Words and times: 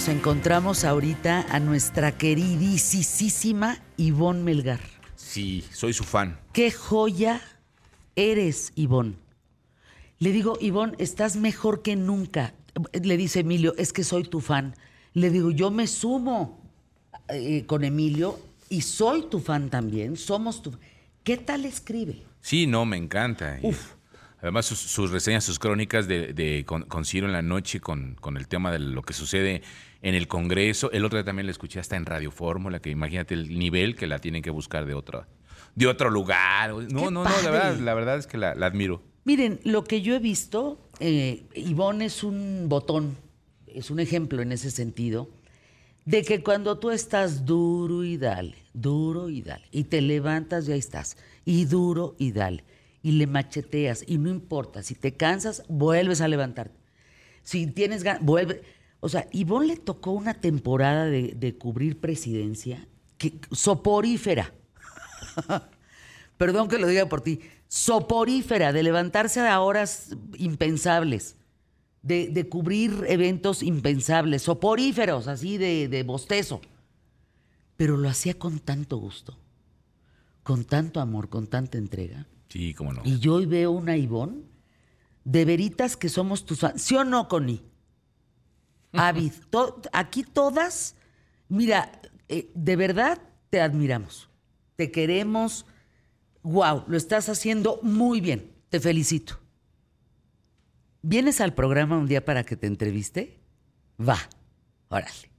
nos 0.00 0.08
encontramos 0.08 0.84
ahorita 0.84 1.44
a 1.50 1.60
nuestra 1.60 2.16
queridísima 2.16 3.82
Ivonne 3.98 4.42
Melgar. 4.42 4.80
Sí, 5.14 5.62
soy 5.74 5.92
su 5.92 6.04
fan. 6.04 6.40
Qué 6.54 6.70
joya 6.70 7.42
eres, 8.16 8.72
Ivonne. 8.76 9.16
Le 10.18 10.32
digo, 10.32 10.56
Ivonne, 10.58 10.94
estás 10.96 11.36
mejor 11.36 11.82
que 11.82 11.96
nunca. 11.96 12.54
Le 12.94 13.18
dice 13.18 13.40
Emilio, 13.40 13.74
es 13.76 13.92
que 13.92 14.02
soy 14.02 14.22
tu 14.22 14.40
fan. 14.40 14.74
Le 15.12 15.28
digo, 15.28 15.50
yo 15.50 15.70
me 15.70 15.86
sumo 15.86 16.62
eh, 17.28 17.66
con 17.66 17.84
Emilio 17.84 18.40
y 18.70 18.80
soy 18.80 19.26
tu 19.28 19.38
fan 19.38 19.68
también. 19.68 20.16
Somos 20.16 20.62
tu. 20.62 20.72
¿Qué 21.22 21.36
tal 21.36 21.66
escribe? 21.66 22.22
Sí, 22.40 22.66
no, 22.66 22.86
me 22.86 22.96
encanta. 22.96 23.58
Uf. 23.60 23.96
Además, 24.40 24.64
sus, 24.64 24.78
sus 24.78 25.10
reseñas, 25.10 25.44
sus 25.44 25.58
crónicas 25.58 26.08
de, 26.08 26.32
de 26.32 26.64
con, 26.64 26.84
con 26.84 27.04
Ciro 27.04 27.26
en 27.26 27.34
la 27.34 27.42
noche, 27.42 27.80
con, 27.80 28.14
con 28.14 28.38
el 28.38 28.48
tema 28.48 28.72
de 28.72 28.78
lo 28.78 29.02
que 29.02 29.12
sucede 29.12 29.60
en 30.02 30.14
el 30.14 30.28
Congreso. 30.28 30.90
El 30.92 31.04
otro 31.04 31.18
día 31.18 31.24
también 31.24 31.46
la 31.46 31.52
escuché 31.52 31.80
hasta 31.80 31.96
en 31.96 32.06
Radio 32.06 32.30
Fórmula, 32.30 32.80
que 32.80 32.90
imagínate 32.90 33.34
el 33.34 33.58
nivel 33.58 33.96
que 33.96 34.06
la 34.06 34.18
tienen 34.18 34.42
que 34.42 34.50
buscar 34.50 34.86
de 34.86 34.94
otro, 34.94 35.26
de 35.74 35.86
otro 35.86 36.10
lugar. 36.10 36.70
No, 36.70 36.86
Qué 36.86 36.92
no, 36.92 37.10
no, 37.10 37.24
la 37.24 37.50
verdad, 37.50 37.78
la 37.78 37.94
verdad 37.94 38.18
es 38.18 38.26
que 38.26 38.38
la, 38.38 38.54
la 38.54 38.66
admiro. 38.66 39.02
Miren, 39.24 39.60
lo 39.64 39.84
que 39.84 40.00
yo 40.00 40.14
he 40.14 40.18
visto, 40.18 40.88
eh, 40.98 41.44
Ivonne 41.54 42.06
es 42.06 42.24
un 42.24 42.66
botón, 42.68 43.16
es 43.66 43.90
un 43.90 44.00
ejemplo 44.00 44.40
en 44.40 44.52
ese 44.52 44.70
sentido, 44.70 45.28
de 46.06 46.22
que 46.22 46.42
cuando 46.42 46.78
tú 46.78 46.90
estás 46.90 47.44
duro 47.44 48.02
y 48.02 48.16
dale, 48.16 48.56
duro 48.72 49.28
y 49.28 49.42
dale, 49.42 49.66
y 49.70 49.84
te 49.84 50.00
levantas 50.00 50.66
y 50.66 50.72
ahí 50.72 50.78
estás, 50.78 51.18
y 51.44 51.66
duro 51.66 52.16
y 52.18 52.32
dale, 52.32 52.64
y 53.02 53.12
le 53.12 53.26
macheteas, 53.26 54.04
y 54.06 54.16
no 54.16 54.30
importa, 54.30 54.82
si 54.82 54.94
te 54.94 55.14
cansas, 55.14 55.62
vuelves 55.68 56.22
a 56.22 56.28
levantarte. 56.28 56.80
Si 57.42 57.66
tienes 57.66 58.02
ganas, 58.02 58.22
vuelve. 58.22 58.62
O 59.00 59.08
sea, 59.08 59.26
Ivonne 59.32 59.66
le 59.66 59.76
tocó 59.76 60.12
una 60.12 60.34
temporada 60.34 61.06
de, 61.06 61.34
de 61.34 61.56
cubrir 61.56 61.98
presidencia 61.98 62.86
que, 63.16 63.38
soporífera. 63.50 64.52
Perdón 66.36 66.68
que 66.68 66.78
lo 66.78 66.86
diga 66.86 67.06
por 67.06 67.20
ti, 67.20 67.40
soporífera, 67.68 68.72
de 68.72 68.82
levantarse 68.82 69.40
a 69.40 69.60
horas 69.60 70.16
impensables, 70.36 71.36
de, 72.02 72.28
de 72.28 72.48
cubrir 72.48 73.04
eventos 73.08 73.62
impensables, 73.62 74.42
soporíferos, 74.42 75.28
así 75.28 75.58
de, 75.58 75.88
de 75.88 76.02
bostezo. 76.02 76.60
Pero 77.76 77.96
lo 77.96 78.08
hacía 78.08 78.38
con 78.38 78.58
tanto 78.58 78.98
gusto, 78.98 79.38
con 80.42 80.64
tanto 80.64 81.00
amor, 81.00 81.28
con 81.28 81.46
tanta 81.46 81.78
entrega. 81.78 82.26
Sí, 82.48 82.74
cómo 82.74 82.92
no. 82.92 83.02
Y 83.04 83.18
yo 83.18 83.34
hoy 83.34 83.46
veo 83.46 83.70
una 83.70 83.96
Ivonne 83.96 84.42
de 85.24 85.44
veritas 85.44 85.96
que 85.96 86.08
somos 86.08 86.44
tus 86.44 86.60
fans. 86.60 86.82
¿Sí 86.82 86.96
o 86.96 87.04
no, 87.04 87.28
Connie? 87.28 87.62
Avid. 88.92 89.32
to- 89.50 89.80
aquí 89.92 90.22
todas, 90.22 90.96
mira, 91.48 91.90
eh, 92.28 92.50
de 92.54 92.76
verdad 92.76 93.20
te 93.50 93.60
admiramos. 93.60 94.28
Te 94.76 94.90
queremos. 94.90 95.66
Wow, 96.42 96.84
lo 96.86 96.96
estás 96.96 97.28
haciendo 97.28 97.78
muy 97.82 98.20
bien. 98.20 98.50
Te 98.70 98.80
felicito. 98.80 99.38
¿Vienes 101.02 101.40
al 101.40 101.54
programa 101.54 101.96
un 101.96 102.06
día 102.06 102.24
para 102.24 102.44
que 102.44 102.56
te 102.56 102.66
entreviste? 102.66 103.38
Va, 104.00 104.18
órale. 104.88 105.30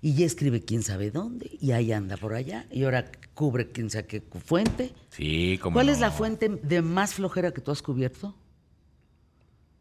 Y 0.00 0.14
ya 0.14 0.26
escribe 0.26 0.62
quién 0.62 0.82
sabe 0.82 1.10
dónde, 1.10 1.50
y 1.60 1.72
ahí 1.72 1.90
anda 1.92 2.16
por 2.18 2.34
allá, 2.34 2.66
y 2.70 2.84
ahora 2.84 3.10
cubre 3.32 3.70
quién 3.72 3.88
sabe 3.90 4.06
qué 4.06 4.20
fuente. 4.20 4.92
Sí, 5.08 5.58
cómo 5.62 5.74
¿Cuál 5.74 5.88
es 5.88 5.98
la 5.98 6.10
fuente 6.10 6.48
de 6.48 6.82
más 6.82 7.14
flojera 7.14 7.52
que 7.54 7.62
tú 7.62 7.70
has 7.70 7.80
cubierto? 7.80 8.34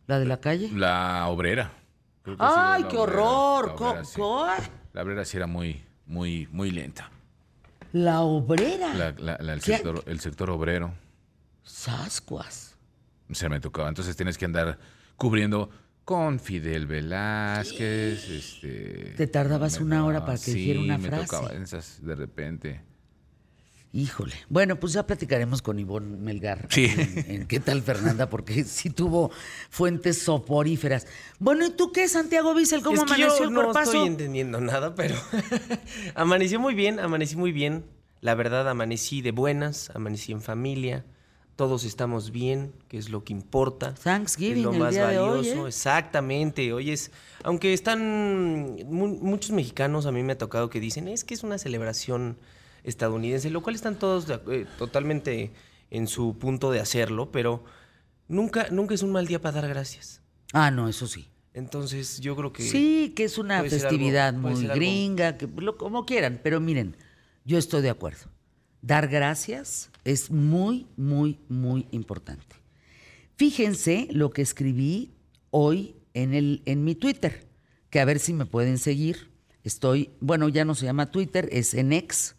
¿La 0.08 0.20
de 0.20 0.26
la 0.26 0.40
calle? 0.40 0.70
La 0.74 1.28
obrera. 1.28 1.74
Creo 2.24 2.38
que 2.38 2.44
sí, 2.44 2.50
¡Ay, 2.56 2.84
qué 2.86 2.98
obrera, 2.98 3.22
horror! 3.22 3.68
la 3.68 3.74
obrera, 3.90 4.06
sí. 4.06 4.22
La 4.94 5.02
obrera 5.04 5.26
sí 5.26 5.38
era 5.38 5.48
muy, 5.48 5.84
muy, 6.06 6.48
muy 6.52 6.72
lenta. 6.72 7.12
La 7.92 8.22
obrera. 8.22 8.94
La- 8.94 9.12
la- 9.12 9.38
la- 9.40 9.54
el, 9.54 9.62
¿Qué? 9.62 9.74
sector, 9.76 10.04
el 10.08 10.20
sector 10.20 10.50
obrero 10.50 10.94
Sascuas. 11.64 12.76
se 13.32 13.50
me 13.50 13.60
tocaba. 13.60 13.90
Entonces 13.90 14.16
tienes 14.16 14.38
que 14.38 14.46
andar 14.46 14.80
cubriendo 15.18 15.70
con 16.06 16.40
Fidel 16.40 16.86
Velázquez. 16.88 18.30
Este, 18.30 19.14
Te 19.18 19.28
tardabas 19.28 19.80
me- 19.80 19.86
una 19.86 20.06
hora 20.06 20.26
para 20.26 20.38
que 20.38 20.52
dijera 20.54 20.80
una 20.80 20.98
me 20.98 21.08
frase. 21.08 21.26
tocaba 21.26 21.52
esas 21.54 22.04
de 22.04 22.16
repente. 22.16 22.82
Híjole. 23.96 24.34
Bueno, 24.50 24.80
pues 24.80 24.94
ya 24.94 25.06
platicaremos 25.06 25.62
con 25.62 25.78
Ivonne 25.78 26.18
Melgar. 26.18 26.68
Sí. 26.72 26.86
En, 26.86 27.26
en 27.32 27.48
qué 27.48 27.60
tal 27.60 27.84
Fernanda, 27.84 28.28
porque 28.28 28.64
sí 28.64 28.90
tuvo 28.90 29.30
fuentes 29.70 30.20
soporíferas. 30.24 31.06
Bueno, 31.38 31.64
¿y 31.66 31.70
tú 31.70 31.92
qué, 31.92 32.08
Santiago 32.08 32.56
Bissell? 32.56 32.82
¿Cómo 32.82 32.96
es 32.98 33.04
que 33.04 33.14
amaneció 33.14 33.38
yo 33.44 33.50
el 33.50 33.54
no 33.54 33.62
cuerpazo? 33.66 33.92
estoy 33.92 34.08
entendiendo 34.08 34.60
nada, 34.60 34.96
pero 34.96 35.16
amaneció 36.16 36.60
muy 36.60 36.74
bien, 36.74 37.00
amanecí 37.00 37.36
muy 37.36 37.52
bien. 37.52 37.86
La 38.22 38.36
verdad, 38.36 38.68
amanecí 38.70 39.22
de 39.22 39.32
buenas, 39.32 39.92
amanecí 39.94 40.32
en 40.32 40.42
familia. 40.42 41.06
Todos 41.56 41.84
estamos 41.84 42.32
bien, 42.32 42.74
que 42.88 42.98
es 42.98 43.10
lo 43.10 43.24
que 43.24 43.32
importa. 43.34 43.94
Thanksgiving, 43.94 44.58
es 44.60 44.64
lo 44.64 44.74
el 44.74 44.80
más 44.80 44.94
día 44.96 45.08
de 45.10 45.20
hoy, 45.20 45.38
valioso. 45.38 45.66
¿eh? 45.66 45.70
Exactamente. 45.70 46.74
Hoy 46.74 46.90
es, 46.90 47.12
aunque 47.44 47.74
están 47.74 48.00
mu- 48.90 49.20
muchos 49.22 49.52
mexicanos, 49.52 50.08
a 50.08 50.12
mí 50.12 50.24
me 50.24 50.34
ha 50.34 50.38
tocado 50.40 50.72
que 50.72 50.80
dicen 50.80 51.08
es 51.08 51.24
que 51.24 51.36
es 51.36 51.44
una 51.44 51.60
celebración 51.60 52.38
estadounidense, 52.84 53.50
lo 53.50 53.62
cual 53.62 53.76
están 53.76 53.98
todos 54.00 54.28
eh, 54.52 54.66
totalmente 54.78 55.52
en 55.90 56.08
su 56.08 56.38
punto 56.38 56.72
de 56.72 56.80
hacerlo, 56.80 57.32
pero 57.32 57.64
nunca, 58.28 58.68
nunca 58.72 58.94
es 58.96 59.04
un 59.04 59.12
mal 59.12 59.28
día 59.28 59.42
para 59.42 59.62
dar 59.62 59.70
gracias. 59.70 60.22
Ah, 60.54 60.72
no, 60.72 60.88
eso 60.88 61.08
sí. 61.08 61.28
Entonces, 61.54 62.20
yo 62.20 62.36
creo 62.36 62.52
que 62.52 62.64
Sí, 62.64 63.14
que 63.16 63.26
es 63.26 63.38
una 63.38 63.60
algo- 63.60 63.70
festividad 63.70 64.34
muy 64.34 64.66
gringa, 64.68 65.38
que 65.38 65.48
lo, 65.58 65.78
como 65.78 66.06
quieran, 66.06 66.40
pero 66.44 66.60
miren, 66.60 66.96
yo 67.46 67.58
estoy 67.60 67.82
de 67.84 67.90
acuerdo. 67.92 68.26
Dar 68.82 69.08
gracias 69.08 69.90
es 70.04 70.30
muy, 70.32 70.88
muy, 70.98 71.40
muy 71.50 71.88
importante. 71.92 72.56
Fíjense 73.36 74.08
lo 74.12 74.30
que 74.32 74.42
escribí 74.42 75.12
hoy 75.52 75.96
en, 76.14 76.34
el, 76.34 76.62
en 76.66 76.84
mi 76.84 76.96
Twitter, 76.96 77.48
que 77.90 78.00
a 78.00 78.06
ver 78.06 78.20
si 78.20 78.34
me 78.34 78.46
pueden 78.46 78.78
seguir. 78.78 79.32
Estoy, 79.64 80.10
bueno, 80.20 80.50
ya 80.50 80.66
no 80.66 80.76
se 80.76 80.86
llama 80.86 81.12
Twitter, 81.12 81.48
es 81.52 81.74
en 81.74 81.94
X, 81.94 82.36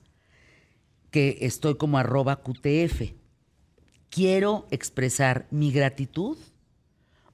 que 1.14 1.38
estoy 1.42 1.76
como 1.76 1.96
arroba 1.96 2.42
QTF. 2.42 3.12
Quiero 4.10 4.66
expresar 4.72 5.46
mi 5.52 5.70
gratitud 5.70 6.36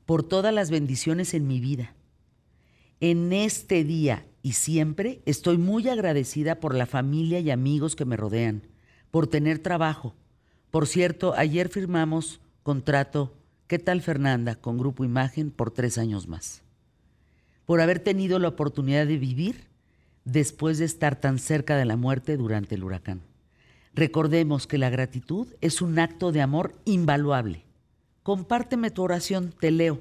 por 0.05 0.23
todas 0.23 0.53
las 0.53 0.71
bendiciones 0.71 1.33
en 1.33 1.47
mi 1.47 1.61
vida. 1.61 1.95
En 3.01 3.33
este 3.33 3.83
día 3.85 4.27
y 4.43 4.53
siempre 4.53 5.23
estoy 5.25 5.57
muy 5.57 5.89
agradecida 5.89 6.61
por 6.61 6.75
la 6.75 6.85
familia 6.85 7.41
y 7.41 7.51
amigos 7.51 7.97
que 7.97 8.05
me 8.05 8.19
rodean, 8.19 8.67
por 9.11 9.29
tener 9.29 9.61
trabajo. 9.61 10.15
Por 10.71 10.87
cierto, 10.87 11.33
ayer 11.35 11.71
firmamos 11.71 12.43
contrato, 12.63 13.35
¿qué 13.67 13.79
tal 13.79 14.03
Fernanda? 14.03 14.57
con 14.57 14.77
Grupo 14.77 15.07
Imagen 15.07 15.51
por 15.51 15.71
tres 15.71 15.97
años 15.97 16.29
más. 16.29 16.63
Por 17.65 17.81
haber 17.81 18.01
tenido 18.01 18.39
la 18.41 18.49
oportunidad 18.49 19.07
de 19.07 19.17
vivir 19.17 19.69
después 20.27 20.77
de 20.77 20.85
estar 20.85 21.19
tan 21.19 21.39
cerca 21.39 21.79
de 21.79 21.87
la 21.87 21.97
muerte 21.97 22.37
durante 22.37 22.75
el 22.75 22.85
huracán. 22.85 23.30
Recordemos 23.95 24.67
que 24.67 24.79
la 24.79 24.91
gratitud 24.91 25.49
es 25.61 25.83
un 25.83 25.99
acto 25.99 26.33
de 26.33 26.41
amor 26.41 26.81
invaluable. 26.85 27.65
Compárteme 28.23 28.91
tu 28.91 29.03
oración, 29.03 29.53
te 29.59 29.71
leo. 29.71 30.01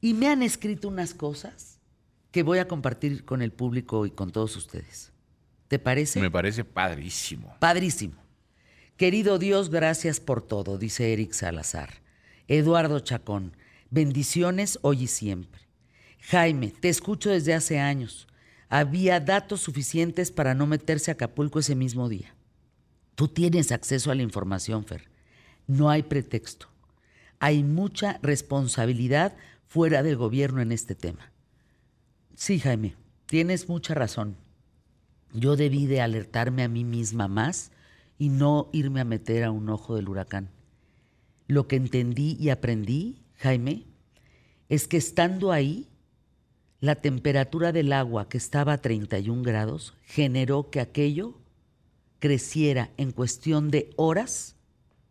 Y 0.00 0.14
me 0.14 0.28
han 0.28 0.42
escrito 0.42 0.88
unas 0.88 1.12
cosas 1.12 1.78
que 2.30 2.42
voy 2.42 2.58
a 2.58 2.68
compartir 2.68 3.24
con 3.24 3.42
el 3.42 3.52
público 3.52 4.06
y 4.06 4.10
con 4.10 4.30
todos 4.30 4.56
ustedes. 4.56 5.12
¿Te 5.66 5.78
parece? 5.78 6.20
Me 6.20 6.30
parece 6.30 6.64
padrísimo. 6.64 7.54
Padrísimo. 7.58 8.14
Querido 8.96 9.38
Dios, 9.38 9.70
gracias 9.70 10.18
por 10.18 10.42
todo, 10.42 10.78
dice 10.78 11.12
Eric 11.12 11.32
Salazar. 11.32 12.02
Eduardo 12.48 13.00
Chacón, 13.00 13.56
bendiciones 13.90 14.78
hoy 14.82 15.04
y 15.04 15.06
siempre. 15.06 15.60
Jaime, 16.20 16.72
te 16.80 16.88
escucho 16.88 17.30
desde 17.30 17.54
hace 17.54 17.78
años. 17.78 18.26
Había 18.68 19.20
datos 19.20 19.60
suficientes 19.60 20.32
para 20.32 20.54
no 20.54 20.66
meterse 20.66 21.10
a 21.10 21.14
Acapulco 21.14 21.58
ese 21.58 21.74
mismo 21.74 22.08
día. 22.08 22.34
Tú 23.18 23.26
tienes 23.26 23.72
acceso 23.72 24.12
a 24.12 24.14
la 24.14 24.22
información, 24.22 24.84
Fer. 24.84 25.08
No 25.66 25.90
hay 25.90 26.04
pretexto. 26.04 26.68
Hay 27.40 27.64
mucha 27.64 28.20
responsabilidad 28.22 29.36
fuera 29.66 30.04
del 30.04 30.14
gobierno 30.14 30.60
en 30.60 30.70
este 30.70 30.94
tema. 30.94 31.32
Sí, 32.36 32.60
Jaime, 32.60 32.94
tienes 33.26 33.68
mucha 33.68 33.92
razón. 33.94 34.36
Yo 35.32 35.56
debí 35.56 35.86
de 35.86 36.00
alertarme 36.00 36.62
a 36.62 36.68
mí 36.68 36.84
misma 36.84 37.26
más 37.26 37.72
y 38.20 38.28
no 38.28 38.70
irme 38.72 39.00
a 39.00 39.04
meter 39.04 39.42
a 39.42 39.50
un 39.50 39.68
ojo 39.68 39.96
del 39.96 40.08
huracán. 40.08 40.50
Lo 41.48 41.66
que 41.66 41.74
entendí 41.74 42.36
y 42.38 42.50
aprendí, 42.50 43.24
Jaime, 43.38 43.82
es 44.68 44.86
que 44.86 44.96
estando 44.96 45.50
ahí, 45.50 45.88
la 46.78 46.94
temperatura 46.94 47.72
del 47.72 47.92
agua 47.92 48.28
que 48.28 48.38
estaba 48.38 48.74
a 48.74 48.80
31 48.80 49.42
grados 49.42 49.96
generó 50.04 50.70
que 50.70 50.78
aquello 50.78 51.34
creciera 52.18 52.90
en 52.96 53.12
cuestión 53.12 53.70
de 53.70 53.90
horas, 53.96 54.56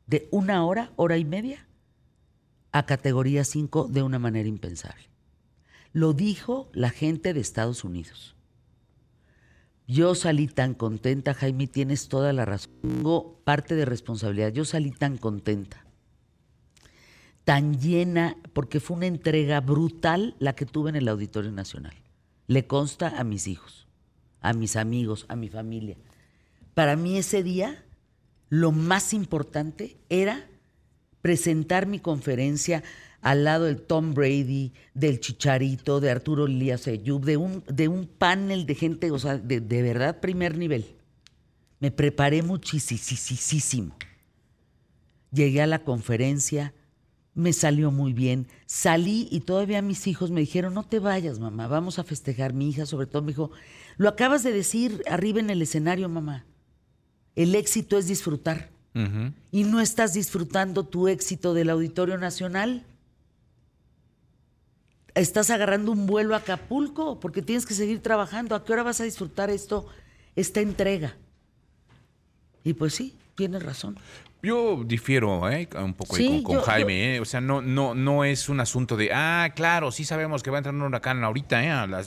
de 0.06 0.28
una 0.32 0.66
hora, 0.66 0.92
hora 0.96 1.18
y 1.18 1.26
media, 1.26 1.68
a 2.72 2.86
categoría 2.86 3.44
5 3.44 3.88
de 3.90 4.04
una 4.04 4.20
manera 4.20 4.48
impensable. 4.48 5.10
Lo 5.94 6.14
dijo 6.14 6.70
la 6.74 6.90
gente 6.90 7.34
de 7.34 7.40
Estados 7.40 7.84
Unidos. 7.84 8.36
Yo 9.88 10.16
salí 10.16 10.48
tan 10.48 10.74
contenta, 10.74 11.34
Jaime, 11.34 11.66
tienes 11.66 12.10
toda 12.10 12.34
la 12.34 12.44
razón. 12.44 12.74
Tengo 12.82 13.40
parte 13.46 13.74
de 13.76 13.86
responsabilidad. 13.86 14.52
Yo 14.52 14.66
salí 14.66 14.92
tan 14.92 15.18
contenta, 15.18 15.86
tan 17.46 17.80
llena, 17.80 18.36
porque 18.52 18.82
fue 18.82 18.98
una 18.98 19.06
entrega 19.06 19.62
brutal 19.62 20.36
la 20.40 20.54
que 20.56 20.66
tuve 20.66 20.90
en 20.90 20.98
el 20.98 21.08
Auditorio 21.08 21.54
Nacional. 21.54 21.96
Le 22.48 22.68
consta 22.68 23.18
a 23.18 23.24
mis 23.24 23.48
hijos, 23.48 23.88
a 24.42 24.52
mis 24.52 24.76
amigos, 24.76 25.26
a 25.30 25.38
mi 25.38 25.48
familia. 25.48 25.96
Para 26.78 26.96
mí 26.96 27.18
ese 27.18 27.42
día, 27.42 27.84
lo 28.50 28.72
más 28.72 29.16
importante 29.16 29.98
era 30.10 30.48
presentar 31.24 31.88
mi 31.88 31.98
conferencia 31.98 32.84
al 33.24 33.46
lado 33.46 33.66
del 33.66 33.82
Tom 33.82 34.14
Brady, 34.14 34.74
del 34.94 35.20
Chicharito, 35.20 36.00
de 36.00 36.12
Arturo 36.12 36.46
Elías 36.46 36.86
Ayub, 36.88 37.26
de 37.26 37.36
un, 37.36 37.64
de 37.66 37.88
un 37.88 38.06
panel 38.06 38.68
de 38.68 38.76
gente, 38.76 39.10
o 39.10 39.18
sea, 39.18 39.40
de, 39.40 39.60
de 39.60 39.82
verdad 39.82 40.20
primer 40.20 40.56
nivel. 40.56 40.86
Me 41.80 41.90
preparé 41.90 42.44
muchísimo. 42.44 43.96
Llegué 45.32 45.64
a 45.64 45.66
la 45.66 45.84
conferencia, 45.84 46.76
me 47.34 47.54
salió 47.54 47.90
muy 47.90 48.14
bien. 48.14 48.46
Salí 48.68 49.28
y 49.32 49.40
todavía 49.40 49.82
mis 49.82 50.06
hijos 50.06 50.30
me 50.30 50.42
dijeron, 50.42 50.76
no 50.76 50.84
te 50.84 51.00
vayas, 51.00 51.40
mamá, 51.40 51.66
vamos 51.66 51.98
a 51.98 52.04
festejar. 52.04 52.54
Mi 52.54 52.70
hija 52.70 52.86
sobre 52.86 53.08
todo 53.08 53.24
me 53.24 53.30
dijo, 53.30 53.50
lo 53.98 54.10
acabas 54.10 54.44
de 54.44 54.52
decir 54.52 55.02
arriba 55.10 55.40
en 55.40 55.50
el 55.50 55.64
escenario, 55.64 56.08
mamá. 56.08 56.46
El 57.38 57.56
éxito 57.56 57.98
es 57.98 58.08
disfrutar. 58.08 58.70
Y 59.52 59.64
no 59.64 59.80
estás 59.80 60.14
disfrutando 60.14 60.84
tu 60.84 61.08
éxito 61.08 61.54
del 61.54 61.70
Auditorio 61.70 62.18
Nacional 62.18 62.84
estás 65.22 65.50
agarrando 65.50 65.92
un 65.92 66.06
vuelo 66.06 66.36
a 66.36 66.40
Acapulco 66.40 67.20
porque 67.20 67.42
tienes 67.42 67.66
que 67.66 67.74
seguir 67.74 68.02
trabajando. 68.02 68.56
¿A 68.56 68.64
qué 68.64 68.74
hora 68.74 68.84
vas 68.84 69.02
a 69.02 69.04
disfrutar 69.04 69.50
esto, 69.50 69.88
esta 70.36 70.62
entrega? 70.62 71.16
Y 72.64 72.74
pues 72.74 72.94
sí, 72.94 73.18
tienes 73.36 73.64
razón. 73.64 73.98
Yo 74.44 74.84
difiero 74.86 75.50
¿eh? 75.50 75.68
un 75.76 75.94
poco 75.96 76.16
ahí 76.16 76.44
con, 76.44 76.62
Jaime. 76.62 77.16
¿eh? 77.16 77.20
O 77.20 77.26
sea, 77.26 77.42
no, 77.42 77.62
no, 77.62 77.96
no 77.96 78.24
es 78.24 78.50
un 78.50 78.60
asunto 78.60 78.96
de, 78.96 79.12
ah, 79.12 79.52
claro, 79.56 79.92
sí 79.92 80.06
sabemos 80.06 80.44
que 80.44 80.52
va 80.52 80.58
a 80.58 80.60
entrar 80.60 80.76
un 80.76 80.84
huracán 80.84 81.24
ahorita. 81.24 81.64
¿eh? 81.64 82.04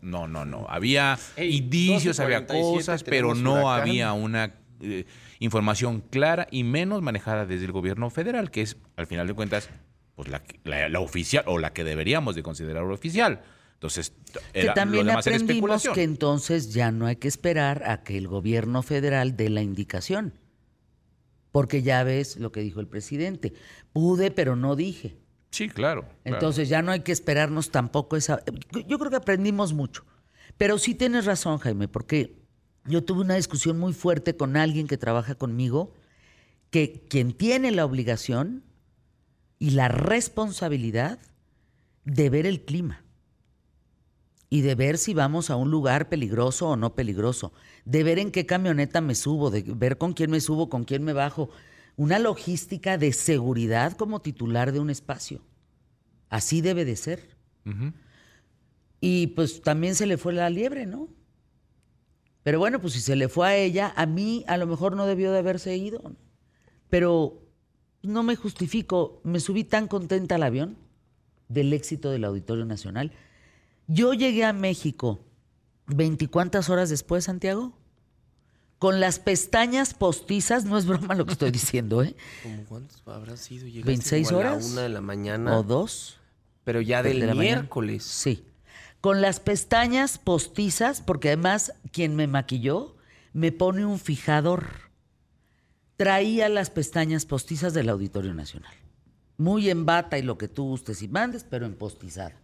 no, 0.00 0.26
no, 0.26 0.44
no. 0.44 0.66
Había 0.68 1.18
indicios, 1.36 2.18
había 2.20 2.46
cosas, 2.46 3.02
pero 3.02 3.34
no 3.34 3.70
había 3.70 4.12
una 4.14 4.54
eh, 4.80 5.04
información 5.38 6.00
clara 6.00 6.48
y 6.50 6.64
menos 6.64 7.02
manejada 7.02 7.46
desde 7.46 7.64
el 7.64 7.72
gobierno 7.72 8.10
federal, 8.10 8.50
que 8.50 8.62
es, 8.62 8.76
al 8.96 9.06
final 9.06 9.26
de 9.26 9.34
cuentas, 9.34 9.70
pues 10.14 10.28
la, 10.28 11.00
oficial 11.00 11.44
o 11.46 11.58
la 11.58 11.72
que 11.72 11.84
deberíamos 11.84 12.34
de 12.34 12.42
considerar 12.42 12.84
oficial. 12.84 13.42
Entonces, 13.74 14.14
que 14.52 14.70
también 14.70 15.10
aprendimos 15.10 15.86
que 15.92 16.02
entonces 16.02 16.72
ya 16.72 16.90
no 16.90 17.06
hay 17.06 17.16
que 17.16 17.28
esperar 17.28 17.82
a 17.86 18.02
que 18.02 18.16
el 18.16 18.26
gobierno 18.26 18.82
federal 18.82 19.36
dé 19.36 19.50
la 19.50 19.62
indicación. 19.62 20.32
Porque 21.52 21.82
ya 21.82 22.02
ves 22.02 22.36
lo 22.36 22.52
que 22.52 22.60
dijo 22.60 22.80
el 22.80 22.88
presidente. 22.88 23.52
Pude, 23.92 24.30
pero 24.30 24.56
no 24.56 24.76
dije. 24.76 25.18
Sí, 25.50 25.68
claro. 25.68 26.06
Entonces 26.24 26.68
ya 26.68 26.82
no 26.82 26.92
hay 26.92 27.00
que 27.00 27.12
esperarnos 27.12 27.70
tampoco 27.70 28.16
esa... 28.16 28.42
Yo 28.86 28.98
creo 28.98 29.10
que 29.10 29.16
aprendimos 29.16 29.72
mucho. 29.74 30.04
Pero 30.56 30.78
sí 30.78 30.94
tienes 30.94 31.26
razón, 31.26 31.58
Jaime, 31.58 31.88
porque 31.88 32.45
yo 32.88 33.04
tuve 33.04 33.20
una 33.20 33.34
discusión 33.34 33.78
muy 33.78 33.92
fuerte 33.92 34.36
con 34.36 34.56
alguien 34.56 34.86
que 34.86 34.96
trabaja 34.96 35.34
conmigo, 35.34 35.92
que 36.70 37.04
quien 37.08 37.32
tiene 37.32 37.70
la 37.72 37.84
obligación 37.84 38.62
y 39.58 39.70
la 39.70 39.88
responsabilidad 39.88 41.18
de 42.04 42.30
ver 42.30 42.46
el 42.46 42.62
clima 42.62 43.04
y 44.48 44.60
de 44.60 44.74
ver 44.74 44.98
si 44.98 45.14
vamos 45.14 45.50
a 45.50 45.56
un 45.56 45.70
lugar 45.70 46.08
peligroso 46.08 46.68
o 46.68 46.76
no 46.76 46.94
peligroso, 46.94 47.52
de 47.84 48.04
ver 48.04 48.18
en 48.18 48.30
qué 48.30 48.46
camioneta 48.46 49.00
me 49.00 49.14
subo, 49.14 49.50
de 49.50 49.62
ver 49.62 49.98
con 49.98 50.12
quién 50.12 50.30
me 50.30 50.40
subo, 50.40 50.68
con 50.68 50.84
quién 50.84 51.02
me 51.02 51.12
bajo. 51.12 51.50
Una 51.96 52.18
logística 52.18 52.98
de 52.98 53.12
seguridad 53.12 53.96
como 53.96 54.20
titular 54.20 54.72
de 54.72 54.80
un 54.80 54.90
espacio. 54.90 55.40
Así 56.28 56.60
debe 56.60 56.84
de 56.84 56.96
ser. 56.96 57.36
Y 59.00 59.28
pues 59.28 59.62
también 59.62 59.94
se 59.94 60.06
le 60.06 60.16
fue 60.16 60.32
la 60.32 60.50
liebre, 60.50 60.86
¿no? 60.86 61.08
Pero 62.46 62.60
bueno, 62.60 62.80
pues 62.80 62.92
si 62.92 63.00
se 63.00 63.16
le 63.16 63.28
fue 63.28 63.48
a 63.48 63.56
ella, 63.56 63.92
a 63.96 64.06
mí 64.06 64.44
a 64.46 64.56
lo 64.56 64.68
mejor 64.68 64.94
no 64.94 65.04
debió 65.04 65.32
de 65.32 65.40
haberse 65.40 65.76
ido. 65.76 66.12
Pero 66.88 67.42
no 68.02 68.22
me 68.22 68.36
justifico, 68.36 69.20
me 69.24 69.40
subí 69.40 69.64
tan 69.64 69.88
contenta 69.88 70.36
al 70.36 70.44
avión 70.44 70.76
del 71.48 71.72
éxito 71.72 72.08
del 72.08 72.24
Auditorio 72.24 72.64
Nacional. 72.64 73.10
Yo 73.88 74.14
llegué 74.14 74.44
a 74.44 74.52
México 74.52 75.18
veinticuantas 75.86 76.70
horas 76.70 76.88
después, 76.88 77.24
Santiago, 77.24 77.72
con 78.78 79.00
las 79.00 79.18
pestañas 79.18 79.92
postizas, 79.92 80.64
no 80.66 80.78
es 80.78 80.86
broma 80.86 81.16
lo 81.16 81.26
que 81.26 81.32
estoy 81.32 81.50
diciendo, 81.50 82.00
¿eh? 82.04 82.14
¿Cómo 82.44 82.64
cuántos 82.68 83.02
habrá 83.06 83.36
sido? 83.36 83.66
¿26 83.66 84.30
horas? 84.30 84.64
A 84.64 84.72
una 84.72 84.82
de 84.82 84.88
la 84.90 85.00
mañana. 85.00 85.58
¿O 85.58 85.64
dos? 85.64 86.18
Pero 86.62 86.80
ya 86.80 87.02
del 87.02 87.34
miércoles. 87.34 88.04
Sí. 88.04 88.44
Con 89.00 89.20
las 89.20 89.40
pestañas 89.40 90.18
postizas, 90.18 91.00
porque 91.00 91.28
además 91.28 91.72
quien 91.92 92.16
me 92.16 92.26
maquilló 92.26 92.96
me 93.32 93.52
pone 93.52 93.84
un 93.84 93.98
fijador 93.98 94.86
traía 95.96 96.48
las 96.48 96.70
pestañas 96.70 97.26
postizas 97.26 97.74
del 97.74 97.88
Auditorio 97.88 98.34
Nacional. 98.34 98.72
Muy 99.38 99.68
en 99.70 99.84
bata 99.84 100.18
y 100.18 100.22
lo 100.22 100.38
que 100.38 100.48
tú 100.48 100.64
gustes 100.64 101.02
y 101.02 101.08
mandes, 101.08 101.44
pero 101.44 101.66
en 101.66 101.74
postizada. 101.74 102.40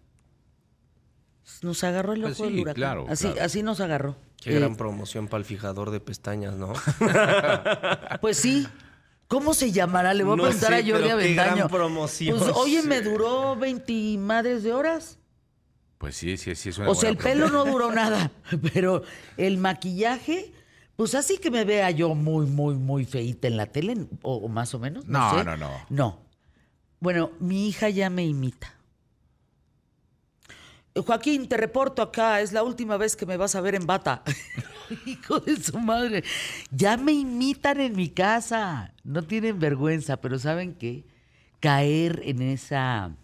Nos 1.62 1.82
agarró 1.84 2.12
el 2.12 2.22
pues 2.22 2.40
ojo 2.40 2.48
del 2.48 2.60
huracán. 2.60 3.06
así, 3.08 3.28
así 3.40 3.62
nos 3.62 3.80
agarró. 3.80 4.16
Qué 4.36 4.54
gran 4.54 4.72
eh, 4.72 4.76
promoción 4.76 5.28
para 5.28 5.38
el 5.38 5.44
fijador 5.44 5.90
de 5.90 6.00
pestañas, 6.00 6.54
¿no? 6.54 6.72
pues 8.20 8.36
sí. 8.36 8.66
¿Cómo 9.28 9.54
se 9.54 9.72
llamará? 9.72 10.12
Le 10.12 10.24
voy 10.24 10.38
a 10.38 10.42
preguntar 10.42 10.74
a 10.74 10.76
Jordi 10.76 11.08
Avendaño. 11.08 11.52
Qué 11.52 11.56
gran 11.56 11.68
promoción. 11.68 12.38
Pues, 12.38 12.50
oye, 12.54 12.82
me 12.82 13.00
duró 13.00 13.56
20 13.56 14.18
madres 14.18 14.62
de 14.62 14.72
horas. 14.74 15.18
Pues 16.02 16.16
sí, 16.16 16.36
sí, 16.36 16.54
sí. 16.54 16.70
Es 16.70 16.78
una 16.78 16.90
o 16.90 16.94
sea, 16.94 17.08
el 17.08 17.16
pelo 17.16 17.48
no 17.48 17.64
duró 17.64 17.92
nada, 17.94 18.30
pero 18.74 19.04
el 19.36 19.56
maquillaje 19.56 20.52
pues 20.96 21.14
así 21.14 21.38
que 21.38 21.50
me 21.50 21.64
vea 21.64 21.90
yo 21.90 22.14
muy, 22.14 22.46
muy, 22.46 22.74
muy 22.74 23.04
feita 23.04 23.48
en 23.48 23.56
la 23.56 23.66
tele, 23.66 24.06
o, 24.22 24.48
más 24.48 24.74
o 24.74 24.78
menos. 24.78 25.06
No, 25.06 25.42
no, 25.42 25.56
no, 25.56 25.70
no. 25.88 26.18
Bueno, 27.00 27.30
mi 27.40 27.68
hija 27.68 27.88
ya 27.88 28.10
me 28.10 28.24
imita. 28.24 28.74
Joaquín, 30.94 31.48
te 31.48 31.56
reporto 31.56 32.02
acá, 32.02 32.40
es 32.40 32.52
la 32.52 32.62
última 32.62 32.98
vez 32.98 33.16
que 33.16 33.24
me 33.24 33.38
vas 33.38 33.54
a 33.54 33.60
ver 33.60 33.74
en 33.74 33.86
bata. 33.86 34.22
Hijo 35.06 35.40
de 35.40 35.56
su 35.56 35.78
madre. 35.78 36.22
Ya 36.70 36.98
me 36.98 37.12
imitan 37.12 37.80
en 37.80 37.96
mi 37.96 38.10
casa. 38.10 38.92
No 39.02 39.22
tienen 39.22 39.58
vergüenza, 39.58 40.18
pero 40.18 40.38
¿saben 40.38 40.74
qué? 40.74 41.06
Caer 41.60 42.20
en 42.24 42.42
esa... 42.42 43.16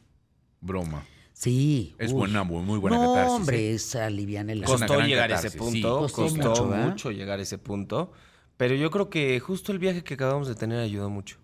Broma. 0.61 1.05
Sí. 1.39 1.95
Es 1.99 2.13
buena, 2.13 2.43
muy, 2.43 2.65
muy 2.65 2.81
buena 2.81 2.97
no, 2.97 3.13
hombre, 3.13 3.73
es 3.73 3.95
alivian 3.95 4.51
el 4.51 4.65
Costó 4.65 5.01
llegar 5.03 5.31
a 5.31 5.37
ese 5.37 5.53
punto, 5.53 6.09
costó, 6.13 6.67
mucho, 6.67 7.13
llegar 7.13 7.39
a 7.39 7.43
ese 7.43 7.59
punto. 7.59 8.11
Pero 8.57 8.75
yo 8.75 8.91
creo 8.91 9.09
que 9.09 9.39
justo 9.39 9.71
el 9.71 9.79
viaje 9.79 10.03
que 10.03 10.15
acabamos 10.15 10.49
de 10.49 10.57
tener 10.57 10.81
ayudó 10.81 11.11
mucho. 11.11 11.37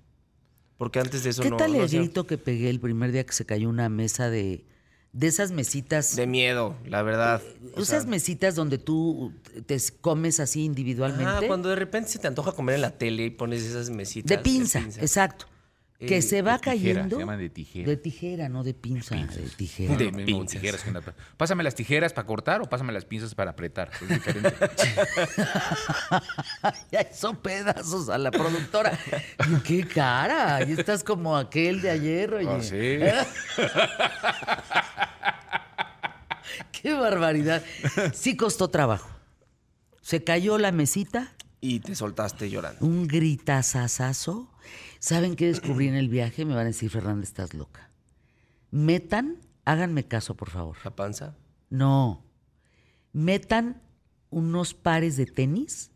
Porque 0.79 0.99
antes 0.99 1.23
de 1.23 1.31
eso 1.31 1.43
¿Qué 1.43 1.51
no... 1.51 1.59
¿Qué 1.59 1.63
tal 1.63 1.77
el 1.77 1.89
grito 1.89 2.27
que 2.27 2.39
pegué 2.39 2.71
el 2.71 2.81
primer 2.81 3.13
día 3.13 3.25
que 3.25 3.33
se 3.33 3.47
cayó 3.47 3.69
una 3.69 3.89
mesa 3.89 4.31
de... 4.31 4.65
De 5.13 5.29
esas 5.29 5.53
mesitas... 5.53 6.17
De 6.17 6.27
miedo, 6.27 6.75
la 6.89 7.03
verdad. 7.03 7.41
esas 7.77 8.07
mesitas 8.07 8.57
donde 8.57 8.79
tú 8.79 9.33
te 9.67 9.79
comes 10.01 10.41
así 10.41 10.65
individualmente. 10.65 11.31
Ah, 11.31 11.41
cuando 11.47 11.69
de 11.69 11.77
repente 11.77 12.11
se 12.11 12.19
te 12.19 12.27
antoja 12.27 12.51
comer 12.51 12.75
en 12.75 12.81
la 12.81 12.99
tele 12.99 13.27
y 13.27 13.31
pones 13.31 13.63
esas 13.63 13.91
mesitas. 13.91 14.29
de 14.29 14.39
pinza. 14.39 14.81
exacto 14.81 15.47
que 15.99 16.23
se 16.23 16.43
va 16.43 16.59
cayendo. 16.59 17.17
Se 17.17 17.23
llaman 17.23 17.39
de 17.39 17.49
tijera. 17.51 17.89
De 17.89 17.97
tijera, 17.97 18.49
no 18.49 18.65
de 18.65 18.75
pinza. 18.75 19.15
De, 19.15 19.27
tijera. 19.57 19.97
De 19.97 20.11
Tijeras 20.47 20.85
Pásame 21.37 21.63
las 21.63 21.75
tijeras 21.75 22.13
para 22.13 22.27
cortar 22.27 22.61
o 22.63 22.65
pásame 22.65 22.93
las 22.93 23.05
pinzas 23.05 23.35
para 23.35 23.53
apretar. 23.53 23.91
Es 24.01 24.09
diferente. 24.09 24.53
ya 26.91 27.13
son 27.13 27.37
pedazos 27.37 28.09
a 28.09 28.19
la 28.19 28.31
productora. 28.31 28.99
¡Qué 29.65 29.87
cara! 29.87 30.65
Y 30.65 30.73
estás 30.73 31.05
como 31.05 31.37
aquel 31.37 31.81
de 31.81 31.91
ayer, 31.91 32.35
oye. 32.35 32.49
Oh, 32.49 32.61
sí. 32.61 32.99
¡Qué 36.83 36.93
barbaridad! 36.93 37.63
Sí 38.13 38.37
costó 38.37 38.69
trabajo. 38.69 39.09
Se 40.03 40.23
cayó 40.23 40.59
la 40.59 40.71
mesita. 40.73 41.33
Y 41.61 41.81
te 41.81 41.95
soltaste 41.95 42.51
llorando. 42.51 42.85
Un 42.85 43.07
gritazazazo 43.09 44.51
¿Saben 45.05 45.37
qué 45.37 45.49
descubrí 45.49 45.87
en 45.89 45.97
el 45.97 46.09
viaje? 46.09 46.47
Me 46.47 46.55
van 46.55 46.63
a 46.63 46.69
decir, 46.69 46.89
Fernanda, 46.89 47.25
estás 47.25 47.53
loca. 47.53 47.91
Metan, 48.71 49.37
háganme 49.67 50.05
caso, 50.05 50.35
por 50.35 50.49
favor. 50.49 50.79
¿La 50.83 50.97
panza? 50.97 51.37
No. 51.69 52.25
Metan 53.13 53.83
unos 54.31 54.73
pares 54.73 55.19
de 55.19 55.27
tenis 55.27 55.91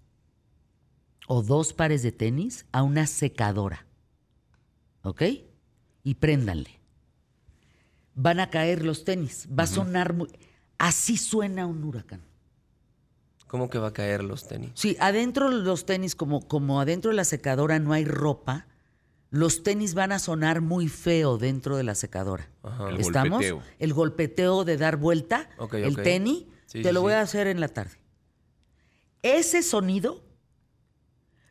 o 1.27 1.43
dos 1.43 1.73
pares 1.73 2.03
de 2.03 2.12
tenis 2.12 2.67
a 2.71 2.83
una 2.83 3.07
secadora. 3.07 3.87
¿Ok? 5.00 5.23
Y 6.05 6.17
préndanle. 6.17 6.79
van 8.15 8.41
a 8.41 8.50
caer 8.50 8.85
los 8.85 9.07
tenis, 9.07 9.49
va 9.59 9.62
a 9.62 9.69
sonar 9.69 10.12
muy... 10.12 10.29
Así 10.77 11.17
suena 11.17 11.65
un 11.65 11.83
huracán. 11.83 12.21
¿Cómo 13.47 13.71
que 13.71 13.79
va 13.79 13.88
a 13.88 13.93
caer 13.95 14.23
los 14.23 14.47
tenis? 14.47 14.73
Sí, 14.75 14.99
adentro 15.00 15.49
de 15.49 15.65
los 15.65 15.87
tenis, 15.87 16.15
como, 16.15 16.47
como 16.47 16.79
adentro 16.79 17.11
de 17.11 17.17
la 17.17 17.25
secadora 17.25 17.79
no 17.79 17.95
hay 17.95 18.05
ropa, 18.05 18.67
los 19.31 19.63
tenis 19.63 19.95
van 19.95 20.13
a 20.13 20.19
sonar 20.19 20.61
muy 20.61 20.89
feo 20.89 21.39
dentro 21.39 21.77
de 21.77 21.85
la 21.85 21.95
secadora. 21.95 22.49
Ajá. 22.63 22.89
El 22.89 23.01
¿Estamos? 23.01 23.39
golpeteo. 23.41 23.63
El 23.79 23.93
golpeteo 23.93 24.65
de 24.65 24.77
dar 24.77 24.97
vuelta, 24.97 25.51
el 25.73 25.97
tenis, 25.97 26.45
Sí, 26.67 26.83
te 26.83 26.89
sí, 26.89 26.95
lo 26.95 27.01
voy 27.03 27.15
a 27.15 27.21
hacer 27.23 27.47
en 27.47 27.61
la 27.61 27.69
tarde. 27.69 27.97
Ese 29.23 29.63
sonido 29.63 30.23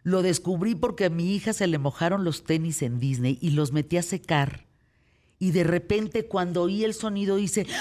lo 0.03 0.21
descubrí 0.21 0.75
porque 0.75 1.05
a 1.05 1.09
mi 1.09 1.35
hija 1.35 1.53
se 1.53 1.67
le 1.67 1.77
mojaron 1.79 2.23
los 2.23 2.43
tenis 2.43 2.81
en 2.81 2.99
Disney 2.99 3.37
y 3.41 3.51
los 3.51 3.71
metí 3.73 3.97
a 3.97 4.03
secar. 4.03 4.65
Y 5.39 5.51
de 5.51 5.63
repente 5.63 6.27
cuando 6.27 6.63
oí 6.63 6.83
el 6.83 6.93
sonido 6.93 7.39
hice... 7.39 7.67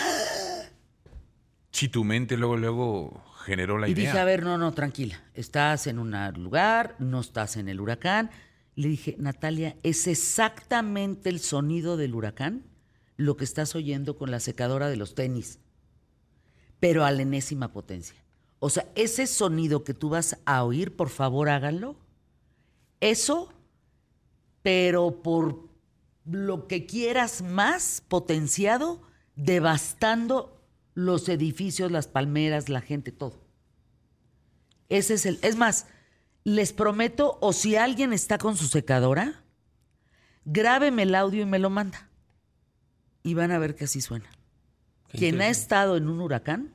Si 1.71 1.89
tu 1.91 2.05
mente 2.05 2.39
luego, 2.39 2.57
luego 2.57 3.23
generó 3.45 3.77
la 3.77 3.87
y 3.87 3.93
idea. 3.93 4.07
dije, 4.07 4.19
a 4.19 4.25
ver, 4.25 4.43
no, 4.43 4.57
no, 4.57 4.73
tranquila. 4.73 5.23
Estás 5.35 5.87
en 5.87 5.99
un 5.99 6.11
lugar, 6.43 6.97
no 6.99 7.21
estás 7.21 7.59
en 7.59 7.69
el 7.69 7.83
huracán. 7.83 8.31
Le 8.77 8.89
dije, 8.89 9.17
Natalia, 9.19 9.77
es 9.83 10.07
exactamente 10.07 11.29
el 11.29 11.41
sonido 11.41 11.97
del 11.97 12.15
huracán 12.15 12.65
lo 13.17 13.37
que 13.37 13.45
estás 13.45 13.75
oyendo 13.75 14.17
con 14.17 14.31
la 14.31 14.41
secadora 14.41 14.89
de 14.89 14.97
los 14.97 15.15
tenis, 15.15 15.59
pero 16.79 17.05
a 17.05 17.11
la 17.11 17.23
enésima 17.23 17.73
potencia. 17.73 18.23
O 18.59 18.71
sea, 18.71 18.87
ese 18.95 19.27
sonido 19.27 19.83
que 19.83 19.95
tú 19.95 20.11
vas 20.11 20.39
a 20.45 20.63
oír, 20.65 20.95
por 20.95 21.09
favor, 21.09 21.49
háganlo. 21.49 21.97
Eso, 23.01 23.53
pero 24.63 25.23
por 25.23 25.69
lo 26.25 26.67
que 26.67 26.87
quieras 26.87 27.43
más 27.43 28.03
potenciado, 28.07 29.01
devastando 29.37 30.61
los 30.95 31.29
edificios, 31.29 31.91
las 31.91 32.09
palmeras, 32.09 32.69
la 32.69 32.81
gente, 32.81 33.13
todo. 33.13 33.41
Ese 34.89 35.15
es 35.15 35.27
el. 35.27 35.39
Es 35.43 35.57
más, 35.57 35.87
les 36.47 36.73
prometo, 36.73 37.39
o 37.41 37.53
si 37.53 37.75
alguien 37.75 38.13
está 38.13 38.39
con 38.39 38.57
su 38.57 38.69
secadora, 38.69 39.43
grábeme 40.45 41.03
el 41.03 41.17
audio 41.17 41.43
y 41.43 41.45
me 41.45 41.59
lo 41.59 41.71
manda. 41.71 42.09
Y 43.25 43.35
van 43.35 43.51
a 43.51 43.59
ver 43.59 43.75
que 43.75 43.83
así 43.85 44.01
suena. 44.01 44.31
Qué 45.11 45.19
Quien 45.19 45.41
ha 45.41 45.49
estado 45.49 45.97
en 45.97 46.09
un 46.09 46.21
huracán, 46.21 46.73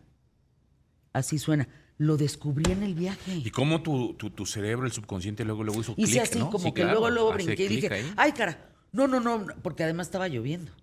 así 1.14 1.40
suena. 1.40 1.70
Lo 1.98 2.18
descubrí 2.18 2.70
en 2.70 2.84
el 2.84 2.96
viaje. 2.96 3.34
Y 3.34 3.50
cómo 3.52 3.82
tu, 3.82 4.14
tu, 4.16 4.30
tu 4.32 4.46
cerebro, 4.46 4.86
el 4.88 4.92
subconsciente, 4.92 5.46
luego, 5.46 5.64
luego 5.64 5.80
hizo 5.80 5.94
Hice 5.96 6.20
así, 6.20 6.38
¿no? 6.40 6.50
como 6.50 6.66
Sí, 6.66 6.74
que 6.74 6.82
claro, 6.82 7.00
luego, 7.00 7.10
luego 7.10 7.34
brinqué 7.34 7.64
y 7.64 7.68
dije, 7.70 7.94
ahí. 7.94 8.14
ay, 8.18 8.34
cara, 8.34 8.74
no, 8.92 9.08
no, 9.08 9.22
no, 9.22 9.38
no", 9.40 9.56
porque 9.64 9.86
además 9.86 10.08
estaba 10.08 10.28
lloviendo. 10.28 10.74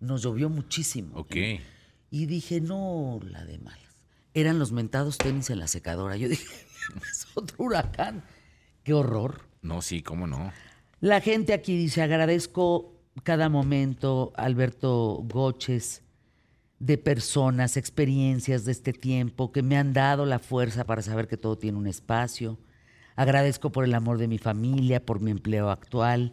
Nos 0.00 0.22
llovió 0.24 0.50
muchísimo. 0.50 1.16
Ok. 1.16 1.36
Y 2.10 2.26
dije, 2.26 2.60
no, 2.60 3.18
la 3.22 3.46
de 3.46 3.58
malas. 3.60 3.80
Eran 4.34 4.58
los 4.58 4.72
mentados 4.72 5.16
tenis 5.16 5.48
en 5.48 5.58
la 5.58 5.68
secadora. 5.68 6.18
Yo 6.18 6.28
dije, 6.28 6.44
es 7.10 7.26
otro 7.34 7.56
huracán. 7.64 8.22
Qué 8.82 8.92
horror. 8.92 9.42
No, 9.62 9.82
sí, 9.82 10.02
cómo 10.02 10.26
no. 10.26 10.52
La 11.00 11.20
gente 11.20 11.52
aquí 11.52 11.76
dice, 11.76 12.02
agradezco 12.02 12.94
cada 13.22 13.48
momento, 13.48 14.32
Alberto 14.36 15.22
Goches, 15.24 16.02
de 16.78 16.98
personas, 16.98 17.76
experiencias 17.76 18.64
de 18.64 18.72
este 18.72 18.92
tiempo 18.92 19.52
que 19.52 19.62
me 19.62 19.76
han 19.76 19.92
dado 19.92 20.26
la 20.26 20.38
fuerza 20.38 20.84
para 20.84 21.02
saber 21.02 21.28
que 21.28 21.36
todo 21.36 21.56
tiene 21.56 21.78
un 21.78 21.86
espacio. 21.86 22.58
Agradezco 23.16 23.70
por 23.70 23.84
el 23.84 23.94
amor 23.94 24.18
de 24.18 24.28
mi 24.28 24.38
familia, 24.38 25.04
por 25.04 25.20
mi 25.20 25.30
empleo 25.30 25.70
actual, 25.70 26.32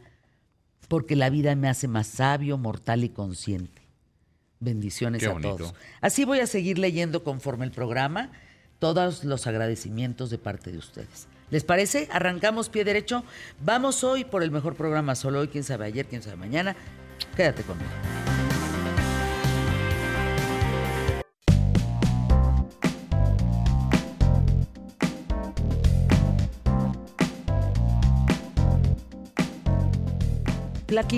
porque 0.88 1.16
la 1.16 1.30
vida 1.30 1.56
me 1.56 1.70
hace 1.70 1.88
más 1.88 2.08
sabio, 2.08 2.58
mortal 2.58 3.04
y 3.04 3.10
consciente. 3.10 3.88
Bendiciones 4.60 5.22
Qué 5.22 5.28
a 5.28 5.34
bonito. 5.34 5.56
todos. 5.56 5.74
Así 6.02 6.26
voy 6.26 6.40
a 6.40 6.48
seguir 6.48 6.80
leyendo 6.80 7.24
conforme 7.24 7.66
el 7.66 7.72
programa 7.72 8.32
todos 8.82 9.24
los 9.24 9.46
agradecimientos 9.46 10.32
de 10.32 10.40
parte 10.40 10.72
de 10.72 10.80
ustedes. 10.80 11.28
¿Les 11.52 11.64
parece? 11.64 12.10
Arrancamos 12.12 12.68
pie 12.68 12.84
derecho. 12.84 13.24
Vamos 13.64 14.04
hoy 14.04 14.26
por 14.26 14.42
el 14.42 14.50
mejor 14.50 14.76
programa. 14.76 15.14
Solo 15.14 15.42
hoy, 15.42 15.50
quién 15.50 15.64
sabe 15.64 15.86
ayer, 15.86 16.08
quién 16.08 16.24
sabe 16.24 16.36
mañana. 16.36 16.76
Quédate 17.38 17.62
conmigo. 17.62 17.92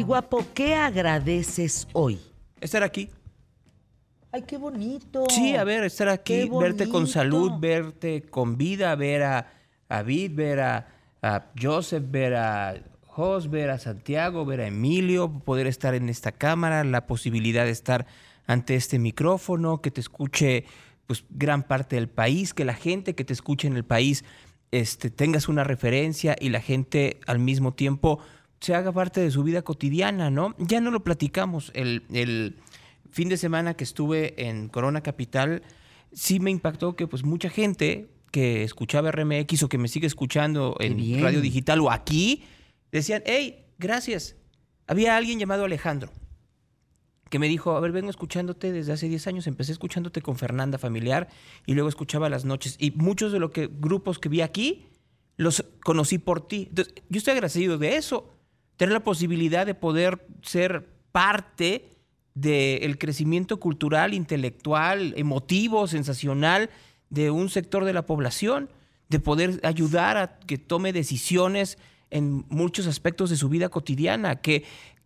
Guapo, 0.05 0.46
¿qué 0.53 0.75
agradeces 0.75 1.88
hoy? 1.93 2.20
Estar 2.60 2.84
aquí. 2.84 3.10
Ay, 4.36 4.42
qué 4.48 4.58
bonito. 4.58 5.25
Sí, 5.30 5.56
a 5.56 5.63
ver, 5.63 5.84
estar 5.84 6.10
aquí, 6.10 6.50
verte 6.50 6.90
con 6.90 7.06
salud, 7.06 7.52
verte 7.60 8.24
con 8.24 8.58
vida, 8.58 8.96
ver 8.96 9.22
a, 9.22 9.54
a 9.90 10.02
Vid, 10.02 10.32
ver 10.34 10.60
a, 10.60 10.88
a 11.22 11.52
Joseph, 11.62 12.04
ver 12.10 12.34
a 12.34 12.82
Jos, 13.06 13.52
ver 13.52 13.70
a 13.70 13.78
Santiago, 13.78 14.44
ver 14.44 14.62
a 14.62 14.66
Emilio, 14.66 15.30
poder 15.30 15.68
estar 15.68 15.94
en 15.94 16.10
esta 16.10 16.32
cámara, 16.32 16.84
la 16.84 17.06
posibilidad 17.06 17.66
de 17.66 17.70
estar 17.70 18.08
ante 18.48 18.74
este 18.74 18.98
micrófono, 18.98 19.82
que 19.82 19.92
te 19.92 20.02
escuche 20.02 20.66
pues 21.06 21.25
gran 21.30 21.62
parte 21.62 21.96
del 21.96 22.10
país, 22.10 22.56
que 22.56 22.66
la 22.66 22.74
gente 22.74 23.13
que 23.13 23.25
te 23.25 23.34
escuche 23.34 23.68
en 23.68 23.75
el 23.75 23.86
país 23.86 24.25
este, 24.72 25.12
tengas 25.12 25.48
una 25.48 25.63
referencia 25.63 26.36
y 26.40 26.50
la 26.50 26.60
gente 26.60 27.20
al 27.28 27.38
mismo 27.38 27.75
tiempo 27.75 28.18
se 28.60 28.74
haga 28.74 28.92
parte 28.92 29.22
de 29.22 29.30
su 29.30 29.44
vida 29.44 29.62
cotidiana, 29.62 30.32
¿no? 30.32 30.56
Ya 30.58 30.82
no 30.82 30.90
lo 30.90 31.04
platicamos. 31.04 31.72
El, 31.75 32.02
el 32.12 32.56
fin 33.13 33.29
de 33.29 33.38
semana 33.38 33.75
que 33.75 33.84
estuve 33.84 34.50
en 34.50 34.67
Corona 34.67 35.01
Capital, 35.01 35.62
sí 36.12 36.39
me 36.39 36.51
impactó 36.51 36.96
que 36.96 37.08
pues 37.08 37.24
mucha 37.24 37.50
gente 37.50 38.10
que 38.32 38.63
escuchaba 38.63 39.12
RMX 39.12 39.63
o 39.63 39.70
que 39.70 39.77
me 39.77 39.88
sigue 39.88 40.08
escuchando 40.08 40.75
en 40.79 41.22
radio 41.22 41.39
digital 41.39 41.79
o 41.82 41.91
aquí, 41.91 42.43
decían, 42.91 43.22
hey, 43.27 43.67
gracias. 43.77 44.36
Había 44.88 45.15
alguien 45.15 45.39
llamado 45.39 45.63
Alejandro 45.65 46.12
que 47.29 47.39
me 47.39 47.48
dijo, 47.48 47.75
a 47.75 47.79
ver, 47.79 47.91
vengo 47.91 48.10
escuchándote 48.10 48.72
desde 48.72 48.93
hace 48.93 49.08
10 49.08 49.27
años, 49.27 49.48
empecé 49.48 49.72
escuchándote 49.72 50.22
con 50.22 50.36
Fernanda 50.36 50.77
Familiar 50.77 51.29
y 51.65 51.74
luego 51.74 51.89
escuchaba 51.89 52.29
las 52.29 52.46
noches. 52.46 52.75
Y 52.79 52.91
muchos 52.91 53.32
de 53.32 53.39
los 53.39 53.51
que, 53.51 53.67
grupos 53.72 54.20
que 54.20 54.29
vi 54.29 54.41
aquí, 54.41 54.86
los 55.38 55.65
conocí 55.84 56.17
por 56.17 56.48
ti. 56.48 56.67
Entonces, 56.70 56.93
yo 57.10 57.17
estoy 57.17 57.34
agradecido 57.34 57.77
de 57.77 57.96
eso, 57.96 58.34
tener 58.77 58.93
la 58.93 59.03
posibilidad 59.03 59.65
de 59.65 59.74
poder 59.75 60.27
ser 60.43 60.88
parte 61.12 61.93
del 62.36 62.98
crecimiento 62.98 63.60
cultural, 63.60 64.13
intelectual, 64.13 65.13
emotivo, 65.18 65.88
sensacional 65.88 66.70
de 67.10 67.30
un 67.30 67.50
sector 67.50 67.86
de 67.86 67.94
la 67.94 68.06
población, 68.06 68.70
de 69.10 69.20
poder 69.20 69.60
ayudar 69.63 70.18
a 70.18 70.40
que 70.40 70.58
tome 70.58 70.94
decisiones 70.94 71.78
en 72.10 72.46
muchos 72.50 72.88
aspectos 72.88 73.30
de 73.30 73.38
su 73.38 73.50
vida 73.50 73.70
cotidiana, 73.70 74.38
que, 74.38 74.63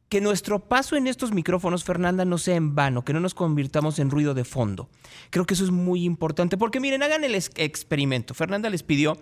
que 0.08 0.22
nuestro 0.22 0.60
paso 0.60 0.96
en 0.96 1.08
estos 1.08 1.34
micrófonos, 1.34 1.84
Fernanda, 1.84 2.24
no 2.24 2.38
sea 2.38 2.56
en 2.56 2.76
vano, 2.76 3.04
que 3.04 3.12
no 3.12 3.20
nos 3.20 3.34
convirtamos 3.34 4.00
en 4.00 4.10
ruido 4.10 4.34
de 4.34 4.46
fondo. 4.46 4.90
Creo 5.30 5.46
que 5.46 5.54
eso 5.54 5.66
es 5.66 5.72
muy 5.72 6.06
importante, 6.06 6.58
porque 6.58 6.80
miren, 6.80 7.04
hagan 7.04 7.26
el 7.26 7.36
ex- 7.36 7.52
experimento. 7.56 8.34
Fernanda 8.34 8.70
les 8.70 8.84
pidió 8.84 9.18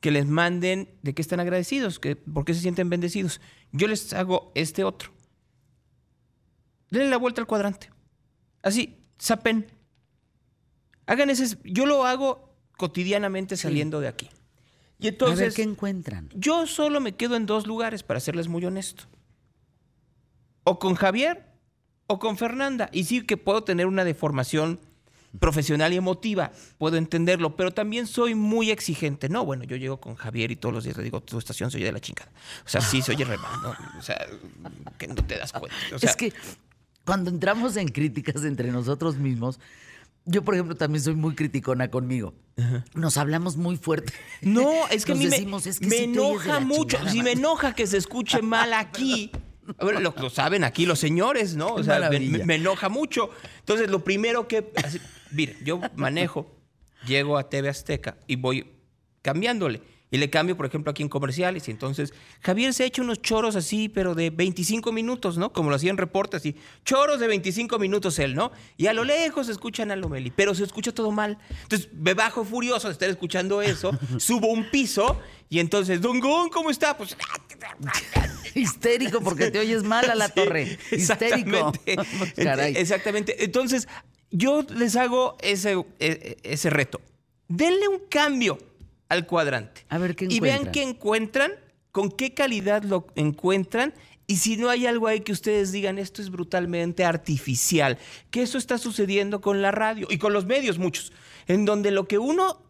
que 0.00 0.10
les 0.10 0.26
manden 0.26 0.90
de 1.02 1.14
qué 1.14 1.22
están 1.22 1.40
agradecidos, 1.40 1.98
que, 1.98 2.16
por 2.16 2.44
qué 2.44 2.52
se 2.52 2.60
sienten 2.60 2.90
bendecidos. 2.90 3.40
Yo 3.72 3.88
les 3.88 4.12
hago 4.12 4.52
este 4.54 4.84
otro. 4.84 5.15
Denle 6.96 7.10
la 7.10 7.18
vuelta 7.18 7.42
al 7.42 7.46
cuadrante. 7.46 7.90
Así, 8.62 8.96
sapen. 9.18 9.70
Hagan 11.04 11.28
ese. 11.28 11.58
Yo 11.64 11.84
lo 11.84 12.06
hago 12.06 12.54
cotidianamente 12.78 13.56
saliendo 13.58 14.00
de 14.00 14.08
aquí. 14.08 14.30
Y 14.98 15.08
a 15.08 15.10
ver 15.10 15.12
entonces, 15.12 15.54
qué 15.54 15.62
encuentran. 15.62 16.30
yo 16.34 16.66
solo 16.66 17.00
me 17.00 17.12
quedo 17.12 17.36
en 17.36 17.44
dos 17.44 17.66
lugares, 17.66 18.02
para 18.02 18.18
serles 18.18 18.48
muy 18.48 18.64
honesto. 18.64 19.04
O 20.64 20.78
con 20.78 20.94
Javier 20.94 21.44
o 22.06 22.18
con 22.18 22.38
Fernanda. 22.38 22.88
Y 22.92 23.04
sí 23.04 23.26
que 23.26 23.36
puedo 23.36 23.62
tener 23.62 23.86
una 23.86 24.04
deformación 24.04 24.80
profesional 25.38 25.92
y 25.92 25.96
emotiva, 25.96 26.52
puedo 26.78 26.96
entenderlo, 26.96 27.56
pero 27.56 27.70
también 27.70 28.06
soy 28.06 28.34
muy 28.34 28.70
exigente. 28.70 29.28
No, 29.28 29.44
bueno, 29.44 29.64
yo 29.64 29.76
llego 29.76 30.00
con 30.00 30.14
Javier 30.14 30.50
y 30.50 30.56
todos 30.56 30.74
los 30.74 30.84
días 30.84 30.96
le 30.96 31.02
digo, 31.02 31.22
tu 31.22 31.38
estación 31.38 31.70
se 31.70 31.76
oye 31.76 31.86
de 31.86 31.92
la 31.92 32.00
chingada. 32.00 32.30
O 32.64 32.68
sea, 32.68 32.80
sí 32.80 33.02
se 33.02 33.12
oye 33.12 33.24
re 33.24 33.36
mal, 33.36 33.60
¿no? 33.62 33.98
O 33.98 34.02
sea, 34.02 34.18
que 34.96 35.06
no 35.08 35.14
te 35.14 35.36
das 35.36 35.52
cuenta. 35.52 35.76
O 35.94 35.98
sea, 35.98 36.08
es 36.08 36.16
que 36.16 36.32
cuando 37.06 37.30
entramos 37.30 37.76
en 37.76 37.88
críticas 37.88 38.44
entre 38.44 38.70
nosotros 38.72 39.16
mismos, 39.16 39.58
yo, 40.26 40.42
por 40.44 40.54
ejemplo, 40.54 40.74
también 40.74 41.02
soy 41.02 41.14
muy 41.14 41.34
criticona 41.36 41.88
conmigo. 41.88 42.34
Nos 42.94 43.16
hablamos 43.16 43.56
muy 43.56 43.76
fuerte. 43.76 44.12
No, 44.42 44.88
es 44.90 45.04
que 45.04 45.12
a 45.12 45.14
mí 45.14 45.24
me, 45.24 45.30
decimos, 45.30 45.66
"Es 45.66 45.78
que 45.78 45.86
me 45.86 45.96
sí 45.98 46.12
te 46.12 46.18
oyes 46.18 46.42
de 46.44 46.48
enoja 46.50 46.60
mucho. 46.60 46.98
Si 47.08 47.18
me 47.18 47.30
man". 47.30 47.38
enoja 47.38 47.74
que 47.74 47.86
se 47.86 47.96
escuche 47.96 48.42
mal 48.42 48.72
aquí. 48.74 49.30
A 49.78 49.84
ver, 49.84 50.00
lo, 50.00 50.12
lo 50.20 50.30
saben 50.30 50.64
aquí 50.64 50.84
los 50.86 50.98
señores, 50.98 51.54
¿no? 51.56 51.68
O 51.74 51.82
sea, 51.84 51.94
me, 51.94 52.00
maravilla. 52.00 52.38
me- 52.38 52.44
me 52.44 52.54
enoja 52.56 52.88
mucho. 52.88 53.30
Entonces, 53.60 53.88
lo 53.90 54.02
primero 54.02 54.48
que. 54.48 54.72
así, 54.84 55.00
mire, 55.30 55.56
yo 55.64 55.80
manejo, 55.96 56.50
llego 57.06 57.38
a 57.38 57.48
TV 57.48 57.68
Azteca 57.68 58.16
y 58.26 58.34
voy 58.36 58.66
cambiándole. 59.22 59.80
Y 60.10 60.18
le 60.18 60.30
cambio, 60.30 60.56
por 60.56 60.66
ejemplo, 60.66 60.90
aquí 60.92 61.02
en 61.02 61.08
comerciales. 61.08 61.66
Y 61.66 61.72
entonces 61.72 62.14
Javier 62.40 62.72
se 62.72 62.84
ha 62.84 62.86
hecho 62.86 63.02
unos 63.02 63.20
choros 63.20 63.56
así, 63.56 63.88
pero 63.88 64.14
de 64.14 64.30
25 64.30 64.92
minutos, 64.92 65.36
¿no? 65.36 65.52
Como 65.52 65.68
lo 65.68 65.76
hacían 65.76 65.96
reportes 65.96 66.40
así. 66.42 66.54
Choros 66.84 67.18
de 67.18 67.26
25 67.26 67.78
minutos 67.80 68.18
él, 68.20 68.34
¿no? 68.36 68.52
Y 68.76 68.86
a 68.86 68.92
lo 68.92 69.02
lejos 69.04 69.48
escuchan 69.48 69.90
a 69.90 69.96
Lomeli, 69.96 70.30
pero 70.30 70.54
se 70.54 70.62
escucha 70.62 70.92
todo 70.92 71.10
mal. 71.10 71.38
Entonces 71.62 71.88
me 71.92 72.14
bajo 72.14 72.44
furioso 72.44 72.86
de 72.86 72.92
estar 72.92 73.10
escuchando 73.10 73.62
eso, 73.62 73.98
subo 74.18 74.46
un 74.48 74.70
piso 74.70 75.20
y 75.48 75.58
entonces, 75.58 76.00
Don 76.00 76.20
Gon, 76.20 76.50
¿cómo 76.50 76.70
está? 76.70 76.96
Pues. 76.96 77.16
Histérico 78.54 79.20
porque 79.20 79.50
te 79.50 79.58
oyes 79.58 79.82
mal 79.82 80.08
a 80.10 80.14
la 80.14 80.28
torre. 80.34 80.78
Histérico. 80.92 81.72
Exactamente. 81.84 82.42
Caray. 82.42 82.76
Exactamente. 82.76 83.44
Entonces, 83.44 83.88
yo 84.30 84.62
les 84.74 84.96
hago 84.96 85.36
ese, 85.40 85.84
e- 85.98 86.36
ese 86.42 86.70
reto. 86.70 87.00
Denle 87.48 87.88
un 87.88 88.00
cambio 88.08 88.58
al 89.08 89.26
cuadrante. 89.26 89.84
A 89.88 89.98
ver 89.98 90.16
qué 90.16 90.26
Y 90.28 90.40
vean 90.40 90.60
encuentran. 90.60 90.72
qué 90.72 90.82
encuentran, 90.82 91.52
con 91.92 92.10
qué 92.10 92.34
calidad 92.34 92.82
lo 92.84 93.06
encuentran. 93.14 93.94
Y 94.26 94.36
si 94.36 94.56
no 94.56 94.68
hay 94.68 94.86
algo 94.86 95.06
ahí 95.06 95.20
que 95.20 95.32
ustedes 95.32 95.70
digan, 95.70 95.98
esto 95.98 96.20
es 96.20 96.30
brutalmente 96.30 97.04
artificial, 97.04 97.96
que 98.30 98.42
eso 98.42 98.58
está 98.58 98.76
sucediendo 98.76 99.40
con 99.40 99.62
la 99.62 99.70
radio 99.70 100.08
y 100.10 100.18
con 100.18 100.32
los 100.32 100.46
medios 100.46 100.78
muchos, 100.78 101.12
en 101.46 101.64
donde 101.64 101.92
lo 101.92 102.08
que 102.08 102.18
uno 102.18 102.60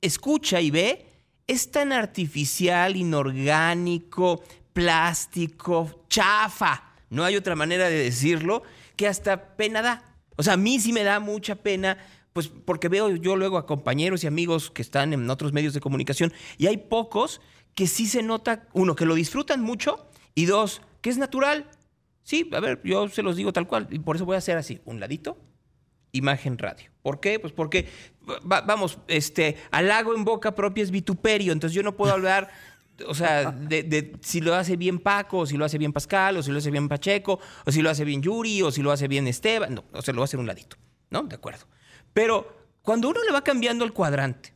escucha 0.00 0.60
y 0.60 0.70
ve 0.70 1.06
es 1.48 1.72
tan 1.72 1.92
artificial, 1.92 2.94
inorgánico, 2.96 4.44
plástico, 4.72 6.04
chafa, 6.08 6.84
no 7.10 7.24
hay 7.24 7.36
otra 7.36 7.56
manera 7.56 7.88
de 7.88 8.04
decirlo, 8.04 8.62
que 8.96 9.08
hasta 9.08 9.56
pena 9.56 9.82
da. 9.82 10.16
O 10.36 10.42
sea, 10.42 10.54
a 10.54 10.56
mí 10.56 10.80
sí 10.80 10.92
me 10.92 11.02
da 11.02 11.20
mucha 11.20 11.56
pena, 11.56 11.98
pues 12.32 12.48
porque 12.48 12.88
veo 12.88 13.14
yo 13.16 13.36
luego 13.36 13.58
a 13.58 13.66
compañeros 13.66 14.24
y 14.24 14.26
amigos 14.26 14.70
que 14.70 14.82
están 14.82 15.12
en 15.12 15.28
otros 15.30 15.52
medios 15.52 15.74
de 15.74 15.80
comunicación 15.80 16.32
y 16.58 16.66
hay 16.66 16.76
pocos 16.78 17.40
que 17.74 17.86
sí 17.86 18.06
se 18.06 18.22
nota, 18.22 18.68
uno, 18.72 18.94
que 18.94 19.06
lo 19.06 19.14
disfrutan 19.14 19.60
mucho 19.62 20.06
y 20.34 20.44
dos, 20.46 20.82
que 21.00 21.10
es 21.10 21.18
natural. 21.18 21.70
Sí, 22.22 22.48
a 22.52 22.60
ver, 22.60 22.80
yo 22.84 23.08
se 23.08 23.22
los 23.22 23.36
digo 23.36 23.52
tal 23.52 23.66
cual 23.66 23.88
y 23.90 23.98
por 23.98 24.16
eso 24.16 24.24
voy 24.24 24.36
a 24.36 24.38
hacer 24.38 24.56
así, 24.56 24.80
un 24.84 25.00
ladito, 25.00 25.38
imagen 26.12 26.58
radio. 26.58 26.90
¿Por 27.02 27.20
qué? 27.20 27.38
Pues 27.38 27.52
porque, 27.52 27.88
va- 28.50 28.60
vamos, 28.60 28.98
este, 29.08 29.56
halago 29.70 30.14
en 30.14 30.24
boca 30.24 30.54
propia 30.54 30.84
es 30.84 30.90
vituperio, 30.90 31.52
entonces 31.52 31.74
yo 31.74 31.82
no 31.82 31.96
puedo 31.96 32.12
hablar, 32.12 32.50
o 33.08 33.14
sea, 33.14 33.50
de, 33.50 33.82
de 33.82 34.12
si 34.20 34.40
lo 34.40 34.54
hace 34.54 34.76
bien 34.76 34.98
Paco, 34.98 35.38
o 35.38 35.46
si 35.46 35.56
lo 35.56 35.64
hace 35.64 35.78
bien 35.78 35.92
Pascal, 35.92 36.36
o 36.36 36.42
si 36.42 36.50
lo 36.52 36.58
hace 36.58 36.70
bien 36.70 36.88
Pacheco, 36.88 37.40
o 37.64 37.72
si 37.72 37.82
lo 37.82 37.90
hace 37.90 38.04
bien 38.04 38.22
Yuri, 38.22 38.62
o 38.62 38.70
si 38.70 38.82
lo 38.82 38.92
hace 38.92 39.08
bien 39.08 39.26
Esteban, 39.26 39.74
no, 39.74 39.84
o 39.92 40.02
sea, 40.02 40.12
lo 40.14 40.20
va 40.20 40.24
a 40.24 40.26
hacer 40.26 40.38
un 40.38 40.46
ladito, 40.46 40.76
¿no? 41.10 41.22
De 41.22 41.34
acuerdo. 41.34 41.66
Pero 42.12 42.52
cuando 42.82 43.08
uno 43.08 43.22
le 43.24 43.32
va 43.32 43.42
cambiando 43.44 43.84
el 43.84 43.92
cuadrante 43.92 44.52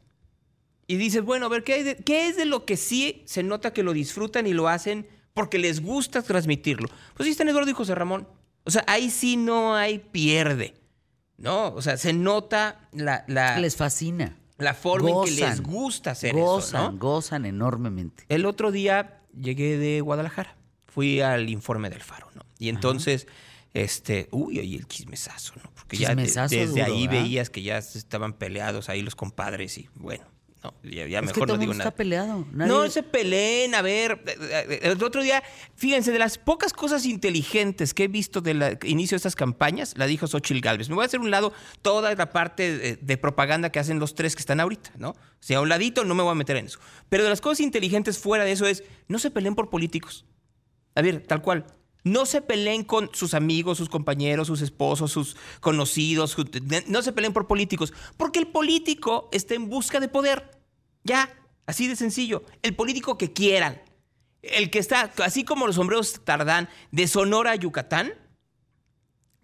y 0.86 0.96
dices, 0.96 1.22
bueno, 1.22 1.46
a 1.46 1.48
ver, 1.48 1.64
¿qué, 1.64 1.74
hay 1.74 1.82
de- 1.82 1.96
qué 1.96 2.28
es 2.28 2.36
de 2.36 2.44
lo 2.46 2.64
que 2.64 2.76
sí 2.76 3.22
se 3.26 3.42
nota 3.42 3.72
que 3.72 3.82
lo 3.82 3.92
disfrutan 3.92 4.46
y 4.46 4.52
lo 4.54 4.68
hacen 4.68 5.06
porque 5.34 5.58
les 5.58 5.80
gusta 5.82 6.22
transmitirlo? 6.22 6.88
Pues 7.14 7.26
sí 7.26 7.30
están 7.32 7.48
Eduardo 7.48 7.70
y 7.70 7.74
José 7.74 7.94
Ramón. 7.94 8.28
O 8.64 8.70
sea, 8.70 8.84
ahí 8.86 9.10
sí 9.10 9.36
no 9.36 9.74
hay 9.74 9.98
pierde. 9.98 10.74
¿no? 11.38 11.68
O 11.74 11.82
sea, 11.82 11.96
se 11.98 12.12
nota 12.14 12.88
la, 12.92 13.24
la, 13.28 13.58
Les 13.60 13.76
fascina. 13.76 14.36
la 14.58 14.72
forma 14.72 15.10
en 15.10 15.24
que 15.24 15.30
les 15.32 15.60
gusta 15.62 16.12
hacer 16.12 16.32
Gozan, 16.34 16.80
eso, 16.84 16.92
¿no? 16.92 16.98
gozan 16.98 17.44
enormemente. 17.44 18.24
El 18.30 18.46
otro 18.46 18.72
día 18.72 19.20
llegué 19.38 19.76
de 19.76 20.00
Guadalajara. 20.00 20.56
Fui 20.86 21.20
al 21.20 21.50
informe 21.50 21.90
del 21.90 22.00
Faro, 22.00 22.30
¿no? 22.34 22.40
Y 22.58 22.70
entonces, 22.70 23.26
este, 23.74 24.28
uy, 24.30 24.58
ahí 24.60 24.76
el 24.76 24.88
chismesazo, 24.88 25.52
¿no? 25.62 25.70
Porque 25.86 25.98
ya 25.98 26.14
desde 26.14 26.66
duro, 26.66 26.84
ahí 26.84 27.06
¿verdad? 27.06 27.22
veías 27.22 27.50
que 27.50 27.62
ya 27.62 27.78
estaban 27.78 28.32
peleados 28.32 28.88
ahí 28.88 29.02
los 29.02 29.14
compadres 29.14 29.78
y 29.78 29.88
bueno, 29.94 30.24
no, 30.64 30.74
ya, 30.82 31.06
ya 31.06 31.20
es 31.20 31.20
que 31.20 31.26
mejor 31.26 31.46
todo 31.46 31.56
no 31.56 31.60
digo 31.60 31.72
mundo 31.72 31.78
nada. 31.78 31.88
está 31.90 31.96
peleado. 31.96 32.44
Nadie- 32.52 32.68
No 32.68 32.90
se 32.90 33.02
peleen, 33.04 33.74
a 33.76 33.82
ver, 33.82 34.20
el 34.82 35.00
otro 35.00 35.22
día, 35.22 35.44
fíjense, 35.76 36.10
de 36.10 36.18
las 36.18 36.38
pocas 36.38 36.72
cosas 36.72 37.06
inteligentes 37.06 37.94
que 37.94 38.04
he 38.04 38.08
visto 38.08 38.40
del 38.40 38.78
inicio 38.84 39.14
de 39.14 39.18
estas 39.18 39.36
campañas, 39.36 39.94
la 39.96 40.06
dijo 40.06 40.26
Xochitl 40.26 40.60
Galvez. 40.60 40.88
Me 40.88 40.96
voy 40.96 41.04
a 41.04 41.06
hacer 41.06 41.20
un 41.20 41.30
lado 41.30 41.52
toda 41.82 42.12
la 42.16 42.32
parte 42.32 42.76
de, 42.78 42.96
de 42.96 43.16
propaganda 43.16 43.70
que 43.70 43.78
hacen 43.78 44.00
los 44.00 44.16
tres 44.16 44.34
que 44.34 44.40
están 44.40 44.58
ahorita, 44.58 44.90
¿no? 44.98 45.10
O 45.10 45.16
sea, 45.38 45.58
a 45.58 45.60
un 45.60 45.68
ladito 45.68 46.04
no 46.04 46.16
me 46.16 46.24
voy 46.24 46.32
a 46.32 46.34
meter 46.34 46.56
en 46.56 46.66
eso. 46.66 46.80
Pero 47.08 47.22
de 47.22 47.30
las 47.30 47.40
cosas 47.40 47.60
inteligentes 47.60 48.18
fuera 48.18 48.44
de 48.44 48.50
eso 48.52 48.66
es, 48.66 48.82
no 49.06 49.20
se 49.20 49.30
peleen 49.30 49.54
por 49.54 49.70
políticos. 49.70 50.24
A 50.96 51.02
ver, 51.02 51.20
tal 51.20 51.42
cual. 51.42 51.64
No 52.06 52.24
se 52.24 52.40
peleen 52.40 52.84
con 52.84 53.10
sus 53.12 53.34
amigos, 53.34 53.78
sus 53.78 53.88
compañeros, 53.88 54.46
sus 54.46 54.62
esposos, 54.62 55.10
sus 55.10 55.36
conocidos. 55.58 56.36
No 56.86 57.02
se 57.02 57.12
peleen 57.12 57.32
por 57.32 57.48
políticos. 57.48 57.92
Porque 58.16 58.38
el 58.38 58.46
político 58.46 59.28
está 59.32 59.54
en 59.54 59.68
busca 59.68 59.98
de 59.98 60.06
poder. 60.06 60.56
Ya, 61.02 61.34
así 61.66 61.88
de 61.88 61.96
sencillo. 61.96 62.44
El 62.62 62.76
político 62.76 63.18
que 63.18 63.32
quieran. 63.32 63.82
El 64.40 64.70
que 64.70 64.78
está, 64.78 65.10
así 65.24 65.42
como 65.42 65.66
los 65.66 65.74
sombreros 65.74 66.20
tardán 66.22 66.68
de 66.92 67.08
Sonora 67.08 67.50
a 67.50 67.56
Yucatán, 67.56 68.12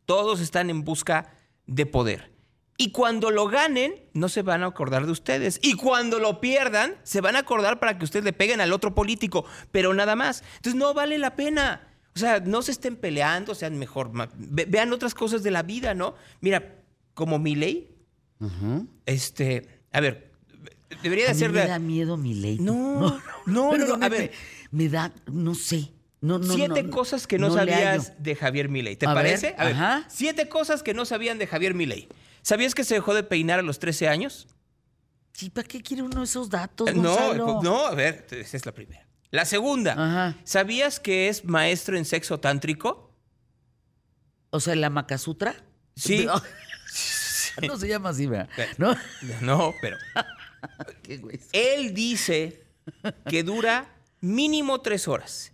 todos 0.07 0.39
están 0.39 0.71
en 0.71 0.85
busca 0.85 1.35
de 1.67 1.85
poder. 1.85 2.31
Y 2.77 2.93
cuando 2.93 3.33
lo 3.33 3.49
ganen, 3.49 4.09
no 4.13 4.29
se 4.29 4.43
van 4.43 4.63
a 4.63 4.67
acordar 4.67 5.05
de 5.07 5.11
ustedes. 5.11 5.59
Y 5.65 5.75
cuando 5.75 6.21
lo 6.21 6.41
pierdan, 6.41 6.95
se 7.03 7.21
van 7.21 7.35
a 7.35 7.41
acordar 7.41 7.81
para 7.81 7.99
que 7.99 8.05
ustedes 8.05 8.25
le 8.25 8.33
peguen 8.33 8.61
al 8.61 8.73
otro 8.73 8.95
político, 8.95 9.47
pero 9.73 9.95
nada 9.95 10.15
más. 10.15 10.45
Entonces 10.59 10.77
no 10.77 10.95
vale 10.95 11.19
la 11.19 11.35
pena. 11.35 11.89
O 12.15 12.19
sea, 12.19 12.41
no 12.41 12.61
se 12.63 12.73
estén 12.73 12.97
peleando, 12.97 13.55
sean 13.55 13.79
mejor. 13.79 14.11
ve- 14.37 14.67
vean 14.69 14.93
otras 14.93 15.15
cosas 15.15 15.43
de 15.43 15.51
la 15.51 15.63
vida, 15.63 15.95
¿no? 15.95 16.15
Mira, 16.41 16.77
como 17.15 17.39
mi 17.39 17.55
ley, 17.55 17.95
este, 19.07 19.67
a 19.93 20.01
ver, 20.01 20.31
debería 21.03 21.25
de 21.27 21.31
A 21.31 21.35
mí 21.35 21.41
ser 21.41 21.51
me 21.53 21.61
la- 21.61 21.67
da 21.69 21.79
miedo 21.79 22.17
mi 22.17 22.35
ley. 22.35 22.59
No, 22.61 23.01
no, 23.01 23.11
no, 23.11 23.21
no, 23.47 23.69
a 23.69 23.71
perdóneme, 23.71 24.09
ver. 24.19 24.33
Me 24.71 24.89
da, 24.89 25.13
no 25.27 25.55
sé. 25.55 25.93
No, 26.21 26.39
no, 26.39 26.55
Siete 26.55 26.83
no, 26.85 26.91
cosas 26.91 27.27
que 27.27 27.39
no, 27.39 27.51
sabías 27.51 28.23
de 28.23 28.37
Javier 28.37 28.69
Milei. 28.69 28.95
¿Te 28.95 29.07
A 29.07 29.15
ver, 29.15 29.25
parece? 29.25 29.55
a 29.59 29.65
ver, 29.65 29.75
ajá. 29.75 30.05
siete 30.09 30.49
cosas 30.49 30.83
que 30.85 30.95
no 30.95 31.05
sabían 31.05 31.39
de 31.39 31.47
Javier 31.49 31.75
Milei. 31.75 32.09
¿Sabías 32.43 32.75
que 32.75 32.85
se 32.85 32.95
dejó 32.95 33.13
de 33.15 33.25
peinar 33.25 33.59
a 33.59 33.63
los 33.63 33.79
13 33.81 34.07
años? 34.09 34.47
Sí, 35.33 35.51
¿para 35.51 35.67
qué 35.67 35.81
quiere 35.83 36.03
uno 36.03 36.23
esos 36.23 36.49
datos, 36.49 36.89
Eh, 36.89 36.95
No, 36.95 37.03
Gonzalo? 37.17 37.61
no, 37.63 37.87
a 37.87 37.95
ver, 37.95 38.27
esa 38.31 38.57
es 38.57 38.67
la 38.67 38.73
primera. 38.73 39.05
La 39.33 39.47
segunda, 39.47 39.93
Ajá. 39.95 40.37
¿sabías 40.45 41.01
que 41.01 41.29
es 41.29 41.45
maestro 41.47 41.97
en 41.97 42.05
sexo 42.05 42.39
tántrico? 42.39 43.11
O 44.51 44.61
sea, 44.61 44.77
la 44.77 44.91
Makasutra. 44.91 45.57
Sí. 45.97 46.27
No, 46.27 46.35
no 47.67 47.79
se 47.79 47.89
llama 47.89 48.11
así, 48.11 48.27
¿verdad? 48.27 48.49
¿No? 48.77 48.95
No, 49.41 49.73
pero 49.81 49.97
Qué 51.03 51.21
él 51.53 51.95
dice 51.95 52.63
que 53.27 53.43
dura 53.43 53.91
mínimo 54.21 54.83
tres 54.83 55.09
horas 55.09 55.51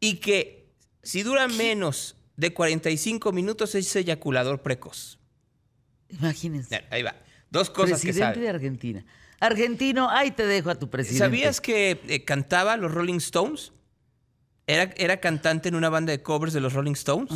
y 0.00 0.16
que 0.16 0.72
si 1.02 1.22
dura 1.22 1.48
menos 1.48 2.16
de 2.36 2.54
45 2.54 3.30
minutos 3.32 3.74
es 3.74 3.94
eyaculador 3.94 4.62
precoz. 4.62 5.18
Imagínense. 6.08 6.82
Ahí 6.90 7.02
va. 7.02 7.14
Dos 7.50 7.68
cosas 7.68 8.00
que 8.00 8.06
Presidente 8.08 8.34
sabe. 8.36 8.40
de 8.40 8.48
Argentina. 8.48 9.04
Argentino, 9.40 10.10
ahí 10.10 10.30
te 10.30 10.46
dejo 10.46 10.70
a 10.70 10.74
tu 10.74 10.90
presidente. 10.90 11.24
¿Sabías 11.24 11.60
que 11.60 12.00
eh, 12.08 12.24
cantaba 12.24 12.76
los 12.76 12.92
Rolling 12.92 13.18
Stones? 13.18 13.72
Era, 14.66 14.92
era 14.96 15.18
cantante 15.20 15.68
en 15.68 15.74
una 15.74 15.88
banda 15.88 16.10
de 16.12 16.22
covers 16.22 16.52
de 16.52 16.60
los 16.60 16.74
Rolling 16.74 16.92
Stones. 16.92 17.30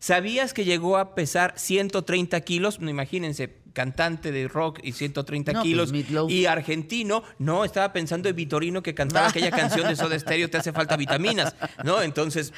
¿Sabías 0.00 0.52
que 0.52 0.64
llegó 0.64 0.98
a 0.98 1.14
pesar 1.14 1.54
130 1.56 2.40
kilos? 2.42 2.78
No, 2.80 2.90
imagínense, 2.90 3.57
cantante 3.78 4.32
de 4.32 4.48
rock 4.48 4.80
y 4.82 4.90
130 4.90 5.52
No, 5.52 5.60
pues, 5.60 5.92
kilos. 5.92 6.30
Y 6.32 6.46
argentino. 6.46 7.22
No, 7.38 7.64
estaba 7.64 7.92
pensando 7.92 8.28
en 8.28 8.34
Vitorino 8.34 8.82
que 8.82 8.92
cantaba 8.92 9.28
aquella 9.30 9.52
canción 9.52 9.86
de 9.86 9.94
Soda 9.94 10.18
Stereo, 10.18 10.50
Te 10.50 10.56
hace 10.56 10.72
falta 10.72 10.96
vitaminas. 10.96 11.54
¿No? 11.84 12.02
Entonces, 12.02 12.52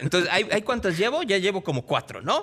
entonces 0.00 0.28
¿hay, 0.32 0.48
hay 0.50 0.62
cuántas 0.62 0.98
llevo? 0.98 1.22
Ya 1.22 1.38
llevo 1.38 1.62
como 1.62 1.86
cuatro, 1.86 2.22
¿no? 2.22 2.42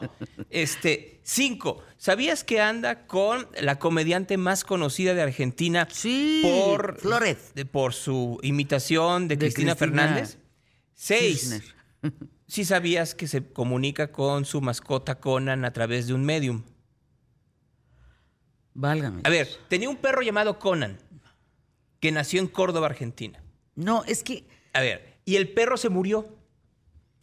Este, 0.50 1.20
cinco. 1.24 1.84
¿Sabías 1.98 2.46
que 2.46 2.62
anda 2.62 3.06
con 3.06 3.50
la 3.60 3.80
comediante 3.80 4.38
más 4.38 4.64
conocida 4.64 5.14
de 5.14 5.22
Argentina? 5.24 5.86
Sí, 5.92 6.40
por, 6.42 7.00
Flores. 7.02 7.52
de- 7.54 7.66
por 7.66 7.94
su 7.94 8.40
imitación 8.44 9.28
de, 9.28 9.36
De 9.36 9.48
Cristina, 9.48 9.76
Cristina 9.76 9.76
Fernández. 9.76 10.38
Seis. 10.94 11.42
Kirchner. 12.02 12.24
Sí 12.48 12.64
sabías 12.64 13.14
que 13.14 13.28
se 13.28 13.44
comunica 13.52 14.14
con 14.14 14.46
su 14.46 14.62
mascota 14.62 15.20
Conan 15.20 15.66
a 15.66 15.74
través 15.74 16.08
de 16.08 16.14
un 16.14 16.24
medium. 16.24 16.64
Válgame. 18.82 19.22
A 19.26 19.30
ver, 19.30 19.50
tenía 19.68 19.90
un 19.90 19.98
perro 19.98 20.22
llamado 20.22 20.58
Conan 20.58 20.98
que 22.00 22.12
nació 22.14 22.40
en 22.40 22.48
Córdoba, 22.48 22.88
Argentina. 22.88 23.44
No, 23.76 24.04
es 24.06 24.24
que. 24.24 24.46
A 24.74 24.80
ver, 24.80 25.18
y 25.26 25.36
el 25.36 25.50
perro 25.50 25.76
se 25.76 25.90
murió. 25.90 26.30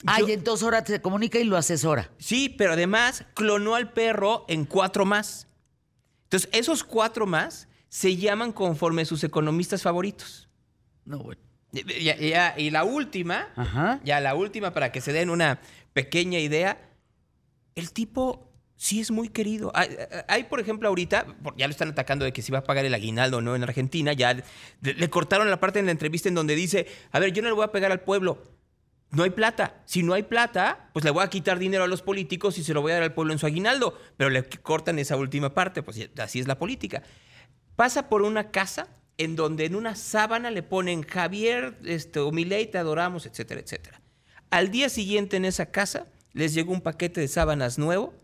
Ay, 0.07 0.27
Yo- 0.27 0.35
entonces 0.35 0.63
ahora 0.65 0.85
se 0.85 1.01
comunica 1.01 1.39
y 1.39 1.45
lo 1.45 1.57
asesora. 1.57 2.11
Sí, 2.19 2.51
pero 2.51 2.73
además 2.75 3.25
clonó 3.33 3.75
al 3.75 3.93
perro 3.95 4.45
en 4.49 4.67
cuatro 4.67 5.07
más. 5.07 5.49
Entonces, 6.25 6.51
esos 6.53 6.85
cuatro 6.85 7.25
más 7.27 7.69
se 7.89 8.17
llaman 8.17 8.53
conforme 8.53 9.07
sus 9.07 9.25
economistas 9.25 9.81
favoritos. 9.83 10.51
No, 11.07 11.21
bueno. 11.21 11.41
Y, 11.73 12.05
ya- 12.05 12.55
y 12.59 12.69
la 12.71 12.85
última, 12.85 13.49
Ajá. 13.57 14.01
ya 14.05 14.21
la 14.21 14.35
última 14.35 14.73
para 14.75 14.93
que 14.93 15.01
se 15.01 15.13
den 15.15 15.31
una 15.31 15.61
pequeña 15.95 16.39
idea, 16.39 16.91
el 17.75 17.93
tipo 17.93 18.51
sí 18.77 19.01
es 19.01 19.11
muy 19.11 19.29
querido. 19.29 19.73
Hay, 19.75 19.97
hay, 20.29 20.45
por 20.45 20.61
ejemplo, 20.61 20.89
ahorita, 20.89 21.27
ya 21.57 21.67
lo 21.67 21.71
están 21.71 21.89
atacando 21.89 22.25
de 22.25 22.33
que 22.33 22.43
si 22.43 22.53
va 22.53 22.59
a 22.59 22.65
pagar 22.65 22.85
el 22.85 22.95
aguinaldo 22.95 23.39
o 23.39 23.41
no 23.41 23.57
en 23.57 23.63
Argentina, 23.63 24.13
ya 24.13 24.37
le, 24.83 25.11
cortaron 25.11 25.51
la 25.51 25.59
parte 25.59 25.79
en 25.79 25.87
la 25.87 25.93
entrevista 25.93 26.29
en 26.29 26.35
donde 26.35 26.55
dice, 26.55 26.87
a 27.13 27.19
ver, 27.19 27.33
yo 27.33 27.43
no 27.43 27.49
le 27.49 27.55
voy 27.55 27.65
a 27.65 27.73
pegar 27.73 27.91
al 27.91 28.01
pueblo, 28.01 28.43
no 29.11 29.23
hay 29.23 29.31
plata. 29.31 29.83
Si 29.87 30.03
no 30.03 30.15
hay 30.15 30.25
plata, 30.25 30.91
pues 30.93 31.05
le 31.05 31.11
voy 31.11 31.25
a 31.25 31.31
quitar 31.31 31.59
dinero 31.59 31.85
a 31.85 31.87
los 31.87 32.03
políticos 32.03 32.59
y 32.59 32.65
se 32.65 32.75
lo 32.75 32.83
voy 32.83 32.93
a 32.93 32.97
dar 32.97 33.05
al 33.05 33.15
pueblo 33.15 33.33
en 33.33 33.39
su 33.39 33.47
aguinaldo, 33.47 33.99
pero 34.17 34.31
le 34.31 34.45
cortan 34.45 34.99
esa 34.99 35.17
última 35.17 35.55
parte, 35.55 35.83
pues 35.83 35.99
así 36.19 36.41
es 36.41 36.47
la 36.47 36.59
política. 36.59 37.03
Pasa 37.77 38.09
por 38.09 38.23
una 38.23 38.51
casa 38.51 38.89
en 39.19 39.37
donde 39.37 39.65
en 39.65 39.75
una 39.75 39.95
sábana 39.95 40.51
le 40.51 40.63
ponen 40.63 41.03
Javier 41.03 41.79
este, 41.85 42.21
te 42.67 42.79
adoramos, 42.79 43.27
etcétera, 43.27 43.61
etcétera. 43.61 44.03
Al 44.51 44.71
día 44.71 44.89
siguiente 44.89 45.37
en 45.37 45.45
esa 45.45 45.67
casa 45.71 46.07
les 46.33 46.53
llegó 46.53 46.73
un 46.73 46.83
paquete 46.83 47.21
de 47.21 47.29
sábanas 47.29 47.79
nuevo 47.79 48.15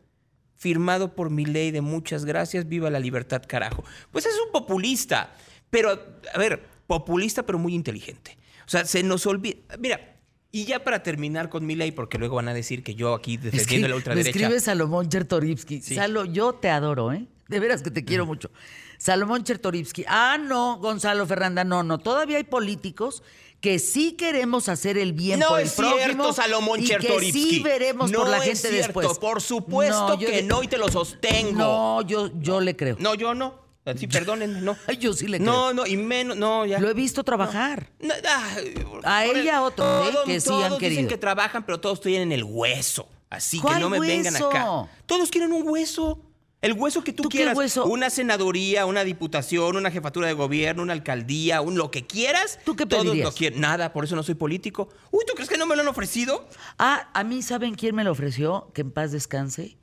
firmado 0.62 1.16
por 1.16 1.28
mi 1.28 1.44
ley 1.44 1.72
de 1.72 1.80
muchas 1.80 2.24
gracias, 2.24 2.68
viva 2.68 2.88
la 2.88 3.00
libertad, 3.00 3.42
carajo. 3.44 3.82
Pues 4.12 4.26
es 4.26 4.34
un 4.46 4.52
populista, 4.52 5.34
pero, 5.70 5.90
a 6.32 6.38
ver, 6.38 6.62
populista 6.86 7.42
pero 7.44 7.58
muy 7.58 7.74
inteligente. 7.74 8.38
O 8.64 8.70
sea, 8.70 8.84
se 8.84 9.02
nos 9.02 9.26
olvida. 9.26 9.56
Mira, 9.80 10.20
y 10.52 10.64
ya 10.64 10.84
para 10.84 11.02
terminar 11.02 11.48
con 11.48 11.66
mi 11.66 11.74
ley, 11.74 11.90
porque 11.90 12.16
luego 12.16 12.36
van 12.36 12.46
a 12.46 12.54
decir 12.54 12.84
que 12.84 12.94
yo 12.94 13.12
aquí 13.12 13.38
defendiendo 13.38 13.88
la 13.88 13.96
ultraderecha. 13.96 14.38
Me 14.38 14.44
escribe 14.44 14.60
Salomón 14.60 15.08
Chertorivsky. 15.08 15.82
Salo, 15.82 16.26
yo 16.26 16.52
te 16.52 16.70
adoro, 16.70 17.12
¿eh? 17.12 17.26
De 17.48 17.58
veras 17.58 17.82
que 17.82 17.90
te 17.90 18.04
quiero 18.04 18.24
mucho. 18.24 18.52
Salomón 18.98 19.42
Chertorivsky. 19.42 20.04
Ah, 20.06 20.38
no, 20.40 20.78
Gonzalo 20.78 21.26
Ferranda, 21.26 21.64
no, 21.64 21.82
no. 21.82 21.98
Todavía 21.98 22.36
hay 22.36 22.44
políticos 22.44 23.24
que 23.62 23.78
sí 23.78 24.12
queremos 24.12 24.68
hacer 24.68 24.98
el 24.98 25.12
bien 25.12 25.40
por 25.40 25.60
el 25.60 25.70
prójimo. 25.70 25.94
No 25.94 25.98
es 25.98 26.04
cierto, 26.04 26.32
Salomón 26.32 26.80
y 26.82 26.88
que 26.88 27.32
sí 27.32 27.62
veremos 27.62 28.10
por 28.10 28.28
la 28.28 28.40
gente 28.40 28.56
cierto, 28.56 28.76
después. 28.76 29.18
Por 29.18 29.40
supuesto 29.40 30.18
que 30.18 30.42
no 30.42 30.64
y 30.64 30.68
te 30.68 30.76
lo 30.76 30.90
sostengo. 30.90 31.58
No, 31.58 32.02
yo, 32.02 32.30
yo 32.40 32.60
le 32.60 32.76
creo. 32.76 32.96
No, 32.98 33.14
yo 33.14 33.34
no. 33.34 33.62
Sí, 33.96 34.08
perdónenme, 34.08 34.60
no. 34.60 34.76
yo 34.98 35.12
sí 35.12 35.28
le 35.28 35.38
creo. 35.38 35.50
No, 35.50 35.72
no, 35.72 35.86
y 35.86 35.96
menos, 35.96 36.36
no, 36.36 36.66
ya. 36.66 36.80
Lo 36.80 36.90
he 36.90 36.94
visto 36.94 37.22
trabajar. 37.22 37.88
No, 38.00 38.14
ah, 38.28 38.56
a 39.04 39.26
ella 39.26 39.58
a 39.58 39.62
otro, 39.62 40.08
¿eh? 40.08 40.14
que 40.26 40.40
sí 40.40 40.48
todos 40.48 40.64
han 40.64 40.78
querido. 40.78 40.90
dicen 40.90 41.08
que 41.08 41.18
trabajan, 41.18 41.64
pero 41.64 41.80
todos 41.80 42.00
tienen 42.00 42.32
el 42.32 42.42
hueso. 42.42 43.08
Así 43.30 43.58
que 43.58 43.62
¿Cuál 43.62 43.80
no 43.80 43.90
me 43.90 44.00
vengan 44.00 44.34
hueso? 44.34 44.50
acá. 44.50 44.88
Todos 45.06 45.30
quieren 45.30 45.52
un 45.52 45.68
hueso. 45.68 46.18
El 46.62 46.74
hueso 46.74 47.02
que 47.02 47.12
tú, 47.12 47.24
¿Tú 47.24 47.28
qué 47.28 47.38
quieras. 47.38 47.56
hueso? 47.56 47.84
Una 47.86 48.08
senaduría, 48.08 48.86
una 48.86 49.02
diputación, 49.04 49.76
una 49.76 49.90
jefatura 49.90 50.28
de 50.28 50.32
gobierno, 50.34 50.82
una 50.82 50.92
alcaldía, 50.92 51.60
un 51.60 51.76
lo 51.76 51.90
que 51.90 52.06
quieras. 52.06 52.58
¿Tú 52.64 52.76
qué 52.76 52.86
todos 52.86 53.02
pedirías? 53.04 53.24
lo 53.28 53.32
quieren. 53.34 53.60
Nada, 53.60 53.92
por 53.92 54.04
eso 54.04 54.14
no 54.16 54.22
soy 54.22 54.36
político. 54.36 54.88
Uy, 55.10 55.24
¿tú 55.26 55.34
crees 55.34 55.50
que 55.50 55.58
no 55.58 55.66
me 55.66 55.74
lo 55.74 55.82
han 55.82 55.88
ofrecido? 55.88 56.48
Ah, 56.78 57.10
a 57.14 57.24
mí, 57.24 57.42
¿saben 57.42 57.74
quién 57.74 57.94
me 57.96 58.04
lo 58.04 58.12
ofreció? 58.12 58.70
Que 58.74 58.82
en 58.82 58.92
paz 58.92 59.10
descanse. 59.12 59.76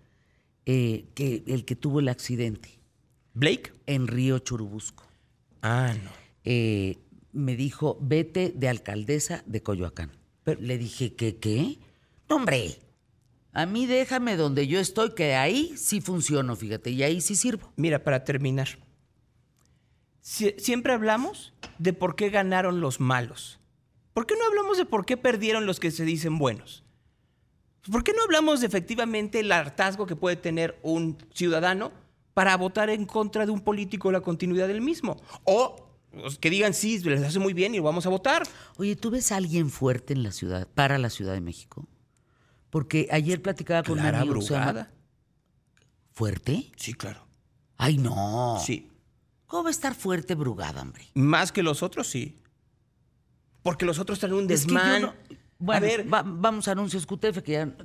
Eh, 0.65 1.05
que 1.15 1.43
el 1.47 1.65
que 1.65 1.75
tuvo 1.75 1.99
el 1.99 2.07
accidente 2.09 2.79
¿Blake? 3.33 3.73
en 3.85 4.07
Río 4.07 4.39
Churubusco. 4.39 5.03
Ah, 5.61 5.93
no. 6.01 6.09
eh, 6.45 6.97
me 7.33 7.55
dijo, 7.55 7.97
vete 8.01 8.53
de 8.55 8.69
alcaldesa 8.69 9.43
de 9.45 9.61
Coyoacán. 9.61 10.11
Pero 10.43 10.61
le 10.61 10.77
dije, 10.77 11.13
¿qué 11.15 11.37
qué? 11.37 11.77
No, 12.29 12.37
hombre, 12.37 12.79
a 13.53 13.65
mí 13.65 13.85
déjame 13.85 14.35
donde 14.37 14.67
yo 14.67 14.79
estoy, 14.79 15.13
que 15.15 15.35
ahí 15.35 15.73
sí 15.77 16.01
funciono, 16.01 16.55
fíjate, 16.55 16.91
y 16.91 17.03
ahí 17.03 17.19
sí 17.21 17.35
sirvo. 17.35 17.71
Mira, 17.75 18.03
para 18.03 18.23
terminar. 18.23 18.67
Sie- 20.21 20.55
siempre 20.59 20.93
hablamos 20.93 21.53
de 21.77 21.93
por 21.93 22.15
qué 22.15 22.29
ganaron 22.29 22.81
los 22.81 22.99
malos. 22.99 23.59
¿Por 24.13 24.25
qué 24.25 24.35
no 24.37 24.45
hablamos 24.45 24.77
de 24.77 24.85
por 24.85 25.05
qué 25.05 25.17
perdieron 25.17 25.65
los 25.65 25.79
que 25.79 25.91
se 25.91 26.03
dicen 26.05 26.37
buenos? 26.37 26.83
¿Por 27.89 28.03
qué 28.03 28.13
no 28.13 28.21
hablamos 28.23 28.59
de 28.59 28.67
efectivamente 28.67 29.39
el 29.39 29.51
hartazgo 29.51 30.05
que 30.05 30.15
puede 30.15 30.35
tener 30.35 30.77
un 30.83 31.17
ciudadano 31.33 31.91
para 32.33 32.55
votar 32.57 32.89
en 32.89 33.05
contra 33.05 33.45
de 33.45 33.51
un 33.51 33.61
político 33.61 34.09
o 34.09 34.11
la 34.11 34.21
continuidad 34.21 34.67
del 34.67 34.81
mismo? 34.81 35.17
O 35.45 35.97
pues, 36.11 36.37
que 36.37 36.49
digan, 36.49 36.73
sí, 36.73 36.99
les 36.99 37.23
hace 37.23 37.39
muy 37.39 37.53
bien 37.53 37.73
y 37.73 37.79
vamos 37.79 38.05
a 38.05 38.09
votar. 38.09 38.43
Oye, 38.77 38.95
¿tú 38.95 39.09
ves 39.09 39.31
a 39.31 39.37
alguien 39.37 39.69
fuerte 39.69 40.13
en 40.13 40.23
la 40.23 40.31
ciudad, 40.31 40.67
para 40.75 40.97
la 40.97 41.09
Ciudad 41.09 41.33
de 41.33 41.41
México? 41.41 41.87
Porque 42.69 43.07
ayer 43.11 43.41
platicaba 43.41 43.83
con 43.83 43.95
Clara 43.97 44.17
un 44.17 44.21
amigo 44.23 44.35
que 44.39 44.41
se 44.45 44.53
llama- 44.53 44.65
Brugada. 44.71 44.91
¿Fuerte? 46.11 46.71
Sí, 46.75 46.93
claro. 46.93 47.25
Ay, 47.77 47.97
no. 47.97 48.57
Sí. 48.65 48.89
¿Cómo 49.47 49.63
va 49.63 49.69
a 49.69 49.71
estar 49.71 49.95
fuerte 49.95 50.35
Brugada, 50.35 50.81
hombre? 50.81 51.07
Más 51.15 51.51
que 51.51 51.63
los 51.63 51.81
otros, 51.81 52.07
sí. 52.07 52.37
Porque 53.63 53.85
los 53.85 53.97
otros 53.99 54.19
traen 54.19 54.35
un 54.35 54.51
Es 54.51 54.65
que 54.65 54.73
yo 54.73 54.79
desmán. 54.79 55.01
no- 55.01 55.13
Bueno, 55.57 55.77
a 55.85 55.89
ver, 55.89 56.13
va- 56.13 56.23
vamos 56.25 56.67
a 56.67 56.71
anuncios 56.71 57.05
QTF, 57.05 57.41
que 57.43 57.51
ya... 57.53 57.75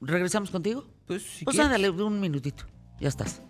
¿Regresamos 0.00 0.50
contigo? 0.50 0.86
pues 1.06 1.22
si 1.22 1.44
pues 1.44 1.58
ándale, 1.58 1.90
un 1.90 2.20
minutito. 2.20 2.64
Ya 3.00 3.08
estás. 3.08 3.42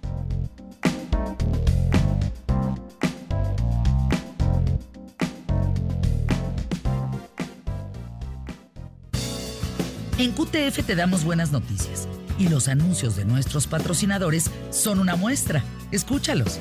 En 10.16 10.30
QTF 10.30 10.86
te 10.86 10.94
damos 10.94 11.24
buenas 11.24 11.50
noticias 11.50 12.08
y 12.38 12.48
los 12.48 12.68
anuncios 12.68 13.16
de 13.16 13.24
nuestros 13.24 13.66
patrocinadores 13.66 14.48
son 14.70 15.00
una 15.00 15.16
muestra. 15.16 15.64
Escúchalos. 15.90 16.60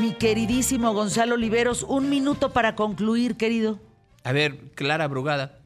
Mi 0.00 0.12
queridísimo 0.12 0.92
Gonzalo 0.92 1.34
Oliveros, 1.34 1.82
un 1.82 2.08
minuto 2.08 2.52
para 2.52 2.76
concluir, 2.76 3.36
querido. 3.36 3.80
A 4.22 4.30
ver, 4.30 4.70
Clara 4.76 5.08
Brugada. 5.08 5.59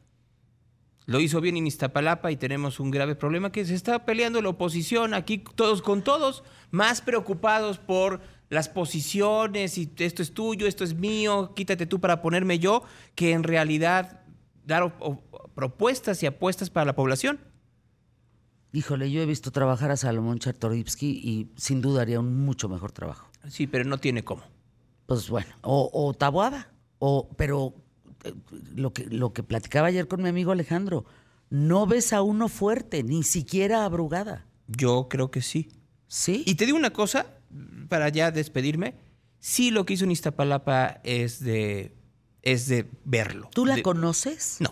Lo 1.05 1.19
hizo 1.19 1.39
bien 1.39 1.55
en 1.57 1.67
Iztapalapa 1.67 2.31
y 2.31 2.37
tenemos 2.37 2.79
un 2.79 2.89
grave 2.89 3.15
problema 3.15 3.51
que 3.51 3.63
se 3.63 3.75
está 3.75 4.05
peleando 4.05 4.41
la 4.41 4.49
oposición 4.49 5.13
aquí 5.13 5.37
todos 5.37 5.81
con 5.81 6.03
todos, 6.03 6.43
más 6.71 7.01
preocupados 7.01 7.77
por 7.77 8.21
las 8.49 8.69
posiciones 8.69 9.77
y 9.77 9.91
esto 9.97 10.23
es 10.23 10.33
tuyo, 10.33 10.65
esto 10.67 10.83
es 10.83 10.95
mío, 10.95 11.53
quítate 11.55 11.85
tú 11.85 11.99
para 11.99 12.21
ponerme 12.21 12.57
yo, 12.57 12.83
que 13.13 13.33
en 13.33 13.43
realidad 13.43 14.21
dar 14.65 14.97
propuestas 15.53 16.23
y 16.23 16.25
apuestas 16.25 16.69
para 16.71 16.85
la 16.85 16.95
población. 16.95 17.39
Híjole, 18.73 19.09
yo 19.11 19.21
he 19.21 19.25
visto 19.25 19.51
trabajar 19.51 19.91
a 19.91 19.97
Salomón 19.97 20.39
Chertorivsky 20.39 21.07
y 21.07 21.51
sin 21.55 21.81
duda 21.81 22.01
haría 22.01 22.19
un 22.19 22.45
mucho 22.45 22.67
mejor 22.67 22.91
trabajo. 22.91 23.29
Sí, 23.47 23.67
pero 23.67 23.85
no 23.85 23.99
tiene 23.99 24.23
cómo. 24.23 24.43
Pues 25.05 25.29
bueno, 25.29 25.53
o, 25.61 25.89
o 25.93 26.13
Taboada, 26.13 26.73
o, 26.99 27.29
pero 27.37 27.73
lo 28.75 28.93
que, 28.93 29.05
lo 29.05 29.33
que 29.33 29.43
platicaba 29.43 29.87
ayer 29.87 30.07
con 30.07 30.21
mi 30.23 30.29
amigo 30.29 30.51
Alejandro, 30.51 31.05
no 31.49 31.85
ves 31.87 32.13
a 32.13 32.21
uno 32.21 32.47
fuerte, 32.49 33.03
ni 33.03 33.23
siquiera 33.23 33.85
a 33.85 33.89
Brugada. 33.89 34.45
Yo 34.67 35.07
creo 35.09 35.29
que 35.31 35.41
sí. 35.41 35.69
¿Sí? 36.07 36.43
Y 36.45 36.55
te 36.55 36.65
digo 36.65 36.77
una 36.77 36.91
cosa, 36.91 37.27
para 37.89 38.09
ya 38.09 38.31
despedirme, 38.31 38.95
sí 39.39 39.71
lo 39.71 39.85
que 39.85 39.93
hizo 39.93 40.05
en 40.05 40.11
Iztapalapa 40.11 41.01
es 41.03 41.39
de, 41.43 41.93
es 42.41 42.67
de 42.67 42.89
verlo. 43.03 43.49
¿Tú 43.53 43.65
la 43.65 43.75
De- 43.75 43.83
conoces? 43.83 44.57
No, 44.59 44.71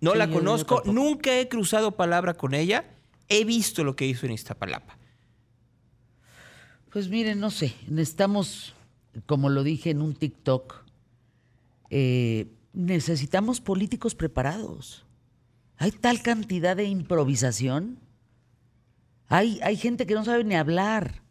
no 0.00 0.12
Sí, 0.12 0.18
la 0.18 0.30
conozco, 0.30 0.82
nunca 0.84 1.38
he 1.38 1.48
cruzado 1.48 1.92
palabra 1.92 2.34
con 2.34 2.54
ella, 2.54 2.84
he 3.28 3.44
visto 3.44 3.82
lo 3.84 3.96
que 3.96 4.06
hizo 4.06 4.26
en 4.26 4.32
Iztapalapa. 4.32 4.98
Pues 6.90 7.08
miren, 7.08 7.40
no 7.40 7.50
sé, 7.50 7.74
necesitamos, 7.88 8.74
como 9.26 9.48
lo 9.48 9.64
dije 9.64 9.90
en 9.90 10.00
un 10.00 10.14
TikTok, 10.14 10.84
eh, 11.90 12.46
necesitamos 12.74 13.60
políticos 13.60 14.14
preparados. 14.14 15.06
Hay 15.76 15.92
tal 15.92 16.22
cantidad 16.22 16.76
de 16.76 16.84
improvisación. 16.84 17.98
Hay, 19.28 19.60
hay 19.62 19.76
gente 19.76 20.06
que 20.06 20.14
no 20.14 20.24
sabe 20.24 20.44
ni 20.44 20.54
hablar. 20.54 21.22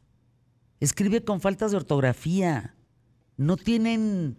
Escribe 0.80 1.24
con 1.24 1.42
faltas 1.42 1.72
de 1.72 1.78
ortografía. 1.78 2.76
No 3.38 3.58
tienen 3.58 4.38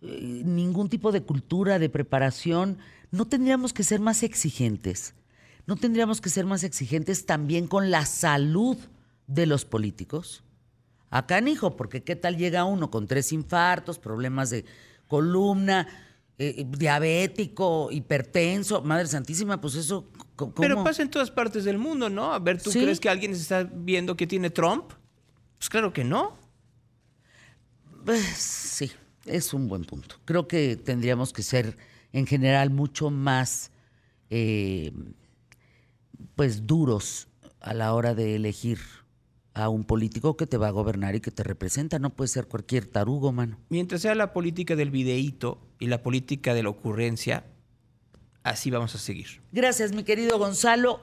eh, 0.00 0.42
ningún 0.44 0.88
tipo 0.88 1.12
de 1.12 1.22
cultura, 1.22 1.78
de 1.78 1.88
preparación. 1.88 2.78
No 3.10 3.26
tendríamos 3.26 3.72
que 3.72 3.84
ser 3.84 4.00
más 4.00 4.22
exigentes. 4.22 5.14
No 5.66 5.76
tendríamos 5.76 6.20
que 6.20 6.30
ser 6.30 6.44
más 6.44 6.62
exigentes 6.62 7.26
también 7.26 7.66
con 7.66 7.90
la 7.90 8.04
salud 8.06 8.76
de 9.26 9.46
los 9.46 9.64
políticos. 9.64 10.44
Acá, 11.10 11.40
hijo, 11.40 11.76
porque 11.76 12.02
qué 12.02 12.16
tal 12.16 12.36
llega 12.36 12.64
uno 12.64 12.90
con 12.90 13.06
tres 13.06 13.32
infartos, 13.32 13.98
problemas 13.98 14.50
de 14.50 14.64
columna, 15.06 15.86
eh, 16.38 16.64
diabético, 16.68 17.90
hipertenso, 17.90 18.82
madre 18.82 19.06
santísima, 19.06 19.60
pues 19.60 19.74
eso. 19.74 20.08
Pero 20.56 20.82
pasa 20.82 21.02
en 21.02 21.10
todas 21.10 21.30
partes 21.30 21.64
del 21.64 21.78
mundo, 21.78 22.10
¿no? 22.10 22.32
A 22.32 22.38
ver, 22.40 22.60
¿tú 22.60 22.72
Sí. 22.72 22.80
crees 22.82 22.98
que 22.98 23.08
alguien 23.08 23.34
se 23.36 23.42
está 23.42 23.62
viendo 23.62 24.16
que 24.16 24.26
tiene 24.26 24.50
Trump? 24.50 24.92
Pues 25.58 25.68
claro 25.68 25.92
que 25.92 26.02
no. 26.04 26.36
Pues, 28.04 28.20
sí, 28.26 28.90
es 29.24 29.54
un 29.54 29.68
buen 29.68 29.84
punto. 29.84 30.16
Creo 30.24 30.48
que 30.48 30.76
tendríamos 30.76 31.32
que 31.32 31.42
ser, 31.42 31.76
en 32.12 32.26
general, 32.26 32.70
mucho 32.70 33.10
más, 33.10 33.70
eh, 34.30 34.92
pues, 36.34 36.66
duros 36.66 37.28
a 37.60 37.72
la 37.74 37.94
hora 37.94 38.14
de 38.14 38.34
elegir 38.36 38.78
a 39.54 39.68
un 39.68 39.84
político 39.84 40.36
que 40.36 40.46
te 40.46 40.56
va 40.56 40.68
a 40.68 40.72
gobernar 40.72 41.14
y 41.14 41.20
que 41.20 41.30
te 41.30 41.44
representa. 41.44 41.98
No 41.98 42.10
puede 42.10 42.28
ser 42.28 42.46
cualquier 42.46 42.86
tarugo, 42.86 43.32
mano. 43.32 43.58
Mientras 43.68 44.02
sea 44.02 44.14
la 44.14 44.32
política 44.32 44.76
del 44.76 44.90
videíto 44.90 45.60
y 45.78 45.86
la 45.86 46.02
política 46.02 46.54
de 46.54 46.64
la 46.64 46.70
ocurrencia, 46.70 47.44
así 48.42 48.70
vamos 48.70 48.94
a 48.94 48.98
seguir. 48.98 49.42
Gracias, 49.52 49.92
mi 49.92 50.02
querido 50.02 50.38
Gonzalo. 50.38 51.00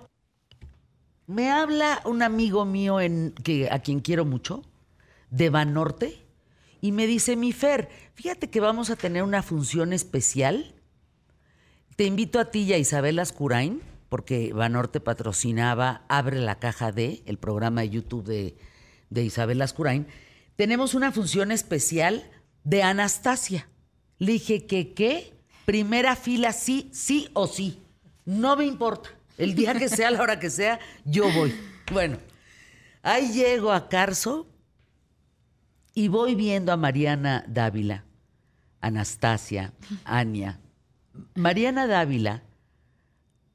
Me 1.28 1.50
habla 1.50 2.02
un 2.04 2.22
amigo 2.24 2.66
mío 2.66 3.00
en, 3.00 3.34
que, 3.44 3.70
a 3.72 3.80
quien 3.80 4.02
quiero 4.02 4.26
mucho, 4.26 4.64
de 5.30 5.50
Banorte, 5.50 6.26
y 6.82 6.92
me 6.92 7.08
dice, 7.08 7.38
mi 7.38 7.54
Fer, 7.54 7.90
fíjate 8.16 8.50
que 8.50 8.60
vamos 8.60 8.90
a 8.90 8.96
tener 8.96 9.24
una 9.24 9.44
función 9.44 9.94
especial. 9.94 10.74
Te 11.96 12.06
invito 12.06 12.40
a 12.40 12.52
ti 12.52 12.64
y 12.64 12.74
a 12.74 12.78
Isabel 12.78 13.20
Ascurain, 13.20 13.82
porque 14.12 14.52
Banorte 14.52 15.00
patrocinaba 15.00 16.04
Abre 16.10 16.42
la 16.42 16.60
Caja 16.60 16.92
de, 16.92 17.24
el 17.26 17.38
programa 17.38 17.80
de 17.80 17.92
YouTube 17.92 18.26
de, 18.26 18.58
de 19.10 19.24
Isabel 19.24 19.62
Ascurain. 19.62 20.06
Tenemos 20.58 20.96
una 20.96 21.14
función 21.14 21.50
especial 21.50 22.30
de 22.66 22.84
Anastasia. 22.84 23.70
Le 24.18 24.34
dije 24.34 24.68
que 24.68 24.94
qué, 24.94 25.34
primera 25.64 26.18
fila 26.18 26.52
sí, 26.52 26.90
sí 26.92 27.30
o 27.32 27.48
sí. 27.48 27.82
No 28.26 28.58
me 28.58 28.66
importa. 28.66 29.12
El 29.38 29.56
día 29.56 29.76
que 29.76 29.88
sea, 29.88 30.12
la 30.12 30.22
hora 30.22 30.42
que 30.42 30.50
sea, 30.50 30.78
yo 31.06 31.32
voy. 31.32 31.56
Bueno, 31.90 32.18
ahí 33.04 33.32
llego 33.32 33.72
a 33.72 33.88
Carso 33.88 34.46
y 35.94 36.10
voy 36.10 36.36
viendo 36.36 36.74
a 36.74 36.78
Mariana 36.78 37.46
Dávila, 37.48 38.04
Anastasia, 38.82 39.72
Ania. 40.04 40.60
Mariana 41.34 41.88
Dávila 41.88 42.44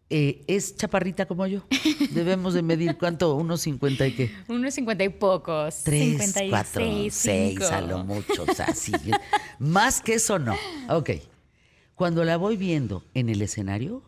eh, 0.09 0.45
es 0.47 0.77
chaparrita 0.77 1.27
como 1.27 1.47
yo. 1.47 1.65
Debemos 2.11 2.55
de 2.55 2.63
medir 2.63 2.97
cuánto, 2.97 3.35
unos 3.35 3.63
50 3.63 4.07
y 4.07 4.13
qué. 4.13 4.33
Unos 4.49 4.75
50 4.75 5.05
y 5.05 5.09
pocos. 5.09 5.83
Tres, 5.83 6.33
56, 6.33 6.51
cuatro, 6.51 6.83
seis, 7.11 7.61
a 7.63 7.81
lo 7.81 8.05
mucho. 8.05 8.45
O 8.45 8.55
sea, 8.55 8.73
sí. 8.75 8.93
Más 9.59 10.01
que 10.01 10.15
eso 10.15 10.39
no. 10.39 10.55
Ok. 10.89 11.11
Cuando 11.97 12.25
la 12.25 12.37
voy 12.37 12.57
viendo 12.57 13.05
en 13.15 13.31
el 13.31 13.43
escenario, 13.43 14.03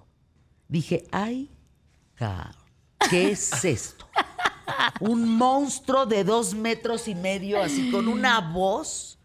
dije, 0.69 1.05
ay, 1.11 1.51
¿qué 3.11 3.31
es 3.31 3.65
esto? 3.65 4.07
Un 5.01 5.37
monstruo 5.37 6.07
de 6.07 6.23
dos 6.23 6.55
metros 6.55 7.09
y 7.09 7.15
medio, 7.15 7.63
así 7.63 7.91
con 7.91 8.07
una 8.07 8.41
voz, 8.41 9.19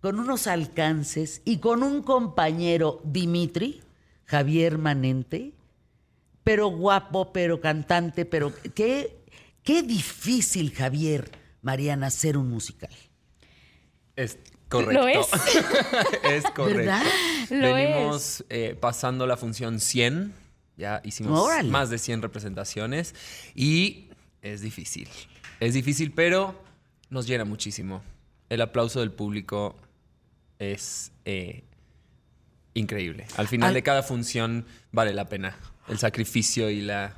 con 0.00 0.20
unos 0.20 0.46
alcances 0.46 1.40
y 1.44 1.58
con 1.58 1.82
un 1.82 2.02
compañero, 2.02 3.00
Dimitri, 3.04 3.80
Javier 4.26 4.76
Manente, 4.76 5.54
pero 6.48 6.68
guapo, 6.68 7.30
pero 7.30 7.60
cantante, 7.60 8.24
pero 8.24 8.54
qué, 8.74 9.22
qué 9.62 9.82
difícil, 9.82 10.72
Javier, 10.72 11.30
Mariana, 11.60 12.06
hacer 12.06 12.38
un 12.38 12.48
musical. 12.48 12.88
Es 14.16 14.38
correcto. 14.70 14.94
Lo 15.02 15.08
es. 15.08 15.26
es 16.24 16.44
correcto. 16.44 16.78
¿Verdad? 16.78 17.02
Lo 17.50 17.74
Venimos 17.74 18.46
eh, 18.48 18.74
pasando 18.80 19.26
la 19.26 19.36
función 19.36 19.78
100. 19.78 20.32
Ya 20.78 21.02
hicimos 21.04 21.38
Órale. 21.38 21.68
más 21.68 21.90
de 21.90 21.98
100 21.98 22.22
representaciones. 22.22 23.14
Y 23.54 24.08
es 24.40 24.62
difícil. 24.62 25.06
Es 25.60 25.74
difícil, 25.74 26.12
pero 26.12 26.58
nos 27.10 27.26
llena 27.26 27.44
muchísimo. 27.44 28.02
El 28.48 28.62
aplauso 28.62 29.00
del 29.00 29.12
público 29.12 29.76
es 30.58 31.12
eh, 31.26 31.62
increíble. 32.72 33.26
Al 33.36 33.48
final 33.48 33.68
Al- 33.68 33.74
de 33.74 33.82
cada 33.82 34.02
función 34.02 34.64
vale 34.92 35.12
la 35.12 35.28
pena. 35.28 35.54
El 35.88 35.98
sacrificio 35.98 36.70
y 36.70 36.80
la, 36.80 37.14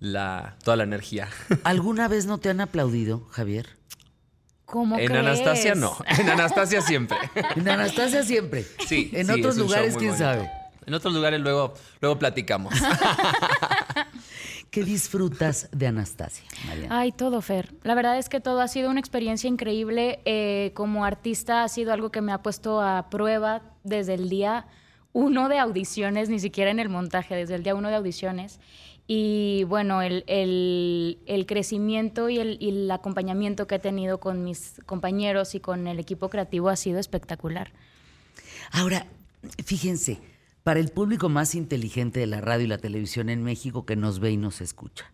la 0.00 0.56
toda 0.64 0.76
la 0.76 0.84
energía. 0.84 1.28
¿Alguna 1.64 2.08
vez 2.08 2.26
no 2.26 2.38
te 2.38 2.50
han 2.50 2.60
aplaudido, 2.60 3.26
Javier? 3.30 3.68
¿Cómo 4.64 4.98
en 4.98 5.06
crees? 5.06 5.20
Anastasia 5.20 5.74
no. 5.74 5.96
En 6.18 6.30
Anastasia 6.30 6.80
siempre. 6.80 7.18
En 7.56 7.68
Anastasia 7.68 8.22
siempre. 8.22 8.66
Sí. 8.86 9.10
En 9.12 9.26
sí, 9.26 9.32
otros 9.32 9.56
lugares, 9.56 9.96
quién 9.96 10.12
bonito. 10.12 10.24
sabe. 10.24 10.50
En 10.86 10.94
otros 10.94 11.14
lugares 11.14 11.40
luego, 11.40 11.74
luego 12.00 12.18
platicamos. 12.18 12.74
¿Qué 14.70 14.82
disfrutas 14.82 15.68
de 15.70 15.86
Anastasia, 15.86 16.44
Mariana? 16.66 16.98
Ay, 16.98 17.12
todo, 17.12 17.42
Fer. 17.42 17.74
La 17.82 17.94
verdad 17.94 18.18
es 18.18 18.30
que 18.30 18.40
todo 18.40 18.62
ha 18.62 18.68
sido 18.68 18.88
una 18.88 19.00
experiencia 19.00 19.46
increíble. 19.46 20.20
Eh, 20.24 20.72
como 20.74 21.04
artista 21.04 21.62
ha 21.62 21.68
sido 21.68 21.92
algo 21.92 22.10
que 22.10 22.22
me 22.22 22.32
ha 22.32 22.42
puesto 22.42 22.80
a 22.80 23.10
prueba 23.10 23.60
desde 23.84 24.14
el 24.14 24.30
día 24.30 24.66
uno 25.12 25.48
de 25.48 25.58
audiciones, 25.58 26.28
ni 26.28 26.38
siquiera 26.40 26.70
en 26.70 26.78
el 26.78 26.88
montaje, 26.88 27.34
desde 27.34 27.54
el 27.54 27.62
día 27.62 27.74
uno 27.74 27.88
de 27.88 27.96
audiciones. 27.96 28.60
Y 29.06 29.64
bueno, 29.64 30.00
el, 30.00 30.24
el- 30.26 31.46
crecimiento 31.46 32.28
y 32.28 32.38
el, 32.38 32.56
y 32.60 32.70
el 32.70 32.90
acompañamiento 32.90 33.66
que 33.66 33.74
he 33.74 33.78
tenido 33.78 34.20
con 34.20 34.44
mis 34.44 34.80
compañeros 34.86 35.54
y 35.54 35.60
con 35.60 35.86
el 35.86 35.98
equipo 35.98 36.28
creativo 36.28 36.68
ha 36.68 36.76
sido 36.76 36.98
espectacular. 36.98 37.72
Ahora, 38.70 39.06
fíjense, 39.64 40.20
para 40.62 40.80
el 40.80 40.90
público 40.90 41.28
más 41.28 41.54
inteligente 41.54 42.20
de 42.20 42.26
la 42.26 42.40
radio 42.40 42.64
y 42.64 42.68
la 42.68 42.78
televisión 42.78 43.28
en 43.28 43.42
México 43.42 43.84
que 43.84 43.96
nos 43.96 44.20
ve 44.20 44.30
y 44.30 44.36
nos 44.36 44.60
escucha, 44.60 45.12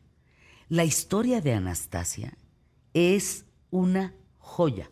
la 0.68 0.84
historia 0.84 1.40
de 1.40 1.54
Anastasia 1.54 2.36
es 2.92 3.46
una 3.70 4.14
joya. 4.38 4.90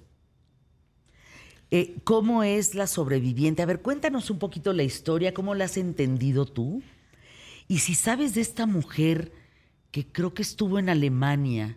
Eh, 1.71 1.97
¿Cómo 2.05 2.43
es 2.43 2.75
la 2.75 2.87
sobreviviente? 2.87 3.63
A 3.63 3.67
ver, 3.67 3.83
cuéntanos 3.83 4.31
un 4.31 4.39
poquito 4.39 4.73
la 4.73 4.85
historia, 4.85 5.35
cómo 5.35 5.55
la 5.55 5.65
has 5.65 5.77
entendido 5.77 6.47
tú. 6.47 6.83
Y 7.69 7.79
si 7.79 7.95
sabes 7.95 8.35
de 8.35 8.41
esta 8.41 8.67
mujer 8.67 9.33
que 9.91 10.07
creo 10.07 10.35
que 10.35 10.43
estuvo 10.43 10.79
en 10.79 10.89
Alemania 10.89 11.77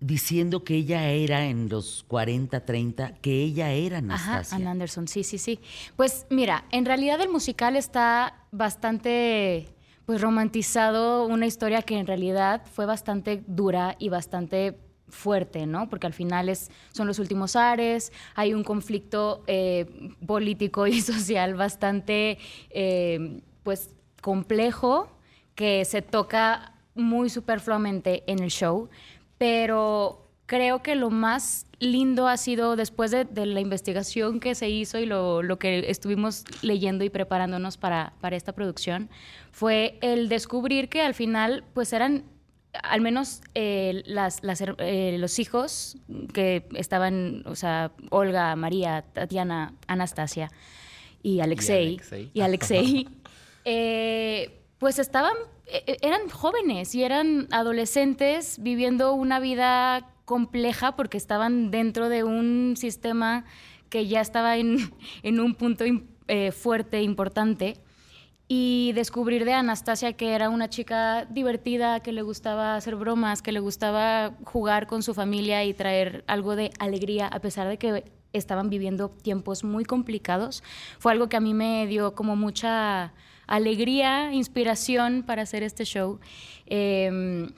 diciendo 0.00 0.64
que 0.64 0.74
ella 0.74 1.10
era 1.10 1.46
en 1.46 1.68
los 1.68 2.04
40, 2.08 2.64
30, 2.64 3.14
que 3.20 3.42
ella 3.42 3.70
era 3.72 3.98
Anastasia. 3.98 4.56
Ajá, 4.56 4.56
Ann 4.56 4.66
Anderson, 4.66 5.08
sí, 5.08 5.22
sí, 5.24 5.38
sí. 5.38 5.60
Pues 5.96 6.26
mira, 6.30 6.64
en 6.72 6.84
realidad 6.84 7.20
el 7.20 7.30
musical 7.30 7.76
está 7.76 8.46
bastante 8.50 9.68
pues 10.04 10.20
romantizado, 10.20 11.26
una 11.26 11.46
historia 11.46 11.80
que 11.82 11.98
en 11.98 12.06
realidad 12.06 12.62
fue 12.70 12.84
bastante 12.84 13.42
dura 13.46 13.96
y 13.98 14.10
bastante 14.10 14.78
fuerte, 15.14 15.66
¿no? 15.66 15.88
Porque 15.88 16.06
al 16.06 16.12
final 16.12 16.48
es, 16.48 16.70
son 16.92 17.06
los 17.06 17.18
últimos 17.18 17.56
ares, 17.56 18.12
hay 18.34 18.52
un 18.52 18.64
conflicto 18.64 19.42
eh, 19.46 20.10
político 20.26 20.86
y 20.86 21.00
social 21.12 21.54
bastante, 21.54 22.38
eh, 22.70 23.40
pues, 23.62 23.94
complejo 24.20 25.10
que 25.54 25.84
se 25.84 26.02
toca 26.02 26.74
muy 26.94 27.30
superfluamente 27.30 28.24
en 28.26 28.40
el 28.40 28.50
show, 28.50 28.88
pero 29.38 30.28
creo 30.46 30.82
que 30.82 30.94
lo 30.94 31.10
más 31.10 31.66
lindo 31.78 32.28
ha 32.28 32.36
sido 32.36 32.76
después 32.76 33.10
de, 33.10 33.24
de 33.24 33.46
la 33.46 33.60
investigación 33.60 34.40
que 34.40 34.54
se 34.54 34.68
hizo 34.68 34.98
y 34.98 35.06
lo, 35.06 35.42
lo 35.42 35.58
que 35.58 35.90
estuvimos 35.90 36.44
leyendo 36.62 37.04
y 37.04 37.10
preparándonos 37.10 37.76
para, 37.76 38.14
para 38.20 38.36
esta 38.36 38.52
producción, 38.52 39.10
fue 39.52 39.98
el 40.00 40.28
descubrir 40.28 40.88
que 40.88 41.02
al 41.02 41.14
final 41.14 41.64
pues 41.74 41.92
eran 41.92 42.24
al 42.82 43.00
menos 43.00 43.40
eh, 43.54 44.02
las, 44.06 44.42
las 44.42 44.62
eh, 44.62 45.16
los 45.18 45.38
hijos 45.38 45.96
que 46.32 46.66
estaban, 46.74 47.42
o 47.46 47.54
sea, 47.54 47.92
Olga, 48.10 48.56
María, 48.56 49.04
Tatiana, 49.12 49.74
Anastasia 49.86 50.50
y 51.22 51.40
Alexei, 51.40 51.94
Alexei. 51.94 52.30
y 52.34 52.40
Alexei, 52.40 53.08
eh, 53.64 54.60
pues 54.78 54.98
estaban, 54.98 55.34
eh, 55.66 55.96
eran 56.02 56.28
jóvenes 56.28 56.94
y 56.94 57.02
eran 57.02 57.48
adolescentes 57.50 58.58
viviendo 58.60 59.14
una 59.14 59.40
vida 59.40 60.10
compleja 60.24 60.96
porque 60.96 61.16
estaban 61.16 61.70
dentro 61.70 62.08
de 62.08 62.24
un 62.24 62.74
sistema 62.76 63.44
que 63.88 64.06
ya 64.06 64.20
estaba 64.20 64.56
en, 64.56 64.92
en 65.22 65.40
un 65.40 65.54
punto 65.54 65.84
eh, 66.28 66.52
fuerte, 66.52 67.02
importante. 67.02 67.76
Y 68.46 68.92
descubrir 68.92 69.46
de 69.46 69.54
Anastasia 69.54 70.12
que 70.12 70.34
era 70.34 70.50
una 70.50 70.68
chica 70.68 71.24
divertida, 71.24 72.00
que 72.00 72.12
le 72.12 72.20
gustaba 72.20 72.76
hacer 72.76 72.94
bromas, 72.94 73.40
que 73.40 73.52
le 73.52 73.60
gustaba 73.60 74.34
jugar 74.44 74.86
con 74.86 75.02
su 75.02 75.14
familia 75.14 75.64
y 75.64 75.72
traer 75.72 76.24
algo 76.26 76.54
de 76.54 76.70
alegría, 76.78 77.26
a 77.26 77.40
pesar 77.40 77.68
de 77.68 77.78
que 77.78 78.12
estaban 78.34 78.68
viviendo 78.68 79.08
tiempos 79.08 79.64
muy 79.64 79.84
complicados, 79.84 80.62
fue 80.98 81.12
algo 81.12 81.28
que 81.28 81.36
a 81.36 81.40
mí 81.40 81.54
me 81.54 81.86
dio 81.86 82.14
como 82.14 82.36
mucha 82.36 83.14
alegría, 83.46 84.32
inspiración 84.32 85.22
para 85.22 85.42
hacer 85.42 85.62
este 85.62 85.84
show. 85.84 86.20
Eh, 86.66 87.48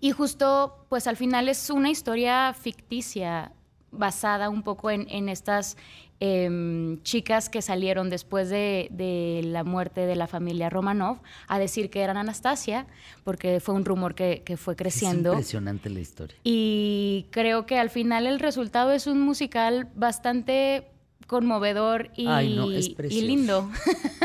y 0.00 0.10
justo, 0.12 0.86
pues 0.88 1.06
al 1.06 1.16
final 1.16 1.48
es 1.48 1.68
una 1.70 1.90
historia 1.90 2.54
ficticia, 2.54 3.52
basada 3.90 4.48
un 4.48 4.62
poco 4.62 4.90
en 4.90 5.28
estas 5.28 5.76
em, 6.24 7.02
chicas 7.02 7.48
que 7.48 7.62
salieron 7.62 8.08
después 8.08 8.48
de, 8.48 8.86
de 8.92 9.40
la 9.44 9.64
muerte 9.64 10.02
de 10.02 10.14
la 10.14 10.28
familia 10.28 10.70
Romanov 10.70 11.18
a 11.48 11.58
decir 11.58 11.90
que 11.90 12.00
eran 12.02 12.16
Anastasia, 12.16 12.86
porque 13.24 13.58
fue 13.58 13.74
un 13.74 13.84
rumor 13.84 14.14
que, 14.14 14.42
que 14.44 14.56
fue 14.56 14.74
Es 14.74 14.78
creciendo. 14.78 15.30
impresionante 15.32 15.90
la 15.90 15.98
historia. 15.98 16.36
Y 16.44 17.26
creo 17.30 17.66
que 17.66 17.76
al 17.76 17.90
final 17.90 18.26
el 18.28 18.38
resultado 18.38 18.92
es 18.92 19.08
un 19.08 19.20
musical 19.20 19.88
bastante 19.96 20.84
conmovedor 21.26 22.10
y, 22.16 22.28
Ay, 22.28 22.54
no, 22.54 22.70
es 22.70 22.90
y 23.10 23.20
lindo. 23.22 23.68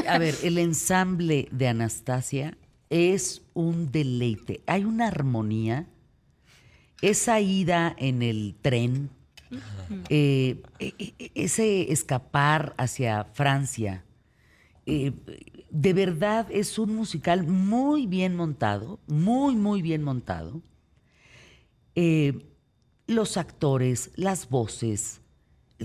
A 0.08 0.20
ver, 0.20 0.36
el 0.44 0.60
ensamble 0.60 1.48
de 1.52 1.68
Anastasia 1.68 2.58
es 2.92 3.42
un 3.56 3.92
deleite. 3.92 4.62
Hay 4.68 4.84
una 4.84 5.08
armonía 5.08 5.88
esa 7.02 7.40
ida 7.40 7.96
en 7.98 8.22
el 8.22 8.56
tren, 8.62 9.10
eh, 10.10 10.62
e- 10.80 10.94
e- 10.98 11.32
ese 11.36 11.92
escapar 11.92 12.74
hacia 12.78 13.26
Francia, 13.26 14.04
eh, 14.86 15.14
de 15.70 15.94
verdad 15.94 16.48
es 16.50 16.80
un 16.80 16.96
musical 16.96 17.46
muy 17.46 18.08
bien 18.08 18.36
montado, 18.36 19.00
muy, 19.08 19.56
muy 19.56 19.82
bien 19.82 20.04
montado. 20.04 20.62
Eh, 21.96 22.46
los 23.08 23.38
actores, 23.38 24.12
las 24.16 24.50
voces, 24.50 25.22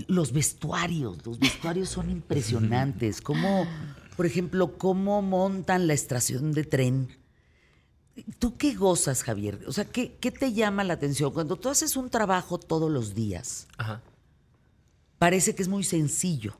los 0.07 0.31
vestuarios, 0.31 1.25
los 1.25 1.39
vestuarios 1.39 1.89
son 1.89 2.09
impresionantes. 2.09 3.21
Como, 3.21 3.67
por 4.15 4.25
ejemplo, 4.25 4.77
cómo 4.77 5.21
montan 5.21 5.87
la 5.87 5.93
estación 5.93 6.51
de 6.51 6.63
tren. 6.63 7.22
¿Tú 8.39 8.57
qué 8.57 8.75
gozas, 8.75 9.23
Javier? 9.23 9.59
O 9.67 9.71
sea, 9.73 9.85
¿qué, 9.85 10.15
qué 10.19 10.29
te 10.31 10.53
llama 10.53 10.83
la 10.83 10.93
atención? 10.93 11.31
Cuando 11.31 11.55
tú 11.55 11.69
haces 11.69 11.95
un 11.95 12.09
trabajo 12.09 12.57
todos 12.59 12.91
los 12.91 13.15
días, 13.15 13.67
Ajá. 13.77 14.01
parece 15.17 15.55
que 15.55 15.63
es 15.63 15.67
muy 15.67 15.83
sencillo, 15.83 16.55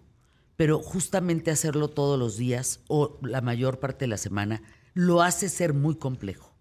pero 0.55 0.79
justamente 0.79 1.51
hacerlo 1.51 1.89
todos 1.89 2.17
los 2.17 2.37
días 2.37 2.79
o 2.87 3.17
la 3.21 3.41
mayor 3.41 3.79
parte 3.79 4.05
de 4.05 4.09
la 4.09 4.17
semana 4.17 4.61
lo 4.93 5.21
hace 5.21 5.49
ser 5.49 5.73
muy 5.73 5.95
complejo. 5.95 6.51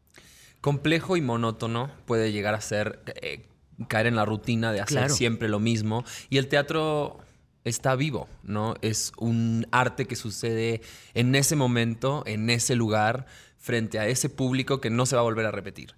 complejo 0.60 1.16
y 1.16 1.20
monótono 1.20 1.90
puede 2.06 2.30
llegar 2.32 2.54
a 2.54 2.60
ser 2.60 3.02
eh, 3.22 3.46
caer 3.88 4.06
en 4.06 4.16
la 4.16 4.24
rutina 4.24 4.72
de 4.72 4.80
hacer 4.80 4.98
Claro. 4.98 5.14
siempre 5.14 5.48
lo 5.48 5.58
mismo 5.58 6.04
y 6.30 6.38
el 6.38 6.48
teatro 6.48 7.18
está 7.64 7.94
vivo, 7.96 8.28
¿no? 8.42 8.74
Es 8.82 9.12
un 9.18 9.66
arte 9.72 10.06
que 10.06 10.16
sucede 10.16 10.82
en 11.14 11.34
ese 11.34 11.56
momento, 11.56 12.22
en 12.26 12.48
ese 12.50 12.74
lugar, 12.76 13.26
frente 13.62 14.00
a 14.00 14.08
ese 14.08 14.28
público 14.28 14.80
que 14.80 14.90
no 14.90 15.06
se 15.06 15.14
va 15.14 15.20
a 15.20 15.24
volver 15.24 15.46
a 15.46 15.52
repetir. 15.52 15.94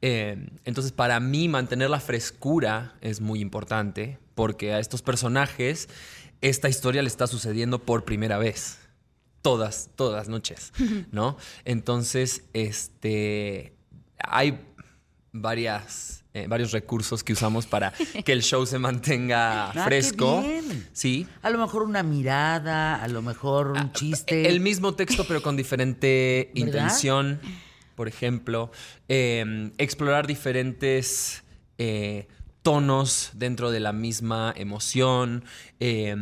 Eh, 0.00 0.48
entonces, 0.64 0.92
para 0.92 1.20
mí, 1.20 1.48
mantener 1.48 1.90
la 1.90 2.00
frescura 2.00 2.94
es 3.02 3.20
muy 3.20 3.40
importante 3.40 4.18
porque 4.34 4.72
a 4.72 4.78
estos 4.78 5.02
personajes 5.02 5.88
esta 6.40 6.68
historia 6.68 7.02
le 7.02 7.08
está 7.08 7.26
sucediendo 7.26 7.80
por 7.80 8.04
primera 8.04 8.38
vez. 8.38 8.78
Todas, 9.42 9.90
todas 9.96 10.16
las 10.16 10.28
noches, 10.28 10.72
¿no? 11.12 11.36
Entonces, 11.64 12.44
este, 12.52 13.74
hay 14.18 14.66
varias, 15.32 16.24
eh, 16.34 16.46
varios 16.48 16.72
recursos 16.72 17.22
que 17.24 17.32
usamos 17.32 17.66
para 17.66 17.92
que 18.24 18.32
el 18.32 18.42
show 18.42 18.64
se 18.66 18.78
mantenga 18.78 19.70
Ah, 19.70 19.72
qué 19.72 19.80
fresco. 19.82 20.42
bien. 20.42 20.88
Sí. 20.92 21.26
A 21.42 21.50
lo 21.50 21.58
mejor 21.58 21.82
una 21.82 22.02
mirada, 22.02 23.02
a 23.02 23.08
lo 23.08 23.22
mejor 23.22 23.68
un 23.72 23.92
chiste. 23.92 24.48
El 24.48 24.60
mismo 24.60 24.94
texto, 24.94 25.24
pero 25.26 25.42
con 25.42 25.56
diferente 25.56 26.50
¿Verdad? 26.54 26.66
intención. 26.66 27.40
Por 27.94 28.08
ejemplo, 28.08 28.70
eh, 29.08 29.70
explorar 29.78 30.26
diferentes 30.26 31.42
eh, 31.76 32.28
tonos 32.62 33.30
dentro 33.34 33.70
de 33.70 33.80
la 33.80 33.92
misma 33.92 34.52
emoción. 34.56 35.44
Eh, 35.78 36.14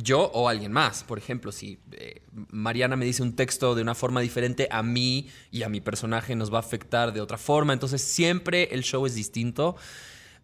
yo 0.00 0.30
o 0.32 0.48
alguien 0.48 0.72
más, 0.72 1.04
por 1.04 1.18
ejemplo, 1.18 1.52
si 1.52 1.80
eh, 1.92 2.22
Mariana 2.50 2.96
me 2.96 3.04
dice 3.04 3.22
un 3.22 3.34
texto 3.34 3.74
de 3.74 3.82
una 3.82 3.94
forma 3.94 4.20
diferente, 4.20 4.68
a 4.70 4.82
mí 4.82 5.28
y 5.50 5.62
a 5.62 5.68
mi 5.68 5.80
personaje 5.80 6.36
nos 6.36 6.52
va 6.52 6.58
a 6.58 6.60
afectar 6.60 7.12
de 7.12 7.20
otra 7.20 7.38
forma. 7.38 7.72
Entonces, 7.72 8.02
siempre 8.02 8.68
el 8.72 8.82
show 8.82 9.04
es 9.06 9.14
distinto, 9.14 9.76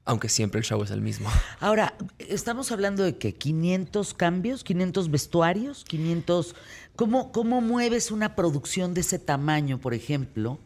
aunque 0.05 0.29
siempre 0.29 0.59
el 0.59 0.64
show 0.64 0.83
es 0.83 0.90
el 0.90 1.01
mismo. 1.01 1.31
Ahora, 1.61 1.95
estamos 2.19 2.73
hablando 2.73 3.05
de 3.05 3.16
que 3.16 3.35
500 3.35 4.14
cambios, 4.14 4.64
500 4.64 5.11
vestuarios, 5.11 5.85
500... 5.85 6.55
¿Cómo, 6.97 7.31
¿Cómo 7.31 7.61
mueves 7.61 8.11
una 8.11 8.35
producción 8.35 8.95
de 8.95 9.03
ese 9.03 9.19
tamaño, 9.19 9.79
por 9.79 9.92
ejemplo, 9.92 10.59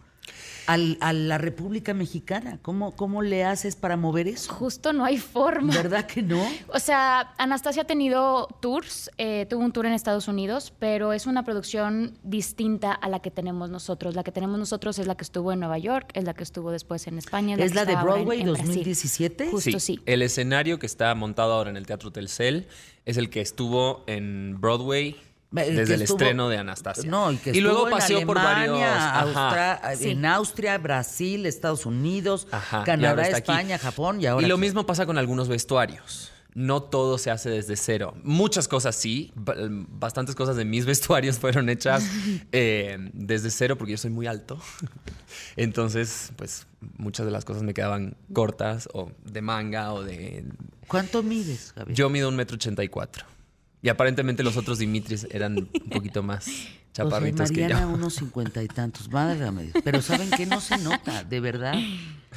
al- 0.66 0.96
a 1.00 1.12
la 1.12 1.38
República 1.38 1.94
Mexicana? 1.94 2.58
¿Cómo, 2.62 2.92
¿Cómo 2.96 3.22
le 3.22 3.44
haces 3.44 3.76
para 3.76 3.96
mover 3.96 4.28
eso? 4.28 4.52
Justo 4.52 4.92
no 4.92 5.04
hay 5.04 5.18
forma. 5.18 5.72
¿Verdad 5.74 6.06
que 6.06 6.22
no? 6.22 6.42
O 6.68 6.78
sea, 6.78 7.34
Anastasia 7.38 7.82
ha 7.82 7.86
tenido 7.86 8.48
tours, 8.60 9.10
eh, 9.18 9.46
tuvo 9.48 9.64
un 9.64 9.72
tour 9.72 9.86
en 9.86 9.92
Estados 9.92 10.28
Unidos, 10.28 10.72
pero 10.78 11.12
es 11.12 11.26
una 11.26 11.44
producción 11.44 12.18
distinta 12.22 12.92
a 12.92 13.08
la 13.08 13.20
que 13.20 13.30
tenemos 13.30 13.70
nosotros. 13.70 14.14
La 14.14 14.22
que 14.24 14.32
tenemos 14.32 14.58
nosotros 14.58 14.98
es 14.98 15.06
la 15.06 15.16
que 15.16 15.24
estuvo 15.24 15.52
en 15.52 15.60
Nueva 15.60 15.78
York, 15.78 16.10
es 16.14 16.24
la 16.24 16.34
que 16.34 16.42
estuvo 16.42 16.70
después 16.70 17.06
en 17.06 17.18
España. 17.18 17.56
¿Es 17.58 17.74
la 17.74 17.84
de 17.84 17.92
en- 17.92 18.02
Broadway 18.02 18.40
en 18.40 18.46
Brasil. 18.52 18.66
2017? 18.66 19.50
Justo 19.50 19.80
sí. 19.80 20.00
El 20.06 20.22
escenario 20.22 20.78
que 20.78 20.86
está 20.86 21.14
montado 21.14 21.52
ahora 21.54 21.70
en 21.70 21.76
el 21.76 21.86
Teatro 21.86 22.10
Telcel 22.10 22.66
es 23.06 23.16
el 23.16 23.30
que 23.30 23.40
estuvo 23.40 24.04
en 24.06 24.60
Broadway 24.60 25.16
desde 25.50 25.94
el 25.94 26.02
estuvo- 26.02 26.18
estreno 26.18 26.48
de 26.48 26.58
Anastasia. 26.58 27.10
No, 27.10 27.32
y 27.32 27.36
que 27.38 27.60
luego 27.60 27.78
estuvo 27.78 27.88
en 27.88 27.98
paseó 27.98 28.26
por 28.26 28.36
varios. 28.36 28.56
Alemania, 28.78 29.20
Ajá. 29.20 29.20
Austra- 29.80 29.96
Sí. 29.96 30.10
en 30.10 30.24
Austria, 30.26 30.78
Brasil, 30.78 31.46
Estados 31.46 31.86
Unidos, 31.86 32.46
Ajá, 32.50 32.82
y 32.82 32.84
Canadá, 32.84 33.22
aquí. 33.24 33.32
España, 33.32 33.78
Japón 33.78 34.20
y 34.20 34.26
ahora. 34.26 34.46
Y 34.46 34.48
lo 34.48 34.54
aquí. 34.56 34.60
mismo 34.60 34.86
pasa 34.86 35.06
con 35.06 35.18
algunos 35.18 35.48
vestuarios. 35.48 36.30
No 36.52 36.82
todo 36.82 37.16
se 37.16 37.30
hace 37.30 37.48
desde 37.48 37.76
cero. 37.76 38.14
Muchas 38.24 38.66
cosas 38.66 38.96
sí. 38.96 39.30
ba- 39.36 39.54
Bastantes 39.60 40.34
cosas 40.34 40.56
de 40.56 40.64
mis 40.64 40.84
vestuarios 40.86 41.38
fueron 41.38 41.68
hechas 41.68 42.04
eh, 42.50 42.98
desde 43.12 43.50
cero 43.50 43.76
porque 43.78 43.92
yo 43.92 43.98
soy 43.98 44.10
muy 44.10 44.26
alto. 44.26 44.58
Entonces, 45.56 46.32
pues 46.36 46.66
muchas 46.98 47.26
de 47.26 47.32
las 47.32 47.44
cosas 47.44 47.62
me 47.62 47.74
quedaban 47.74 48.16
cortas 48.32 48.88
o 48.92 49.12
de 49.24 49.42
manga 49.42 49.92
o 49.92 50.02
de... 50.02 50.44
¿Cuánto 50.88 51.22
mides, 51.22 51.72
Javier? 51.76 51.96
Yo 51.96 52.08
mido 52.10 52.28
un 52.28 52.36
metro 52.36 52.56
ochenta 52.56 52.82
y 52.82 52.88
cuatro. 52.88 53.24
Y 53.82 53.88
aparentemente 53.88 54.42
los 54.42 54.56
otros 54.56 54.78
Dimitris 54.78 55.26
eran 55.30 55.56
un 55.56 55.90
poquito 55.90 56.22
más 56.22 56.46
chaparritos 56.92 57.40
José 57.40 57.54
que 57.54 57.62
Mariana, 57.62 57.82
yo. 57.82 57.94
unos 57.94 58.14
cincuenta 58.14 58.62
y 58.62 58.68
tantos. 58.68 59.08
Válgame 59.08 59.64
Dios. 59.64 59.76
Pero 59.82 60.02
¿saben 60.02 60.30
qué? 60.30 60.46
No 60.46 60.60
se 60.60 60.76
nota, 60.78 61.24
de 61.24 61.40
verdad. 61.40 61.74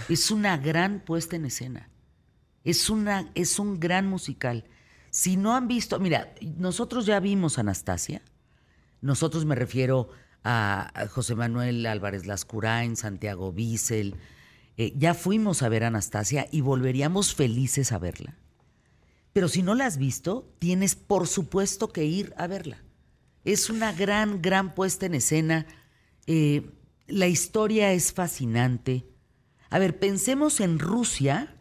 Es 0.10 0.32
una 0.32 0.58
gran 0.58 1.02
puesta 1.02 1.36
en 1.36 1.46
escena. 1.46 1.90
Es, 2.64 2.90
una, 2.90 3.30
es 3.36 3.60
un 3.60 3.80
gran 3.80 4.08
musical. 4.08 4.66
Si 5.10 5.36
no 5.36 5.56
han 5.56 5.68
visto, 5.68 6.00
mira, 6.00 6.34
nosotros 6.58 7.06
ya 7.06 7.20
vimos 7.20 7.60
Anastasia. 7.60 8.22
Nosotros 9.02 9.46
me 9.46 9.56
refiero 9.56 10.10
a, 10.44 10.90
a 11.00 11.08
José 11.08 11.36
Manuel 11.36 11.86
Álvarez 11.86 12.26
Lascurain, 12.26 12.96
Santiago 12.96 13.52
Bissell. 13.52 14.16
Eh, 14.78 14.94
ya 14.96 15.14
fuimos 15.14 15.62
a 15.62 15.70
ver 15.70 15.84
Anastasia 15.84 16.48
y 16.52 16.62
volveríamos 16.62 17.36
felices 17.36 17.92
a 17.92 18.00
verla. 18.00 18.38
Pero 19.34 19.48
si 19.48 19.64
no 19.64 19.74
la 19.74 19.88
has 19.88 19.98
visto, 19.98 20.54
tienes 20.60 20.96
por 20.96 21.28
supuesto 21.28 21.92
que 21.92 22.06
ir 22.06 22.34
a 22.38 22.48
verla. 22.48 22.84
Es 23.44 23.70
una 23.70 23.92
gran, 23.92 24.42
gran 24.42 24.74
puesta 24.76 25.08
en 25.08 25.16
escena. 25.16 25.66
Eh, 26.28 26.70
la 27.08 27.28
historia 27.28 27.92
es 27.92 28.14
fascinante. 28.14 29.06
A 29.70 29.80
ver, 29.80 30.00
pensemos 30.00 30.60
en 30.60 30.80
Rusia, 30.80 31.58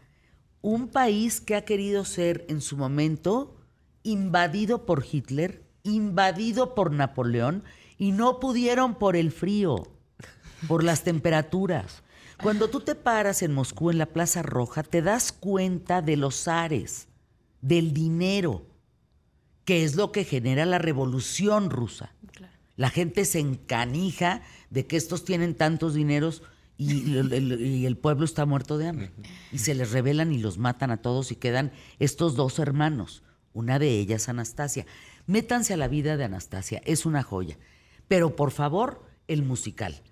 un 0.61 0.89
país 0.89 1.41
que 1.41 1.57
ha 1.57 1.65
querido 1.65 2.05
ser 2.05 2.45
en 2.49 2.61
su 2.61 2.77
momento 2.77 3.57
invadido 4.03 4.85
por 4.85 5.05
Hitler, 5.11 5.65
invadido 5.83 6.75
por 6.75 6.93
Napoleón, 6.93 7.65
y 7.99 8.13
no 8.13 8.39
pudieron 8.39 8.97
por 8.97 9.17
el 9.17 9.33
frío, 9.33 9.87
por 10.69 10.85
las 10.85 11.05
temperaturas. 11.05 12.03
Cuando 12.43 12.69
tú 12.69 12.81
te 12.81 12.95
paras 12.95 13.43
en 13.43 13.53
Moscú 13.53 13.91
en 13.91 13.99
la 13.99 14.07
Plaza 14.07 14.43
Roja, 14.43 14.83
te 14.83 15.03
das 15.03 15.33
cuenta 15.33 16.03
de 16.03 16.17
los 16.17 16.49
ares, 16.49 17.09
del 17.63 17.95
dinero, 17.95 18.67
que 19.65 19.85
es 19.85 19.97
lo 19.97 20.13
que 20.13 20.25
genera 20.25 20.67
la 20.67 20.79
revolución 20.79 21.71
rusa. 21.71 22.13
La 22.77 22.91
gente 22.91 23.25
se 23.25 23.39
encanija 23.39 24.43
de 24.71 24.87
que 24.87 24.97
estos 24.97 25.25
tienen 25.25 25.55
tantos 25.55 25.95
dineros 25.95 26.43
y 26.79 27.17
el, 27.17 27.33
el- 27.33 27.61
y 27.67 27.87
el 27.87 27.97
pueblo 27.97 28.25
está 28.25 28.45
muerto 28.47 28.77
de 28.79 28.89
hambre. 28.89 29.13
Y 29.53 29.59
se 29.59 29.75
les 29.75 29.93
rebelan 29.93 30.33
y 30.33 30.39
los 30.39 30.59
matan 30.59 30.91
a 30.91 30.97
todos 30.97 31.31
y 31.33 31.37
quedan 31.37 31.73
estos 31.99 32.35
dos 32.35 32.59
hermanos. 32.59 33.23
Una 33.53 33.79
de 33.79 33.91
ellas, 33.99 34.29
Anastasia. 34.29 34.87
Métanse 35.27 35.75
a 35.75 35.77
la 35.77 35.87
vida 35.89 36.17
de 36.17 36.25
Anastasia, 36.25 36.81
es 36.85 37.07
una 37.07 37.23
joya. 37.23 37.59
Pero 38.09 38.35
por 38.35 38.51
favor, 38.51 39.05
el 39.29 39.43
musical. 39.43 40.03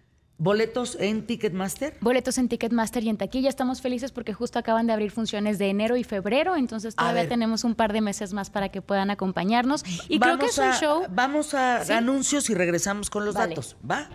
¿Boletos 0.43 0.97
en 0.99 1.27
Ticketmaster? 1.27 1.99
Boletos 2.01 2.39
en 2.39 2.49
Ticketmaster 2.49 3.05
y 3.05 3.11
en 3.11 3.19
taquilla. 3.19 3.51
Estamos 3.51 3.83
felices 3.83 4.11
porque 4.11 4.33
justo 4.33 4.59
acaban 4.59 4.87
de 4.87 4.95
abrir 4.95 5.11
funciones 5.11 5.59
de 5.59 5.69
enero 5.69 5.99
y 5.99 6.03
febrero, 6.03 6.57
entonces 6.57 6.97
todavía 6.97 7.29
tenemos 7.29 7.63
un 7.63 7.75
par 7.75 7.93
de 7.93 8.01
meses 8.01 8.33
más 8.33 8.49
para 8.49 8.71
que 8.71 8.81
puedan 8.81 9.11
acompañarnos. 9.11 9.85
Y 10.09 10.19
creo 10.19 10.39
que 10.39 10.47
es 10.47 10.57
un 10.57 10.73
show. 10.73 11.03
Vamos 11.11 11.53
a 11.53 11.85
Sí. 11.85 11.93
anuncios 11.93 12.49
y 12.49 12.55
regresamos 12.55 13.11
con 13.11 13.27
los 13.27 13.35
Vale. 13.35 13.51
datos. 13.51 13.77
¿Va? 13.89 14.09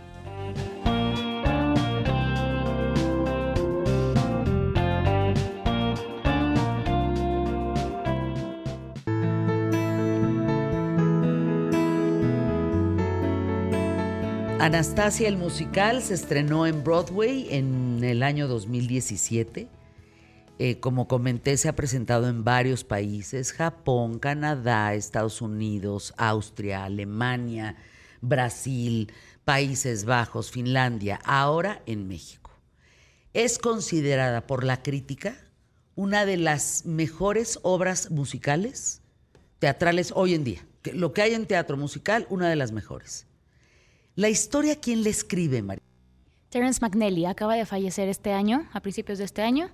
Anastasia 14.65 15.27
el 15.27 15.37
musical 15.37 16.01
se 16.01 16.15
estrenó 16.15 16.65
en 16.65 16.83
Broadway 16.83 17.53
en 17.53 18.03
el 18.03 18.23
año 18.23 18.47
2017. 18.47 19.69
Eh, 20.57 20.79
como 20.79 21.07
comenté, 21.07 21.55
se 21.57 21.69
ha 21.69 21.75
presentado 21.75 22.27
en 22.27 22.43
varios 22.43 22.83
países, 22.83 23.53
Japón, 23.53 24.17
Canadá, 24.17 24.95
Estados 24.95 25.43
Unidos, 25.43 26.15
Austria, 26.17 26.83
Alemania, 26.83 27.75
Brasil, 28.21 29.13
Países 29.43 30.03
Bajos, 30.03 30.49
Finlandia, 30.49 31.19
ahora 31.25 31.83
en 31.85 32.07
México. 32.07 32.49
es 33.33 33.59
considerada 33.59 34.47
por 34.47 34.63
la 34.63 34.81
crítica 34.81 35.37
una 35.93 36.25
de 36.25 36.37
las 36.37 36.87
mejores 36.87 37.59
obras 37.61 38.09
musicales 38.09 39.03
teatrales 39.59 40.11
hoy 40.15 40.33
en 40.33 40.43
día. 40.43 40.65
Lo 40.91 41.13
que 41.13 41.21
hay 41.21 41.35
en 41.35 41.45
teatro 41.45 41.77
musical, 41.77 42.25
una 42.31 42.49
de 42.49 42.55
las 42.55 42.71
mejores. 42.71 43.27
La 44.15 44.29
historia, 44.29 44.79
¿quién 44.79 45.03
le 45.03 45.09
escribe, 45.09 45.61
María? 45.61 45.83
Terence 46.49 46.79
McNally 46.81 47.25
acaba 47.25 47.55
de 47.55 47.65
fallecer 47.65 48.07
este 48.07 48.31
año, 48.31 48.65
a 48.71 48.79
principios 48.79 49.17
de 49.17 49.25
este 49.25 49.41
año. 49.41 49.69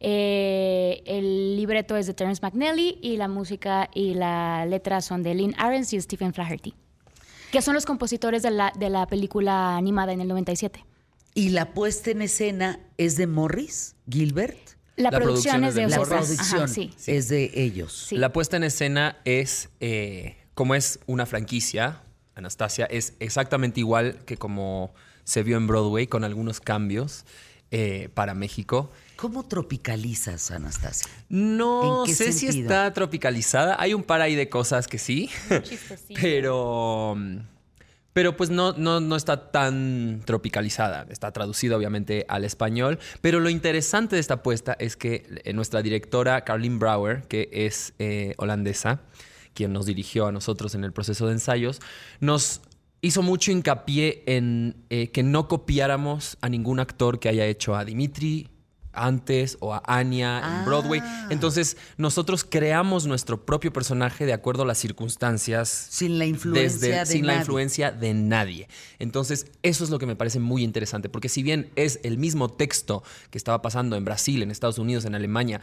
Eh, 0.00 1.02
el 1.06 1.56
libreto 1.56 1.96
es 1.96 2.06
de 2.08 2.14
Terence 2.14 2.40
McNally 2.42 2.98
y 3.00 3.16
la 3.16 3.28
música 3.28 3.88
y 3.94 4.14
la 4.14 4.66
letra 4.66 5.00
son 5.00 5.22
de 5.22 5.34
Lynn 5.34 5.54
Ahrens 5.56 5.92
y 5.92 6.00
Stephen 6.00 6.34
Flaherty, 6.34 6.74
que 7.52 7.62
son 7.62 7.74
los 7.74 7.86
compositores 7.86 8.42
de 8.42 8.50
la, 8.50 8.72
de 8.76 8.90
la 8.90 9.06
película 9.06 9.76
animada 9.76 10.12
en 10.12 10.20
el 10.20 10.28
97. 10.28 10.84
Y 11.34 11.50
la 11.50 11.72
puesta 11.72 12.10
en 12.10 12.22
escena 12.22 12.80
es 12.98 13.16
de 13.16 13.28
Morris 13.28 13.94
Gilbert. 14.10 14.58
La, 14.96 15.10
La 15.10 15.18
producción, 15.20 15.60
producción 15.60 15.64
es 15.64 15.74
de 15.74 15.82
de 15.82 15.88
La. 15.88 15.96
Ajá, 15.96 16.06
producción 16.06 16.68
sí. 16.68 16.90
es 17.06 17.28
de 17.28 17.52
ellos. 17.54 18.06
Sí. 18.08 18.16
La 18.16 18.32
puesta 18.32 18.56
en 18.56 18.64
escena 18.64 19.18
es, 19.24 19.68
eh, 19.80 20.36
como 20.54 20.74
es 20.74 20.98
una 21.06 21.24
franquicia, 21.26 22.02
Anastasia, 22.36 22.84
es 22.84 23.14
exactamente 23.18 23.80
igual 23.80 24.18
que 24.26 24.36
como 24.36 24.94
se 25.24 25.42
vio 25.42 25.56
en 25.56 25.66
Broadway, 25.66 26.06
con 26.06 26.22
algunos 26.22 26.60
cambios 26.60 27.24
eh, 27.70 28.10
para 28.14 28.34
México. 28.34 28.92
¿Cómo 29.16 29.42
tropicalizas, 29.44 30.50
Anastasia? 30.50 31.10
No 31.30 32.04
¿En 32.04 32.06
qué 32.06 32.14
sé 32.14 32.32
si 32.32 32.46
está 32.46 32.92
tropicalizada. 32.92 33.76
Hay 33.80 33.94
un 33.94 34.02
par 34.02 34.20
ahí 34.20 34.36
de 34.36 34.48
cosas 34.50 34.86
que 34.86 34.98
sí. 34.98 35.30
pero. 36.20 37.16
Pero 38.12 38.36
pues 38.36 38.48
no, 38.48 38.72
no, 38.72 39.00
no 39.00 39.16
está 39.16 39.50
tan 39.50 40.22
tropicalizada. 40.24 41.06
Está 41.10 41.32
traducida 41.32 41.76
obviamente 41.76 42.24
al 42.28 42.44
español. 42.44 42.98
Pero 43.20 43.40
lo 43.40 43.50
interesante 43.50 44.16
de 44.16 44.20
esta 44.20 44.34
apuesta 44.34 44.76
es 44.78 44.96
que 44.96 45.26
eh, 45.44 45.52
nuestra 45.52 45.82
directora, 45.82 46.42
Carlin 46.44 46.78
Brouwer, 46.78 47.24
que 47.28 47.48
es 47.52 47.94
eh, 47.98 48.34
holandesa, 48.38 49.00
quien 49.56 49.72
nos 49.72 49.86
dirigió 49.86 50.26
a 50.26 50.32
nosotros 50.32 50.76
en 50.76 50.84
el 50.84 50.92
proceso 50.92 51.26
de 51.26 51.32
ensayos, 51.32 51.80
nos 52.20 52.60
hizo 53.00 53.22
mucho 53.22 53.50
hincapié 53.50 54.22
en 54.26 54.76
eh, 54.90 55.08
que 55.08 55.22
no 55.22 55.48
copiáramos 55.48 56.38
a 56.40 56.48
ningún 56.48 56.78
actor 56.78 57.18
que 57.18 57.28
haya 57.28 57.46
hecho 57.46 57.74
a 57.74 57.84
Dimitri 57.84 58.50
antes 58.96 59.58
o 59.60 59.74
a 59.74 59.82
Anya 59.86 60.42
en 60.60 60.64
Broadway. 60.64 61.02
Entonces, 61.30 61.76
nosotros 61.96 62.44
creamos 62.44 63.06
nuestro 63.06 63.44
propio 63.44 63.72
personaje 63.72 64.26
de 64.26 64.32
acuerdo 64.32 64.62
a 64.62 64.66
las 64.66 64.78
circunstancias. 64.78 65.68
Sin 65.68 66.18
la 66.18 66.26
influencia 66.26 67.00
de 67.00 67.06
sin 67.06 67.26
la 67.26 67.36
influencia 67.36 67.92
de 67.92 68.14
nadie. 68.14 68.68
Entonces, 68.98 69.46
eso 69.62 69.84
es 69.84 69.90
lo 69.90 69.98
que 69.98 70.06
me 70.06 70.16
parece 70.16 70.40
muy 70.40 70.64
interesante, 70.64 71.08
porque 71.08 71.28
si 71.28 71.42
bien 71.42 71.70
es 71.76 72.00
el 72.02 72.18
mismo 72.18 72.48
texto 72.50 73.02
que 73.30 73.38
estaba 73.38 73.62
pasando 73.62 73.96
en 73.96 74.04
Brasil, 74.04 74.42
en 74.42 74.50
Estados 74.50 74.78
Unidos, 74.78 75.04
en 75.04 75.14
Alemania, 75.14 75.60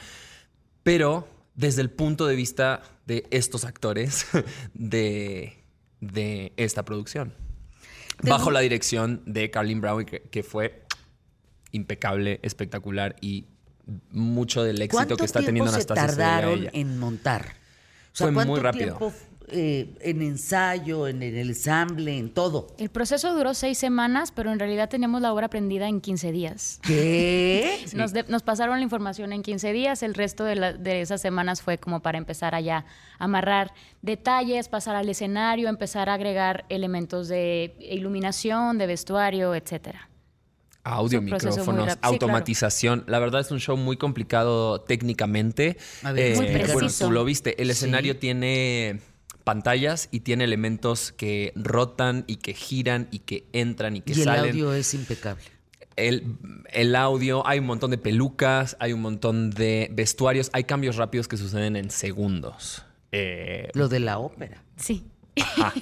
pero 0.83 1.27
desde 1.55 1.81
el 1.81 1.89
punto 1.89 2.25
de 2.25 2.35
vista 2.35 2.81
de 3.05 3.25
estos 3.31 3.65
actores 3.65 4.25
de, 4.73 5.63
de 5.99 6.53
esta 6.57 6.83
producción. 6.83 7.33
Bajo 8.21 8.51
la 8.51 8.59
dirección 8.59 9.21
de 9.25 9.49
Carlin 9.49 9.81
Brown, 9.81 10.05
que, 10.05 10.21
que 10.21 10.43
fue 10.43 10.85
impecable, 11.71 12.39
espectacular 12.43 13.15
y 13.21 13.47
mucho 14.11 14.63
del 14.63 14.81
éxito 14.81 14.97
¿Cuánto 14.97 15.17
que 15.17 15.25
está 15.25 15.41
teniendo 15.41 15.71
se 15.71 15.77
Anastasia 15.77 16.07
se 16.07 16.11
debe 16.15 16.23
a 16.23 16.35
tardaron 16.35 16.69
en 16.73 16.99
montar? 16.99 17.53
O 18.13 18.15
Fue 18.15 18.31
muy 18.31 18.45
¿cuánto 18.45 18.61
rápido. 18.61 18.97
tiempo, 18.97 19.13
eh, 19.49 19.93
en 20.01 20.21
ensayo, 20.21 21.07
en 21.07 21.21
el 21.23 21.35
ensamble, 21.37 22.17
en 22.17 22.29
todo? 22.33 22.67
El 22.77 22.89
proceso 22.89 23.33
duró 23.35 23.53
seis 23.53 23.77
semanas, 23.77 24.31
pero 24.31 24.51
en 24.51 24.59
realidad 24.59 24.89
teníamos 24.89 25.21
la 25.21 25.33
obra 25.33 25.47
aprendida 25.47 25.87
en 25.87 26.01
15 26.01 26.31
días. 26.31 26.79
¿Qué? 26.83 27.85
Nos, 27.93 28.13
de- 28.13 28.23
nos 28.27 28.43
pasaron 28.43 28.77
la 28.77 28.83
información 28.83 29.33
en 29.33 29.43
15 29.43 29.73
días, 29.73 30.03
el 30.03 30.13
resto 30.13 30.43
de, 30.43 30.55
la- 30.55 30.73
de 30.73 31.01
esas 31.01 31.21
semanas 31.21 31.61
fue 31.61 31.77
como 31.77 32.01
para 32.01 32.17
empezar 32.17 32.55
allá 32.55 32.85
a 33.19 33.23
amarrar 33.25 33.73
detalles, 34.01 34.67
pasar 34.69 34.95
al 34.95 35.09
escenario, 35.09 35.69
empezar 35.69 36.09
a 36.09 36.13
agregar 36.15 36.65
elementos 36.69 37.27
de 37.27 37.75
iluminación, 37.79 38.77
de 38.77 38.87
vestuario, 38.87 39.55
etcétera. 39.55 40.09
Audio, 40.85 41.21
micrófonos. 41.21 41.93
Sí, 41.93 41.97
automatización. 42.01 43.05
La 43.07 43.17
verdad 43.19 43.39
es 43.39 43.51
un 43.51 43.59
show 43.61 43.77
muy 43.77 43.95
complicado 43.95 44.81
técnicamente. 44.81 45.77
A 46.03 46.11
ver, 46.11 46.35
Muy 46.35 46.47
bueno, 46.47 46.73
preciso. 46.73 47.05
tú 47.05 47.11
lo 47.13 47.23
viste. 47.23 47.61
El 47.61 47.67
Sí. 47.67 47.71
escenario 47.71 48.17
tiene 48.17 48.99
pantallas 49.43 50.07
y 50.11 50.21
tiene 50.21 50.43
elementos 50.43 51.11
que 51.11 51.51
rotan 51.55 52.23
y 52.27 52.37
que 52.37 52.53
giran 52.53 53.07
y 53.11 53.19
que 53.19 53.45
entran 53.53 53.95
y 53.97 54.01
que 54.01 54.13
Y 54.13 54.19
el 54.19 54.23
salen. 54.23 54.51
audio 54.51 54.73
es 54.73 54.93
impecable. 54.93 55.43
El, 55.95 56.37
el 56.71 56.95
audio, 56.95 57.45
hay 57.47 57.59
un 57.59 57.65
montón 57.67 57.91
de 57.91 57.97
pelucas, 57.99 58.75
hay 58.79 58.93
un 58.93 59.01
montón 59.01 59.51
de 59.51 59.89
vestuarios, 59.93 60.49
hay 60.53 60.63
cambios 60.63 60.95
rápidos 60.95 61.27
que 61.27 61.37
suceden 61.37 61.75
en 61.75 61.91
segundos. 61.91 62.83
Eh, 63.11 63.69
Lo 63.73 63.87
de 63.89 63.99
la 63.99 64.17
ópera. 64.17 64.63
Sí. 64.75 65.03
Ajá. 65.41 65.73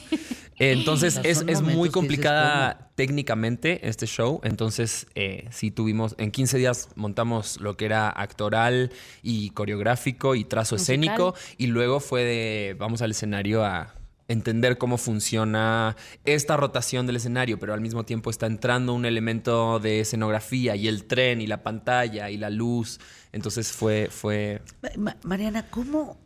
Entonces 0.58 1.20
es, 1.24 1.44
es 1.48 1.62
muy 1.62 1.90
complicada 1.90 2.92
técnicamente 2.96 3.88
este 3.88 4.06
show. 4.06 4.40
Entonces 4.44 5.08
eh, 5.16 5.48
sí 5.50 5.72
tuvimos, 5.72 6.14
en 6.20 6.30
15 6.32 6.58
días 6.60 6.90
montamos 6.96 7.60
lo 7.60 7.76
que 7.78 7.86
era 7.86 8.10
actoral 8.10 8.92
y 9.24 9.50
coreográfico 9.52 10.36
y 10.36 10.44
trazo 10.46 10.76
Musical. 10.76 10.94
escénico. 11.04 11.36
Y 11.58 11.68
luego 11.68 12.00
fue 12.00 12.24
de, 12.24 12.76
vamos 12.78 13.02
al 13.02 13.12
escenario 13.12 13.66
a 13.66 13.96
entender 14.28 14.78
cómo 14.78 14.98
funciona 15.00 15.98
esta 16.26 16.56
rotación 16.58 17.06
del 17.08 17.16
escenario, 17.18 17.60
pero 17.60 17.74
al 17.74 17.82
mismo 17.82 18.06
tiempo 18.06 18.30
está 18.30 18.46
entrando 18.46 18.94
un 18.94 19.06
elemento 19.06 19.80
de 19.80 20.02
escenografía 20.02 20.76
y 20.76 20.88
el 20.88 21.06
tren 21.06 21.42
y 21.42 21.48
la 21.48 21.64
pantalla 21.64 22.30
y 22.30 22.38
la 22.38 22.50
luz. 22.52 23.00
Entonces 23.34 23.72
fue, 23.72 24.10
fue 24.12 24.62
Ma- 24.98 25.18
Mariana, 25.24 25.66
¿cómo? 25.70 26.18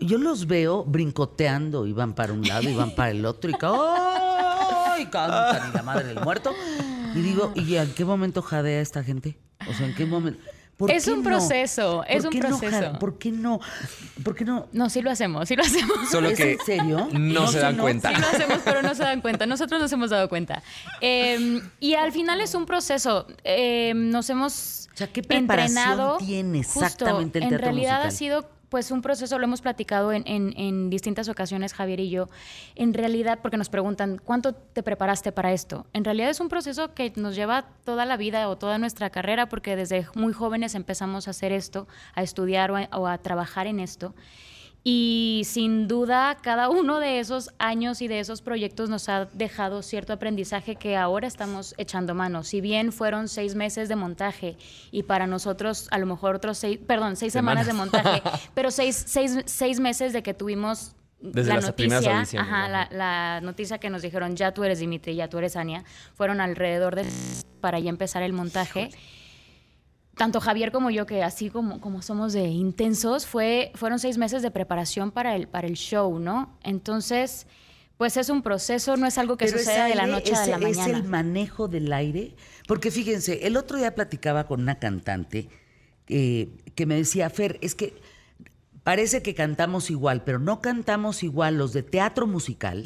Yo 0.00 0.18
los 0.18 0.46
veo 0.46 0.84
brincoteando 0.84 1.86
y 1.86 1.92
van 1.92 2.14
para 2.14 2.32
un 2.32 2.42
lado 2.46 2.68
y 2.68 2.74
van 2.74 2.94
para 2.94 3.10
el 3.10 3.24
otro 3.26 3.50
y, 3.50 3.54
¡ay! 3.60 5.06
cantan 5.06 5.70
y 5.70 5.76
la 5.76 5.82
madre 5.82 6.04
del 6.08 6.20
muerto. 6.20 6.54
Y 7.14 7.20
digo, 7.20 7.52
¿y 7.54 7.74
en 7.76 7.92
qué 7.94 8.04
momento 8.04 8.42
jadea 8.42 8.80
esta 8.80 9.02
gente? 9.02 9.36
O 9.68 9.74
sea, 9.74 9.86
¿en 9.86 9.94
qué 9.94 10.06
momento? 10.06 10.40
¿Por 10.76 10.90
Es 10.90 11.06
un 11.08 11.18
no? 11.18 11.24
proceso, 11.24 12.04
es 12.08 12.24
¿Por 12.24 12.26
un 12.26 12.32
qué 12.32 12.48
no 12.48 12.58
proceso. 12.58 12.76
jade- 12.92 12.98
¿Por 12.98 13.18
qué 13.18 13.30
no? 13.32 13.60
¿Por 14.24 14.34
qué 14.34 14.46
no? 14.46 14.66
No, 14.72 14.88
sí 14.88 15.02
lo 15.02 15.10
hacemos, 15.10 15.46
sí 15.46 15.54
lo 15.54 15.62
hacemos. 15.62 16.08
solo 16.10 16.30
¿Es 16.30 16.38
que 16.38 16.52
en 16.52 16.58
serio? 16.64 17.06
no, 17.12 17.46
se 17.48 17.58
dan 17.58 17.76
no- 17.76 17.82
cuenta. 17.82 18.14
Sí 18.14 18.18
lo 18.20 18.26
hacemos, 18.26 18.58
pero 18.64 18.80
no 18.80 18.94
se 18.94 19.02
dan 19.02 19.20
cuenta. 19.20 19.44
Nosotros 19.44 19.78
nos 19.78 19.92
hemos 19.92 20.08
dado 20.08 20.30
cuenta. 20.30 20.62
Eh, 21.02 21.60
y 21.80 21.94
al 21.94 22.12
final 22.12 22.40
es 22.40 22.54
un 22.54 22.64
proceso. 22.64 23.26
Eh, 23.44 23.92
nos 23.94 24.30
hemos 24.30 24.88
O 24.94 24.96
sea, 24.96 25.08
¿qué 25.12 25.22
preparación 25.22 25.76
entrenado. 25.78 26.16
tiene 26.16 26.62
Justo, 26.64 26.80
exactamente 26.82 27.38
el 27.40 27.42
En 27.44 27.48
teatro 27.50 27.64
realidad 27.66 28.00
ha 28.00 28.06
musical? 28.06 28.12
sido 28.18 28.59
pues 28.70 28.90
un 28.92 29.02
proceso, 29.02 29.38
lo 29.38 29.44
hemos 29.44 29.60
platicado 29.60 30.12
en, 30.12 30.22
en- 30.26 30.88
distintas 30.88 31.28
ocasiones, 31.28 31.74
Javier 31.74 32.00
y 32.00 32.08
yo. 32.08 32.28
En 32.76 32.94
realidad, 32.94 33.40
porque 33.42 33.56
nos 33.56 33.68
preguntan, 33.68 34.20
¿cuánto 34.24 34.54
te 34.54 34.82
preparaste 34.82 35.32
para 35.32 35.52
esto? 35.52 35.86
En 35.92 36.04
realidad 36.04 36.30
es 36.30 36.40
un 36.40 36.48
proceso 36.48 36.94
que 36.94 37.12
nos 37.16 37.34
lleva 37.34 37.66
toda 37.84 38.06
la 38.06 38.16
vida 38.16 38.48
o 38.48 38.56
toda 38.56 38.78
nuestra 38.78 39.10
carrera, 39.10 39.48
porque 39.48 39.76
desde 39.76 40.06
muy 40.14 40.32
jóvenes 40.32 40.74
empezamos 40.74 41.26
a 41.26 41.32
hacer 41.32 41.52
esto, 41.52 41.88
a 42.14 42.22
estudiar 42.22 42.70
o 42.70 43.06
a 43.06 43.18
trabajar 43.18 43.66
en 43.66 43.80
esto. 43.80 44.14
Y 44.82 45.42
sin 45.44 45.88
duda, 45.88 46.38
cada 46.40 46.70
uno 46.70 47.00
de 47.00 47.20
esos 47.20 47.50
años 47.58 48.00
y 48.00 48.08
de 48.08 48.18
esos 48.20 48.40
proyectos 48.40 48.88
nos 48.88 49.10
ha 49.10 49.26
dejado 49.26 49.82
cierto 49.82 50.14
aprendizaje 50.14 50.76
que 50.76 50.96
ahora 50.96 51.26
estamos 51.26 51.74
echando 51.76 52.14
mano. 52.14 52.44
Si 52.44 52.62
bien 52.62 52.90
fueron 52.90 53.28
seis 53.28 53.54
meses 53.54 53.90
de 53.90 53.96
montaje 53.96 54.56
y 54.90 55.02
para 55.02 55.26
nosotros 55.26 55.86
a 55.90 55.98
lo 55.98 56.06
mejor 56.06 56.36
otros 56.36 56.56
seis, 56.56 56.78
perdón, 56.86 57.16
seis 57.16 57.32
semanas, 57.34 57.66
de 57.66 57.74
montaje, 57.74 58.22
pero 58.54 58.70
seis, 58.70 59.04
seis, 59.06 59.38
seis 59.44 59.80
meses 59.80 60.14
de 60.14 60.22
que 60.22 60.32
tuvimos 60.32 60.94
Desde 61.20 61.50
la 61.50 61.56
las 61.56 61.72
primeras 61.72 62.02
noticia, 62.02 62.18
audiciones, 62.18 62.48
ajá, 62.48 62.66
¿no? 62.66 62.72
la, 62.72 62.88
la 62.90 63.40
noticia 63.42 63.76
que 63.76 63.90
nos 63.90 64.00
dijeron, 64.00 64.34
ya 64.34 64.52
tú 64.52 64.64
eres 64.64 64.78
Dimitri, 64.78 65.14
ya 65.14 65.28
tú 65.28 65.36
eres 65.36 65.56
Ania, 65.56 65.84
fueron 66.14 66.40
alrededor 66.40 66.96
de 66.96 67.04
para 67.60 67.78
ya 67.78 67.90
empezar 67.90 68.22
el 68.22 68.32
montaje 68.32 68.90
tanto 70.20 70.38
Javier 70.38 70.70
como 70.70 70.90
yo, 70.90 71.06
que 71.06 71.22
así 71.22 71.48
como, 71.48 71.80
como 71.80 72.02
somos 72.02 72.34
de 72.34 72.42
intensos, 72.48 73.24
fue, 73.26 73.72
fueron 73.74 73.98
seis 73.98 74.18
meses 74.18 74.42
de 74.42 74.50
preparación 74.50 75.12
para 75.12 75.34
el, 75.34 75.48
para 75.48 75.66
el 75.66 75.76
show, 75.76 76.18
¿no? 76.18 76.58
Entonces, 76.62 77.46
pues 77.96 78.18
es 78.18 78.28
un 78.28 78.42
proceso, 78.42 78.98
no 78.98 79.06
es 79.06 79.16
algo 79.16 79.38
que 79.38 79.46
Pero 79.46 79.56
es 79.56 79.64
suceda 79.64 79.86
de 79.86 79.94
la 79.94 80.06
noche 80.06 80.34
a 80.34 80.42
es- 80.42 80.48
la 80.50 80.56
Es 80.56 80.76
mañana. 80.76 80.98
el 80.98 81.04
manejo 81.04 81.68
del 81.68 81.90
aire. 81.90 82.34
Porque 82.68 82.90
fíjense, 82.90 83.46
el 83.46 83.56
otro 83.56 83.78
día 83.78 83.94
platicaba 83.94 84.46
con 84.46 84.60
una 84.60 84.78
cantante 84.78 85.48
eh, 86.06 86.50
que 86.74 86.84
me 86.84 86.96
decía, 86.96 87.30
Fer, 87.30 87.58
es 87.62 87.74
que 87.74 87.94
parece 88.82 89.22
que 89.22 89.34
cantamos 89.34 89.90
igual, 89.90 90.22
pero 90.22 90.38
no 90.38 90.60
cantamos 90.60 91.22
igual 91.22 91.56
los 91.56 91.72
de 91.72 91.82
teatro 91.82 92.26
musical. 92.26 92.84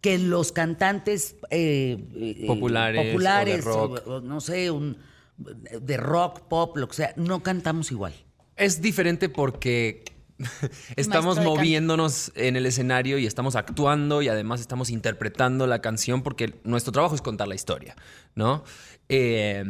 Que 0.00 0.18
los 0.18 0.52
cantantes 0.52 1.36
eh, 1.50 1.98
eh, 2.14 2.44
Populares 2.46 3.00
o 3.00 3.04
de 3.04 3.10
populares, 3.12 3.64
rock. 3.64 4.02
o- 4.06 4.10
o 4.16 4.20
no 4.20 4.40
sé, 4.40 4.70
un, 4.70 4.96
de 5.38 5.96
rock, 5.96 6.40
pop, 6.48 6.76
lo 6.76 6.88
que 6.88 6.94
sea, 6.94 7.12
no 7.16 7.42
cantamos 7.42 7.90
igual. 7.90 8.14
Es 8.56 8.80
diferente 8.80 9.28
porque 9.28 10.04
estamos 10.96 11.38
moviéndonos 11.40 12.32
en 12.34 12.56
el 12.56 12.66
escenario 12.66 13.18
y 13.18 13.26
estamos 13.26 13.56
actuando 13.56 14.22
y 14.22 14.28
además 14.28 14.60
estamos 14.60 14.90
interpretando 14.90 15.66
la 15.66 15.80
canción 15.80 16.22
porque 16.22 16.54
nuestro 16.64 16.92
trabajo 16.92 17.14
es 17.14 17.22
contar 17.22 17.48
la 17.48 17.54
historia, 17.54 17.96
¿no? 18.34 18.64
Eh, 19.08 19.62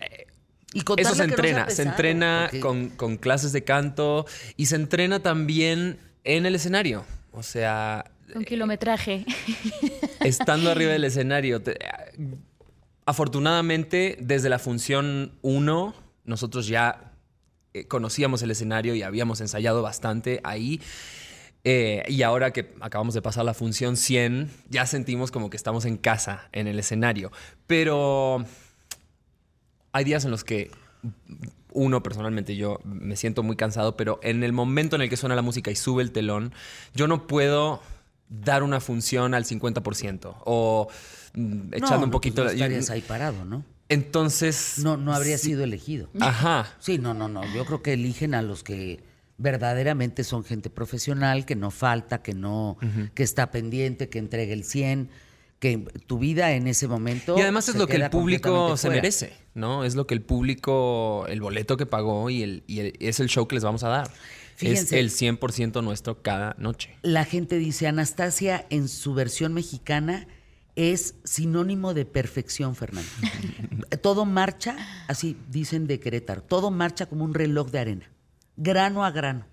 eh, 0.00 0.26
Y 0.72 0.80
Eso 1.00 1.14
se 1.14 1.26
no 1.26 1.32
entrena, 1.32 1.70
se 1.70 1.82
entrena 1.82 2.42
porque- 2.46 2.60
con, 2.60 2.88
con 2.90 3.16
clases 3.16 3.52
de 3.52 3.62
canto 3.64 4.26
y 4.56 4.66
se 4.66 4.76
entrena 4.76 5.20
también 5.20 5.98
en 6.24 6.46
el 6.46 6.54
escenario. 6.54 7.04
O 7.32 7.42
sea, 7.42 8.10
Un 8.34 8.44
kilometraje. 8.44 9.24
estando 10.20 10.70
arriba 10.70 10.92
del 10.92 11.04
escenario. 11.04 11.62
te- 11.62 11.78
afortunadamente, 13.06 14.16
desde 14.20 14.48
la 14.48 14.58
función 14.58 15.32
1, 15.42 15.94
nosotros 16.24 16.66
ya 16.66 17.12
eh, 17.72 17.86
conocíamos 17.86 18.42
el 18.42 18.50
escenario 18.50 18.94
y 18.94 19.02
habíamos 19.02 19.40
ensayado 19.40 19.82
bastante 19.82 20.40
ahí. 20.44 20.80
Eh, 21.66 22.02
y 22.08 22.22
ahora 22.22 22.52
que 22.52 22.74
acabamos 22.80 23.14
de 23.14 23.22
pasar 23.22 23.44
la 23.44 23.54
función 23.54 23.96
100, 23.96 24.50
ya 24.68 24.86
sentimos 24.86 25.30
como 25.30 25.48
que 25.48 25.56
estamos 25.56 25.86
en 25.86 25.96
casa, 25.96 26.48
en 26.52 26.66
el 26.66 26.78
escenario. 26.78 27.32
Pero 27.66 28.44
hay 29.92 30.04
días 30.04 30.24
en 30.24 30.30
los 30.30 30.44
que 30.44 30.70
uno 31.72 32.02
personalmente 32.02 32.54
yo 32.56 32.80
me 32.84 33.16
siento 33.16 33.42
muy 33.42 33.56
cansado, 33.56 33.96
pero 33.96 34.20
en 34.22 34.44
el 34.44 34.52
momento 34.52 34.96
en 34.96 35.02
el 35.02 35.10
que 35.10 35.16
suena 35.16 35.34
la 35.34 35.42
música 35.42 35.70
y 35.70 35.76
sube 35.76 36.02
el 36.02 36.12
telón, 36.12 36.52
yo 36.94 37.08
no 37.08 37.26
puedo 37.26 37.80
dar 38.28 38.62
una 38.62 38.80
función 38.80 39.34
al 39.34 39.44
50% 39.44 40.34
o 40.44 40.88
mm, 41.34 41.74
echando 41.74 41.90
No, 41.90 41.96
un 41.96 42.00
no, 42.06 42.10
poquito... 42.10 42.42
pues 42.42 42.46
no 42.46 42.50
estarías 42.64 42.90
ahí 42.90 43.00
parado, 43.02 43.44
¿no? 43.44 43.64
entonces... 43.88 44.74
No, 44.78 44.96
no 44.96 45.12
habría 45.14 45.38
sí- 45.38 45.48
sido 45.48 45.64
elegido. 45.64 46.08
Ajá. 46.20 46.74
Sí, 46.80 46.98
no, 46.98 47.12
no, 47.14 47.28
no. 47.28 47.42
Yo 47.54 47.64
creo 47.66 47.82
que 47.82 47.92
eligen 47.92 48.34
a 48.34 48.42
los 48.42 48.62
que 48.64 49.02
verdaderamente 49.36 50.24
son 50.24 50.42
gente 50.44 50.70
profesional, 50.70 51.44
que 51.44 51.54
no 51.56 51.70
falta, 51.70 52.22
que 52.22 52.34
no, 52.34 52.78
que 53.14 53.22
está 53.22 53.50
pendiente, 53.50 54.08
que 54.08 54.18
entregue 54.18 54.52
el 54.52 54.64
100, 54.64 55.10
que 55.58 55.78
tu 56.06 56.18
vida 56.18 56.52
en 56.52 56.66
ese 56.66 56.88
momento. 56.88 57.36
Y 57.36 57.42
además 57.42 57.68
es 57.68 57.74
lo 57.76 57.86
que 57.86 57.96
el 57.96 58.10
público 58.10 58.76
se 58.76 58.88
fuera. 58.88 59.02
merece, 59.02 59.32
¿no? 59.54 59.84
Es 59.84 59.94
lo 59.96 60.06
que 60.06 60.14
el 60.14 60.22
público, 60.22 61.26
el 61.28 61.40
boleto 61.40 61.76
que 61.76 61.84
pagó 61.86 62.30
y, 62.30 62.42
el, 62.42 62.64
y 62.66 62.80
el- 62.80 62.96
es 63.00 63.20
el 63.20 63.28
show 63.28 63.46
que 63.46 63.56
les 63.56 63.64
vamos 63.64 63.82
a 63.84 63.88
dar. 63.88 64.10
Fíjense. 64.56 65.00
Es 65.00 65.20
el 65.22 65.38
100% 65.38 65.82
nuestro 65.82 66.22
cada 66.22 66.54
noche. 66.58 66.96
La 67.02 67.24
gente 67.24 67.58
dice, 67.58 67.86
Anastasia 67.86 68.66
en 68.70 68.88
su 68.88 69.14
versión 69.14 69.52
mexicana 69.52 70.26
es 70.76 71.16
sinónimo 71.24 71.94
de 71.94 72.04
perfección, 72.04 72.74
Fernando. 72.74 73.10
todo 74.02 74.24
marcha, 74.24 74.76
así 75.08 75.36
dicen 75.50 75.86
de 75.86 76.00
Querétaro, 76.00 76.42
todo 76.42 76.70
marcha 76.70 77.06
como 77.06 77.24
un 77.24 77.34
reloj 77.34 77.70
de 77.70 77.78
arena, 77.78 78.10
grano 78.56 79.04
a 79.04 79.10
grano, 79.10 79.46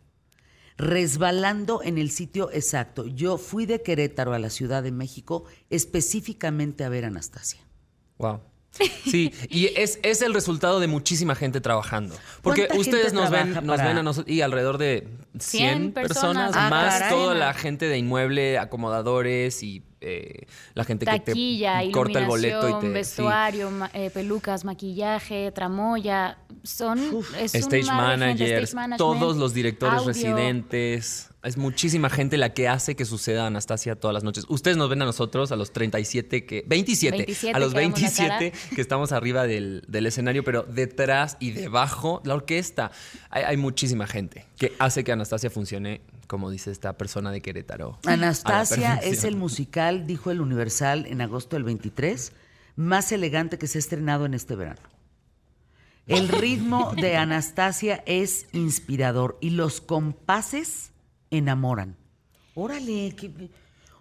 resbalando 0.78 1.82
en 1.84 1.98
el 1.98 2.10
sitio 2.10 2.52
exacto. 2.52 3.06
Yo 3.06 3.38
fui 3.38 3.66
de 3.66 3.82
Querétaro 3.82 4.34
a 4.34 4.40
la 4.40 4.50
Ciudad 4.50 4.84
de 4.84 4.92
México 4.92 5.46
específicamente 5.70 6.84
a 6.84 6.90
ver 6.90 7.06
a 7.06 7.08
Anastasia. 7.08 7.62
Wow. 8.18 8.42
Sí, 8.72 9.34
y 9.50 9.68
es, 9.76 10.00
es 10.02 10.22
el 10.22 10.34
resultado 10.34 10.80
de 10.80 10.88
muchísima 10.88 11.36
gente 11.36 11.60
trabajando. 11.62 12.16
Porque 12.42 12.68
¿Cuánta 12.68 12.82
ustedes 12.82 13.14
nos 13.14 13.30
ven, 13.30 13.54
nos 13.66 13.78
ven 13.78 13.98
a 13.98 14.04
nosotros 14.04 14.34
y 14.34 14.42
alrededor 14.42 14.78
de 14.78 15.08
100, 15.38 15.40
100 15.40 15.92
personas, 15.94 16.48
personas. 16.48 16.56
Ah, 16.56 16.70
más 16.70 17.00
caray. 17.00 17.10
toda 17.10 17.36
la 17.36 17.54
gente 17.54 17.88
de 17.88 17.98
inmueble, 17.98 18.58
acomodadores 18.58 19.62
y 19.64 19.84
eh, 20.02 20.46
la 20.74 20.84
gente 20.84 21.06
Taquilla, 21.06 21.80
que 21.82 21.86
te 21.88 21.92
corta 21.92 22.20
el 22.20 22.26
boleto 22.26 22.70
y 22.70 22.74
te 22.82 22.88
sí. 22.88 22.94
vestuario, 22.94 23.72
ma- 23.72 23.92
eh, 23.94 24.10
pelucas, 24.10 24.66
maquillaje, 24.66 25.52
tramoya. 25.52 26.38
Son 26.64 27.00
es 27.40 27.56
Stage 27.56 27.84
managers, 27.86 28.70
stage 28.74 28.98
todos 28.98 29.38
los 29.38 29.54
directores 29.54 30.00
audio. 30.00 30.08
residentes. 30.08 31.28
Es 31.44 31.58
muchísima 31.58 32.12
gente 32.12 32.38
la 32.38 32.54
que 32.54 32.68
hace 32.68 32.96
que 32.96 33.04
suceda 33.04 33.48
Anastasia 33.48 33.96
todas 33.96 34.14
las 34.14 34.24
noches. 34.24 34.46
Ustedes 34.48 34.78
nos 34.78 34.90
ven 34.90 35.02
a 35.02 35.06
nosotros, 35.06 35.52
a 35.52 35.56
los 35.56 35.74
37, 35.74 36.46
que 36.46 36.64
27, 36.68 37.18
27 37.18 37.56
a 37.56 37.60
los 37.60 37.74
que 37.74 37.82
damos 37.82 38.00
la 38.02 38.38
27 38.38 38.54
que 38.76 38.82
estamos 38.82 39.12
arriba 39.12 39.48
del, 39.48 39.84
del 39.88 40.06
escenario, 40.06 40.44
pero 40.44 40.62
detrás 40.62 41.38
y 41.40 41.50
debajo, 41.50 42.22
la 42.26 42.36
orquesta, 42.36 42.92
hay, 43.32 43.42
hay 43.44 43.58
muchísima 43.58 44.06
gente 44.06 44.46
que 44.60 44.74
hace 44.78 45.04
que 45.04 45.14
Anastasia 45.14 45.50
funcione, 45.50 46.02
como 46.32 46.50
dice 46.50 46.72
esta 46.72 46.94
persona 46.94 47.30
de 47.30 47.42
Querétaro. 47.42 48.00
Anastasia 48.06 48.96
es 48.96 49.26
el 49.26 49.36
musical, 49.36 50.08
dijo 50.08 50.32
el 50.32 50.40
Universal 50.40 51.06
en 51.08 51.20
agosto 51.20 51.58
del 51.58 51.66
23, 51.66 52.32
más 52.78 53.12
elegante 53.12 53.58
que 53.58 53.68
se 53.68 53.78
ha 53.78 53.80
estrenado 53.80 54.26
en 54.26 54.34
este 54.34 54.56
verano. 54.56 54.80
El 56.08 56.30
ritmo 56.30 56.94
de 56.96 57.18
Anastasia 57.18 58.02
es 58.06 58.46
inspirador 58.54 59.38
y 59.42 59.50
los 59.50 59.82
compases 59.82 60.94
enamoran. 61.32 61.98
Órale, 62.56 63.14
qué- 63.18 63.50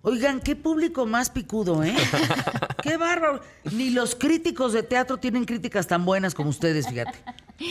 oigan, 0.03 0.39
qué 0.39 0.55
público 0.55 1.07
más 1.07 1.31
picudo, 1.31 1.83
¿eh? 1.83 1.97
Qué 2.85 2.97
bárbaro. 2.97 3.41
Ni 3.73 3.91
los 3.91 4.15
críticos 4.15 4.73
de 4.73 4.85
teatro 4.85 5.17
tienen 5.17 5.45
críticas 5.47 5.89
tan 5.89 6.05
buenas 6.05 6.33
como 6.35 6.49
ustedes, 6.51 6.89
fíjate. 6.89 7.19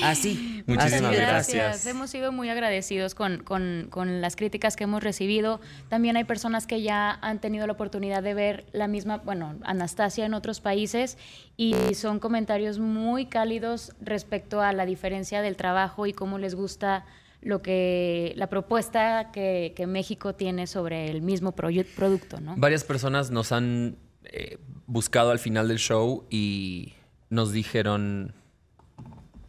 Así. 0.03 0.63
Muchísimas 0.67 0.93
así 0.93 1.15
de 1.15 1.21
Gracias. 1.21 1.55
gracias. 1.55 1.85
Hemos 1.87 2.09
sido 2.09 2.31
muy 2.31 2.49
agradecidos 2.49 3.15
con, 3.15 3.43
con- 3.43 3.87
con 3.89 4.21
las 4.21 4.35
críticas 4.35 4.75
que 4.75 4.83
hemos 4.85 5.03
recibido. 5.03 5.59
También 5.89 6.15
hay 6.17 6.23
personas 6.25 6.67
que 6.67 6.81
ya 6.81 7.17
han 7.21 7.39
tenido 7.39 7.65
la 7.67 7.73
oportunidad 7.73 8.21
de 8.23 8.33
ver 8.33 8.65
la 8.71 8.87
misma, 8.87 9.17
bueno, 9.17 9.57
Anastasia 9.63 10.25
en 10.25 10.33
otros 10.33 10.61
países 10.61 11.17
y 11.57 11.73
son 11.95 12.19
comentarios 12.19 12.79
muy 12.79 13.25
cálidos 13.25 13.93
respecto 14.01 14.61
a 14.61 14.73
la 14.73 14.85
diferencia 14.85 15.41
del 15.41 15.55
trabajo 15.55 16.05
y 16.05 16.13
cómo 16.13 16.37
les 16.37 16.55
gusta 16.55 17.05
lo 17.41 17.61
que 17.61 18.33
la 18.35 18.47
propuesta 18.47 19.31
que, 19.31 19.73
que 19.75 19.87
México 19.87 20.35
tiene 20.35 20.67
sobre 20.67 21.09
el 21.09 21.21
mismo 21.21 21.53
producto, 21.53 22.41
¿no? 22.41 22.55
Varias 22.57 22.83
personas 22.83 23.31
nos 23.31 23.51
han 23.53 23.95
eh, 24.25 24.57
buscado 24.87 25.31
al 25.31 25.39
final 25.39 25.69
del 25.69 25.77
show 25.79 26.25
y 26.29 26.93
nos 27.29 27.53
dijeron, 27.53 28.33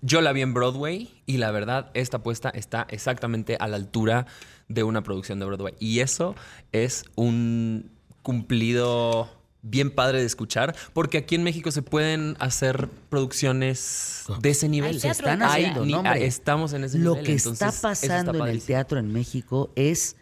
yo 0.02 0.20
la 0.20 0.32
vi 0.32 0.40
en 0.42 0.54
Broadway 0.54 1.10
y 1.26 1.36
la 1.38 1.50
verdad, 1.50 1.90
esta 1.94 2.18
apuesta 2.18 2.50
está 2.50 2.86
exactamente 2.90 3.56
a 3.60 3.68
la 3.68 3.76
altura 3.76 4.26
de 4.68 4.82
una 4.82 5.02
producción 5.02 5.38
de 5.38 5.46
Broadway. 5.46 5.74
Y 5.78 6.00
eso 6.00 6.34
es 6.72 7.04
un 7.16 7.90
cumplido 8.22 9.36
bien 9.62 9.90
padre 9.90 10.20
de 10.20 10.24
escuchar, 10.26 10.74
porque 10.94 11.18
aquí 11.18 11.34
en 11.34 11.42
México 11.42 11.70
se 11.70 11.82
pueden 11.82 12.34
hacer 12.38 12.88
producciones 13.10 14.24
de 14.40 14.50
ese 14.50 14.68
nivel. 14.70 14.94
Hay 14.94 15.00
Se 15.00 15.08
están 15.08 15.42
haciendo, 15.42 15.84
ni- 15.84 15.92
¿no, 15.92 15.98
hombre? 15.98 16.24
estamos 16.24 16.72
en 16.72 16.84
ese 16.84 16.98
Lo 16.98 17.10
nivel. 17.10 17.26
que 17.26 17.32
entonces, 17.32 17.68
está 17.68 17.88
pasando 17.88 18.46
en 18.46 18.50
el 18.50 18.62
teatro 18.62 18.98
en 18.98 19.12
México 19.12 19.70
es 19.76 20.16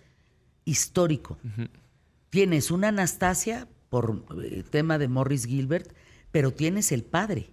histórico. 0.64 1.39
Tienes 2.31 2.70
una 2.70 2.89
Anastasia 2.89 3.68
por 3.91 4.24
eh, 4.43 4.64
tema 4.68 4.99
de 4.99 5.09
Morris 5.09 5.47
Gilbert, 5.47 5.93
pero 6.33 6.53
tienes 6.53 6.91
el 6.93 7.05
padre. 7.05 7.51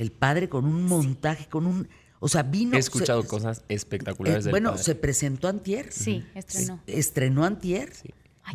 El 0.00 0.12
padre 0.12 0.48
con 0.48 0.64
un 0.64 0.84
montaje, 0.84 1.46
con 1.48 1.66
un... 1.66 1.86
O 2.20 2.28
sea, 2.28 2.42
vino... 2.42 2.74
He 2.74 2.80
escuchado 2.80 3.20
se- 3.20 3.28
cosas 3.28 3.58
eh, 3.68 3.74
espectaculares 3.74 4.44
del 4.44 4.50
bueno, 4.52 4.70
padre. 4.70 4.82
se 4.84 4.94
presentó 4.94 5.48
antier. 5.48 5.92
Sí, 5.92 6.24
estrenó. 6.34 6.80
Estrenó 6.86 7.44
antier. 7.44 7.92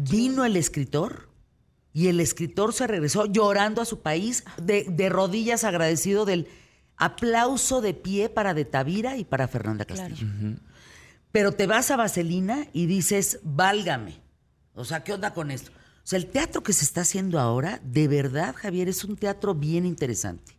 Vino 0.09 0.43
el 0.43 0.55
escritor 0.57 1.29
y 1.93 2.07
el 2.07 2.19
escritor 2.19 2.73
se 2.73 2.87
regresó 2.87 3.27
llorando 3.27 3.81
a 3.81 3.85
su 3.85 4.01
país 4.01 4.43
de, 4.61 4.85
de 4.89 5.07
rodillas 5.09 5.63
agradecido 5.63 6.25
del 6.25 6.47
aplauso 6.97 7.79
de 7.81 7.93
pie 7.93 8.29
para 8.29 8.53
De 8.55 8.65
Tavira 8.65 9.17
y 9.17 9.23
para 9.23 9.47
Fernanda 9.47 9.85
Castillo. 9.85 10.27
Pero 11.31 11.51
te 11.51 11.67
vas 11.67 11.91
a 11.91 11.95
Vaselina 11.95 12.67
y 12.73 12.87
dices, 12.87 13.39
válgame. 13.43 14.19
O 14.73 14.83
sea, 14.83 15.03
¿qué 15.03 15.13
onda 15.13 15.33
con 15.33 15.51
esto? 15.51 15.71
O 15.71 16.07
sea, 16.07 16.17
el 16.17 16.25
teatro 16.27 16.63
que 16.63 16.73
se 16.73 16.83
está 16.85 17.01
haciendo 17.01 17.39
ahora, 17.39 17.79
de 17.83 18.07
verdad, 18.07 18.55
Javier, 18.57 18.89
es 18.89 19.03
un 19.03 19.15
teatro 19.15 19.53
bien 19.55 19.85
interesante. 19.85 20.54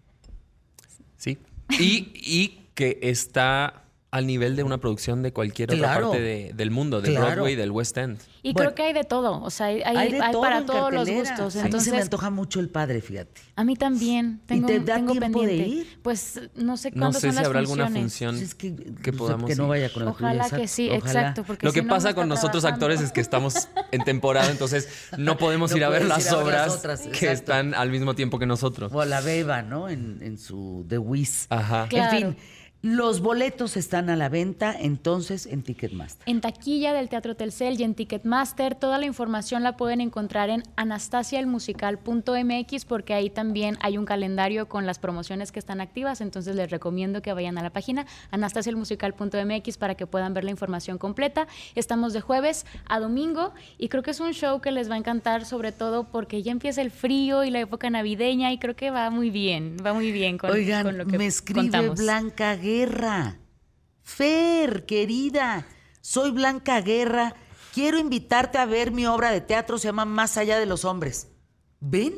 Sí. 1.17 1.39
Y, 1.79 2.13
y 2.15 2.69
que 2.75 2.99
está 3.03 3.86
al 4.13 4.27
nivel 4.27 4.57
de 4.57 4.63
una 4.63 4.79
producción 4.79 5.23
de 5.23 5.33
cualquier 5.33 5.75
otra 5.75 5.95
parte 6.01 6.21
de- 6.21 6.53
del 6.55 6.71
mundo, 6.71 7.01
de 7.03 7.11
Claro. 7.11 7.27
Broadway, 7.27 7.55
del 7.57 7.71
West 7.71 7.99
End. 7.99 8.19
Y 8.43 8.53
Bueno. 8.53 8.71
creo 8.71 8.75
que 8.77 8.83
hay 8.85 8.93
de 8.93 9.05
todo, 9.05 9.43
o 9.43 9.51
sea, 9.51 9.67
hay, 9.67 9.83
hay- 9.83 9.97
Hay 9.97 10.13
de 10.13 10.21
hay 10.23 10.33
todo 10.33 10.41
para 10.43 10.65
todos 10.65 10.95
los 10.95 11.09
gustos. 11.11 11.39
a 11.41 11.45
mí 11.45 11.51
se 11.51 11.61
Entonces, 11.67 11.93
me 11.93 12.01
antoja 12.01 12.31
mucho 12.31 12.61
el 12.61 12.69
padre, 12.71 13.01
fíjate. 13.03 13.41
A 13.57 13.65
mí 13.65 13.75
también. 13.77 14.41
Tengo, 14.47 14.69
te 14.69 14.79
da 14.81 14.95
tengo 14.97 15.13
tiempo 15.13 15.43
de 15.43 15.55
ir? 15.57 15.99
Pues 16.03 16.41
no 16.55 16.77
sé 16.77 16.93
No 16.93 17.01
cuándo 17.01 17.19
sé 17.19 17.27
son 17.27 17.31
si 17.33 17.37
las 17.37 17.47
habrá 17.47 17.59
alguna 17.59 17.91
función 17.91 18.37
Pues 18.37 18.43
es 18.49 18.55
que, 18.55 18.75
que 18.77 18.85
no 18.91 18.97
sé, 19.05 19.13
podamos 19.13 19.51
que 19.51 19.57
no 19.57 19.65
ir. 19.65 19.69
vaya 19.71 19.93
con 19.93 20.05
la 20.05 20.11
Ojalá 20.13 20.51
que 20.51 20.69
sí, 20.69 20.87
Ojalá. 20.89 20.99
exacto. 20.99 21.45
Porque 21.45 21.67
Lo 21.67 21.73
que 21.73 21.81
si 21.81 21.87
no, 21.87 21.91
pasa 21.93 22.15
con 22.15 22.29
nosotros 22.29 22.63
trabajando. 22.63 22.87
actores 22.87 23.01
es 23.05 23.13
que 23.13 23.21
estamos 23.21 23.69
en 23.91 24.05
temporada, 24.05 24.51
entonces 24.51 24.89
no 25.19 25.37
podemos 25.39 25.73
No 25.73 25.77
ir 25.79 25.85
a 25.85 25.89
ver 25.89 26.05
las 26.07 26.33
obras 26.33 26.77
otras, 26.77 27.01
que 27.09 27.33
están 27.33 27.75
al 27.75 27.91
mismo 27.91 28.15
tiempo 28.15 28.39
que 28.39 28.47
nosotros. 28.47 28.93
O 28.95 29.01
a 29.01 29.07
la 29.07 29.21
beba, 29.21 29.63
¿no? 29.63 29.89
En, 29.89 30.19
en 30.23 30.39
su 30.39 30.87
The 30.89 30.99
Wiz. 30.99 31.47
Ajá. 31.51 31.87
Claro. 31.89 32.17
En 32.17 32.35
fin, 32.35 32.37
Los 32.83 33.21
boletos 33.21 33.77
están 33.77 34.11
a 34.11 34.17
la 34.17 34.29
venta 34.29 34.75
entonces 34.79 35.47
en 35.47 35.63
Ticketmaster. 35.63 36.29
En 36.29 36.41
taquilla 36.41 36.93
del 36.93 37.09
Teatro 37.09 37.35
Telcel 37.35 37.81
y 37.81 37.85
en 37.85 37.95
Ticketmaster, 37.95 38.75
toda 38.75 38.99
la 38.99 39.07
información 39.07 39.63
la 39.63 39.77
pueden 39.77 40.01
encontrar 40.01 40.51
en 40.51 40.65
anastasiaelmusical.mx 40.77 42.85
porque 42.85 43.15
ahí 43.15 43.31
también 43.31 43.79
hay 43.81 43.99
un 43.99 44.05
calendario 44.05 44.69
con 44.69 44.87
las 44.87 45.01
promociones 45.01 45.53
que 45.53 45.59
están 45.59 45.81
activas, 45.81 46.21
entonces 46.21 46.55
les 46.55 46.71
recomiendo 46.71 47.23
que 47.23 47.33
vayan 47.33 47.57
a 47.59 47.63
la 47.63 47.71
página 47.71 48.07
anastasiaelmusical.mx 48.31 49.79
para 49.79 49.97
que 49.97 50.07
puedan 50.07 50.35
ver 50.35 50.45
la 50.45 50.51
información 50.51 50.99
completa. 50.99 51.49
Estamos 51.75 52.13
de 52.13 52.21
jueves 52.21 52.67
a 52.89 53.01
domingo 53.01 53.53
y 53.79 53.89
creo 53.89 54.05
que 54.05 54.13
es 54.13 54.21
un 54.21 54.33
show 54.33 54.61
que 54.61 54.71
les 54.71 54.89
va 54.89 54.95
a 54.95 54.99
encantar 54.99 55.45
sobre 55.45 55.73
todo 55.73 56.05
porque 56.05 56.41
ya 56.43 56.53
empieza 56.53 56.83
el 56.83 56.93
frío 56.93 57.43
y 57.43 57.51
la 57.51 57.59
época 57.61 57.91
navideña 57.91 58.53
y 58.53 58.59
creo 58.59 58.77
que 58.77 58.91
va 58.91 59.11
muy 59.11 59.31
bien, 59.31 59.77
va 59.85 59.93
muy 59.93 60.13
bien 60.13 60.39
con, 60.39 60.51
Oigan, 60.51 60.85
con 60.85 60.99
lo 60.99 61.07
que 61.07 61.19
me 61.19 61.27
escribe 61.27 61.63
contamos. 61.63 61.99
Blanca 61.99 62.57
Guerra. 62.71 63.37
Fer, 64.03 64.87
querida, 64.87 65.65
soy 66.01 66.33
Blanca 66.33 66.81
Guerra. 66.81 67.37
Quiero 67.73 67.97
invitarte 67.97 68.59
a 68.59 68.67
ver 68.67 68.91
mi 68.91 69.07
obra 69.07 69.31
de 69.31 69.41
teatro, 69.41 69.79
se 69.79 69.87
llama 69.87 70.05
Más 70.05 70.37
allá 70.37 70.59
de 70.59 70.67
los 70.67 70.85
hombres. 70.85 71.29
¿Ven? 71.79 72.15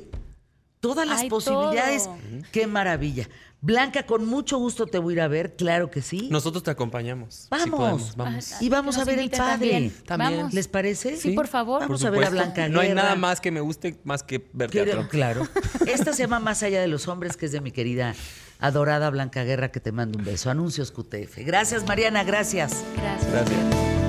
Todas 0.81 1.07
las 1.07 1.21
Hay 1.21 1.29
posibilidades. 1.29 2.05
todo. 2.05 2.17
Qué 2.51 2.67
maravilla. 2.67 3.29
Blanca, 3.61 4.07
con 4.07 4.25
mucho 4.25 4.57
gusto 4.57 4.87
te 4.87 4.99
voy 4.99 5.13
a 5.13 5.17
ir 5.17 5.21
a 5.21 5.29
ver, 5.29 5.55
claro 5.57 5.91
que 5.91 6.01
sí. 6.01 6.29
Nosotros 6.31 6.63
te 6.63 6.71
acompañamos. 6.71 7.49
Vamos. 7.51 7.69
podemos, 7.79 8.17
vamos. 8.17 8.63
Y 8.63 8.69
vamos 8.71 8.95
Que 8.95 9.03
a 9.03 9.05
nos 9.05 9.07
ver 9.07 9.19
el 9.19 9.25
inviten 9.25 9.39
padre. 9.41 9.53
también. 9.71 9.93
También. 10.07 10.37
Vamos. 10.39 10.55
¿Les 10.55 10.69
parece? 10.69 11.17
Sí, 11.19 11.33
por 11.33 11.49
favor. 11.49 11.81
Vamos 11.83 12.01
Por 12.01 12.09
a 12.09 12.11
ver 12.11 12.23
a 12.23 12.27
supuesto. 12.29 12.45
Blanca 12.55 12.69
No 12.71 12.81
hay 12.81 12.89
Guerra. 12.89 13.03
nada 13.03 13.17
más 13.17 13.41
que 13.43 13.51
me 13.51 13.61
guste 13.61 13.99
más 14.05 14.23
que 14.23 14.49
ver 14.55 14.71
Quiero- 14.71 14.93
teatro. 14.93 15.09
Claro. 15.11 15.47
Esta 15.87 16.15
se 16.15 16.23
llama 16.23 16.39
Más 16.41 16.63
allá 16.63 16.81
de 16.81 16.89
los 16.89 17.07
hombres, 17.09 17.37
que 17.37 17.45
es 17.47 17.53
de 17.53 17.61
mi 17.61 17.71
querida 17.73 18.15
adorada 18.59 19.11
Blanca 19.11 19.45
Guerra, 19.45 19.71
que 19.71 19.81
te 19.81 19.93
mando 19.93 20.19
un 20.19 20.25
beso. 20.25 20.51
Anuncios 20.51 20.93
QTF. 20.93 21.39
Gracias, 21.45 21.87
Mariana, 21.87 22.25
gracias. 22.25 22.85
Gracias. 22.97 23.31
Gracias. 23.31 24.08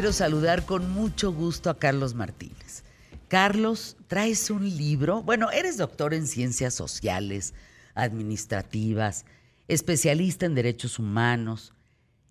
Quiero 0.00 0.14
saludar 0.14 0.64
con 0.64 0.90
mucho 0.90 1.30
gusto 1.30 1.68
a 1.68 1.78
Carlos 1.78 2.14
Martínez. 2.14 2.84
Carlos, 3.28 3.98
traes 4.06 4.48
un 4.48 4.64
libro. 4.64 5.22
Bueno, 5.22 5.50
eres 5.50 5.76
doctor 5.76 6.14
en 6.14 6.26
ciencias 6.26 6.72
sociales, 6.72 7.52
administrativas, 7.94 9.26
especialista 9.68 10.46
en 10.46 10.54
derechos 10.54 10.98
humanos 10.98 11.74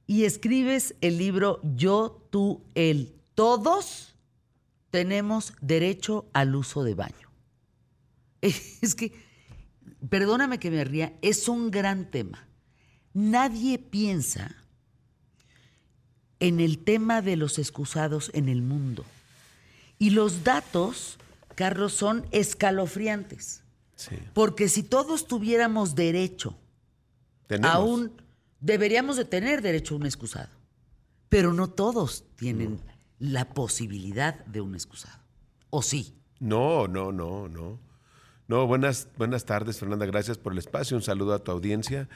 y 0.08 0.24
escribes 0.24 0.96
el 1.02 1.20
libro 1.20 1.60
Yo, 1.76 2.26
tú, 2.32 2.64
él. 2.74 3.14
Todos 3.36 4.16
tenemos 4.90 5.54
derecho 5.62 6.26
al 6.34 6.56
uso 6.56 6.84
de 6.84 6.96
baño. 6.96 7.30
Es 8.42 8.96
que, 8.96 9.14
perdóname 10.10 10.58
que 10.58 10.72
me 10.72 10.84
ría, 10.86 11.14
es 11.22 11.48
un 11.48 11.70
gran 11.70 12.10
tema. 12.10 12.48
Nadie 13.14 13.78
piensa 13.78 14.59
en 16.40 16.60
el 16.60 16.80
tema 16.80 17.22
de 17.22 17.36
los 17.36 17.60
excusados 17.60 18.32
en 18.34 18.50
el 18.50 18.62
mundo. 18.62 19.06
Y 19.98 20.12
los 20.12 20.44
datos, 20.44 21.18
Carlos, 21.56 21.94
son 21.94 22.26
escalofriantes. 22.32 23.64
Sí. 23.96 24.16
Porque 24.34 24.70
si 24.70 24.84
todos 24.84 25.28
tuviéramos 25.28 25.96
derecho 25.96 26.56
Tenemos. 27.48 27.76
a 27.76 27.80
un... 27.80 28.12
Deberíamos 28.62 29.18
de 29.18 29.26
tener 29.26 29.62
derecho 29.62 29.96
a 29.96 29.98
un 29.98 30.06
excusado. 30.06 30.50
Pero 31.28 31.54
no 31.54 31.70
todos 31.70 32.24
tienen 32.36 32.80
la 33.20 33.50
posibilidad 33.50 34.46
de 34.46 34.62
un 34.62 34.74
excusado. 34.74 35.20
¿O 35.70 35.82
sí? 35.82 36.16
No, 36.40 36.88
no, 36.88 37.12
no, 37.12 37.48
no. 37.48 37.80
No, 38.48 38.66
buenas, 38.66 39.08
buenas 39.18 39.46
tardes, 39.46 39.78
Fernanda. 39.78 40.06
Gracias 40.06 40.38
por 40.38 40.54
el 40.54 40.60
espacio. 40.60 40.98
Un 40.98 41.04
saludo 41.04 41.34
a 41.34 41.44
tu 41.44 41.52
audiencia. 41.52 42.10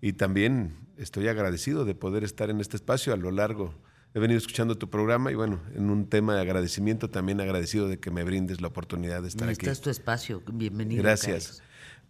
Y 0.00 0.14
también 0.14 0.76
estoy 0.96 1.28
agradecido 1.28 1.84
de 1.84 1.94
poder 1.94 2.24
estar 2.24 2.50
en 2.50 2.60
este 2.60 2.76
espacio 2.76 3.12
a 3.12 3.16
lo 3.16 3.30
largo. 3.30 3.74
He 4.14 4.18
venido 4.18 4.38
escuchando 4.38 4.76
tu 4.76 4.90
programa 4.90 5.30
y 5.30 5.34
bueno, 5.34 5.60
en 5.74 5.88
un 5.88 6.08
tema 6.08 6.34
de 6.34 6.40
agradecimiento, 6.40 7.10
también 7.10 7.40
agradecido 7.40 7.88
de 7.88 8.00
que 8.00 8.10
me 8.10 8.24
brindes 8.24 8.60
la 8.60 8.68
oportunidad 8.68 9.22
de 9.22 9.28
estar 9.28 9.48
Este 9.48 9.66
aquí. 9.66 9.72
es 9.72 9.80
tu 9.80 9.90
espacio. 9.90 10.42
Bienvenido. 10.52 11.02
Gracias. 11.02 11.44
Carlos. 11.46 11.62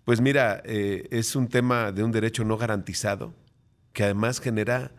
Pues 0.04 0.20
mira, 0.20 0.62
eh, 0.64 1.08
es 1.10 1.36
un 1.36 1.48
tema 1.48 1.92
de 1.92 2.02
un 2.02 2.10
derecho 2.10 2.44
no 2.44 2.56
garantizado 2.56 3.34
que 3.92 4.04
además 4.04 4.40
genera 4.40 4.92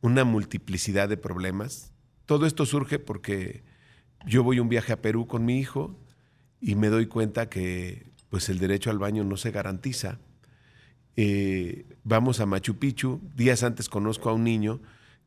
una 0.00 0.24
multiplicidad 0.24 1.08
de 1.08 1.16
problemas. 1.16 1.92
Todo 2.26 2.46
esto 2.46 2.66
surge 2.66 2.98
porque 2.98 3.62
yo 4.26 4.42
voy 4.42 4.58
un 4.58 4.68
viaje 4.68 4.92
a 4.92 5.00
Perú 5.00 5.26
con 5.26 5.44
mi 5.44 5.58
hijo 5.58 5.98
y 6.60 6.74
me 6.74 6.88
doy 6.88 7.06
cuenta 7.06 7.48
que 7.48 8.10
pues 8.28 8.48
el 8.48 8.58
derecho 8.58 8.90
al 8.90 8.98
baño 8.98 9.24
no 9.24 9.36
se 9.36 9.50
garantiza. 9.50 10.18
Eh, 11.16 11.86
vamos 12.04 12.40
a 12.40 12.46
Machu 12.46 12.76
Picchu. 12.78 13.20
Días 13.36 13.62
antes 13.62 13.88
conozco 13.88 14.30
a 14.30 14.32
un 14.32 14.44
niño 14.44 14.80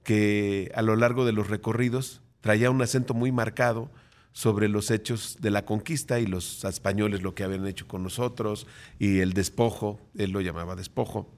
que 0.04 0.72
a 0.76 0.82
lo 0.82 0.96
largo 0.96 1.26
de 1.26 1.32
los 1.32 1.50
recorridos 1.50 2.22
traía 2.42 2.70
un 2.70 2.82
acento 2.82 3.14
muy 3.14 3.32
marcado 3.32 3.92
sobre 4.34 4.68
los 4.68 4.92
hechos 4.92 5.38
de 5.40 5.52
la 5.52 5.64
conquista 5.64 6.20
y 6.20 6.26
los 6.26 6.64
españoles 6.66 7.22
lo 7.22 7.36
que 7.36 7.44
habían 7.44 7.68
hecho 7.68 7.88
con 7.88 8.04
nosotros 8.04 8.68
y 9.00 9.20
el 9.20 9.34
despojo, 9.34 10.02
él 10.18 10.32
lo 10.32 10.42
llamaba 10.42 10.76
despojo. 10.76 11.32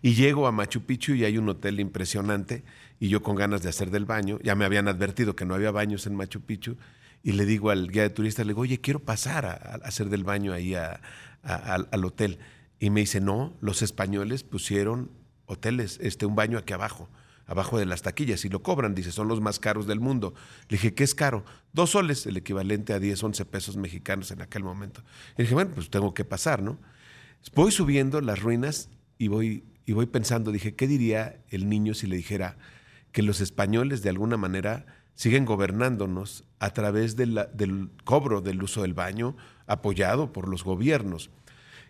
Y 0.00 0.14
llego 0.14 0.46
a 0.46 0.52
Machu 0.52 0.82
Picchu 0.82 1.14
y 1.14 1.24
hay 1.24 1.38
un 1.38 1.48
hotel 1.48 1.80
impresionante 1.80 2.64
y 2.98 3.08
yo 3.08 3.22
con 3.22 3.36
ganas 3.36 3.62
de 3.62 3.68
hacer 3.68 3.90
del 3.90 4.04
baño, 4.04 4.38
ya 4.42 4.54
me 4.54 4.64
habían 4.64 4.88
advertido 4.88 5.36
que 5.36 5.44
no 5.44 5.54
había 5.54 5.70
baños 5.72 6.06
en 6.06 6.14
Machu 6.14 6.40
Picchu 6.40 6.76
y 7.22 7.32
le 7.32 7.44
digo 7.44 7.70
al 7.70 7.88
guía 7.88 8.02
de 8.02 8.10
turistas, 8.10 8.46
le 8.46 8.50
digo, 8.50 8.62
oye, 8.62 8.80
quiero 8.80 9.00
pasar 9.00 9.46
a, 9.46 9.52
hacer 9.84 10.08
del 10.08 10.24
baño 10.24 10.52
ahí 10.52 10.74
al 10.74 12.04
hotel. 12.04 12.38
Y 12.82 12.90
me 12.90 12.98
dice, 12.98 13.20
no, 13.20 13.56
los 13.60 13.80
españoles 13.80 14.42
pusieron 14.42 15.12
hoteles, 15.46 16.00
este, 16.02 16.26
un 16.26 16.34
baño 16.34 16.58
aquí 16.58 16.72
abajo, 16.72 17.08
abajo 17.46 17.78
de 17.78 17.86
las 17.86 18.02
taquillas 18.02 18.44
y 18.44 18.48
lo 18.48 18.64
cobran, 18.64 18.96
dice, 18.96 19.12
son 19.12 19.28
los 19.28 19.40
más 19.40 19.60
caros 19.60 19.86
del 19.86 20.00
mundo. 20.00 20.34
Le 20.68 20.78
dije, 20.78 20.92
¿qué 20.92 21.04
es 21.04 21.14
caro? 21.14 21.44
Dos 21.72 21.90
soles, 21.90 22.26
el 22.26 22.36
equivalente 22.36 22.92
a 22.92 22.98
10, 22.98 23.22
11 23.22 23.44
pesos 23.44 23.76
mexicanos 23.76 24.32
en 24.32 24.42
aquel 24.42 24.64
momento. 24.64 25.04
Y 25.38 25.42
dije, 25.42 25.54
bueno, 25.54 25.70
pues 25.76 25.90
tengo 25.90 26.12
que 26.12 26.24
pasar, 26.24 26.60
¿no? 26.60 26.76
Voy 27.54 27.70
subiendo 27.70 28.20
las 28.20 28.42
ruinas 28.42 28.88
y 29.16 29.28
voy, 29.28 29.62
y 29.86 29.92
voy 29.92 30.06
pensando, 30.06 30.50
dije, 30.50 30.74
¿qué 30.74 30.88
diría 30.88 31.40
el 31.50 31.68
niño 31.68 31.94
si 31.94 32.08
le 32.08 32.16
dijera 32.16 32.58
que 33.12 33.22
los 33.22 33.40
españoles 33.40 34.02
de 34.02 34.08
alguna 34.08 34.36
manera 34.36 34.86
siguen 35.14 35.44
gobernándonos 35.44 36.42
a 36.58 36.70
través 36.70 37.14
del 37.14 37.90
cobro 38.02 38.40
del 38.40 38.60
uso 38.60 38.82
del 38.82 38.94
baño 38.94 39.36
apoyado 39.68 40.32
por 40.32 40.48
los 40.48 40.64
gobiernos? 40.64 41.30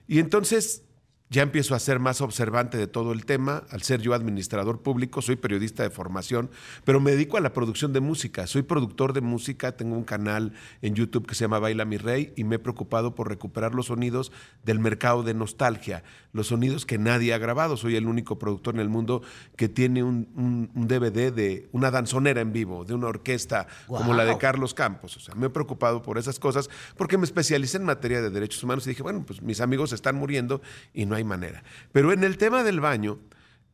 Y 0.07 0.18
entonces 0.18 0.84
ya 1.33 1.43
empiezo 1.43 1.74
a 1.74 1.78
ser 1.78 1.99
más 1.99 2.20
observante 2.20 2.76
de 2.76 2.87
todo 2.87 3.12
el 3.12 3.24
tema. 3.24 3.62
Al 3.70 3.83
ser 3.83 4.03
yo 4.03 4.12
administrador 4.12 4.83
público, 4.83 5.22
soy 5.22 5.37
periodista 5.37 5.83
de 5.83 5.89
formación, 5.89 6.51
pero 6.85 7.01
me 7.01 7.12
dedico 7.12 7.39
a 7.39 7.41
la 7.41 7.55
producción 7.55 7.95
de 7.95 8.01
música. 8.01 8.47
Soy 8.47 8.62
productor 8.62 9.14
de 9.14 9.22
música, 9.22 9.72
tengo 9.76 9.97
un 9.97 10.05
canal 10.05 10.53
en 10.83 10.95
YouTube 10.95 11.26
que 11.26 11.35
se 11.35 11.45
llama 11.45 11.59
Baila 11.59 11.87
mi 11.87 11.97
Rey 11.97 12.35
y 12.37 12.45
me 12.45 12.57
he 12.57 12.59
preocupado 12.59 13.14
por 13.14 13.28
recuperar 13.30 13.74
los 13.74 13.87
sonidos 13.87 14.30
del 14.64 14.78
mercado 14.78 15.22
de 15.22 15.33
nostalgia, 15.33 16.05
los 16.35 16.49
sonidos 16.49 16.85
que 16.85 16.99
nadie 16.99 17.33
ha 17.33 17.39
grabado. 17.39 17.78
Soy 17.78 17.97
el 17.97 18.07
único 18.07 18.39
productor 18.39 18.74
en 18.74 18.80
el 18.80 18.91
mundo 18.91 19.22
que 19.57 19.70
tiene 19.70 20.03
un, 20.03 20.28
un- 20.37 20.70
un 20.74 20.87
DVD 20.87 21.33
de 21.33 21.66
una 21.72 21.91
danzonera 21.91 22.43
en 22.43 22.53
vivo, 22.53 22.85
de 22.85 22.93
una 22.93 23.07
orquesta 23.07 23.66
como 23.87 24.12
la 24.12 24.24
de. 24.26 24.33
Carlos 24.39 24.74
Campos. 24.74 25.16
O 25.16 25.20
sea, 25.20 25.35
me 25.35 25.47
he 25.47 25.51
preocupado 25.51 26.03
por 26.03 26.18
esas 26.18 26.39
cosas 26.39 26.68
porque 26.97 27.16
me 27.16 27.24
especialicé 27.24 27.78
en 27.78 27.85
materia 27.85 28.20
de 28.20 28.28
derechos 28.28 28.62
humanos 28.62 28.87
y 28.87 28.91
dije, 28.91 29.03
bueno, 29.03 29.24
pues 29.26 29.41
mis 29.41 29.61
amigos 29.62 29.93
están 29.93 30.16
muriendo 30.16 30.61
y 30.93 31.07
no 31.07 31.14
hay 31.14 31.22
manera. 31.25 31.62
Pero 31.93 32.12
en 32.12 32.25
el 32.25 32.37
tema 32.39 32.62
del 32.62 32.81
baño, 32.81 33.18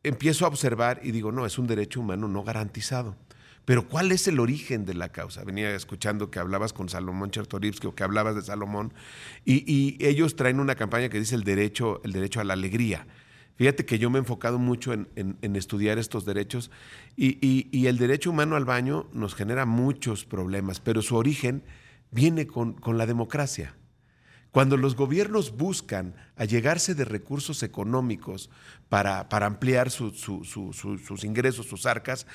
empiezo 0.03 0.45
a 0.45 0.49
observar 0.49 0.99
y 1.03 1.11
digo, 1.11 1.31
no, 1.31 1.45
es 1.45 1.57
un 1.57 1.67
derecho 1.67 1.99
humano 1.99 2.27
no 2.27 2.43
garantizado. 2.43 3.15
Pero 3.65 3.87
¿cuál 3.87 4.11
es 4.11 4.27
el 4.27 4.39
origen 4.39 4.85
de 4.85 4.95
la 4.95 5.09
causa? 5.09 5.43
Venía 5.43 5.75
escuchando 5.75 6.31
que 6.31 6.39
hablabas 6.39 6.73
con 6.73 6.89
Salomón 6.89 7.29
Chertorivsky 7.29 7.87
o 7.87 7.93
que 7.93 8.03
hablabas 8.03 8.35
de 8.35 8.41
Salomón 8.41 8.93
y, 9.45 9.95
ellos 10.03 10.35
traen 10.35 10.59
una 10.59 10.75
campaña 10.75 11.09
que 11.09 11.19
dice 11.19 11.35
el 11.35 11.43
derecho, 11.43 12.01
el 12.03 12.11
derecho 12.11 12.39
a 12.39 12.43
la 12.43 12.53
alegría. 12.53 13.05
Fíjate 13.57 13.85
que 13.85 13.99
yo 13.99 14.09
me 14.09 14.17
he 14.17 14.21
enfocado 14.21 14.57
mucho 14.57 14.93
en, 14.93 15.37
estudiar 15.55 15.99
estos 15.99 16.25
derechos 16.25 16.71
y, 17.15 17.85
el 17.85 17.97
derecho 17.97 18.31
humano 18.31 18.55
al 18.55 18.65
baño 18.65 19.07
nos 19.13 19.35
genera 19.35 19.65
muchos 19.65 20.25
problemas, 20.25 20.79
pero 20.79 21.01
su 21.03 21.15
origen 21.15 21.61
viene 22.09 22.47
con 22.47 22.97
la 22.97 23.05
democracia. 23.05 23.75
Cuando 24.51 24.77
los 24.77 24.95
gobiernos 24.95 25.55
buscan 25.55 26.15
allegarse 26.35 26.95
de 26.95 27.05
recursos 27.05 27.61
económicos 27.61 28.49
para, 28.89 29.29
para 29.29 29.45
ampliar 29.45 29.91
su- 29.91 30.11
su- 30.11 30.43
su- 30.43 30.73
su- 30.73 30.97
sus 30.97 31.23
ingresos, 31.23 31.67
sus 31.67 31.85
arcas, 31.85 32.25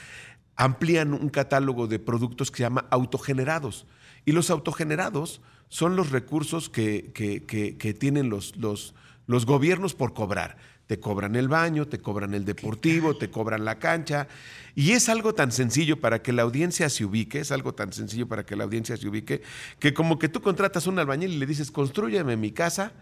amplían 0.57 1.13
un 1.13 1.29
catálogo 1.29 1.87
de 1.89 1.99
productos 1.99 2.51
que 2.51 2.59
se 2.59 2.63
llama 2.63 2.87
autogenerados. 2.91 3.87
Y 4.25 4.33
los 4.33 4.51
autogenerados 4.51 5.41
son 5.69 5.97
los 5.97 6.11
recursos 6.11 6.71
que, 6.71 7.11
que- 7.13 7.45
que- 7.45 7.77
que 7.77 7.95
tienen 7.95 8.31
los, 8.31 8.57
los, 8.57 8.95
los 9.27 9.45
gobiernos 9.45 9.95
por 9.95 10.15
cobrar. 10.15 10.57
Te 10.87 11.01
cobran 11.01 11.35
el 11.37 11.49
baño, 11.49 11.87
te 11.87 11.99
cobran 11.99 12.35
el 12.35 12.45
deportivo, 12.45 13.17
te 13.17 13.31
cobran 13.31 13.65
la 13.65 13.79
cancha. 13.79 14.29
Y 14.75 14.93
es 14.93 15.09
algo 15.09 15.35
tan 15.35 15.51
sencillo 15.51 16.01
para 16.01 16.23
que 16.23 16.33
la 16.33 16.43
audiencia 16.43 16.89
se 16.91 17.05
ubique, 17.05 17.41
es 17.41 17.53
algo 17.53 17.75
tan 17.75 17.93
sencillo 17.93 18.29
para 18.29 18.45
que 18.45 18.57
la 18.57 18.65
audiencia 18.65 18.97
se 18.97 19.09
ubique, 19.09 19.43
que 19.79 19.95
como 19.95 20.19
que 20.19 20.29
tú 20.29 20.43
contratas 20.43 20.87
a 20.87 20.91
un 20.91 20.99
albañil 20.99 21.33
y 21.33 21.39
le 21.39 21.47
dices, 21.47 21.71
construyeme 21.71 22.37
mi 22.37 22.53
casa, 22.53 22.93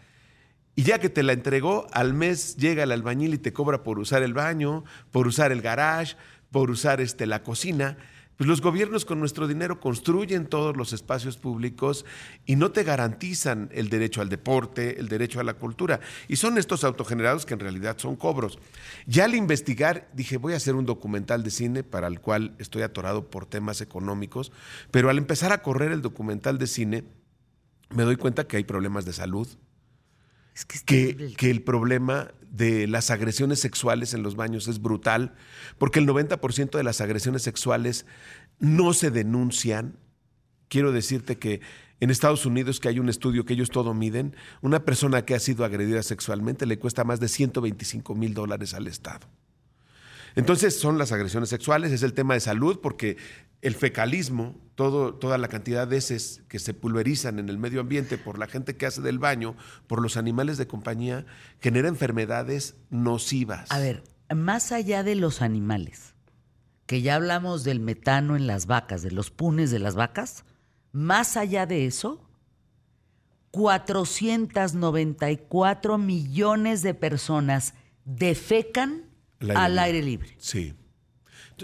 y 0.75 0.85
ya 0.85 0.99
que 0.99 1.11
te 1.11 1.23
la 1.23 1.33
entregó, 1.33 1.87
al 1.93 2.15
mes 2.15 2.57
llega 2.57 2.85
el 2.85 2.93
albañil 2.93 3.35
y 3.35 3.39
te 3.39 3.53
cobra 3.53 3.83
por 3.83 3.99
usar 3.99 4.23
el 4.23 4.33
baño, 4.33 4.85
por 5.11 5.27
usar 5.27 5.53
el 5.53 5.61
garage, 5.61 6.17
por 6.51 6.71
usar 6.71 7.01
este, 7.01 7.27
la 7.27 7.43
cocina. 7.43 7.99
Pues 8.43 8.49
los 8.49 8.61
gobiernos 8.61 9.05
con 9.05 9.21
nuestro 9.21 9.47
dinero 9.47 9.79
construyen 9.79 10.49
todos 10.49 10.77
los 10.77 10.93
espacios 10.93 11.37
públicos 11.37 12.05
y 12.45 12.57
no 12.57 12.73
te 12.73 12.83
garantizan 12.83 13.69
el 13.73 13.89
derecho 13.89 14.21
al 14.21 14.29
deporte, 14.29 14.99
el 14.99 15.07
derecho 15.07 15.39
a 15.39 15.45
la 15.45 15.55
cultura. 15.55 16.01
Y 16.27 16.35
son 16.35 16.59
estos 16.59 16.83
autogenerados 16.83 17.47
que 17.47 17.55
en 17.55 17.61
realidad 17.61 17.99
son 17.99 18.17
cobros. 18.17 18.59
Ya 19.07 19.27
al 19.27 19.37
investigar, 19.37 20.09
dije, 20.13 20.39
voy 20.39 20.55
a 20.55 20.57
hacer 20.57 20.75
un 20.75 20.87
documental 20.87 21.45
de 21.45 21.53
cine 21.53 21.85
para 21.85 22.09
el 22.09 22.19
cual 22.19 22.57
estoy 22.59 22.83
atorado 22.83 23.31
por 23.31 23.47
temas 23.47 23.81
económicos, 23.81 24.51
pero 24.91 25.09
al 25.09 25.19
empezar 25.19 25.53
a 25.53 25.63
correr 25.63 25.93
el 25.93 26.03
documental 26.03 26.59
de 26.59 26.67
cine, 26.67 27.05
me 27.91 28.03
doy 28.03 28.17
cuenta 28.17 28.49
que 28.49 28.57
hay 28.57 28.65
problemas 28.65 29.05
de 29.05 29.13
salud, 29.13 29.47
Es 30.55 30.65
que 30.65 30.77
es 30.77 30.83
que, 30.83 31.11
el 31.11 31.37
que 31.37 31.51
el 31.51 31.63
problema 31.63 32.31
de 32.51 32.87
las 32.87 33.11
agresiones 33.11 33.61
sexuales 33.61 34.13
en 34.13 34.23
los 34.23 34.37
baños 34.37 34.69
es 34.69 34.81
brutal, 34.81 35.35
porque 35.79 35.99
el 35.99 36.07
90% 36.07 36.77
de 36.77 36.85
las 36.85 37.01
agresiones 37.01 37.43
sexuales 37.43 38.05
no 38.59 38.93
se 38.93 39.11
denuncian. 39.11 39.97
Quiero 40.69 40.93
decirte 40.93 41.39
que 41.39 41.61
en 42.01 42.11
Estados 42.11 42.45
Unidos, 42.47 42.81
que 42.81 42.89
hay 42.89 42.99
un 42.99 43.09
estudio 43.09 43.45
que 43.45 43.55
ellos 43.55 43.71
todo 43.71 43.95
miden, 43.95 44.37
una 44.61 44.85
persona 44.85 45.25
que 45.25 45.35
ha 45.35 45.39
sido 45.39 45.65
agredida 45.65 46.03
sexualmente 46.03 46.67
le 46.67 46.79
cuesta 46.79 47.05
más 47.05 47.21
de 47.21 47.29
125 47.29 48.15
mil 48.15 48.35
dólares 48.35 48.75
al 48.75 48.87
Estado. 48.89 49.29
Entonces 50.35 50.79
son 50.79 50.99
las 50.99 51.13
agresiones 51.13 51.49
sexuales, 51.49 51.93
es 51.93 52.03
el 52.03 52.13
tema 52.13 52.35
de 52.35 52.41
salud, 52.41 52.81
porque 52.83 53.19
el 53.61 53.75
fecalismo, 53.75 54.57
todo, 54.75 55.15
toda 55.15 55.39
la 55.39 55.49
cantidad 55.49 55.87
de 55.87 55.99
heces 55.99 56.43
que 56.49 56.59
se 56.59 56.75
pulverizan 56.75 57.39
en 57.39 57.49
el 57.49 57.59
medio 57.59 57.81
ambiente 57.81 58.19
por 58.19 58.39
la 58.39 58.47
gente 58.47 58.77
que 58.77 58.87
hace 58.87 59.01
del 59.03 59.19
baño, 59.19 59.55
por 59.87 60.01
los 60.01 60.17
animales 60.17 60.59
de 60.59 60.67
compañía, 60.67 61.27
genera 61.61 61.89
enfermedades 61.89 62.77
nocivas. 62.91 63.71
A 63.71 63.79
ver, 63.79 64.03
más 64.35 64.73
allá 64.73 65.03
de 65.03 65.15
los 65.15 65.43
animales, 65.43 66.15
que 66.87 67.03
ya 67.03 67.17
hablamos 67.17 67.65
del 67.65 67.81
metano 67.81 68.37
en 68.37 68.47
las 68.47 68.67
vacas, 68.67 69.03
de 69.03 69.11
los 69.11 69.31
punes 69.31 69.71
de 69.71 69.79
las 69.79 69.95
vacas, 69.95 70.45
más 70.93 71.37
allá 71.37 71.67
de 71.67 71.87
eso, 71.87 72.27
494 73.51 75.99
millones 75.99 76.83
de 76.83 76.95
personas 76.95 77.75
defecan 78.05 79.05
Al 79.41 79.51
aire 79.51 79.59
al 79.59 79.73
libre. 79.73 79.85
aire 79.85 80.03
libre. 80.03 80.35
Sí. 80.39 80.75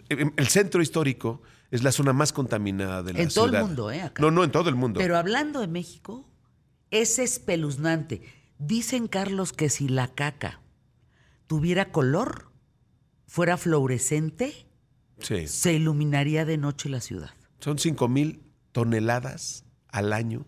El 0.08 0.48
centro 0.48 0.82
histórico 0.82 1.42
es 1.70 1.82
la 1.82 1.92
zona 1.92 2.12
más 2.12 2.32
contaminada 2.32 3.02
de 3.02 3.12
la 3.12 3.20
En 3.20 3.30
ciudad. 3.30 3.46
todo 3.46 3.56
el 3.56 3.64
mundo, 3.64 3.90
¿eh? 3.90 4.02
Acá. 4.02 4.22
No, 4.22 4.30
no, 4.30 4.44
en 4.44 4.50
todo 4.50 4.68
el 4.68 4.74
mundo. 4.74 4.98
Pero 4.98 5.16
hablando 5.16 5.60
de 5.60 5.68
México, 5.68 6.28
es 6.90 7.18
espeluznante. 7.18 8.22
Dicen, 8.58 9.06
Carlos, 9.06 9.52
que 9.52 9.68
si 9.68 9.88
la 9.88 10.08
caca 10.08 10.60
tuviera 11.46 11.92
color, 11.92 12.50
fuera 13.26 13.56
fluorescente, 13.56 14.66
sí. 15.18 15.46
se 15.46 15.74
iluminaría 15.74 16.44
de 16.44 16.56
noche 16.56 16.88
la 16.88 17.00
ciudad. 17.00 17.30
Son 17.60 17.78
5 17.78 18.08
mil 18.08 18.42
toneladas 18.72 19.64
al 19.88 20.12
año 20.12 20.46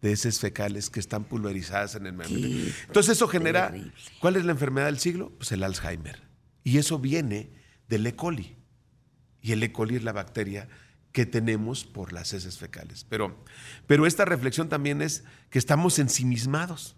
de 0.00 0.12
heces 0.12 0.40
fecales 0.40 0.90
que 0.90 1.00
están 1.00 1.24
pulverizadas 1.24 1.94
en 1.94 2.06
el 2.06 2.12
medio 2.12 2.36
ambiente. 2.36 2.74
Entonces 2.86 3.16
eso 3.16 3.28
genera, 3.28 3.70
terrible. 3.70 3.92
¿cuál 4.20 4.36
es 4.36 4.44
la 4.44 4.52
enfermedad 4.52 4.86
del 4.86 4.98
siglo? 4.98 5.30
Pues 5.36 5.52
el 5.52 5.62
Alzheimer. 5.62 6.22
Y 6.64 6.78
eso 6.78 6.98
viene 6.98 7.52
del 7.88 8.06
E. 8.06 8.16
coli. 8.16 8.56
Y 9.42 9.52
el 9.52 9.62
E. 9.62 9.72
coli 9.72 9.96
es 9.96 10.04
la 10.04 10.12
bacteria 10.12 10.68
que 11.12 11.26
tenemos 11.26 11.84
por 11.84 12.12
las 12.12 12.32
heces 12.32 12.56
fecales. 12.58 13.04
Pero, 13.08 13.36
pero 13.86 14.06
esta 14.06 14.24
reflexión 14.24 14.68
también 14.68 15.02
es 15.02 15.24
que 15.50 15.58
estamos 15.58 15.98
ensimismados. 15.98 16.96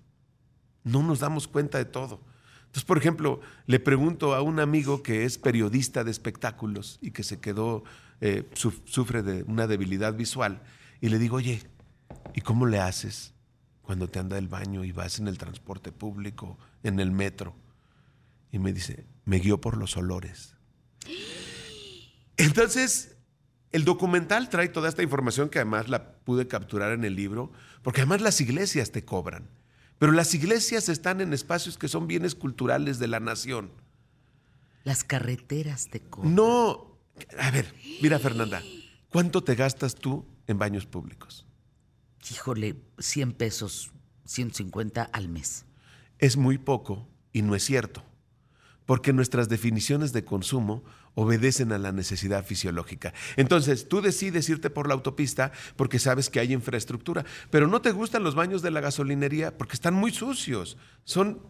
No 0.85 1.03
nos 1.03 1.21
damos 1.21 1.49
cuenta 1.49 1.79
de 1.79 1.87
todo. 1.87 2.21
Entonces, 2.67 2.85
por 2.85 2.99
ejemplo, 2.99 3.41
le 3.67 3.81
pregunto 3.81 4.35
a 4.35 4.43
un 4.43 4.61
amigo 4.61 5.03
que 5.03 5.25
es 5.25 5.39
periodista 5.39 6.05
de 6.05 6.11
espectáculos 6.11 6.99
y 7.01 7.13
que 7.13 7.23
se 7.23 7.41
quedó, 7.41 7.85
eh, 8.21 8.49
suf- 8.55 8.83
sufre 8.85 9.23
de 9.23 9.43
una 9.45 9.67
debilidad 9.67 10.15
visual, 10.15 10.63
y 11.01 11.09
le 11.09 11.19
digo, 11.19 11.37
oye, 11.37 11.63
¿y 12.35 12.41
cómo 12.41 12.67
le 12.67 12.81
haces 12.81 13.33
cuando 13.83 14.09
te 14.09 14.19
anda 14.19 14.39
el 14.39 14.49
baño 14.49 14.85
y 14.85 14.93
vas 14.93 15.19
en 15.19 15.29
el 15.29 15.39
transporte 15.39 15.93
público, 15.93 16.59
en 16.83 17.01
el 17.01 17.11
metro? 17.13 17.55
Y 18.51 18.59
me 18.59 18.73
dice, 18.73 19.07
me 19.25 19.39
guió 19.39 19.61
por 19.61 19.77
los 19.77 19.97
olores. 19.97 20.57
Entonces, 22.37 23.17
el 23.73 23.85
documental 23.85 24.49
trae 24.49 24.69
toda 24.69 24.89
esta 24.89 25.03
información 25.03 25.49
que 25.49 25.59
además 25.59 25.89
la 25.89 26.13
pude 26.19 26.47
capturar 26.47 26.93
en 26.93 27.05
el 27.05 27.17
libro, 27.17 27.51
porque 27.83 28.03
además 28.03 28.21
las 28.21 28.41
iglesias 28.41 28.93
te 28.93 29.05
cobran. 29.05 29.49
Pero 29.99 30.13
las 30.13 30.35
iglesias 30.35 30.89
están 30.89 31.21
en 31.21 31.33
espacios 31.33 31.79
que 31.79 31.89
son 31.89 32.07
bienes 32.07 32.35
culturales 32.35 32.99
de 32.99 33.09
la 33.09 33.21
nación. 33.21 33.71
Las 34.85 35.03
carreteras 35.03 35.89
te 35.89 36.01
cobran. 36.01 36.35
No, 36.35 36.99
a 37.39 37.51
ver, 37.51 37.73
mira 38.03 38.19
Fernanda, 38.19 38.63
¿cuánto 39.11 39.43
te 39.43 39.55
gastas 39.55 39.95
tú 39.95 40.27
en 40.47 40.59
baños 40.59 40.87
públicos? 40.87 41.47
Híjole, 42.31 42.77
100 42.99 43.33
pesos, 43.33 43.93
150 44.25 45.03
al 45.03 45.29
mes. 45.29 45.65
Es 46.19 46.37
muy 46.37 46.59
poco 46.59 47.09
y 47.33 47.43
no 47.43 47.55
es 47.55 47.65
cierto, 47.65 48.03
porque 48.87 49.13
nuestras 49.13 49.49
definiciones 49.49 50.13
de 50.13 50.25
consumo 50.25 50.85
obedecen 51.15 51.73
a 51.73 51.79
la 51.79 51.93
necesidad 51.93 52.45
fisiológica. 52.45 53.15
Entonces, 53.37 53.89
tú 53.89 54.01
decides 54.01 54.49
irte 54.49 54.71
por 54.71 54.89
la 54.89 54.95
autopista 54.95 55.53
porque 55.77 55.99
sabes 55.99 56.31
que 56.31 56.41
hay 56.41 56.53
infraestructura, 56.53 57.25
pero 57.51 57.67
no 57.67 57.81
te 57.81 57.93
gustan 57.93 58.25
los 58.25 58.35
baños 58.35 58.63
de 58.63 58.71
la 58.71 58.81
gasolinería 58.81 59.57
porque 59.57 59.75
están 59.75 59.95
muy 59.95 60.13
sucios, 60.13 60.77
son, 61.05 61.41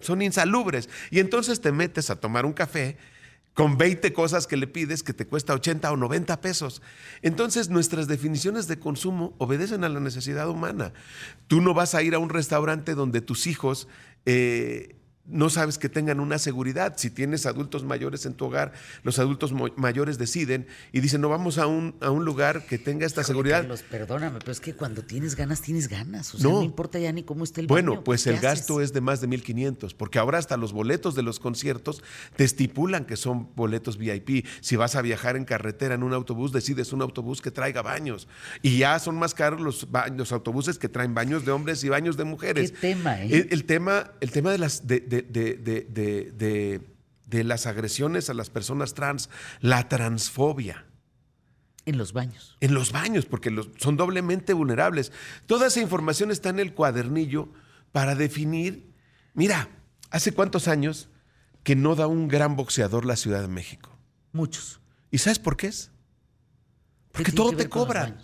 son 0.00 0.22
insalubres. 0.22 0.88
Y 1.10 1.20
entonces 1.20 1.60
te 1.60 1.72
metes 1.72 2.10
a 2.10 2.20
tomar 2.20 2.44
un 2.46 2.52
café 2.52 2.96
con 3.56 3.78
20 3.78 4.12
cosas 4.12 4.46
que 4.46 4.58
le 4.58 4.66
pides 4.66 5.02
que 5.02 5.14
te 5.14 5.26
cuesta 5.26 5.54
80 5.54 5.90
o 5.90 5.96
90 5.96 6.42
pesos. 6.42 6.82
Entonces 7.22 7.70
nuestras 7.70 8.06
definiciones 8.06 8.68
de 8.68 8.78
consumo 8.78 9.34
obedecen 9.38 9.82
a 9.82 9.88
la 9.88 9.98
necesidad 9.98 10.50
humana. 10.50 10.92
Tú 11.46 11.62
no 11.62 11.72
vas 11.72 11.94
a 11.94 12.02
ir 12.02 12.14
a 12.14 12.18
un 12.18 12.28
restaurante 12.28 12.94
donde 12.94 13.22
tus 13.22 13.46
hijos 13.46 13.88
eh, 14.26 14.95
no 15.28 15.50
sabes 15.50 15.78
que 15.78 15.88
tengan 15.88 16.20
una 16.20 16.38
seguridad. 16.38 16.94
Si 16.96 17.10
tienes 17.10 17.46
adultos 17.46 17.84
mayores 17.84 18.26
en 18.26 18.34
tu 18.34 18.46
hogar, 18.46 18.72
los 19.02 19.18
adultos 19.18 19.52
mayores 19.76 20.18
deciden 20.18 20.66
y 20.92 21.00
dicen, 21.00 21.20
no 21.20 21.28
vamos 21.28 21.58
a 21.58 21.66
un, 21.66 21.94
a 22.00 22.10
un 22.10 22.24
lugar 22.24 22.66
que 22.66 22.78
tenga 22.78 23.06
esta 23.06 23.22
Híjole, 23.22 23.26
seguridad. 23.34 23.60
Carlos, 23.62 23.82
perdóname, 23.90 24.38
pero 24.38 24.52
es 24.52 24.60
que 24.60 24.74
cuando 24.74 25.02
tienes 25.02 25.34
ganas, 25.36 25.60
tienes 25.62 25.88
ganas. 25.88 26.34
O 26.34 26.38
sea, 26.38 26.48
No. 26.50 26.56
no, 26.58 26.62
importa 26.62 26.98
ya 26.98 27.12
ni 27.12 27.22
cómo 27.22 27.44
esté 27.44 27.60
el 27.62 27.66
Bueno, 27.66 27.92
baño, 27.92 28.04
pues 28.04 28.24
¿qué 28.24 28.30
el 28.30 28.40
gasto 28.40 28.80
es 28.80 28.92
de 28.92 29.00
más 29.00 29.20
de 29.20 29.28
1.500, 29.28 29.94
porque 29.96 30.18
ahora 30.18 30.38
hasta 30.38 30.56
los 30.56 30.72
boletos 30.72 31.14
de 31.14 31.22
los 31.22 31.40
conciertos 31.40 32.02
te 32.36 32.44
estipulan 32.44 33.04
que 33.04 33.16
son 33.16 33.48
boletos 33.56 33.98
VIP. 33.98 34.46
Si 34.60 34.76
vas 34.76 34.94
a 34.96 35.02
viajar 35.02 35.36
en 35.36 35.44
carretera 35.44 35.94
en 35.94 36.02
un 36.02 36.12
autobús, 36.12 36.52
decides 36.52 36.92
un 36.92 37.02
autobús 37.02 37.42
que 37.42 37.50
traiga 37.50 37.82
baños. 37.82 38.28
Y 38.62 38.78
ya 38.78 38.98
son 38.98 39.16
más 39.18 39.34
caros 39.34 39.60
los, 39.60 39.86
los 40.16 40.32
autobuses 40.32 40.78
que 40.78 40.88
traen 40.88 41.14
baños 41.14 41.44
de 41.44 41.52
hombres 41.52 41.82
y 41.84 41.88
baños 41.88 42.16
de 42.16 42.24
mujeres. 42.24 42.70
Qué 42.72 42.78
tema, 42.94 43.22
¿eh? 43.22 43.28
El, 43.32 43.48
el 43.50 43.64
tema, 43.64 44.12
el 44.20 44.30
tema 44.30 44.52
de, 44.52 44.58
las, 44.58 44.86
de, 44.86 45.00
de- 45.00 45.15
de- 45.22 45.52
de- 45.54 46.80
de- 47.26 47.44
las 47.44 47.66
agresiones 47.66 48.30
a 48.30 48.34
las 48.34 48.50
personas 48.50 48.94
trans, 48.94 49.28
la 49.60 49.88
transfobia 49.88 50.86
En 51.84 51.98
los 51.98 52.12
baños. 52.12 52.56
en 52.60 52.72
los 52.74 52.92
baños, 52.92 53.26
porque 53.26 53.50
los- 53.50 53.68
son 53.78 53.96
doblemente 53.96 54.52
vulnerables. 54.52 55.12
Toda 55.46 55.66
esa 55.66 55.80
información 55.80 56.30
está 56.30 56.48
en 56.50 56.58
el 56.60 56.72
cuadernillo 56.74 57.48
para 57.92 58.14
definir. 58.14 58.92
Mira, 59.34 59.68
¿hace 60.10 60.32
cuántos 60.32 60.66
años 60.68 61.08
que 61.62 61.76
no 61.76 61.94
da 61.94 62.06
un 62.06 62.28
gran 62.28 62.56
boxeador 62.56 63.04
la 63.04 63.16
Ciudad 63.16 63.42
de 63.42 63.48
México? 63.48 63.90
Muchos. 64.32 64.80
¿Y 65.10 65.18
sabes 65.18 65.38
por 65.38 65.56
qué 65.56 65.66
es? 65.68 65.90
¿Qué 67.12 67.18
Porque 67.22 67.32
todo 67.32 67.52
te 67.56 67.68
cobran. 67.68 68.18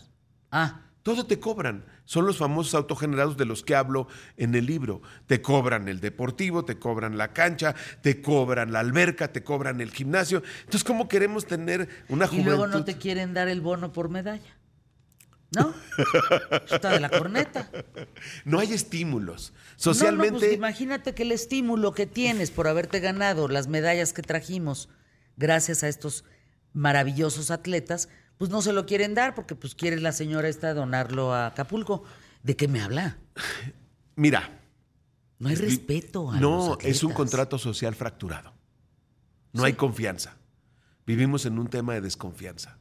Ah, 0.51 0.81
Todo 1.03 1.27
te 1.27 1.41
cobran. 1.41 1.85
Son 2.05 2.27
los 2.27 2.37
famosos 2.39 2.75
autogenerados 2.75 3.37
de 3.37 3.45
los 3.45 3.63
que 3.63 3.75
hablo 3.77 4.09
en 4.37 4.55
el 4.55 4.67
libro. 4.67 5.03
Te 5.27 5.41
cobran 5.41 5.89
el 5.89 6.01
deportivo, 6.01 6.65
te 6.65 6.79
cobran 6.79 7.17
la 7.17 7.33
cancha, 7.33 7.75
te 8.03 8.21
cobran 8.21 8.73
la 8.73 8.81
alberca, 8.81 9.33
te 9.33 9.43
cobran 9.45 9.81
el 9.81 9.91
gimnasio. 9.93 10.43
Entonces, 10.61 10.85
¿cómo 10.85 11.09
queremos 11.09 11.47
tener 11.47 11.89
una 12.09 12.25
y 12.25 12.29
juventud? 12.29 12.51
luego 12.51 12.67
no 12.67 12.85
te 12.85 12.97
quieren 12.97 13.35
dar 13.35 13.49
el 13.49 13.61
bono 13.61 13.93
por 13.93 14.09
medalla. 14.09 14.59
¿No? 15.55 15.75
Está 16.71 16.91
de 16.91 17.01
la 17.01 17.11
corneta. 17.11 17.71
No 18.47 18.59
hay 18.59 18.73
estímulos. 18.73 19.53
No, 19.53 19.59
no, 19.59 19.73
Socialmente. 19.77 20.39
pues 20.39 20.53
imagínate 20.55 21.15
que 21.15 21.25
el 21.25 21.33
estímulo 21.33 21.93
que 21.93 22.07
tienes 22.07 22.51
por 22.51 22.69
haberte 22.69 23.01
ganado 23.01 23.49
las 23.49 23.69
medallas 23.69 24.15
que 24.15 24.23
trajimos 24.23 24.89
gracias 25.37 25.83
a 25.83 25.89
estos 25.89 26.25
maravillosos 26.73 27.51
atletas, 27.51 28.09
pues 28.39 28.51
no 28.51 28.63
se 28.63 28.73
lo 28.73 28.87
quieren 28.87 29.15
dar 29.15 29.35
porque 29.35 29.55
pues 29.55 29.75
quiere 29.75 30.01
la 30.01 30.13
señora 30.13 30.49
esta 30.49 30.75
donarlo 30.75 31.33
a 31.33 31.47
Acapulco. 31.47 32.05
¿De 32.43 32.57
qué 32.57 32.67
me 32.69 32.81
habla? 32.81 33.19
Mira. 34.17 34.61
No 35.39 35.49
hay 35.49 35.57
vi- 35.57 35.63
respeto 35.63 36.31
a 36.31 36.39
No, 36.41 36.75
los 36.75 36.85
es 36.85 37.03
un 37.03 37.13
contrato 37.13 37.59
social 37.59 37.95
fracturado. 37.95 38.53
No 39.53 39.65
hay 39.65 39.75
confianza. 39.75 40.37
Vivimos 41.07 41.47
en 41.47 41.59
un 41.59 41.69
tema 41.69 41.95
de 41.95 42.01
desconfianza. 42.01 42.79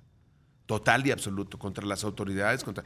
Total 0.68 1.06
y 1.06 1.12
absoluto 1.12 1.60
contra 1.60 1.86
las 1.86 2.04
autoridades, 2.04 2.64
contra, 2.64 2.84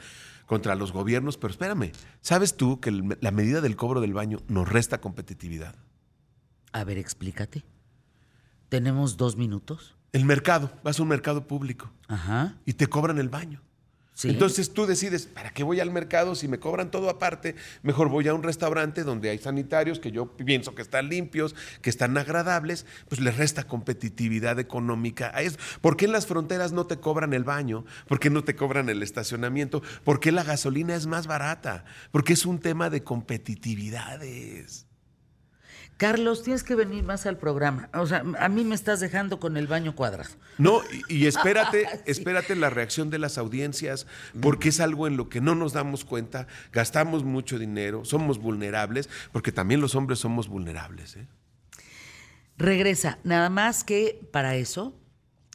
contra 0.47 0.75
los 0.75 0.91
gobiernos. 0.91 1.37
Pero 1.37 1.51
espérame, 1.51 1.91
¿sabes 2.21 2.55
tú 2.57 2.79
que 2.79 2.89
el- 2.89 3.17
la 3.21 3.31
medida 3.31 3.61
del 3.61 3.75
cobro 3.75 4.01
del 4.01 4.13
baño 4.13 4.39
nos 4.47 4.67
resta 4.67 4.99
competitividad? 5.01 5.75
A 6.71 6.83
ver, 6.83 6.97
explícate. 6.97 7.63
¿Tenemos 8.69 9.17
dos 9.17 9.35
minutos? 9.35 9.94
El 10.15 10.23
mercado, 10.23 10.71
vas 10.81 10.97
a 10.97 11.03
un 11.03 11.09
mercado 11.09 11.45
público 11.45 11.91
Ajá. 12.07 12.55
y 12.65 12.71
te 12.71 12.87
cobran 12.87 13.17
el 13.17 13.27
baño. 13.27 13.61
Sí. 14.13 14.29
Entonces 14.29 14.71
tú 14.71 14.85
decides, 14.85 15.25
¿para 15.25 15.49
qué 15.49 15.61
voy 15.61 15.81
al 15.81 15.91
mercado 15.91 16.35
si 16.35 16.47
me 16.47 16.57
cobran 16.57 16.89
todo 16.89 17.09
aparte? 17.09 17.55
Mejor 17.83 18.07
voy 18.07 18.25
a 18.29 18.33
un 18.33 18.41
restaurante 18.41 19.03
donde 19.03 19.29
hay 19.29 19.39
sanitarios 19.39 19.99
que 19.99 20.11
yo 20.13 20.37
pienso 20.37 20.73
que 20.73 20.83
están 20.83 21.09
limpios, 21.09 21.53
que 21.81 21.89
están 21.89 22.17
agradables, 22.17 22.85
pues 23.09 23.19
le 23.19 23.31
resta 23.31 23.65
competitividad 23.65 24.57
económica 24.57 25.31
a 25.33 25.41
eso. 25.41 25.57
¿Por 25.81 25.97
qué 25.97 26.05
en 26.05 26.13
las 26.13 26.27
fronteras 26.27 26.71
no 26.71 26.87
te 26.87 26.95
cobran 26.95 27.33
el 27.33 27.43
baño? 27.43 27.83
¿Por 28.07 28.21
qué 28.21 28.29
no 28.29 28.45
te 28.45 28.55
cobran 28.55 28.87
el 28.87 29.03
estacionamiento? 29.03 29.83
¿Por 30.05 30.21
qué 30.21 30.31
la 30.31 30.45
gasolina 30.45 30.95
es 30.95 31.07
más 31.07 31.27
barata? 31.27 31.83
Porque 32.11 32.31
es 32.31 32.45
un 32.45 32.59
tema 32.59 32.89
de 32.89 33.03
competitividades. 33.03 34.85
Carlos, 35.97 36.43
tienes 36.43 36.63
que 36.63 36.75
venir 36.75 37.03
más 37.03 37.25
al 37.25 37.37
programa. 37.37 37.89
O 37.93 38.05
sea, 38.05 38.23
a 38.39 38.49
mí 38.49 38.63
me 38.65 38.75
estás 38.75 38.99
dejando 38.99 39.39
con 39.39 39.55
el 39.55 39.67
baño 39.67 39.95
cuadrado. 39.95 40.29
No, 40.57 40.81
y, 41.07 41.15
y 41.15 41.27
espérate, 41.27 41.87
espérate 42.05 42.55
la 42.55 42.69
reacción 42.69 43.09
de 43.09 43.19
las 43.19 43.37
audiencias, 43.37 44.05
porque 44.41 44.69
es 44.69 44.79
algo 44.81 45.07
en 45.07 45.15
lo 45.15 45.29
que 45.29 45.39
no 45.39 45.55
nos 45.55 45.73
damos 45.73 46.03
cuenta, 46.03 46.47
gastamos 46.73 47.23
mucho 47.23 47.57
dinero, 47.57 48.03
somos 48.03 48.39
vulnerables, 48.39 49.09
porque 49.31 49.51
también 49.51 49.79
los 49.79 49.95
hombres 49.95 50.19
somos 50.19 50.49
vulnerables. 50.49 51.15
¿eh? 51.15 51.27
Regresa. 52.57 53.19
Nada 53.23 53.49
más 53.49 53.83
que 53.83 54.27
para 54.31 54.55
eso, 54.55 54.99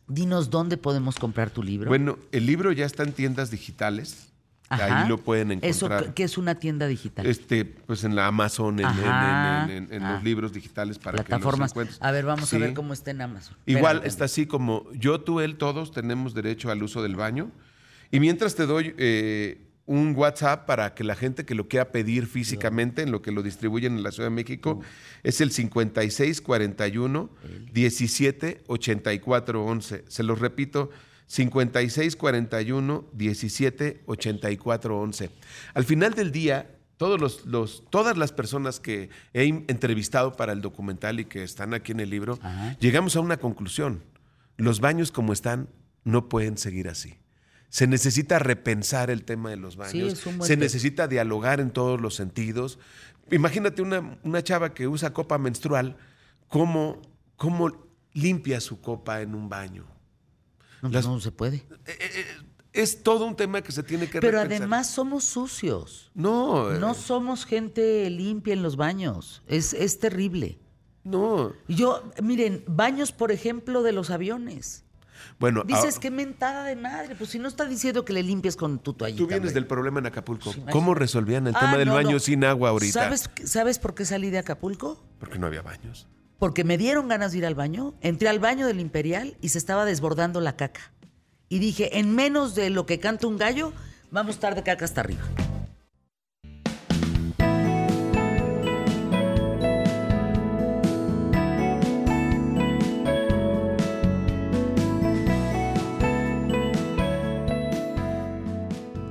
dinos 0.09 0.51
dónde 0.51 0.77
podemos 0.77 1.17
comprar 1.19 1.51
tu 1.51 1.63
libro. 1.63 1.89
Bueno, 1.89 2.19
el 2.33 2.47
libro 2.47 2.73
ya 2.73 2.87
está 2.87 3.03
en 3.03 3.13
tiendas 3.13 3.51
digitales, 3.51 4.30
Ajá. 4.71 5.03
ahí 5.03 5.09
lo 5.09 5.19
pueden 5.19 5.51
Eso, 5.63 5.87
encontrar. 5.87 6.15
que 6.15 6.23
es 6.25 6.39
una 6.39 6.55
tienda 6.55 6.87
digital? 6.87 7.27
Este, 7.27 7.65
pues 7.65 8.05
en 8.05 8.15
la 8.15 8.29
Amazon, 8.29 8.75
en, 8.79 8.87
en- 8.87 8.87
Ajá. 8.87 9.65
en- 9.65 9.71
en- 9.85 9.93
en 9.93 10.03
Ah. 10.05 10.15
los 10.15 10.23
libros 10.25 10.53
digitales 10.53 10.99
para 10.99 11.17
Plataformas. 11.25 11.73
que 11.73 11.79
los 11.81 11.89
encuentres. 11.89 11.99
A 12.03 12.11
ver, 12.13 12.25
vamos 12.25 12.49
Sí. 12.49 12.57
a 12.57 12.61
ver 12.61 12.73
cómo 12.75 12.93
está 12.93 13.11
en 13.11 13.21
Amazon. 13.21 13.57
Igual 13.67 13.97
Espérame, 13.97 14.09
está 14.09 14.25
así 14.27 14.47
como 14.47 14.87
yo, 14.95 15.21
tú, 15.23 15.41
él, 15.41 15.57
todos 15.57 15.91
tenemos 15.93 16.35
derecho 16.35 16.71
al 16.71 16.83
uso 16.83 17.03
del 17.03 17.17
baño. 17.17 17.51
Y 18.13 18.21
mientras 18.21 18.55
te 18.55 18.65
doy 18.67 18.95
eh, 18.97 19.67
un 19.87 20.15
WhatsApp 20.17 20.67
para 20.67 20.95
que 20.95 21.03
la 21.03 21.17
gente 21.17 21.45
que 21.45 21.57
lo 21.57 21.67
quiera 21.67 21.91
pedir 21.91 22.27
físicamente, 22.29 23.03
en 23.03 23.11
lo 23.11 23.23
que 23.23 23.33
lo 23.33 23.43
distribuyen 23.43 23.97
en 23.97 24.05
la 24.05 24.13
Ciudad 24.13 24.29
de 24.29 24.35
México, 24.37 24.81
es 25.25 25.41
el 25.41 25.51
5641 25.51 27.29
17 27.73 28.63
84 28.69 29.65
11. 29.65 30.05
Se 30.07 30.23
los 30.23 30.39
repito, 30.39 30.91
5641 31.31 33.05
17 33.13 34.03
84 34.07 35.01
11. 35.01 35.31
Al 35.75 35.85
final 35.85 36.15
del 36.15 36.33
día, 36.33 36.77
todos 36.97 37.21
los, 37.21 37.47
los- 37.47 37.85
todas 37.91 38.17
las 38.19 38.33
personas 38.33 38.81
que 38.81 39.11
he 39.33 39.45
entrevistado 39.69 40.33
para 40.37 40.53
el 40.53 40.61
documental 40.61 41.21
y 41.21 41.25
que 41.27 41.43
están 41.43 41.73
aquí 41.75 41.93
en 41.93 42.01
el 42.01 42.11
libro, 42.11 42.39
llegamos 42.81 43.17
a 43.17 43.21
una 43.21 43.37
conclusión. 43.39 44.03
Los 44.57 44.81
baños 44.81 45.13
como 45.13 45.33
están 45.33 45.69
no 46.05 46.29
pueden 46.29 46.59
seguir 46.59 46.89
así. 46.89 47.19
Se 47.69 47.87
necesita 47.87 48.39
repensar 48.41 49.11
el 49.11 49.23
tema 49.25 49.51
de 49.51 49.57
los 49.57 49.77
baños. 49.77 49.93
se 50.49 50.57
necesita 50.57 51.07
dialogar 51.07 51.61
en 51.61 51.71
todos 51.71 52.01
los 52.01 52.17
sentidos. 52.17 52.79
Imagínate 53.31 53.81
una, 53.83 54.19
una 54.25 54.43
chava 54.43 54.75
que 54.75 54.89
usa 54.89 55.13
copa 55.13 55.39
menstrual, 55.39 55.97
¿cómo, 56.49 57.01
cómo 57.37 57.71
limpia 58.13 58.61
su 58.61 58.81
copa 58.81 59.21
en 59.23 59.37
un 59.37 59.49
baño? 59.49 59.87
No, 60.83 60.89
Las- 60.89 61.07
no 61.07 61.21
se 61.21 61.31
puede. 61.33 61.65
Es 62.73 63.03
todo 63.03 63.25
un 63.27 63.35
tema 63.35 63.63
que 63.63 63.73
se 63.73 63.83
tiene 63.83 64.09
que 64.09 64.21
Pero 64.21 64.39
repensar. 64.39 64.63
además 64.63 64.89
somos 64.91 65.25
sucios. 65.25 66.11
No, 66.15 66.73
eh, 66.73 66.79
No 66.79 66.95
somos 66.95 67.45
gente 67.45 68.09
limpia 68.11 68.53
en 68.55 68.63
los 68.63 68.77
baños. 68.77 69.43
Es, 69.49 69.73
es 69.75 69.99
terrible. 69.99 70.59
no. 71.03 71.53
Yo, 71.67 72.05
miren, 72.23 72.63
baños, 72.69 73.11
por 73.13 73.33
ejemplo, 73.33 73.83
de 73.83 73.93
los 73.93 74.11
aviones. 74.11 74.85
Bueno, 75.39 75.65
Dices 75.65 75.97
ah, 75.97 76.01
que 76.01 76.11
mentada 76.11 76.65
de 76.65 76.77
madre. 76.77 77.15
Pues 77.17 77.31
si 77.31 77.39
no 77.39 77.49
está 77.49 77.65
diciendo 77.65 78.05
que 78.05 78.13
le 78.13 78.23
limpies 78.23 78.57
con 78.57 78.79
tu 78.79 78.93
toallita. 78.95 79.19
tú 79.23 79.27
vienes 79.27 79.53
del 79.53 79.67
problema 79.67 79.99
en 79.99 80.07
Acapulco. 80.07 80.53
Sí, 80.53 80.63
¿Cómo 80.71 80.95
resolvían 80.95 81.47
el 81.47 81.55
Ah, 81.57 81.61
tema 81.61 81.77
del 81.79 81.89
no, 81.89 81.95
baño 81.95 82.13
no. 82.13 82.19
sin 82.21 82.45
agua 82.45 82.71
ahorita? 82.71 82.93
¿Sabes, 83.05 83.31
¿Sabes 83.45 83.79
por 83.79 83.95
qué 83.95 84.05
salí 84.05 84.31
de 84.31 84.39
Acapulco? 84.39 85.03
Porque 85.19 85.39
no 85.39 85.47
había 85.47 85.63
baños. 85.63 86.07
Porque 86.41 86.65
me 86.65 86.79
dieron 86.79 87.07
ganas 87.07 87.33
de 87.33 87.39
ir 87.39 87.47
al 87.47 87.55
baño. 87.55 87.93
Entré 88.01 88.31
al 88.31 88.39
baño 88.39 88.67
del 88.67 88.81
Imperial 88.81 89.37
y 89.43 89.51
se 89.51 89.59
estaba 89.59 89.85
desbordando 89.85 90.41
la 90.41 90.57
caca. 90.57 90.81
Y 91.51 91.59
dije, 91.59 91.99
en 91.99 92.15
menos 92.15 92.55
de 92.55 92.71
lo 92.71 92.87
que 92.87 92.99
canta 92.99 93.27
un 93.27 93.37
gallo, 93.37 93.75
vamos 94.11 94.31
a 94.31 94.37
estar 94.37 94.55
de 94.55 94.63
caca 94.63 94.87
hasta 94.87 95.03
arriba. 95.03 95.21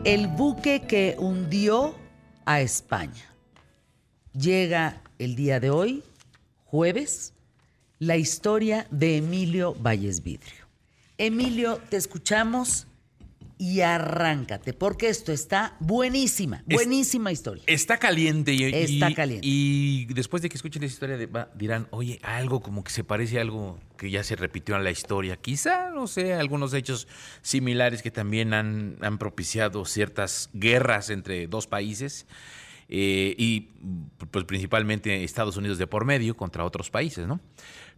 El 0.03 0.25
buque 0.30 0.82
que 0.88 1.15
hundió 1.19 1.93
a 2.45 2.61
España. 2.61 3.36
Llega 4.34 5.03
el 5.19 5.36
día 5.36 5.59
de 5.59 5.69
hoy, 5.69 6.03
jueves, 6.70 7.34
la 7.97 8.17
historia 8.17 8.88
de 8.91 9.17
Emilio 9.17 9.74
Valles 9.76 10.24
Vidrio. 10.24 10.67
Emilio, 11.17 11.82
te 11.89 11.97
escuchamos 11.97 12.86
y 13.57 13.82
arráncate, 13.82 14.72
porque 14.72 15.09
esto 15.09 15.34
está 15.34 15.76
buenísima, 15.82 16.63
Es- 16.65 16.76
buenísima 16.76 17.30
historia. 17.34 17.61
Está 17.67 17.97
caliente 17.97 18.53
y, 18.53 18.63
Está 18.63 19.09
y- 19.09 19.13
caliente. 19.15 19.45
y 19.45 20.05
después 20.13 20.41
de 20.41 20.47
que 20.47 20.55
escuchen 20.55 20.82
esa 20.84 20.93
historia 20.93 21.17
de- 21.17 21.28
dirán, 21.55 21.88
oye, 21.91 22.20
algo 22.24 22.61
como 22.61 22.86
que 22.86 22.91
se 22.91 23.03
parece 23.03 23.38
a 23.38 23.41
algo 23.41 23.78
que 23.97 24.09
ya 24.11 24.24
se 24.24 24.38
repitió 24.38 24.78
en 24.78 24.86
la 24.86 24.91
historia. 24.91 25.36
Quizá, 25.36 25.89
no 25.89 26.07
sé, 26.07 26.34
algunos 26.36 26.74
hechos 26.74 27.09
similares 27.41 28.01
que 28.01 28.11
también 28.11 28.53
han, 28.53 28.95
han 29.01 29.17
propiciado 29.17 29.84
ciertas 29.84 30.49
guerras 30.53 31.09
entre 31.09 31.47
dos 31.47 31.67
países 31.67 32.28
eh, 32.89 33.35
y 33.37 33.69
pues 34.31 34.45
principalmente 34.45 35.23
Estados 35.23 35.55
Unidos 35.57 35.77
de 35.77 35.87
por 35.87 36.05
medio 36.05 36.35
contra 36.35 36.65
otros 36.65 36.89
países, 36.89 37.27
¿no? 37.27 37.39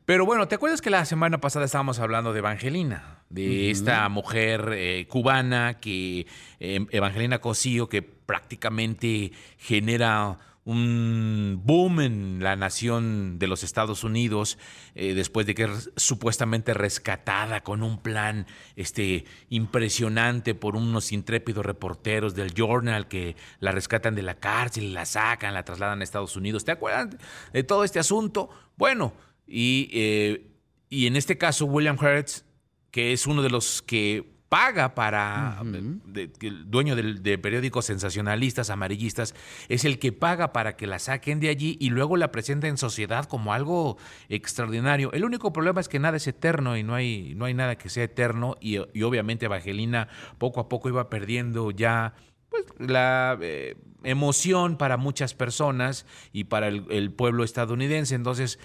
Pero 0.05 0.25
bueno, 0.25 0.47
¿te 0.47 0.55
acuerdas 0.55 0.81
que 0.81 0.89
la 0.89 1.05
semana 1.05 1.39
pasada 1.39 1.65
estábamos 1.65 1.99
hablando 1.99 2.33
de 2.33 2.39
Evangelina? 2.39 3.19
De 3.29 3.69
esta 3.69 4.09
mujer 4.09 4.71
eh, 4.73 5.05
cubana 5.07 5.79
que, 5.79 6.27
eh, 6.59 6.85
Evangelina 6.89 7.39
Cosío, 7.39 7.87
que 7.87 8.01
prácticamente 8.01 9.31
genera 9.57 10.37
un 10.63 11.61
boom 11.63 12.01
en 12.01 12.43
la 12.43 12.55
nación 12.55 13.39
de 13.39 13.47
los 13.47 13.63
Estados 13.63 14.03
Unidos 14.03 14.59
eh, 14.93 15.15
después 15.15 15.47
de 15.47 15.55
que 15.55 15.63
es 15.63 15.91
supuestamente 15.95 16.73
rescatada 16.73 17.61
con 17.61 17.81
un 17.81 17.99
plan 17.99 18.45
este, 18.75 19.25
impresionante 19.49 20.53
por 20.53 20.75
unos 20.75 21.11
intrépidos 21.11 21.65
reporteros 21.65 22.35
del 22.35 22.53
Journal 22.53 23.07
que 23.07 23.35
la 23.59 23.71
rescatan 23.71 24.13
de 24.13 24.21
la 24.21 24.35
cárcel, 24.35 24.93
la 24.93 25.05
sacan, 25.05 25.53
la 25.53 25.65
trasladan 25.65 26.01
a 26.01 26.03
Estados 26.03 26.35
Unidos. 26.35 26.63
¿Te 26.63 26.71
acuerdas 26.71 27.17
de 27.51 27.63
todo 27.63 27.83
este 27.83 27.99
asunto? 27.99 28.49
Bueno, 28.77 29.13
y, 29.47 29.89
eh, 29.93 30.51
y 30.89 31.07
en 31.07 31.15
este 31.15 31.39
caso 31.39 31.65
William 31.65 31.97
Hertz, 31.99 32.45
que 32.91 33.13
es 33.13 33.25
uno 33.25 33.41
de 33.41 33.49
los 33.49 33.81
que 33.81 34.30
paga 34.51 34.95
para 34.95 35.61
de- 35.63 36.29
el 36.41 36.69
dueño 36.69 36.97
del- 36.97 37.23
de, 37.23 37.37
periódicos 37.37 37.85
sensacionalistas, 37.85 38.69
amarillistas, 38.69 39.33
es 39.69 39.85
el 39.85 39.97
que 39.97 40.11
paga 40.11 40.51
para 40.51 40.75
que 40.75 40.87
la 40.87 40.99
saquen 40.99 41.39
de 41.39 41.47
allí 41.47 41.77
y 41.79 41.89
luego 41.89 42.17
la 42.17 42.33
presenta 42.33 42.67
en 42.67 42.75
sociedad 42.77 43.23
como 43.29 43.53
algo 43.53 43.97
extraordinario. 44.27 45.09
El 45.13 45.23
único 45.23 45.53
problema 45.53 45.79
es 45.79 45.87
que 45.87 45.99
nada 45.99 46.17
es 46.17 46.27
eterno 46.27 46.75
y 46.75 46.83
no 46.83 46.95
hay, 46.95 47.33
no 47.37 47.45
hay 47.45 47.53
nada 47.53 47.77
que 47.77 47.87
sea 47.87 48.03
eterno 48.03 48.57
y, 48.59 48.75
y 48.93 49.03
obviamente 49.03 49.45
Evangelina 49.45 50.09
poco 50.37 50.59
a 50.59 50.67
poco 50.67 50.89
iba 50.89 51.09
perdiendo 51.09 51.71
ya 51.71 52.13
pues, 52.49 52.65
la 52.77 53.37
eh, 53.39 53.77
emoción 54.03 54.75
para 54.77 54.97
muchas 54.97 55.33
personas 55.33 56.05
y 56.33 56.43
para 56.43 56.67
el, 56.67 56.87
el 56.89 57.13
pueblo 57.13 57.45
estadounidense. 57.45 58.15
Entonces, 58.15 58.59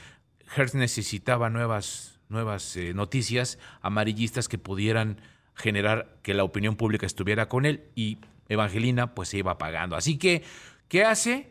Hertz 0.56 0.74
necesitaba 0.74 1.48
nuevas, 1.48 2.18
nuevas 2.28 2.76
eh, 2.76 2.92
noticias 2.92 3.60
amarillistas 3.82 4.48
que 4.48 4.58
pudieran 4.58 5.20
generar 5.56 6.18
que 6.22 6.34
la 6.34 6.44
opinión 6.44 6.76
pública 6.76 7.06
estuviera 7.06 7.48
con 7.48 7.66
él 7.66 7.84
y 7.94 8.18
Evangelina 8.48 9.14
pues 9.14 9.30
se 9.30 9.38
iba 9.38 9.52
apagando. 9.52 9.96
Así 9.96 10.18
que, 10.18 10.42
¿qué 10.88 11.04
hace? 11.04 11.48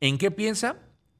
¿En 0.00 0.18
qué 0.18 0.30
piensa? 0.30 0.76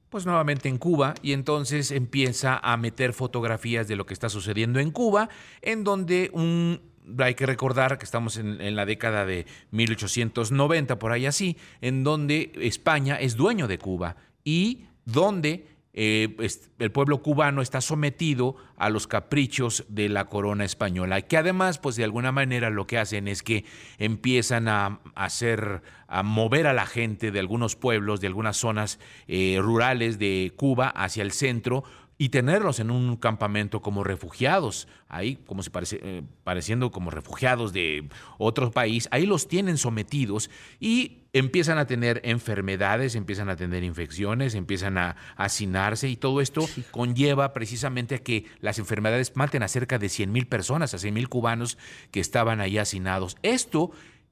Pues 0.08 0.26
nuevamente 0.26 0.68
en 0.68 0.78
Cuba 0.78 1.14
y 1.22 1.32
entonces 1.32 1.90
empieza 1.90 2.58
a 2.58 2.76
meter 2.76 3.12
fotografías 3.12 3.88
de 3.88 3.96
lo 3.96 4.06
que 4.06 4.14
está 4.14 4.28
sucediendo 4.28 4.80
en 4.80 4.90
Cuba, 4.90 5.28
en 5.62 5.84
donde 5.84 6.30
un 6.32 6.80
hay 7.18 7.34
que 7.34 7.44
recordar 7.44 7.98
que 7.98 8.04
estamos 8.06 8.38
en, 8.38 8.62
en, 8.62 8.76
la 8.76 8.86
década 8.86 9.26
de 9.26 9.44
1890, 9.72 10.98
por 10.98 11.12
ahí 11.12 11.26
así, 11.26 11.58
en 11.82 12.02
donde 12.02 12.50
España 12.62 13.16
es 13.16 13.36
dueño 13.36 13.68
de 13.68 13.76
Cuba 13.76 14.16
y 14.42 14.86
donde 15.04 15.66
eh, 15.96 16.36
el 16.80 16.90
pueblo 16.90 17.22
cubano 17.22 17.62
está 17.62 17.80
sometido 17.80 18.56
a 18.76 18.90
los 18.90 19.06
caprichos 19.06 19.84
de 19.88 20.08
la 20.08 20.24
corona 20.24 20.64
española, 20.64 21.22
que 21.22 21.36
además, 21.36 21.78
pues 21.78 21.94
de 21.94 22.02
alguna 22.02 22.32
manera 22.32 22.68
lo 22.68 22.88
que 22.88 22.98
hacen 22.98 23.28
es 23.28 23.44
que 23.44 23.64
empiezan 23.98 24.66
a 24.66 25.00
hacer, 25.14 25.82
a 26.08 26.24
mover 26.24 26.66
a 26.66 26.72
la 26.72 26.86
gente 26.86 27.30
de 27.30 27.38
algunos 27.38 27.76
pueblos, 27.76 28.20
de 28.20 28.26
algunas 28.26 28.56
zonas 28.56 28.98
eh, 29.28 29.58
rurales 29.60 30.18
de 30.18 30.52
Cuba 30.56 30.88
hacia 30.88 31.22
el 31.22 31.30
centro, 31.30 31.84
y 32.18 32.28
tenerlos 32.28 32.78
en 32.78 32.90
un 32.90 33.16
campamento 33.16 33.82
como 33.82 34.04
refugiados, 34.04 34.88
ahí 35.08 35.36
como 35.46 35.62
si 35.62 35.70
eh, 35.92 36.22
pareciendo 36.44 36.90
como 36.90 37.10
refugiados 37.10 37.72
de 37.72 38.08
otro 38.38 38.70
país, 38.70 39.08
ahí 39.10 39.26
los 39.26 39.48
tienen 39.48 39.78
sometidos 39.78 40.48
y 40.78 41.23
empiezan 41.34 41.78
a 41.78 41.86
tener 41.86 42.20
enfermedades, 42.24 43.16
empiezan 43.16 43.50
a 43.50 43.56
tener 43.56 43.82
infecciones, 43.82 44.54
empiezan 44.54 44.96
a 44.96 45.16
hacinarse 45.36 46.08
y 46.08 46.16
todo 46.16 46.40
esto 46.40 46.66
conlleva 46.92 47.52
precisamente 47.52 48.14
a 48.14 48.18
que 48.18 48.46
las 48.60 48.78
enfermedades 48.78 49.34
maten 49.34 49.64
a 49.64 49.68
cerca 49.68 49.98
de 49.98 50.08
100 50.08 50.32
mil 50.32 50.46
personas, 50.46 50.94
a 50.94 50.98
100 50.98 51.12
mil 51.12 51.28
cubanos 51.28 51.76
que 52.12 52.20
estaban 52.20 52.60
ahí 52.60 52.78
hacinados. 52.78 53.36
Esto 53.42 53.90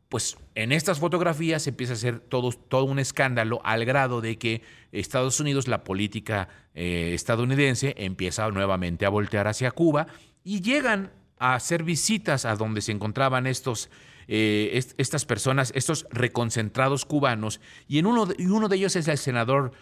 pues 0.09 0.37
en 0.55 0.73
estas 0.73 1.01
fotografías 1.01 1.67
empieza 1.67 1.95
a 2.07 2.19
todo, 2.19 2.53
todo 2.53 2.85
un 2.85 2.99
escándalo 2.99 3.63
al 3.65 3.87
grado 3.87 4.21
de 4.21 4.37
que 4.37 4.63
Estados 4.93 5.41
Unidos, 5.41 5.69
la 5.69 5.85
política 5.85 6.51
eh, 6.75 7.13
estadounidense, 7.15 7.95
empieza 7.97 8.49
nuevamente 8.51 9.07
a 9.07 9.09
voltear 9.09 9.49
hacia 9.49 9.71
Cuba 9.71 10.07
y 10.45 10.61
llegan 10.61 11.13
a 11.39 11.55
hacer 11.55 11.83
visitas 11.83 12.45
a 12.45 12.57
donde 12.57 12.83
se 12.83 12.93
encontraban 12.93 13.47
estos, 13.47 13.89
eh, 14.35 14.83
estas 14.97 15.27
personas, 15.27 15.73
estos 15.75 16.07
reconcentrados 16.11 17.05
cubanos, 17.05 17.61
y, 17.87 17.99
en 17.99 18.07
uno, 18.07 18.25
de, 18.25 18.35
y 18.39 18.47
uno 18.47 18.69
de 18.69 18.77
ellos 18.77 18.97
es 18.97 19.07
el 19.07 19.19
senador 19.19 19.73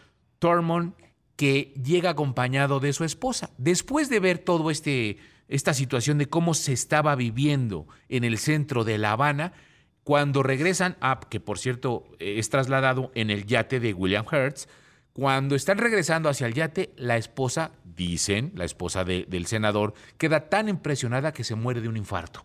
Thurmond, 0.41 0.95
que 1.37 1.73
llega 1.81 2.11
acompañado 2.11 2.81
de 2.81 2.93
su 2.93 3.05
esposa. 3.05 3.51
Después 3.59 4.09
de 4.11 4.19
ver 4.19 4.39
todo 4.39 4.73
este 4.73 5.19
esta 5.47 5.73
situación 5.73 6.19
de 6.19 6.27
cómo 6.27 6.55
se 6.55 6.73
estaba 6.73 7.15
viviendo 7.15 7.87
en 8.09 8.25
el 8.25 8.39
centro 8.39 8.83
de 8.83 8.99
La 8.99 9.13
Habana, 9.13 9.53
cuando 10.03 10.43
regresan, 10.43 10.97
a, 11.01 11.21
que 11.21 11.39
por 11.39 11.59
cierto 11.59 12.05
es 12.19 12.51
trasladado 12.51 13.13
en 13.15 13.31
el 13.31 13.47
yate 13.47 13.79
de 13.79 13.95
William 13.95 14.25
Hertz, 14.31 14.67
cuando 15.13 15.55
están 15.55 15.79
regresando 15.79 16.29
hacia 16.29 16.49
el 16.49 16.55
yate, 16.55 16.93
la 16.97 17.17
esposa, 17.17 17.71
dicen, 17.85 18.51
la 18.57 18.65
esposa 18.65 19.05
de, 19.05 19.27
del 19.29 19.47
senador, 19.47 19.95
queda 20.19 20.49
tan 20.49 20.69
impresionada 20.69 21.33
que 21.33 21.45
se 21.45 21.55
muere 21.55 21.81
de 21.81 21.89
un 21.89 21.97
infarto. 21.97 22.45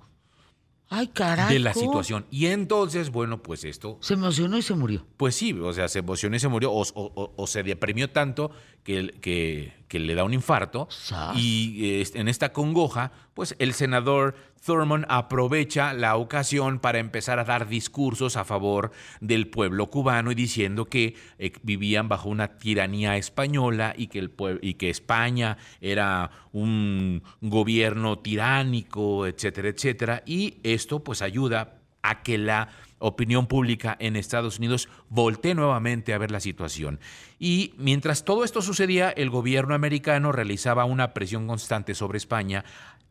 Ay, 0.89 1.07
caray. 1.07 1.53
De 1.53 1.59
la 1.59 1.73
situación. 1.73 2.25
Y 2.29 2.47
entonces, 2.47 3.09
bueno, 3.09 3.41
pues 3.41 3.63
esto. 3.63 3.97
Se 4.01 4.13
emocionó 4.13 4.57
y 4.57 4.61
se 4.61 4.75
murió. 4.75 5.05
Pues 5.17 5.35
sí, 5.35 5.53
o 5.53 5.73
sea, 5.73 5.87
se 5.87 5.99
emocionó 5.99 6.35
y 6.35 6.39
se 6.39 6.47
murió, 6.47 6.71
o, 6.71 6.83
o, 6.93 7.33
o 7.35 7.47
se 7.47 7.63
deprimió 7.63 8.09
tanto 8.11 8.51
que, 8.83 9.09
que, 9.19 9.73
que, 9.87 9.99
le 9.99 10.13
da 10.13 10.23
un 10.23 10.33
infarto. 10.33 10.87
Y 11.35 12.01
eh, 12.01 12.07
en 12.13 12.27
esta 12.27 12.53
congoja, 12.53 13.11
pues 13.33 13.55
el 13.57 13.73
senador 13.73 14.35
Thurmond 14.65 15.05
aprovecha 15.09 15.93
la 15.93 16.15
ocasión 16.15 16.79
para 16.79 16.99
empezar 16.99 17.39
a 17.39 17.43
dar 17.43 17.67
discursos 17.67 18.35
a 18.35 18.45
favor 18.45 18.91
del 19.21 19.47
pueblo 19.47 19.89
cubano 19.89 20.31
y 20.31 20.35
diciendo 20.35 20.85
que 20.85 21.15
eh, 21.37 21.53
vivían 21.61 22.09
bajo 22.09 22.29
una 22.29 22.57
tiranía 22.57 23.15
española 23.17 23.93
y 23.95 24.07
que, 24.07 24.19
el 24.19 24.31
y 24.61 24.73
que 24.73 24.89
España 24.89 25.57
era 25.81 26.31
un 26.51 27.21
gobierno 27.41 28.19
tiránico, 28.19 29.27
etcétera, 29.27 29.69
etcétera. 29.69 30.23
Y 30.25 30.57
esto 30.63 31.03
pues 31.03 31.21
ayuda 31.21 31.81
a 32.01 32.21
que 32.21 32.37
la 32.37 32.69
opinión 32.99 33.47
pública 33.47 33.95
en 33.99 34.15
Estados 34.15 34.57
Unidos 34.57 34.89
voltee 35.09 35.53
nuevamente 35.53 36.13
a 36.13 36.17
ver 36.17 36.31
la 36.31 36.39
situación. 36.39 36.99
Y 37.39 37.73
mientras 37.77 38.23
todo 38.23 38.43
esto 38.43 38.61
sucedía, 38.61 39.09
el 39.09 39.29
gobierno 39.29 39.75
americano 39.75 40.31
realizaba 40.31 40.85
una 40.85 41.13
presión 41.13 41.47
constante 41.47 41.93
sobre 41.93 42.17
España, 42.17 42.63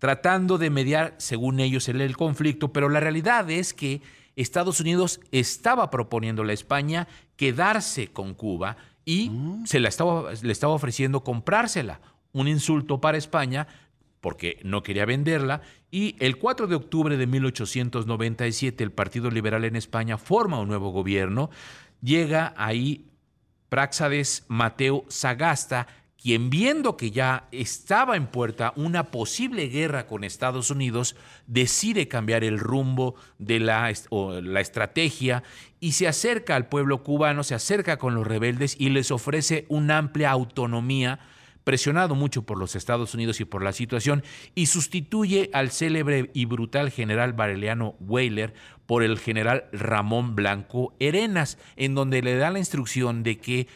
tratando 0.05 0.59
de 0.59 0.69
mediar, 0.69 1.15
según 1.17 1.61
ellos, 1.61 1.89
el, 1.89 2.15
conflicto, 2.15 2.75
pero 2.75 2.91
la 2.91 3.01
realidad 3.01 3.51
es 3.51 3.73
que 3.73 4.03
Estados 4.37 4.79
Unidos 4.79 5.19
estaba 5.33 5.89
proponiéndole 5.89 6.51
a 6.51 6.53
España 6.53 7.09
quedarse 7.37 8.09
con 8.09 8.35
Cuba 8.35 8.77
y 9.07 9.31
mm. 9.31 9.65
se 9.65 9.81
la 9.81 9.89
estaba, 9.89 10.31
le 10.43 10.53
estaba 10.53 10.75
ofreciendo 10.75 11.25
comprársela. 11.25 12.03
Un 12.33 12.49
insulto 12.49 13.01
para 13.01 13.17
España, 13.17 13.67
porque 14.21 14.61
no 14.63 14.83
quería 14.83 15.07
venderla, 15.07 15.63
y 15.91 16.17
el 16.19 16.37
4 16.37 16.67
de 16.67 16.75
octubre 16.75 17.17
de 17.17 17.27
1897 17.27 18.85
el 18.85 18.93
Partido 18.93 19.31
Liberal 19.31 19.65
en 19.65 19.75
España 19.75 20.19
forma 20.19 20.61
un 20.61 20.69
nuevo 20.69 20.91
gobierno, 20.91 21.49
llega 22.03 22.53
ahí 22.59 23.07
Práxades 23.71 24.45
Mateo 24.49 25.07
Sagasta, 25.09 25.87
quien 26.25 26.49
viendo 26.49 26.97
que 26.97 27.11
ya 27.11 27.49
estaba 27.53 28.17
en 28.17 28.29
puerta 28.29 28.73
una 28.77 29.11
posible 29.11 29.69
guerra 29.69 30.07
con 30.07 30.25
Estados 30.25 30.71
Unidos, 30.71 31.17
decide 31.47 32.09
cambiar 32.09 32.45
el 32.45 32.59
rumbo 32.59 33.15
de 33.39 33.61
la, 33.61 33.93
la 34.11 34.61
estrategia 34.63 35.43
y 35.81 35.93
se 35.93 36.09
acerca 36.09 36.57
al 36.57 36.71
pueblo 36.71 37.03
cubano, 37.03 37.45
se 37.45 37.55
acerca 37.55 37.99
con 37.99 38.15
los 38.15 38.27
rebeldes 38.27 38.75
y 38.79 38.89
les 38.89 39.11
ofrece 39.11 39.67
una 39.69 39.99
amplia 39.99 40.31
autonomía 40.31 41.21
presionado 41.63 42.15
mucho 42.15 42.43
por 42.43 42.59
los 42.59 42.75
Estados 42.75 43.15
Unidos 43.15 43.41
y 43.41 43.45
por 43.45 43.63
la 43.63 43.73
situación, 43.73 44.23
y 44.55 44.67
sustituye 44.67 45.51
al 45.53 45.71
célebre 45.71 46.31
y 46.35 46.45
brutal 46.45 46.91
general 46.91 47.33
bareliano 47.33 47.97
Weyler 48.01 48.55
por 48.87 49.03
el 49.03 49.19
general 49.19 49.65
Ramón 49.73 50.37
Blanco 50.37 50.95
Herenas, 51.01 51.59
en 51.77 51.95
donde 51.95 52.23
le 52.23 52.37
da 52.37 52.51
la 52.51 52.59
instrucción 52.59 53.23
de 53.23 53.39
que 53.39 53.67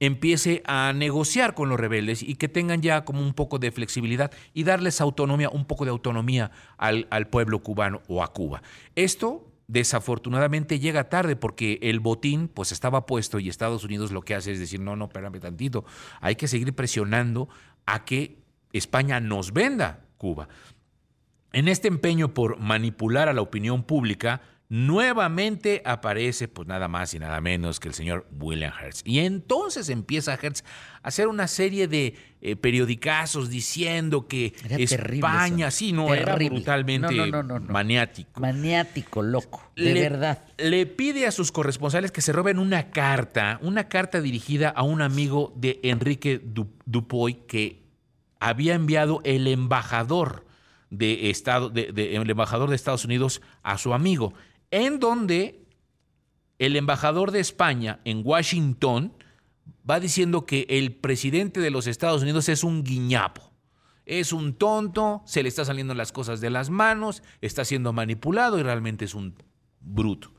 empiece 0.00 0.62
a 0.66 0.92
negociar 0.94 1.54
con 1.54 1.68
los 1.68 1.80
rebeldes 1.80 2.22
y 2.22 2.34
que 2.34 2.48
tengan 2.48 2.82
ya 2.82 3.04
como 3.04 3.22
un 3.22 3.34
poco 3.34 3.58
de 3.58 3.72
flexibilidad 3.72 4.30
y 4.52 4.64
darles 4.64 5.00
autonomía, 5.00 5.48
un 5.48 5.64
poco 5.64 5.84
de 5.84 5.90
autonomía 5.90 6.50
al, 6.76 7.06
al 7.10 7.28
pueblo 7.28 7.60
cubano 7.62 8.02
o 8.08 8.22
a 8.22 8.32
Cuba. 8.32 8.62
Esto 8.94 9.50
desafortunadamente 9.68 10.78
llega 10.78 11.08
tarde 11.08 11.34
porque 11.34 11.78
el 11.82 12.00
botín 12.00 12.48
pues 12.48 12.72
estaba 12.72 13.06
puesto 13.06 13.38
y 13.38 13.48
Estados 13.48 13.84
Unidos 13.84 14.12
lo 14.12 14.22
que 14.22 14.34
hace 14.34 14.52
es 14.52 14.60
decir, 14.60 14.80
no, 14.80 14.96
no, 14.96 15.06
espérame 15.06 15.40
tantito, 15.40 15.84
hay 16.20 16.36
que 16.36 16.48
seguir 16.48 16.72
presionando 16.74 17.48
a 17.84 18.04
que 18.04 18.38
España 18.72 19.20
nos 19.20 19.52
venda 19.52 20.04
Cuba. 20.18 20.48
En 21.52 21.68
este 21.68 21.88
empeño 21.88 22.34
por 22.34 22.58
manipular 22.58 23.28
a 23.28 23.32
la 23.32 23.40
opinión 23.40 23.82
pública, 23.82 24.42
nuevamente 24.68 25.82
aparece 25.84 26.48
pues 26.48 26.66
nada 26.66 26.88
más 26.88 27.14
y 27.14 27.18
nada 27.18 27.40
menos 27.40 27.78
que 27.78 27.88
el 27.88 27.94
señor 27.94 28.26
William 28.38 28.72
Hertz. 28.72 29.02
Y 29.04 29.20
entonces 29.20 29.88
empieza 29.88 30.34
Hertz 30.40 30.64
a 31.02 31.08
hacer 31.08 31.28
una 31.28 31.46
serie 31.46 31.86
de 31.86 32.14
eh, 32.40 32.56
periodicazos 32.56 33.48
diciendo 33.48 34.26
que 34.26 34.54
Era 34.64 34.76
España, 34.76 35.70
sí, 35.70 35.92
no, 35.92 36.06
terrible. 36.06 36.22
era 36.22 36.54
brutalmente 36.54 37.14
no, 37.14 37.26
no, 37.26 37.42
no, 37.42 37.60
no, 37.60 37.72
maniático. 37.72 38.40
Maniático, 38.40 39.22
loco, 39.22 39.70
de 39.76 39.94
le, 39.94 40.00
verdad. 40.00 40.42
Le 40.58 40.86
pide 40.86 41.26
a 41.26 41.30
sus 41.30 41.52
corresponsales 41.52 42.10
que 42.10 42.20
se 42.20 42.32
roben 42.32 42.58
una 42.58 42.90
carta, 42.90 43.58
una 43.62 43.88
carta 43.88 44.20
dirigida 44.20 44.68
a 44.70 44.82
un 44.82 45.00
amigo 45.00 45.52
de 45.56 45.78
Enrique 45.84 46.42
Dupoy 46.84 47.34
que 47.46 47.84
había 48.40 48.74
enviado 48.74 49.20
el 49.24 49.46
embajador 49.46 50.44
de 50.90 51.30
Estado, 51.30 51.68
de, 51.68 51.92
de, 51.92 52.16
el 52.16 52.30
embajador 52.30 52.70
de 52.70 52.76
Estados 52.76 53.04
Unidos 53.04 53.42
a 53.62 53.78
su 53.78 53.92
amigo 53.92 54.34
en 54.70 54.98
donde 55.00 55.66
el 56.58 56.76
embajador 56.76 57.30
de 57.32 57.40
España 57.40 58.00
en 58.04 58.22
Washington 58.24 59.12
va 59.88 60.00
diciendo 60.00 60.46
que 60.46 60.66
el 60.68 60.94
presidente 60.94 61.60
de 61.60 61.70
los 61.70 61.86
Estados 61.86 62.22
Unidos 62.22 62.48
es 62.48 62.64
un 62.64 62.82
guiñapo, 62.82 63.52
es 64.04 64.32
un 64.32 64.54
tonto, 64.54 65.22
se 65.26 65.42
le 65.42 65.48
está 65.48 65.64
saliendo 65.64 65.94
las 65.94 66.12
cosas 66.12 66.40
de 66.40 66.50
las 66.50 66.70
manos, 66.70 67.22
está 67.40 67.64
siendo 67.64 67.92
manipulado 67.92 68.58
y 68.58 68.62
realmente 68.62 69.04
es 69.04 69.14
un 69.14 69.34
bruto. 69.80 70.32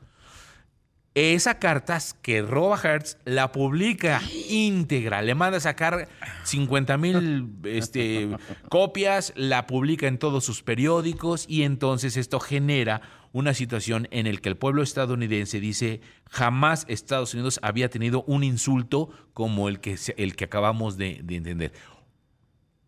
Esa 1.14 1.58
carta 1.58 1.98
que 2.22 2.42
roba 2.42 2.78
Hertz 2.80 3.16
la 3.24 3.50
publica 3.50 4.20
íntegra, 4.48 5.20
le 5.20 5.34
manda 5.34 5.56
a 5.56 5.60
sacar 5.60 6.08
50 6.44 6.96
mil 6.96 7.50
este, 7.64 8.28
copias, 8.68 9.32
la 9.34 9.66
publica 9.66 10.06
en 10.06 10.18
todos 10.18 10.44
sus 10.44 10.62
periódicos 10.62 11.44
y 11.48 11.64
entonces 11.64 12.16
esto 12.16 12.38
genera 12.38 13.00
una 13.32 13.54
situación 13.54 14.08
en 14.10 14.32
la 14.32 14.40
que 14.40 14.48
el 14.48 14.56
pueblo 14.56 14.82
estadounidense 14.82 15.60
dice 15.60 16.00
jamás 16.30 16.84
Estados 16.88 17.34
Unidos 17.34 17.58
había 17.62 17.88
tenido 17.88 18.22
un 18.24 18.44
insulto 18.44 19.10
como 19.34 19.68
el 19.68 19.80
que, 19.80 19.96
el 20.16 20.36
que 20.36 20.44
acabamos 20.44 20.96
de, 20.96 21.20
de 21.22 21.36
entender. 21.36 21.72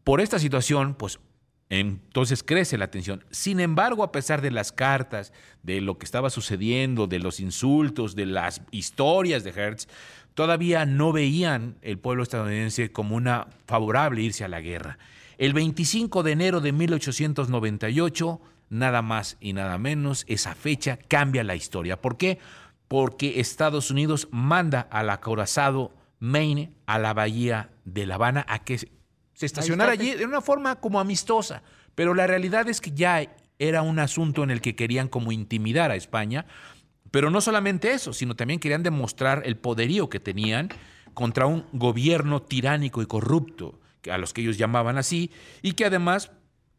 Por 0.05 0.21
esta 0.21 0.39
situación, 0.39 0.95
pues 0.95 1.21
Entonces 1.69 2.43
crece 2.43 2.77
la 2.79 2.91
tensión. 2.91 3.25
Sin 3.31 3.61
embargo, 3.61 4.03
a 4.03 4.11
pesar 4.11 4.43
de 4.43 4.51
las 4.51 4.73
cartas, 4.73 5.33
de 5.63 5.81
lo 5.81 5.99
que 5.99 6.05
estaba 6.05 6.29
sucediendo, 6.29 7.07
de 7.07 7.21
los 7.21 7.39
insultos, 7.39 8.17
de 8.17 8.27
las 8.27 8.63
historias 8.73 9.45
de 9.45 9.51
Hertz, 9.51 9.87
todavía 10.35 10.85
no 10.85 11.13
veían 11.13 11.77
el 11.83 11.99
pueblo 11.99 12.23
estadounidense 12.23 12.91
como 12.91 13.15
una 13.15 13.49
favorable 13.67 14.23
irse 14.23 14.43
a 14.43 14.49
la 14.49 14.61
guerra. 14.61 14.99
El 15.39 15.53
25 15.53 16.23
de 16.23 16.33
enero 16.33 16.61
de 16.61 16.73
1898, 16.73 18.41
nada 18.71 19.03
más 19.03 19.37
y 19.41 19.53
nada 19.53 19.77
menos, 19.77 20.25
esa 20.29 20.55
fecha 20.55 20.97
cambia 20.97 21.45
la 21.45 21.57
historia. 21.57 22.01
¿Por 22.01 22.17
qué? 22.17 22.39
Porque 22.89 23.41
Estados 23.41 23.91
Unidos 23.91 24.29
manda 24.31 24.81
al 24.91 25.11
acorazado 25.11 25.93
Maine 26.19 26.73
a 26.87 26.99
la 26.99 27.13
bahía 27.13 27.71
de 27.85 28.07
La 28.07 28.15
Habana 28.15 28.47
a 28.49 28.61
que 28.65 28.79
se 28.79 29.47
estacionara 29.47 29.93
allí 29.93 30.15
de 30.15 30.25
una 30.25 30.41
forma 30.41 30.77
como 30.77 31.01
amistosa. 31.01 31.63
Pero 31.95 32.15
la 32.15 32.27
realidad 32.27 32.69
es 32.69 32.81
que 32.81 32.93
ya 32.93 33.27
era 33.59 33.83
un 33.83 33.99
asunto 33.99 34.43
en 34.43 34.51
el 34.51 34.61
que 34.61 34.77
querían 34.77 35.09
como 35.09 35.33
intimidar 35.33 35.91
a 35.91 35.97
España. 35.97 36.47
Pero 37.11 37.31
no 37.31 37.41
solamente 37.41 37.93
eso, 37.93 38.13
sino 38.13 38.37
también 38.37 38.61
querían 38.61 38.83
demostrar 38.83 39.43
el 39.45 39.57
poderío 39.57 40.09
que 40.09 40.21
tenían 40.21 40.69
contra 41.15 41.47
un 41.47 41.67
gobierno 41.73 42.41
tiránico 42.41 43.03
y 43.03 43.07
corrupto, 43.07 43.81
a 44.11 44.17
los 44.17 44.33
que 44.33 44.43
ellos 44.43 44.59
llamaban 44.59 44.97
así, 44.97 45.31
y 45.61 45.73
que 45.73 45.85
además 45.85 46.31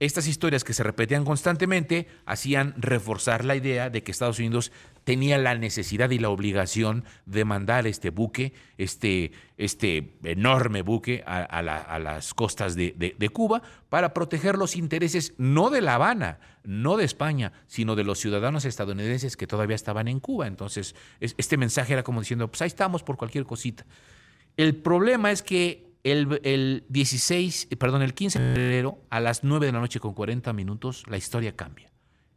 estas 0.01 0.25
historias 0.25 0.63
que 0.63 0.73
se 0.73 0.81
repetían 0.81 1.23
constantemente 1.23 2.07
hacían 2.25 2.73
reforzar 2.75 3.45
la 3.45 3.55
idea 3.55 3.91
de 3.91 4.01
que 4.01 4.11
Estados 4.11 4.39
Unidos 4.39 4.71
tenía 5.03 5.37
la 5.37 5.53
necesidad 5.53 6.09
y 6.09 6.17
la 6.17 6.29
obligación 6.29 7.05
de 7.27 7.45
mandar 7.45 7.85
este 7.85 8.09
buque, 8.09 8.51
este, 8.79 9.31
este 9.57 10.17
enorme 10.23 10.81
buque, 10.81 11.23
a, 11.27 11.61
las 11.61 12.33
costas 12.33 12.75
de, 12.75 13.29
Cuba 13.31 13.61
para 13.89 14.11
proteger 14.15 14.57
los 14.57 14.75
intereses 14.75 15.35
no 15.37 15.69
de 15.69 15.81
La 15.81 15.93
Habana, 15.95 16.39
no 16.63 16.97
de 16.97 17.05
España, 17.05 17.53
sino 17.67 17.95
de 17.95 18.03
los 18.03 18.17
ciudadanos 18.17 18.65
estadounidenses 18.65 19.37
que 19.37 19.45
todavía 19.45 19.75
estaban 19.75 20.07
en 20.07 20.19
Cuba. 20.19 20.47
Entonces, 20.47 20.95
este 21.19 21.57
mensaje 21.57 21.93
era 21.93 22.01
como 22.01 22.21
diciendo, 22.21 22.47
pues 22.47 22.63
ahí 22.63 22.67
estamos 22.67 23.03
por 23.03 23.17
cualquier 23.17 23.45
cosita. 23.45 23.85
El 24.57 24.77
problema 24.77 25.29
es 25.31 25.43
que 25.43 25.90
el, 26.03 26.83
16, 26.89 27.67
perdón, 27.77 28.01
el 28.01 28.13
15 28.13 28.39
de 28.39 28.55
febrero, 28.55 28.99
a 29.09 29.19
las 29.19 29.43
9 29.43 29.67
de 29.67 29.71
la 29.71 29.79
noche 29.79 29.99
con 29.99 30.13
40 30.13 30.51
minutos, 30.53 31.03
la 31.07 31.17
historia 31.17 31.55
cambia. 31.55 31.91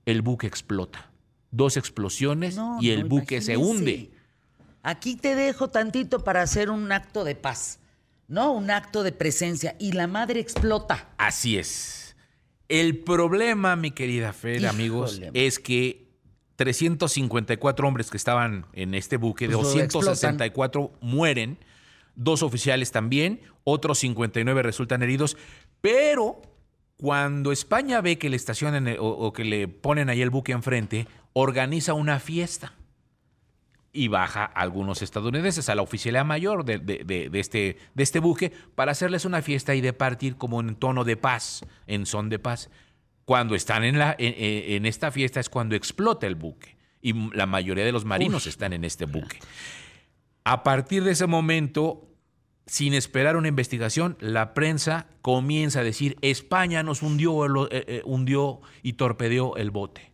El 0.06 0.22
buque 0.22 0.46
explota. 0.46 1.10
Dos 1.50 1.76
explosiones 1.76 2.58
y 2.80 2.90
el 2.90 3.04
buque 3.04 3.40
se 3.40 3.56
hunde. 3.56 4.10
Aquí 4.82 5.16
te 5.16 5.34
dejo 5.34 5.70
tantito 5.70 6.24
para 6.24 6.42
hacer 6.42 6.68
un 6.68 6.92
acto 6.92 7.24
de 7.24 7.36
paz, 7.36 7.78
¿no? 8.28 8.52
Un 8.52 8.70
acto 8.70 9.02
de 9.02 9.12
presencia. 9.12 9.76
Y 9.78 9.92
la 9.92 10.06
madre 10.06 10.40
explota. 10.40 11.14
Así 11.16 11.56
es. 11.56 12.16
El 12.68 12.98
problema, 12.98 13.76
mi 13.76 13.92
querida 13.92 14.32
Fer, 14.32 14.66
amigos, 14.66 15.22
es 15.32 15.58
que 15.58 16.04
354 16.56 17.86
hombres 17.88 18.10
que 18.10 18.16
estaban 18.16 18.66
en 18.72 18.94
este 18.94 19.16
buque, 19.16 19.48
de 19.48 19.54
264 19.54 20.88
pues 20.88 21.02
mueren 21.02 21.58
dos 22.14 22.42
oficiales 22.42 22.92
también, 22.92 23.40
otros 23.64 23.98
59 23.98 24.62
resultan 24.62 25.02
heridos, 25.02 25.36
pero 25.80 26.40
cuando 26.96 27.52
España 27.52 28.00
ve 28.00 28.18
que 28.18 28.30
le 28.30 28.36
estacionan 28.36 28.88
eh, 28.88 28.96
o, 28.98 29.32
que 29.32 29.44
le 29.44 29.68
ponen 29.68 30.08
ahí 30.08 30.22
el 30.22 30.30
buque 30.30 30.52
enfrente, 30.52 31.06
organiza 31.32 31.94
una 31.94 32.20
fiesta 32.20 32.74
y 33.92 34.08
baja 34.08 34.44
a 34.44 34.60
algunos 34.60 35.02
estadounidenses, 35.02 35.68
a 35.68 35.74
la 35.74 35.82
oficialidad 35.82 36.24
mayor 36.24 36.64
de, 36.64 37.30
este, 37.34 37.78
de 37.94 38.02
este 38.02 38.18
buque, 38.18 38.52
para 38.74 38.92
hacerles 38.92 39.24
una 39.24 39.40
fiesta 39.40 39.74
y 39.74 39.80
de 39.80 39.92
partir 39.92 40.36
como 40.36 40.60
en 40.60 40.74
tono 40.74 41.04
de 41.04 41.16
paz, 41.16 41.64
en 41.86 42.06
son 42.06 42.28
de 42.28 42.38
paz. 42.38 42.70
Cuando 43.24 43.54
están 43.54 43.84
en, 43.84 43.98
la, 43.98 44.16
en, 44.18 44.84
esta 44.84 45.10
fiesta 45.10 45.40
es 45.40 45.48
cuando 45.48 45.76
explota 45.76 46.26
el 46.26 46.34
buque 46.34 46.76
y 47.00 47.12
la 47.34 47.46
mayoría 47.46 47.84
de 47.84 47.92
los 47.92 48.04
marinos 48.04 48.46
están 48.46 48.72
en 48.72 48.84
este 48.84 49.04
buque. 49.04 49.38
A 50.44 50.62
partir 50.62 51.04
de 51.04 51.12
ese 51.12 51.26
momento, 51.26 52.06
sin 52.66 52.92
esperar 52.92 53.36
una 53.36 53.48
investigación, 53.48 54.16
la 54.20 54.52
prensa 54.52 55.06
comienza 55.22 55.80
a 55.80 55.84
decir, 55.84 56.16
España 56.20 56.82
nos 56.82 57.02
hundió, 57.02 57.66
eh, 57.66 57.68
eh, 57.72 58.02
hundió 58.04 58.60
y 58.82 58.94
torpedeó 58.94 59.56
el 59.56 59.70
bote. 59.70 60.12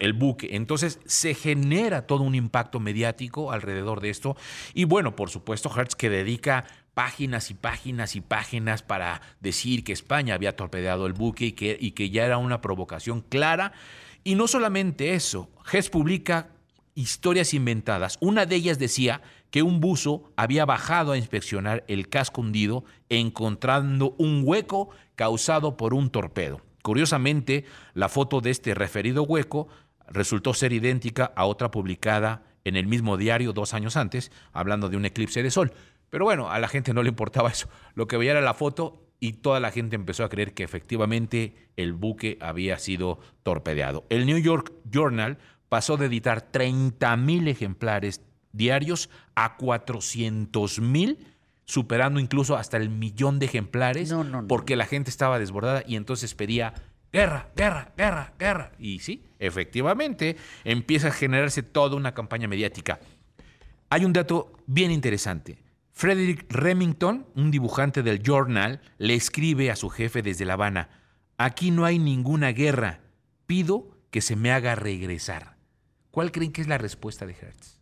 El 0.00 0.12
buque. 0.12 0.50
Entonces 0.52 0.98
se 1.06 1.34
genera 1.34 2.06
todo 2.06 2.24
un 2.24 2.34
impacto 2.34 2.80
mediático 2.80 3.52
alrededor 3.52 4.00
de 4.00 4.10
esto. 4.10 4.36
Y 4.74 4.84
bueno, 4.84 5.16
por 5.16 5.30
supuesto, 5.30 5.70
Hertz 5.74 5.94
que 5.94 6.10
dedica 6.10 6.64
páginas 6.94 7.50
y 7.50 7.54
páginas 7.54 8.16
y 8.16 8.20
páginas 8.20 8.82
para 8.82 9.22
decir 9.40 9.84
que 9.84 9.92
España 9.92 10.34
había 10.34 10.56
torpedeado 10.56 11.06
el 11.06 11.12
buque 11.12 11.46
y 11.46 11.52
que, 11.52 11.76
y 11.80 11.92
que 11.92 12.10
ya 12.10 12.26
era 12.26 12.38
una 12.38 12.60
provocación 12.60 13.20
clara. 13.20 13.72
Y 14.24 14.34
no 14.34 14.46
solamente 14.46 15.14
eso, 15.14 15.50
Hertz 15.72 15.88
publica 15.88 16.50
historias 16.94 17.54
inventadas. 17.54 18.18
Una 18.20 18.44
de 18.46 18.56
ellas 18.56 18.78
decía 18.78 19.22
que 19.52 19.62
un 19.62 19.80
buzo 19.80 20.32
había 20.34 20.64
bajado 20.64 21.12
a 21.12 21.18
inspeccionar 21.18 21.84
el 21.86 22.08
casco 22.08 22.40
hundido 22.40 22.84
encontrando 23.10 24.16
un 24.18 24.42
hueco 24.44 24.88
causado 25.14 25.76
por 25.76 25.92
un 25.92 26.10
torpedo. 26.10 26.62
Curiosamente, 26.82 27.66
la 27.92 28.08
foto 28.08 28.40
de 28.40 28.50
este 28.50 28.74
referido 28.74 29.22
hueco 29.22 29.68
resultó 30.08 30.54
ser 30.54 30.72
idéntica 30.72 31.32
a 31.36 31.44
otra 31.44 31.70
publicada 31.70 32.42
en 32.64 32.76
el 32.76 32.86
mismo 32.86 33.18
diario 33.18 33.52
dos 33.52 33.74
años 33.74 33.96
antes, 33.96 34.32
hablando 34.52 34.88
de 34.88 34.96
un 34.96 35.04
eclipse 35.04 35.42
de 35.42 35.50
sol. 35.50 35.74
Pero 36.08 36.24
bueno, 36.24 36.50
a 36.50 36.58
la 36.58 36.68
gente 36.68 36.94
no 36.94 37.02
le 37.02 37.10
importaba 37.10 37.50
eso. 37.50 37.68
Lo 37.94 38.06
que 38.06 38.16
veía 38.16 38.32
era 38.32 38.40
la 38.40 38.54
foto 38.54 39.06
y 39.20 39.34
toda 39.34 39.60
la 39.60 39.70
gente 39.70 39.96
empezó 39.96 40.24
a 40.24 40.30
creer 40.30 40.54
que 40.54 40.64
efectivamente 40.64 41.68
el 41.76 41.92
buque 41.92 42.38
había 42.40 42.78
sido 42.78 43.20
torpedeado. 43.42 44.06
El 44.08 44.24
New 44.24 44.38
York 44.38 44.72
Journal 44.90 45.36
pasó 45.68 45.98
de 45.98 46.06
editar 46.06 46.50
30.000 46.50 47.48
ejemplares 47.48 48.22
diarios 48.52 49.10
a 49.34 49.56
400 49.56 50.80
mil, 50.80 51.26
superando 51.64 52.20
incluso 52.20 52.56
hasta 52.56 52.76
el 52.76 52.90
millón 52.90 53.38
de 53.38 53.46
ejemplares, 53.46 54.14
porque 54.48 54.76
la 54.76 54.86
gente 54.86 55.10
estaba 55.10 55.38
desbordada 55.38 55.82
y 55.86 55.96
entonces 55.96 56.34
pedía 56.34 56.74
guerra, 57.12 57.50
guerra, 57.56 57.92
guerra, 57.96 58.32
guerra. 58.38 58.72
Y 58.78 58.98
sí, 59.00 59.24
efectivamente, 59.38 60.36
empieza 60.64 61.08
a 61.08 61.12
generarse 61.12 61.62
toda 61.62 61.96
una 61.96 62.14
campaña 62.14 62.48
mediática. 62.48 63.00
Hay 63.90 64.04
un 64.04 64.12
dato 64.12 64.52
bien 64.66 64.90
interesante. 64.90 65.58
Frederick 65.92 66.46
Remington, 66.48 67.26
un 67.34 67.50
dibujante 67.50 68.02
del 68.02 68.22
Journal, 68.22 68.80
le 68.98 69.14
escribe 69.14 69.70
a 69.70 69.76
su 69.76 69.90
jefe 69.90 70.22
desde 70.22 70.46
La 70.46 70.54
Habana, 70.54 70.88
aquí 71.36 71.70
no 71.70 71.84
hay 71.84 71.98
ninguna 71.98 72.52
guerra, 72.52 73.00
pido 73.46 73.90
que 74.10 74.22
se 74.22 74.34
me 74.34 74.50
haga 74.50 74.74
regresar. 74.74 75.56
¿Cuál 76.10 76.32
creen 76.32 76.52
que 76.52 76.62
es 76.62 76.68
la 76.68 76.78
respuesta 76.78 77.26
de 77.26 77.34
Hertz? 77.34 77.81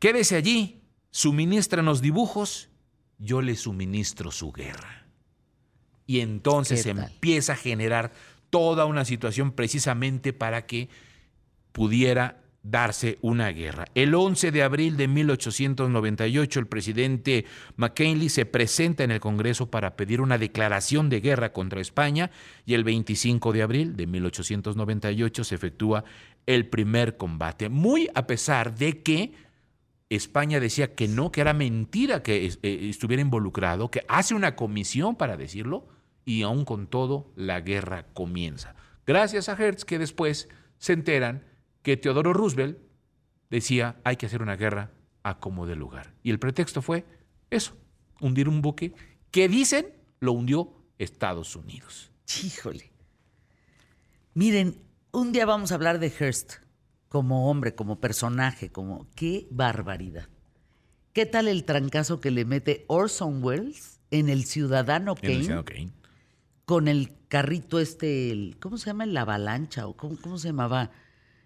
Quédese 0.00 0.34
allí, 0.34 0.80
suministranos 1.10 2.00
dibujos, 2.00 2.70
yo 3.18 3.42
le 3.42 3.54
suministro 3.54 4.30
su 4.30 4.50
guerra. 4.50 5.06
Y 6.06 6.20
entonces 6.20 6.82
se 6.82 6.90
empieza 6.90 7.52
a 7.52 7.56
generar 7.56 8.12
toda 8.48 8.86
una 8.86 9.04
situación 9.04 9.52
precisamente 9.52 10.32
para 10.32 10.66
que 10.66 10.88
pudiera 11.72 12.40
darse 12.62 13.18
una 13.20 13.50
guerra. 13.50 13.84
El 13.94 14.14
11 14.14 14.50
de 14.52 14.62
abril 14.62 14.96
de 14.96 15.06
1898 15.06 16.60
el 16.60 16.66
presidente 16.66 17.44
McKinley 17.76 18.30
se 18.30 18.46
presenta 18.46 19.04
en 19.04 19.10
el 19.10 19.20
Congreso 19.20 19.70
para 19.70 19.96
pedir 19.96 20.22
una 20.22 20.38
declaración 20.38 21.10
de 21.10 21.20
guerra 21.20 21.52
contra 21.52 21.80
España 21.80 22.30
y 22.64 22.72
el 22.72 22.84
25 22.84 23.52
de 23.52 23.62
abril 23.62 23.96
de 23.96 24.06
1898 24.06 25.44
se 25.44 25.54
efectúa 25.54 26.04
el 26.46 26.66
primer 26.68 27.18
combate, 27.18 27.68
muy 27.68 28.08
a 28.14 28.26
pesar 28.26 28.74
de 28.74 29.02
que 29.02 29.49
España 30.10 30.58
decía 30.58 30.94
que 30.94 31.08
no, 31.08 31.30
que 31.30 31.40
era 31.40 31.54
mentira 31.54 32.22
que 32.22 32.44
eh, 32.46 32.88
estuviera 32.90 33.22
involucrado, 33.22 33.90
que 33.90 34.04
hace 34.08 34.34
una 34.34 34.56
comisión 34.56 35.14
para 35.14 35.36
decirlo 35.36 35.88
y 36.24 36.42
aún 36.42 36.64
con 36.64 36.88
todo 36.88 37.32
la 37.36 37.60
guerra 37.60 38.06
comienza. 38.12 38.74
Gracias 39.06 39.48
a 39.48 39.54
Hertz 39.54 39.84
que 39.84 39.98
después 39.98 40.48
se 40.78 40.92
enteran 40.92 41.44
que 41.82 41.96
Teodoro 41.96 42.32
Roosevelt 42.32 42.78
decía 43.50 44.00
hay 44.04 44.16
que 44.16 44.26
hacer 44.26 44.42
una 44.42 44.56
guerra 44.56 44.90
a 45.22 45.38
como 45.38 45.66
de 45.66 45.76
lugar. 45.76 46.12
Y 46.24 46.30
el 46.30 46.40
pretexto 46.40 46.82
fue 46.82 47.04
eso, 47.48 47.76
hundir 48.20 48.48
un 48.48 48.62
buque 48.62 48.92
que 49.30 49.48
dicen 49.48 49.94
lo 50.18 50.32
hundió 50.32 50.72
Estados 50.98 51.54
Unidos. 51.54 52.10
Híjole. 52.44 52.90
Miren, 54.34 54.82
un 55.12 55.32
día 55.32 55.46
vamos 55.46 55.70
a 55.70 55.76
hablar 55.76 56.00
de 56.00 56.10
Hearst 56.10 56.54
como 57.10 57.50
hombre, 57.50 57.74
como 57.74 57.98
personaje, 57.98 58.70
como 58.70 59.08
qué 59.16 59.48
barbaridad. 59.50 60.28
¿Qué 61.12 61.26
tal 61.26 61.48
el 61.48 61.64
trancazo 61.64 62.20
que 62.20 62.30
le 62.30 62.44
mete 62.44 62.84
Orson 62.86 63.42
Welles 63.42 63.98
en 64.12 64.28
el 64.28 64.44
Ciudadano 64.44 65.16
Kane? 65.16 65.90
Con 66.64 66.86
el 66.86 67.12
carrito 67.26 67.80
este, 67.80 68.30
el, 68.30 68.58
¿cómo 68.60 68.78
se 68.78 68.86
llama? 68.86 69.06
La 69.06 69.22
avalancha 69.22 69.88
o 69.88 69.96
cómo, 69.96 70.18
cómo 70.22 70.38
se 70.38 70.48
llamaba. 70.48 70.92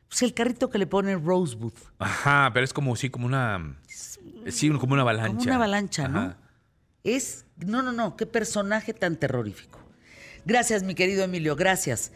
Pues 0.06 0.20
el 0.20 0.34
carrito 0.34 0.68
que 0.68 0.76
le 0.76 0.86
pone 0.86 1.16
Rosebud. 1.16 1.72
Ajá, 1.98 2.50
pero 2.52 2.62
es 2.62 2.74
como 2.74 2.94
sí, 2.94 3.08
como 3.08 3.24
una 3.24 3.80
sí, 3.88 4.70
como 4.70 4.92
una 4.92 5.00
avalancha. 5.00 5.28
Como 5.28 5.42
una 5.44 5.54
avalancha, 5.54 6.08
¿no? 6.08 6.36
Es 7.04 7.46
no, 7.56 7.80
no, 7.80 7.92
no, 7.92 8.18
qué 8.18 8.26
personaje 8.26 8.92
tan 8.92 9.16
terrorífico. 9.16 9.80
Gracias, 10.44 10.82
mi 10.82 10.94
querido 10.94 11.24
Emilio, 11.24 11.56
gracias. 11.56 12.12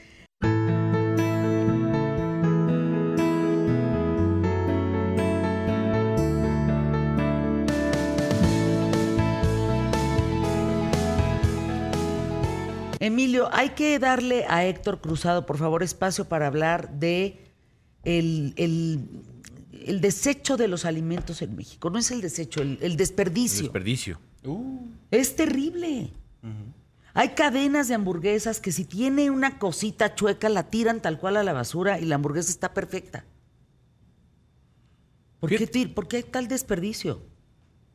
Emilio, 13.09 13.49
hay 13.53 13.71
que 13.71 13.99
darle 13.99 14.45
a 14.49 14.65
Héctor 14.65 15.01
Cruzado, 15.01 15.45
por 15.47 15.59
favor, 15.59 15.83
espacio 15.83 16.27
para 16.29 16.47
hablar 16.47 16.91
de 16.99 17.39
el, 18.05 18.55
el- 18.57 19.09
el 19.87 20.01
desecho 20.01 20.57
de 20.57 20.69
los 20.69 20.85
alimentos 20.85 21.41
en 21.43 21.57
México. 21.57 21.89
No 21.91 21.99
es 21.99 22.11
el 22.11 22.21
desecho, 22.21 22.63
el, 22.63 22.79
el 22.83 22.97
desperdicio. 22.97 23.63
Desperdicio. 23.63 24.21
Es 25.11 25.35
terrible. 25.37 26.11
Hay 27.15 27.31
cadenas 27.31 27.89
de 27.89 27.95
hamburguesas 27.95 28.61
que 28.61 28.71
si 28.71 28.85
tiene 28.85 29.31
una 29.31 29.59
cosita 29.59 30.15
chueca 30.15 30.49
la 30.49 30.71
tiran 30.71 31.01
tal 31.03 31.19
cual 31.19 31.37
a 31.37 31.43
la 31.43 31.53
basura 31.53 31.99
y 31.99 32.05
la 32.05 32.15
hamburguesa 32.17 32.51
está 32.51 32.73
perfecta. 32.75 33.25
¿Por 35.41 35.51
qué, 35.51 35.67
ti- 35.67 35.87
por 35.87 36.09
qué 36.09 36.19
hay 36.19 36.23
tal 36.25 36.49
desperdicio? 36.49 37.21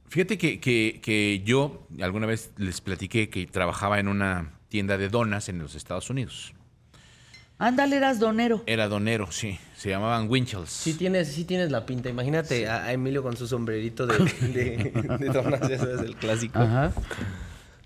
Fíjate 0.07 0.37
que, 0.37 0.59
que- 0.59 0.99
que 1.03 1.41
yo 1.45 1.87
alguna 2.01 2.25
vez 2.27 2.51
les 2.57 2.81
platiqué 2.81 3.29
que 3.29 3.45
trabajaba 3.47 3.99
en 3.99 4.07
una 4.07 4.59
tienda 4.73 4.97
de 4.97 5.07
donas 5.07 5.49
en 5.49 5.59
los 5.59 5.75
Estados 5.75 6.09
Unidos. 6.09 6.51
Ándale, 7.59 7.95
eras 7.97 8.17
donero. 8.17 8.63
Era 8.65 8.87
donero, 8.87 9.31
sí. 9.31 9.59
Se 9.77 9.89
llamaban 9.89 10.27
Winchels. 10.27 10.71
Sí 10.71 10.95
tienes, 10.95 11.27
sí 11.27 11.45
tienes 11.45 11.69
la 11.69 11.85
pinta. 11.85 12.09
Imagínate 12.09 12.67
a, 12.67 12.85
a 12.85 12.91
Emilio 12.91 13.21
con 13.21 13.37
su 13.37 13.45
sombrerito 13.45 14.07
de, 14.07 14.17
de, 14.41 15.17
de 15.19 15.25
donas, 15.27 15.69
ya 15.69 15.77
sabes, 15.77 16.01
el 16.01 16.15
clásico. 16.15 16.57
Ajá. 16.57 16.91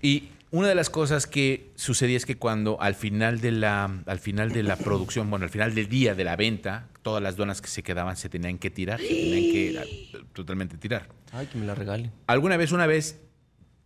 Y 0.00 0.30
una 0.50 0.68
de 0.68 0.74
las 0.74 0.88
cosas 0.88 1.26
que 1.26 1.70
sucedía 1.74 2.16
es 2.16 2.24
que 2.24 2.38
cuando 2.38 2.80
al 2.80 2.94
final 2.94 3.42
de 3.42 3.52
la, 3.52 4.00
al 4.06 4.18
final 4.18 4.50
de 4.52 4.62
la 4.62 4.76
producción, 4.76 5.28
bueno, 5.28 5.44
al 5.44 5.50
final 5.50 5.74
del 5.74 5.90
día 5.90 6.14
de 6.14 6.24
la 6.24 6.36
venta, 6.36 6.88
todas 7.02 7.22
las 7.22 7.36
donas 7.36 7.60
que 7.60 7.68
se 7.68 7.82
quedaban 7.82 8.16
se 8.16 8.30
tenían 8.30 8.56
que 8.56 8.70
tirar, 8.70 8.98
se 8.98 9.08
tenían 9.08 9.52
que 9.52 10.22
totalmente 10.32 10.78
tirar. 10.78 11.10
Ay, 11.32 11.48
que 11.48 11.58
me 11.58 11.66
la 11.66 11.74
regalen. 11.74 12.12
Alguna 12.26 12.56
vez, 12.56 12.72
una 12.72 12.86
vez, 12.86 13.20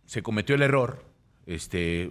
se 0.05 0.23
cometió 0.23 0.55
el 0.55 0.61
error, 0.61 1.03
este, 1.45 2.09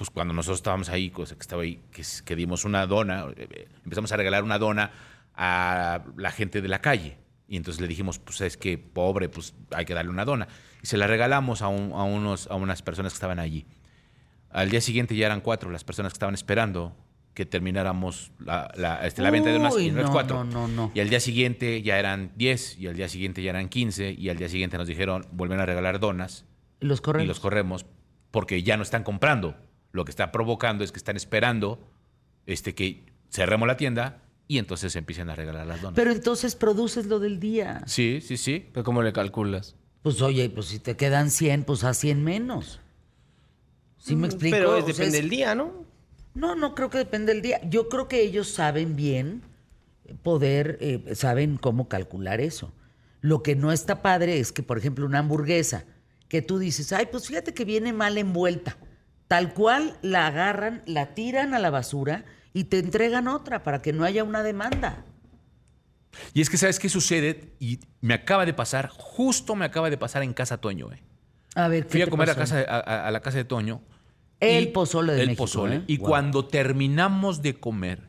pues 0.00 0.08
cuando 0.08 0.32
nosotros 0.32 0.60
estábamos 0.60 0.88
ahí, 0.88 1.10
cosa 1.10 1.34
que 1.34 1.42
estaba 1.42 1.60
ahí, 1.60 1.78
que, 2.24 2.34
dimos 2.34 2.64
una 2.64 2.86
dona, 2.86 3.26
eh, 3.36 3.48
eh, 3.50 3.68
empezamos 3.84 4.10
a 4.12 4.16
regalar 4.16 4.42
una 4.44 4.58
dona 4.58 4.92
a 5.34 6.02
la 6.16 6.30
gente 6.30 6.62
de 6.62 6.68
la 6.68 6.80
calle. 6.80 7.18
Y 7.46 7.58
entonces 7.58 7.82
le 7.82 7.86
dijimos, 7.86 8.18
pues 8.18 8.40
es 8.40 8.56
que 8.56 8.78
pobre, 8.78 9.28
pues 9.28 9.52
hay 9.72 9.84
que 9.84 9.92
darle 9.92 10.10
una 10.10 10.24
dona. 10.24 10.48
Y 10.82 10.86
se 10.86 10.96
la 10.96 11.06
regalamos 11.06 11.60
a, 11.60 11.68
un- 11.68 11.92
a 11.92 12.02
unos, 12.04 12.46
a 12.46 12.54
unas 12.54 12.80
personas 12.80 13.12
que 13.12 13.16
estaban 13.16 13.38
allí. 13.38 13.66
Al 14.48 14.70
día 14.70 14.80
siguiente 14.80 15.14
ya 15.14 15.26
eran 15.26 15.42
cuatro 15.42 15.70
las 15.70 15.84
personas 15.84 16.12
que 16.12 16.16
estaban 16.16 16.34
esperando 16.34 16.96
que 17.34 17.44
termináramos 17.44 18.32
la, 18.38 18.72
la, 18.74 19.06
este, 19.06 19.20
la 19.20 19.30
venta 19.30 19.50
de. 19.50 19.58
Uy, 19.58 19.88
y 19.88 19.90
no, 19.90 20.10
cuatro. 20.10 20.44
no, 20.44 20.66
no. 20.66 20.92
Y 20.94 21.00
al 21.00 21.10
día 21.10 21.20
siguiente 21.20 21.82
ya 21.82 21.98
eran 21.98 22.32
10, 22.36 22.78
y 22.78 22.86
al 22.86 22.96
día 22.96 23.10
siguiente 23.10 23.42
ya 23.42 23.50
eran 23.50 23.68
15, 23.68 24.12
y 24.12 24.30
al 24.30 24.38
día 24.38 24.48
siguiente 24.48 24.78
nos 24.78 24.88
dijeron, 24.88 25.26
vuelven 25.30 25.60
a 25.60 25.66
regalar 25.66 26.00
donas, 26.00 26.46
Los 26.80 27.02
corremos. 27.02 27.24
y 27.24 27.28
los 27.28 27.38
corremos 27.38 27.84
porque 28.30 28.62
ya 28.62 28.78
no 28.78 28.82
están 28.82 29.02
comprando. 29.04 29.54
Lo 29.92 30.04
que 30.04 30.10
está 30.10 30.30
provocando 30.32 30.84
es 30.84 30.92
que 30.92 30.98
están 30.98 31.16
esperando 31.16 31.80
este, 32.46 32.74
que 32.74 33.04
cerremos 33.30 33.66
la 33.66 33.76
tienda 33.76 34.22
y 34.48 34.58
entonces 34.58 34.94
empiecen 34.96 35.30
a 35.30 35.34
regalar 35.36 35.66
las 35.66 35.80
donas. 35.80 35.94
Pero 35.96 36.10
entonces 36.12 36.54
produces 36.56 37.06
lo 37.06 37.18
del 37.20 37.38
día. 37.40 37.82
sí, 37.86 38.20
sí, 38.20 38.36
sí. 38.36 38.68
¿Pero 38.72 38.84
cómo 38.84 39.02
le 39.02 39.12
calculas? 39.12 39.76
Pues 40.02 40.22
oye, 40.22 40.48
pues 40.50 40.66
si 40.66 40.78
te 40.78 40.96
quedan 40.96 41.30
100, 41.30 41.64
pues 41.64 41.84
a 41.84 41.92
100 41.94 42.24
menos. 42.24 42.80
¿Sí 43.98 44.16
me 44.16 44.26
explico? 44.28 44.56
Pero 44.56 44.72
O 44.72 44.76
es, 44.76 44.84
sea, 44.84 44.92
depende 44.94 45.18
es- 45.18 45.22
del 45.22 45.30
día, 45.30 45.54
¿no? 45.54 45.84
No, 46.34 46.54
no 46.54 46.74
creo 46.74 46.88
que 46.90 46.98
depende 46.98 47.32
del 47.34 47.42
día. 47.42 47.60
Yo 47.68 47.88
creo 47.88 48.08
que 48.08 48.22
ellos 48.22 48.48
saben 48.48 48.96
bien 48.96 49.42
poder, 50.22 50.78
eh, 50.80 51.14
saben 51.14 51.56
cómo 51.56 51.88
calcular 51.88 52.40
eso. 52.40 52.72
Lo 53.20 53.42
que 53.42 53.54
no 53.56 53.72
está 53.72 54.00
padre 54.00 54.38
es 54.40 54.52
que, 54.52 54.62
por 54.62 54.78
ejemplo, 54.78 55.04
una 55.04 55.18
hamburguesa, 55.18 55.84
que 56.28 56.40
tú 56.40 56.58
dices, 56.58 56.92
ay, 56.92 57.06
pues 57.10 57.26
fíjate 57.26 57.52
que 57.52 57.64
viene 57.64 57.92
mal 57.92 58.16
envuelta. 58.16 58.76
Tal 59.30 59.54
cual 59.54 59.96
la 60.02 60.26
agarran, 60.26 60.82
la 60.86 61.14
tiran 61.14 61.54
a 61.54 61.60
la 61.60 61.70
basura 61.70 62.24
y 62.52 62.64
te 62.64 62.80
entregan 62.80 63.28
otra 63.28 63.62
para 63.62 63.80
que 63.80 63.92
no 63.92 64.02
haya 64.02 64.24
una 64.24 64.42
demanda. 64.42 65.04
Y 66.34 66.40
es 66.40 66.50
que, 66.50 66.56
¿sabes 66.58 66.80
qué 66.80 66.88
sucede? 66.88 67.54
Y 67.60 67.78
me 68.00 68.14
acaba 68.14 68.44
de 68.44 68.52
pasar, 68.54 68.88
justo 68.88 69.54
me 69.54 69.64
acaba 69.64 69.88
de 69.88 69.96
pasar 69.96 70.24
en 70.24 70.32
casa 70.34 70.58
Toño. 70.58 70.92
¿eh? 70.92 71.00
A 71.54 71.68
ver, 71.68 71.84
¿qué 71.84 71.90
Fui 71.90 72.02
a 72.02 72.06
te 72.06 72.10
comer 72.10 72.30
a, 72.30 72.34
casa, 72.34 72.58
a, 72.58 73.08
la 73.12 73.20
casa 73.20 73.38
de 73.38 73.44
Toño. 73.44 73.82
El 74.40 74.72
pozole 74.72 75.12
de 75.12 75.20
el 75.20 75.26
México, 75.28 75.44
pozole. 75.44 75.76
¿eh? 75.76 75.84
Y 75.86 75.98
Wow. 75.98 76.08
cuando 76.08 76.46
terminamos 76.46 77.40
de 77.40 77.54
comer, 77.54 78.08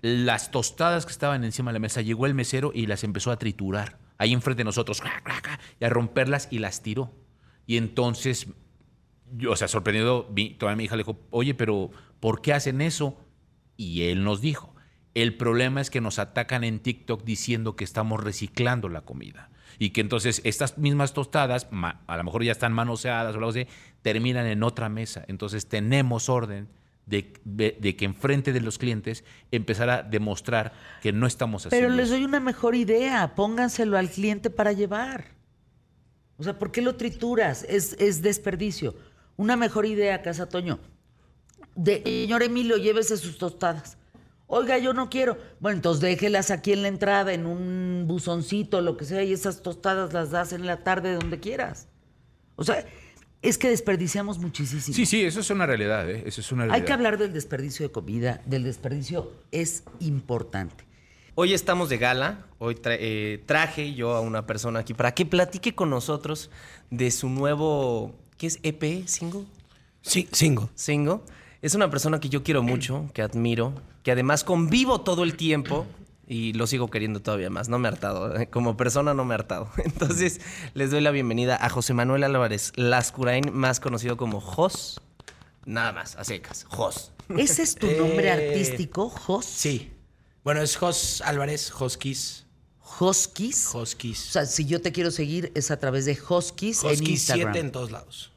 las 0.00 0.52
tostadas 0.52 1.06
que 1.06 1.10
estaban 1.10 1.42
encima 1.42 1.72
de 1.72 1.72
la 1.72 1.80
mesa, 1.80 2.02
llegó 2.02 2.26
el 2.26 2.34
mesero 2.34 2.70
y 2.72 2.86
las 2.86 3.02
empezó 3.02 3.32
a 3.32 3.36
triturar. 3.36 3.98
Ahí 4.16 4.32
enfrente 4.32 4.60
de 4.60 4.66
nosotros, 4.66 5.02
y 5.80 5.84
a 5.84 5.88
romperlas 5.88 6.46
y 6.52 6.60
las 6.60 6.82
tiró. 6.82 7.10
Y 7.66 7.78
entonces, 7.78 8.46
yo, 9.36 9.52
o 9.52 9.56
sea, 9.56 9.68
sorprendido, 9.68 10.28
vi, 10.30 10.50
toda 10.54 10.74
mi 10.76 10.84
hija 10.84 10.96
le 10.96 11.00
dijo, 11.04 11.18
oye, 11.30 11.54
pero 11.54 11.90
¿por 12.20 12.40
qué 12.42 12.52
hacen 12.52 12.80
eso? 12.80 13.18
Y 13.76 14.02
él 14.04 14.24
nos 14.24 14.40
dijo, 14.40 14.74
el 15.14 15.36
problema 15.36 15.80
es 15.80 15.90
que 15.90 16.00
nos 16.00 16.18
atacan 16.18 16.64
en 16.64 16.80
TikTok 16.80 17.24
diciendo 17.24 17.76
que 17.76 17.84
estamos 17.84 18.22
reciclando 18.22 18.88
la 18.88 19.02
comida. 19.02 19.50
Y 19.78 19.90
que 19.90 20.00
entonces 20.02 20.40
estas 20.44 20.78
mismas 20.78 21.12
tostadas, 21.14 21.66
a 22.06 22.16
lo 22.16 22.24
mejor 22.24 22.44
ya 22.44 22.52
están 22.52 22.72
manoseadas 22.72 23.34
o 23.34 23.38
algo 23.38 23.50
así, 23.50 23.66
terminan 24.02 24.46
en 24.46 24.62
otra 24.62 24.88
mesa. 24.88 25.24
Entonces 25.28 25.66
tenemos 25.66 26.28
orden 26.28 26.68
de, 27.06 27.32
de- 27.44 27.76
de 27.80 27.96
que 27.96 28.04
enfrente 28.04 28.52
de 28.52 28.60
los 28.60 28.78
clientes 28.78 29.24
empezar 29.50 29.90
a 29.90 30.02
demostrar 30.02 30.72
que 31.00 31.12
no 31.12 31.26
estamos 31.26 31.66
haciendo 31.66 31.88
Pero 31.88 31.96
les 31.96 32.10
doy 32.10 32.24
una 32.24 32.38
mejor 32.38 32.74
idea. 32.74 33.34
Pónganselo 33.34 33.96
al 33.98 34.08
cliente 34.10 34.50
para 34.50 34.72
llevar. 34.72 35.32
O 36.36 36.44
sea, 36.44 36.58
¿por 36.58 36.70
qué 36.70 36.82
lo 36.82 36.94
trituras? 36.96 37.64
Es, 37.68 37.94
es 37.98 38.22
desperdicio. 38.22 38.94
Una 39.36 39.56
mejor 39.56 39.86
idea, 39.86 40.22
Casa 40.22 40.48
Toño. 40.48 40.78
De, 41.74 42.02
señor 42.04 42.42
Emilio, 42.42 42.76
llévese 42.76 43.16
sus 43.16 43.38
tostadas. 43.38 43.96
Oiga, 44.46 44.76
yo 44.78 44.92
no 44.92 45.08
quiero. 45.08 45.38
Bueno, 45.60 45.76
entonces 45.76 46.02
déjelas 46.02 46.50
aquí 46.50 46.72
en 46.72 46.82
la 46.82 46.88
entrada, 46.88 47.32
en 47.32 47.46
un 47.46 48.04
buzoncito, 48.06 48.82
lo 48.82 48.96
que 48.98 49.06
sea, 49.06 49.22
y 49.22 49.32
esas 49.32 49.62
tostadas 49.62 50.12
las 50.12 50.30
das 50.30 50.52
en 50.52 50.66
la 50.66 50.84
tarde 50.84 51.14
donde 51.14 51.40
quieras. 51.40 51.88
O 52.56 52.64
sea, 52.64 52.84
es 53.40 53.56
que 53.56 53.70
desperdiciamos 53.70 54.38
muchísimo. 54.38 54.82
Sí, 54.82 55.06
sí, 55.06 55.22
eso 55.22 55.40
es 55.40 55.48
una 55.48 55.64
realidad. 55.64 56.08
¿eh? 56.10 56.24
Eso 56.26 56.42
es 56.42 56.52
una 56.52 56.64
realidad. 56.64 56.76
Hay 56.80 56.84
que 56.86 56.92
hablar 56.92 57.16
del 57.16 57.32
desperdicio 57.32 57.86
de 57.86 57.92
comida, 57.92 58.42
del 58.44 58.64
desperdicio 58.64 59.32
es 59.50 59.84
importante. 60.00 60.84
Hoy 61.34 61.54
estamos 61.54 61.88
de 61.88 61.96
gala. 61.96 62.44
Hoy 62.58 62.74
tra- 62.74 62.98
eh, 63.00 63.42
traje 63.46 63.94
yo 63.94 64.14
a 64.14 64.20
una 64.20 64.44
persona 64.46 64.80
aquí 64.80 64.92
para 64.92 65.14
que 65.14 65.24
platique 65.24 65.74
con 65.74 65.88
nosotros 65.88 66.50
de 66.90 67.10
su 67.10 67.30
nuevo. 67.30 68.14
¿Qué 68.42 68.48
es 68.48 68.58
EP? 68.64 69.06
¿Single? 69.06 69.44
Sí, 70.00 70.28
single. 70.32 70.66
Single. 70.74 71.20
Es 71.60 71.76
una 71.76 71.88
persona 71.90 72.18
que 72.18 72.28
yo 72.28 72.42
quiero 72.42 72.60
mucho, 72.60 73.08
que 73.14 73.22
admiro, 73.22 73.72
que 74.02 74.10
además 74.10 74.42
convivo 74.42 75.02
todo 75.02 75.22
el 75.22 75.36
tiempo 75.36 75.86
y 76.26 76.52
lo 76.54 76.66
sigo 76.66 76.90
queriendo 76.90 77.22
todavía 77.22 77.50
más. 77.50 77.68
No 77.68 77.78
me 77.78 77.86
ha 77.86 77.92
hartado. 77.92 78.36
eh, 78.36 78.48
Como 78.48 78.76
persona 78.76 79.14
no 79.14 79.24
me 79.24 79.34
ha 79.34 79.36
hartado. 79.36 79.70
Entonces 79.84 80.40
les 80.74 80.90
doy 80.90 81.00
la 81.02 81.12
bienvenida 81.12 81.56
a 81.64 81.68
José 81.68 81.94
Manuel 81.94 82.24
Álvarez 82.24 82.72
Lascurain, 82.74 83.52
más 83.54 83.78
conocido 83.78 84.16
como 84.16 84.40
Jos. 84.40 85.00
Nada 85.64 85.92
más, 85.92 86.16
a 86.16 86.24
secas. 86.24 86.64
Jos. 86.68 87.12
¿Ese 87.28 87.62
es 87.62 87.76
tu 87.76 87.86
nombre 87.92 88.26
Eh, 88.26 88.32
artístico, 88.32 89.08
Jos? 89.08 89.46
Sí. 89.46 89.92
Bueno, 90.42 90.62
es 90.62 90.74
Jos 90.76 91.22
Álvarez, 91.24 91.70
Joskis. 91.70 92.44
Hoskis. 92.98 93.68
O 93.68 93.78
Joskis. 93.78 94.18
sea, 94.18 94.46
si 94.46 94.64
yo 94.64 94.80
te 94.82 94.90
quiero 94.90 95.12
seguir 95.12 95.52
es 95.54 95.70
a 95.70 95.78
través 95.78 96.06
de 96.06 96.18
Hoskis 96.28 96.82
en 96.82 96.90
Joskis 96.90 97.08
Instagram. 97.08 97.52
7 97.52 97.66
en 97.66 97.70
todos 97.70 97.92
lados. 97.92 98.30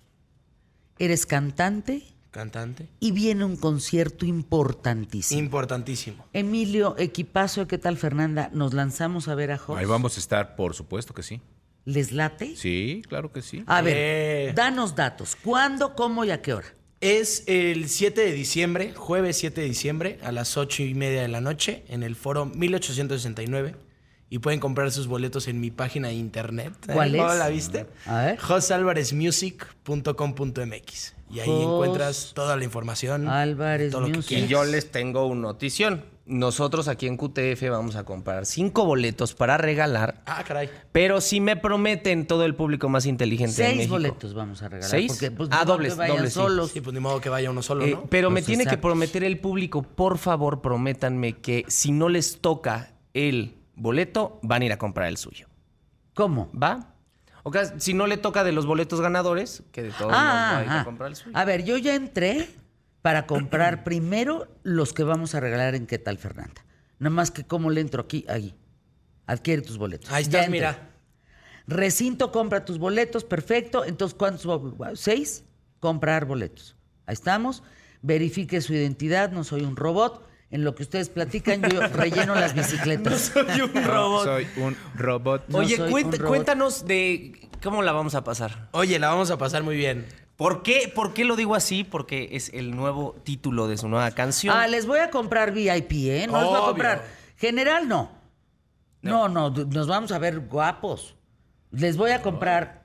Eres 0.98 1.26
cantante 1.26 2.04
Cantante. 2.32 2.88
y 3.00 3.12
viene 3.12 3.46
un 3.46 3.56
concierto 3.58 4.26
importantísimo. 4.26 5.40
Importantísimo. 5.40 6.26
Emilio, 6.34 6.96
equipazo, 6.98 7.68
¿qué 7.68 7.78
tal 7.78 7.98
Fernanda? 7.98 8.50
Nos 8.54 8.74
lanzamos 8.74 9.28
a 9.28 9.36
ver 9.36 9.52
a 9.52 9.58
Jos. 9.58 9.78
Ahí 9.78 9.86
vamos 9.86 10.18
a 10.18 10.20
estar, 10.20 10.56
por 10.56 10.74
supuesto 10.74 11.14
que 11.14 11.24
sí. 11.24 11.42
¿Les 11.86 12.12
late? 12.12 12.56
Sí, 12.56 13.04
claro 13.08 13.32
que 13.32 13.42
sí. 13.42 13.64
A 13.68 13.82
ver, 13.82 13.94
Eh. 13.98 14.54
danos 14.56 14.96
datos. 14.96 15.36
¿Cuándo, 15.36 15.96
cómo 15.96 16.26
y 16.26 16.32
a 16.32 16.42
qué 16.42 16.54
hora? 16.54 16.68
Es 17.00 17.44
el 17.48 17.88
7 17.90 18.22
de 18.22 18.32
diciembre, 18.32 18.94
jueves 18.96 19.38
7 19.38 19.62
de 19.62 19.68
diciembre, 19.68 20.18
a 20.24 20.32
las 20.32 20.58
8 20.58 20.82
y 20.84 20.94
media 20.96 21.22
de 21.22 21.28
la 21.28 21.42
noche, 21.42 21.84
en 21.88 22.04
el 22.04 22.16
foro 22.16 22.46
1869. 22.48 23.76
Y 24.30 24.40
pueden 24.40 24.60
comprar 24.60 24.92
sus 24.92 25.06
boletos 25.08 25.48
en 25.48 25.60
mi 25.62 25.70
página 25.72 26.08
de 26.08 26.16
internet. 26.16 26.74
¿Cuál 26.92 27.12
¿Cómo 27.16 27.32
es? 27.32 27.38
la 27.40 27.48
viste? 27.50 27.86
A 28.08 28.18
ver. 28.26 28.40
josalvarezmusic.com.mx. 28.40 31.16
Y 31.32 31.40
ahí 31.40 31.48
Jos- 31.48 31.64
encuentras 31.64 32.32
toda 32.34 32.56
la 32.56 32.64
información. 32.64 33.28
Álvarez 33.28 33.92
todo 33.92 34.02
lo 34.02 34.08
que 34.08 34.14
Music. 34.18 34.38
Y 34.40 34.48
yo 34.48 34.64
les 34.64 34.92
tengo 34.92 35.26
una 35.28 35.42
notición. 35.42 36.06
nosotros 36.28 36.88
aquí 36.88 37.06
en 37.06 37.18
QTF 37.18 37.70
vamos 37.70 37.96
a 37.96 38.04
comprar 38.04 38.48
cinco 38.48 38.84
boletos 38.84 39.36
para 39.36 39.60
regalar. 39.60 40.24
Ah, 40.26 40.44
caray. 40.44 40.72
Pero 40.92 41.22
si 41.22 41.40
me 41.40 41.56
prometen 41.56 42.26
todo 42.26 42.46
el 42.46 42.56
público 42.56 42.90
más 42.90 43.06
inteligente 43.06 43.62
de 43.62 43.68
Seis 43.68 43.78
México. 43.78 43.94
boletos 43.94 44.34
vamos 44.34 44.64
a 44.64 44.70
regalar. 44.70 44.90
¿Seis? 44.90 45.12
Porque, 45.12 45.30
pues, 45.30 45.50
Ah, 45.52 45.60
no 45.60 45.66
dobles, 45.74 45.94
que 45.94 46.00
vayan 46.00 46.16
dobles, 46.16 46.34
sí. 46.34 46.40
solos. 46.40 46.72
Sí, 46.72 46.82
pues 46.82 46.96
ni 46.96 47.00
modo 47.00 47.22
que 47.22 47.30
vaya 47.30 47.52
uno 47.52 47.62
solo, 47.62 47.86
Eh, 47.86 47.92
¿no? 47.92 48.06
pero 48.10 48.32
me 48.32 48.40
Los 48.40 48.48
tiene 48.48 48.66
que 48.66 48.76
prometer 48.80 49.24
el 49.24 49.38
público, 49.40 49.84
por 49.84 50.18
favor, 50.18 50.62
prométanme 50.62 51.34
que 51.34 51.64
si 51.68 51.92
no 51.92 52.10
les 52.10 52.42
toca 52.42 52.96
el 53.14 53.54
boleto, 53.76 54.40
van 54.42 54.62
a 54.62 54.66
ir 54.66 54.72
a 54.74 54.78
comprar 54.78 55.08
el 55.08 55.18
suyo. 55.18 55.48
¿Cómo? 56.14 56.50
¿Va? 56.52 56.94
O 57.44 57.52
sea, 57.52 57.80
si 57.80 57.94
no 57.94 58.08
le 58.08 58.18
toca 58.18 58.44
de 58.44 58.52
los 58.52 58.66
boletos 58.66 59.02
ganadores, 59.02 59.64
que 59.72 59.84
de 59.84 59.90
todos 59.92 60.12
modos 60.12 60.24
va 60.24 60.58
a 60.58 60.64
ir 60.64 60.70
a 60.70 60.82
Ah, 60.82 60.84
comprar 60.86 61.08
el 61.10 61.14
ah. 61.14 61.16
suyo. 61.18 61.38
a 61.38 61.46
ver, 61.46 61.64
yo 61.64 61.78
ya 61.78 61.94
entré 61.96 62.50
para 63.02 63.28
comprar 63.28 63.84
primero 63.84 64.48
los 64.64 64.94
que 64.94 65.04
vamos 65.04 65.36
a 65.36 65.40
regalar 65.40 65.76
en 65.76 65.86
¿Qué 65.86 66.00
tal, 66.00 66.18
Fernanda? 66.18 66.66
Nada 66.98 67.14
más 67.14 67.30
que 67.32 67.44
cómo 67.44 67.70
le 67.70 67.82
entro 67.82 68.02
aquí, 68.04 68.26
ahí. 68.30 68.56
Adquiere 69.28 69.62
tus 69.62 69.78
boletos. 69.78 70.10
Ahí 70.12 70.24
estás, 70.24 70.50
mira. 70.50 70.90
Recinto, 71.68 72.32
compra 72.32 72.64
tus 72.64 72.78
boletos, 72.78 73.24
perfecto. 73.24 73.86
Entonces, 73.86 74.16
¿cuántos? 74.18 74.48
¿Seis? 75.00 75.44
Comprar 75.80 76.26
boletos. 76.26 76.76
Ahí 77.06 77.14
estamos. 77.14 77.64
Verifique 78.02 78.62
su 78.62 78.74
identidad, 78.74 79.32
no 79.32 79.44
soy 79.44 79.62
un 79.64 79.76
robot. 79.76 80.28
En 80.52 80.64
lo 80.64 80.76
que 80.76 80.84
ustedes 80.84 81.10
platican, 81.10 81.62
yo 81.64 81.82
relleno 81.94 82.36
las 82.36 82.54
bicicletas. 82.54 83.32
Soy 83.34 83.62
un 83.62 83.84
robot. 83.84 84.24
Soy 84.26 84.48
un 84.58 84.78
robot. 84.96 85.44
No 85.50 85.58
Oye, 85.60 85.82
un 85.82 85.90
robot. 85.90 86.24
cuéntanos 86.24 86.86
de 86.86 87.50
cómo 87.64 87.82
la 87.82 87.92
vamos 87.92 88.16
a 88.16 88.24
pasar. 88.24 88.70
Oye, 88.72 89.00
la 89.00 89.10
vamos 89.10 89.32
a 89.32 89.38
pasar 89.38 89.64
muy 89.64 89.76
bien. 89.76 90.06
¿Por 90.36 90.64
qué, 90.64 90.92
¿Por 90.94 91.14
qué 91.14 91.24
lo 91.26 91.36
digo 91.36 91.56
así? 91.56 91.84
Porque 91.84 92.30
es 92.34 92.50
el 92.54 92.76
nuevo 92.76 93.16
título 93.24 93.68
de 93.68 93.78
su 93.78 93.88
nueva 93.90 94.12
canción. 94.12 94.56
Ah, 94.56 94.68
les 94.68 94.86
voy 94.86 95.00
a 95.00 95.10
comprar 95.10 95.52
VIP, 95.54 95.92
¿eh? 95.94 96.28
No 96.28 96.38
les 96.40 96.46
voy 96.48 96.56
a 96.56 96.60
Obvio. 96.60 96.66
comprar. 96.68 97.06
General, 97.38 97.88
no. 97.88 98.12
No, 99.02 99.30
no, 99.30 99.50
nos 99.50 99.88
vamos 99.88 100.12
a 100.12 100.20
ver 100.20 100.40
guapos. 100.42 101.16
Les 101.72 101.96
voy 101.96 102.12
a 102.12 102.22
comprar. 102.22 102.85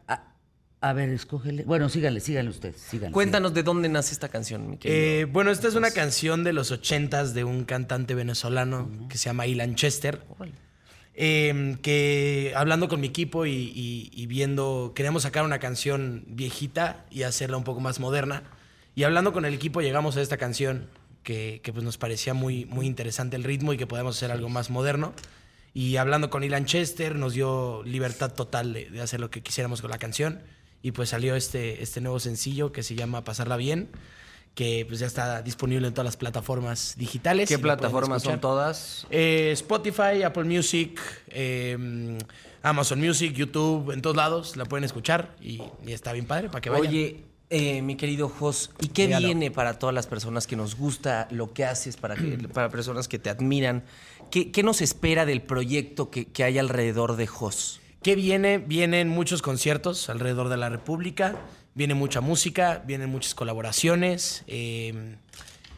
A, 0.82 0.92
ver, 0.94 1.10
escógele. 1.10 1.64
Bueno, 1.64 1.88
síganle, 1.88 2.20
síganle 2.20 2.50
ustedes. 2.50 2.76
Síganle, 2.80 3.12
Cuéntanos 3.12 3.52
de 3.52 3.62
dónde 3.62 3.88
nace 3.88 4.14
esta 4.14 4.28
canción, 4.28 4.70
mi 4.70 4.76
querido. 4.78 4.98
Eh, 5.00 5.24
bueno, 5.26 5.50
esta 5.50 5.68
es 5.68 5.74
una 5.74 5.90
canción 5.90 6.42
de 6.42 6.52
los 6.54 6.70
ochentas 6.70 7.34
de 7.34 7.44
un 7.44 7.64
cantante 7.64 8.14
venezolano 8.14 8.90
que 9.10 9.18
se 9.18 9.26
llama 9.26 9.46
Ilan 9.46 9.74
Chester. 9.74 10.22
Eh, 11.14 11.76
que 11.82 12.52
hablando 12.56 12.88
con 12.88 13.00
mi 13.00 13.08
equipo 13.08 13.44
y, 13.44 13.50
y- 13.52 14.10
y 14.14 14.26
viendo, 14.26 14.92
queríamos 14.94 15.24
sacar 15.24 15.44
una 15.44 15.58
canción 15.58 16.24
viejita 16.28 17.04
y 17.10 17.24
hacerla 17.24 17.56
un 17.58 17.64
poco 17.64 17.80
más 17.80 18.00
moderna. 18.00 18.42
Y 18.94 19.02
hablando 19.02 19.32
con 19.32 19.44
el 19.44 19.52
equipo 19.52 19.82
llegamos 19.82 20.16
a 20.16 20.22
esta 20.22 20.36
canción 20.38 20.88
que, 21.22 21.60
que, 21.62 21.72
pues 21.72 21.84
nos 21.84 21.98
parecía 21.98 22.32
muy, 22.32 22.64
muy 22.64 22.86
interesante 22.86 23.36
el 23.36 23.44
ritmo 23.44 23.72
y 23.74 23.76
que 23.76 23.86
podemos 23.86 24.16
hacer 24.16 24.30
algo 24.30 24.48
más 24.48 24.70
moderno. 24.70 25.12
Y 25.74 25.96
hablando 25.96 26.30
con 26.30 26.42
Ilan 26.42 26.64
Chester 26.64 27.16
nos 27.16 27.34
dio 27.34 27.82
libertad 27.84 28.32
total 28.32 28.72
de, 28.72 28.88
de 28.88 29.00
hacer 29.02 29.20
lo 29.20 29.30
que 29.30 29.42
quisiéramos 29.42 29.82
con 29.82 29.90
la 29.90 29.98
canción. 29.98 30.40
Y 30.82 30.92
pues 30.92 31.10
salió 31.10 31.34
este, 31.36 31.82
este 31.82 32.00
nuevo 32.00 32.20
sencillo 32.20 32.72
que 32.72 32.82
se 32.82 32.94
llama 32.94 33.22
Pasarla 33.24 33.56
Bien, 33.56 33.88
que 34.54 34.84
pues 34.88 35.00
ya 35.00 35.06
está 35.06 35.42
disponible 35.42 35.86
en 35.86 35.94
todas 35.94 36.06
las 36.06 36.16
plataformas 36.16 36.94
digitales. 36.96 37.48
¿Qué 37.48 37.58
plataformas 37.58 38.22
son 38.22 38.40
todas? 38.40 39.06
Eh, 39.10 39.50
Spotify, 39.52 40.22
Apple 40.24 40.44
Music, 40.44 40.98
eh, 41.28 42.18
Amazon 42.62 43.00
Music, 43.00 43.32
YouTube, 43.34 43.90
en 43.92 44.02
todos 44.02 44.16
lados 44.16 44.56
la 44.56 44.64
pueden 44.64 44.84
escuchar 44.84 45.34
y, 45.40 45.62
y 45.86 45.92
está 45.92 46.12
bien 46.12 46.26
padre 46.26 46.48
para 46.48 46.60
que 46.60 46.70
vayan. 46.70 46.88
Oye, 46.88 47.24
eh, 47.50 47.82
mi 47.82 47.96
querido 47.96 48.28
Jos, 48.28 48.70
¿y 48.80 48.88
qué 48.88 49.06
viene 49.08 49.50
para 49.50 49.78
todas 49.78 49.94
las 49.94 50.06
personas 50.06 50.46
que 50.46 50.56
nos 50.56 50.76
gusta 50.76 51.26
lo 51.30 51.52
que 51.52 51.64
haces, 51.64 51.96
para, 51.96 52.14
que- 52.16 52.48
para 52.54 52.68
personas 52.70 53.08
que 53.08 53.18
te 53.18 53.28
admiran? 53.30 53.84
¿Qué, 54.30 54.50
qué 54.52 54.62
nos 54.62 54.80
espera 54.80 55.26
del 55.26 55.42
proyecto 55.42 56.10
que, 56.10 56.26
que 56.26 56.44
hay 56.44 56.58
alrededor 56.58 57.16
de 57.16 57.26
Jos? 57.26 57.80
¿Qué 58.02 58.14
viene? 58.16 58.58
Vienen 58.58 59.08
muchos 59.08 59.42
conciertos 59.42 60.08
alrededor 60.08 60.48
de 60.48 60.56
la 60.56 60.68
República, 60.70 61.34
viene 61.74 61.94
mucha 61.94 62.20
música, 62.20 62.82
vienen 62.86 63.10
muchas 63.10 63.34
colaboraciones 63.34 64.42
eh, 64.46 65.16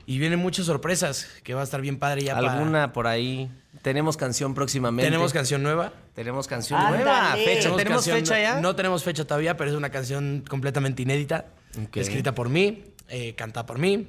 y 0.06 0.18
vienen 0.18 0.38
muchas 0.38 0.66
sorpresas 0.66 1.26
que 1.42 1.54
va 1.54 1.62
a 1.62 1.64
estar 1.64 1.80
bien 1.80 1.98
padre 1.98 2.22
ya 2.22 2.34
para- 2.34 2.52
¿Alguna 2.54 2.92
por 2.92 3.06
ahí? 3.08 3.50
Tenemos 3.82 4.16
canción 4.16 4.54
próximamente. 4.54 5.10
Tenemos 5.10 5.32
canción 5.32 5.62
nueva. 5.64 5.92
Tenemos 6.14 6.46
canción 6.46 6.78
Ándale. 6.78 6.98
nueva. 7.04 7.32
Fecha. 7.36 7.74
¿Tenemos 7.74 8.04
canción- 8.04 8.16
fecha 8.18 8.40
ya? 8.40 8.60
No 8.60 8.76
tenemos 8.76 9.02
fecha 9.02 9.24
todavía, 9.24 9.56
pero 9.56 9.70
es 9.70 9.76
una 9.76 9.90
canción 9.90 10.44
completamente 10.48 11.02
inédita. 11.02 11.46
Escrita 11.94 12.34
por 12.34 12.48
mí, 12.50 12.84
eh, 13.08 13.34
cantada 13.34 13.66
por 13.66 13.78
mí, 13.78 14.06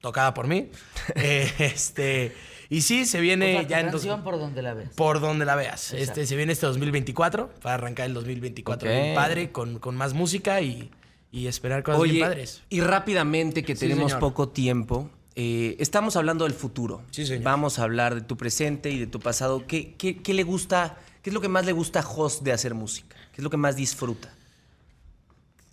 tocada 0.00 0.34
por 0.34 0.48
mí. 0.48 0.70
Eh, 1.14 1.52
este, 1.58 2.34
y 2.70 2.80
sí, 2.82 3.04
se 3.06 3.18
O 3.18 3.20
viene 3.22 3.52
sea, 3.52 3.62
ya 3.68 3.80
en 3.80 3.90
dos- 3.90 4.06
por 4.22 4.38
donde 4.38 4.62
la 4.62 4.74
ves. 4.74 4.88
por 4.94 5.20
donde 5.20 5.44
la 5.44 5.54
veas. 5.56 5.92
Este, 5.92 6.26
se 6.26 6.36
viene 6.36 6.52
este 6.52 6.66
2024, 6.66 7.50
para 7.62 7.74
arrancar 7.74 8.06
el 8.06 8.14
2024 8.14 8.88
Ok. 8.88 8.94
bien 8.94 9.14
padre, 9.14 9.50
con, 9.52 9.78
con 9.78 9.96
más 9.96 10.14
música 10.14 10.60
y, 10.60 10.90
y 11.30 11.46
esperar 11.46 11.82
cosas 11.82 12.02
bien 12.02 12.16
Oye, 12.16 12.24
padres. 12.24 12.62
y 12.68 12.80
rápidamente, 12.80 13.62
que 13.64 13.74
Sí, 13.76 13.80
tenemos 13.80 14.12
señor. 14.12 14.20
poco 14.20 14.48
tiempo, 14.48 15.10
eh, 15.36 15.76
estamos 15.80 16.16
hablando 16.16 16.44
del 16.44 16.54
futuro. 16.54 17.02
Sí, 17.10 17.26
señor. 17.26 17.42
Vamos 17.42 17.78
a 17.78 17.82
hablar 17.84 18.14
de 18.14 18.20
tu 18.20 18.36
presente 18.36 18.90
y 18.90 18.98
de 18.98 19.06
tu 19.06 19.20
pasado. 19.20 19.66
¿Qué, 19.66 19.94
qué- 19.98 20.18
qué 20.22 20.32
le 20.34 20.44
gusta, 20.44 20.96
qué 21.22 21.30
es 21.30 21.34
lo 21.34 21.40
que 21.40 21.48
más 21.48 21.66
le 21.66 21.72
gusta 21.72 22.00
a 22.00 22.02
Jos 22.02 22.44
de 22.44 22.52
hacer 22.52 22.74
música? 22.74 23.16
¿Qué 23.32 23.40
es 23.40 23.42
lo 23.44 23.50
que 23.50 23.56
más 23.56 23.74
disfruta? 23.76 24.32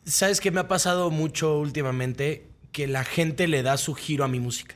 ¿Sabes 0.05 0.41
qué 0.41 0.49
me 0.51 0.59
ha 0.59 0.67
pasado 0.67 1.11
mucho 1.11 1.59
últimamente? 1.59 2.47
Que 2.71 2.87
la 2.87 3.03
gente 3.03 3.47
le 3.47 3.61
da 3.63 3.77
su 3.77 3.93
giro 3.93 4.23
a 4.23 4.27
mi 4.27 4.39
música. 4.39 4.75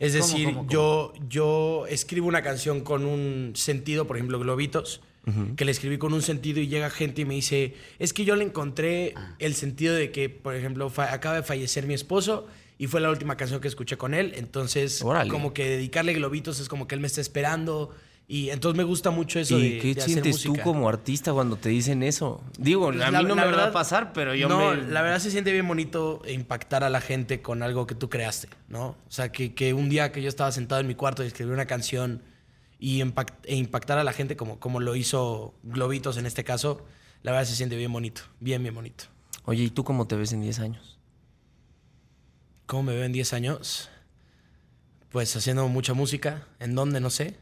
Es 0.00 0.12
¿Cómo, 0.12 0.26
decir, 0.26 0.44
cómo, 0.46 0.56
cómo? 0.58 0.70
Yo, 0.70 1.12
yo 1.28 1.86
escribo 1.88 2.26
una 2.28 2.42
canción 2.42 2.80
con 2.80 3.04
un 3.04 3.52
sentido, 3.54 4.06
por 4.06 4.16
ejemplo, 4.16 4.38
Globitos, 4.38 5.00
que 5.56 5.64
le 5.64 5.70
escribí 5.70 5.96
con 5.98 6.12
un 6.12 6.22
sentido 6.22 6.60
y 6.60 6.66
llega 6.66 6.90
gente 6.90 7.22
y 7.22 7.24
me 7.24 7.34
dice, 7.34 7.74
es 8.00 8.12
que 8.12 8.24
yo 8.24 8.34
le 8.36 8.44
encontré 8.44 9.12
Ah. 9.14 9.34
el 9.38 9.54
sentido 9.54 9.94
de 9.94 10.10
que, 10.10 10.28
por 10.28 10.54
ejemplo, 10.56 10.90
acaba 10.96 11.36
de 11.36 11.42
fallecer 11.44 11.86
mi 11.86 11.94
esposo 11.94 12.46
y 12.78 12.86
fue 12.88 13.00
la 13.00 13.10
última 13.10 13.36
canción 13.36 13.60
que 13.60 13.68
escuché 13.68 13.96
con 13.96 14.14
él, 14.14 14.32
entonces 14.36 15.00
como 15.30 15.52
que 15.52 15.68
dedicarle 15.68 16.14
Globitos 16.14 16.58
es 16.58 16.68
como 16.68 16.88
que 16.88 16.94
él 16.96 17.00
me 17.00 17.06
está 17.06 17.20
esperando 17.20 17.94
y 18.32 18.50
entonces 18.50 18.76
me 18.76 18.84
gusta 18.84 19.10
mucho 19.10 19.40
eso 19.40 19.58
¿Y 19.58 19.72
de, 19.72 19.78
qué 19.78 19.94
de 19.94 20.02
hacer 20.02 20.22
sientes 20.22 20.42
tú 20.42 20.54
como 20.62 20.88
artista 20.88 21.32
cuando 21.32 21.56
te 21.56 21.68
dicen 21.68 22.02
eso? 22.04 22.42
Digo, 22.58 22.88
a 22.88 22.92
mí 22.92 22.98
La- 22.98 23.10
no 23.10 23.34
la 23.34 23.44
me 23.46 23.50
va 23.56 23.66
a 23.66 23.72
pasar, 23.72 24.12
pero 24.12 24.34
yo 24.36 24.48
no, 24.48 24.70
me... 24.70 24.82
la 24.88 25.02
verdad 25.02 25.18
se 25.18 25.30
siente 25.32 25.50
bien 25.52 25.66
bonito 25.66 26.22
impactar 26.28 26.84
a 26.84 26.90
la 26.90 27.00
gente 27.00 27.42
con 27.42 27.62
algo 27.64 27.88
que 27.88 27.96
tú 27.96 28.08
creaste, 28.08 28.48
¿no? 28.68 28.86
O 28.88 28.96
sea, 29.10 29.32
que, 29.32 29.52
que 29.54 29.74
un 29.74 29.88
día 29.88 30.12
que 30.12 30.22
yo 30.22 30.28
estaba 30.28 30.52
sentado 30.52 30.80
en 30.80 30.86
mi 30.86 30.94
cuarto 30.94 31.24
y 31.24 31.26
escribí 31.26 31.50
una 31.50 31.66
canción 31.66 32.22
y 32.78 33.02
impact- 33.02 33.34
e 33.44 33.56
impactar 33.56 33.98
a 33.98 34.04
la 34.04 34.12
gente 34.12 34.36
como, 34.36 34.60
como 34.60 34.78
lo 34.78 34.94
hizo 34.94 35.54
Globitos 35.64 36.16
en 36.16 36.24
este 36.26 36.44
caso, 36.44 36.86
la 37.22 37.32
verdad 37.32 37.46
se 37.48 37.56
siente 37.56 37.76
bien 37.76 37.92
bonito, 37.92 38.22
bien, 38.38 38.62
bien 38.62 38.74
bonito. 38.76 39.04
Oye, 39.44 39.64
¿y 39.64 39.70
tú 39.70 39.82
cómo 39.82 40.06
te 40.06 40.14
ves 40.14 40.32
en 40.32 40.40
10 40.42 40.60
años? 40.60 40.98
¿Cómo 42.66 42.84
me 42.84 42.94
veo 42.94 43.04
en 43.04 43.12
10 43.12 43.32
años? 43.32 43.90
Pues 45.10 45.34
haciendo 45.34 45.66
mucha 45.68 45.92
música, 45.94 46.46
¿en 46.60 46.74
dónde? 46.76 47.00
No 47.00 47.10
sé. 47.10 47.36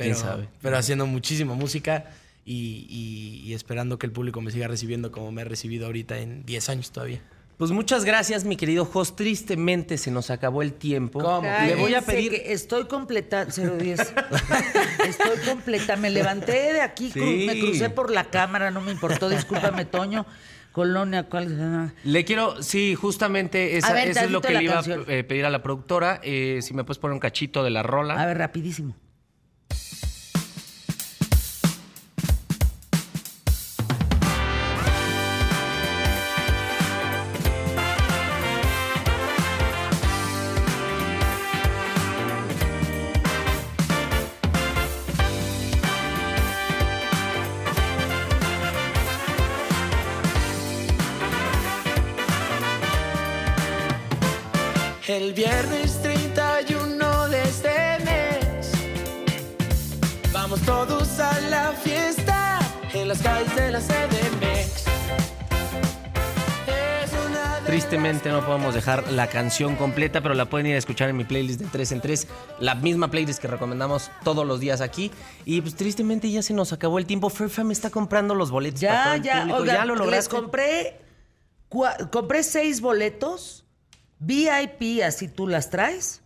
Pero, 0.00 0.14
¿Quién 0.14 0.16
sabe? 0.16 0.48
Pero 0.62 0.76
haciendo 0.78 1.04
muchísima 1.06 1.54
música 1.54 2.06
y, 2.46 2.86
y- 2.88 3.42
y 3.48 3.52
esperando 3.54 3.98
que 3.98 4.06
el 4.06 4.12
público 4.12 4.40
me 4.40 4.50
siga 4.50 4.66
recibiendo 4.66 5.12
como 5.12 5.30
me 5.30 5.42
ha 5.42 5.44
recibido 5.44 5.84
ahorita 5.86 6.18
en 6.18 6.44
10 6.46 6.68
años 6.70 6.90
todavía. 6.90 7.20
Pues 7.58 7.70
muchas 7.72 8.06
gracias, 8.06 8.44
mi 8.46 8.56
querido 8.56 8.86
Jos. 8.86 9.14
Tristemente 9.14 9.98
se 9.98 10.10
nos 10.10 10.30
acabó 10.30 10.62
el 10.62 10.72
tiempo. 10.72 11.20
Le 11.66 11.74
voy 11.74 11.92
a 11.94 12.00
pedir... 12.00 12.30
que 12.30 12.52
estoy 12.54 12.86
completa, 12.86 13.44
010. 13.44 14.00
estoy 15.06 15.38
completa. 15.46 15.96
Me 15.96 16.08
levanté 16.08 16.72
de 16.72 16.80
aquí, 16.80 17.10
cru- 17.12 17.46
me 17.46 17.60
crucé 17.60 17.90
por 17.90 18.10
la 18.10 18.24
cámara, 18.30 18.70
no 18.70 18.80
me 18.80 18.92
importó. 18.92 19.28
Discúlpame, 19.28 19.84
Toño. 19.84 20.24
Colonia, 20.72 21.24
¿cuál? 21.24 21.92
Le 22.04 22.24
quiero, 22.24 22.62
sí, 22.62 22.94
justamente 22.94 23.76
esa- 23.76 23.92
ver, 23.92 24.08
eso 24.08 24.20
es 24.20 24.30
lo 24.30 24.40
que 24.40 24.54
le 24.54 24.62
iba 24.64 24.78
a 24.78 24.84
eh, 25.08 25.24
pedir 25.24 25.44
a 25.44 25.50
la 25.50 25.62
productora. 25.62 26.20
Eh, 26.22 26.60
si 26.62 26.72
me 26.74 26.84
puedes 26.84 26.98
poner 26.98 27.12
un 27.12 27.20
cachito 27.20 27.62
de 27.62 27.70
la 27.70 27.82
rola. 27.82 28.14
A 28.22 28.24
ver, 28.24 28.38
rapidísimo. 28.38 28.96
De 63.56 63.70
la 63.70 63.80
CDMX 63.80 64.84
Es 66.66 67.12
una 67.26 67.60
de 67.60 67.66
tristemente 67.66 68.28
no 68.30 68.44
podemos 68.44 68.74
dejar 68.74 69.10
la 69.12 69.28
canción 69.28 69.76
completa, 69.76 70.20
pero 70.20 70.34
la 70.34 70.44
pueden 70.50 70.66
ir 70.66 70.74
a 70.74 70.78
escuchar 70.78 71.08
en 71.08 71.16
mi 71.16 71.24
playlist 71.24 71.60
de 71.60 71.66
3 71.66 71.92
en 71.92 72.00
3, 72.02 72.26
la 72.58 72.74
misma 72.74 73.10
playlist 73.10 73.40
que 73.40 73.48
recomendamos 73.48 74.10
todos 74.24 74.46
los 74.46 74.60
días 74.60 74.80
aquí. 74.82 75.10
Y 75.46 75.62
pues 75.62 75.74
tristemente 75.74 76.30
ya 76.30 76.42
se 76.42 76.52
nos 76.52 76.72
acabó 76.74 76.98
el 76.98 77.06
tiempo. 77.06 77.30
Fair 77.30 77.64
me 77.64 77.72
está 77.72 77.88
comprando 77.90 78.34
los 78.34 78.50
boletos 78.50 78.82
para 78.82 79.04
todo 79.04 79.14
Ya, 79.14 79.16
el 79.16 79.22
ya, 79.22 79.32
público. 79.40 79.58
oigan, 79.58 79.76
ya 79.76 79.84
lo 79.86 79.94
les 79.94 80.04
lograste. 80.04 80.36
compré, 80.36 81.00
cua- 81.70 82.10
compré 82.10 82.42
seis 82.42 82.80
boletos, 82.82 83.64
VIP, 84.18 85.02
así 85.02 85.28
tú 85.28 85.46
las 85.46 85.70
traes. 85.70 86.20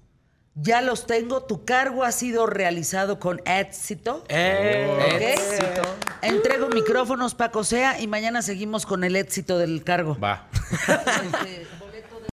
Ya 0.56 0.80
los 0.80 1.06
tengo, 1.06 1.42
tu 1.42 1.64
cargo 1.64 2.04
ha 2.04 2.12
sido 2.12 2.46
realizado 2.46 3.18
con 3.18 3.42
éxito. 3.44 4.24
Eh, 4.28 5.34
éxito. 5.36 5.82
Entrego 6.22 6.68
micrófonos, 6.68 7.34
Paco 7.34 7.64
Sea, 7.64 8.00
y 8.00 8.06
mañana 8.06 8.40
seguimos 8.40 8.86
con 8.86 9.02
el 9.02 9.16
éxito 9.16 9.58
del 9.58 9.82
cargo. 9.82 10.16
Va. 10.18 10.46
Este, 10.88 11.66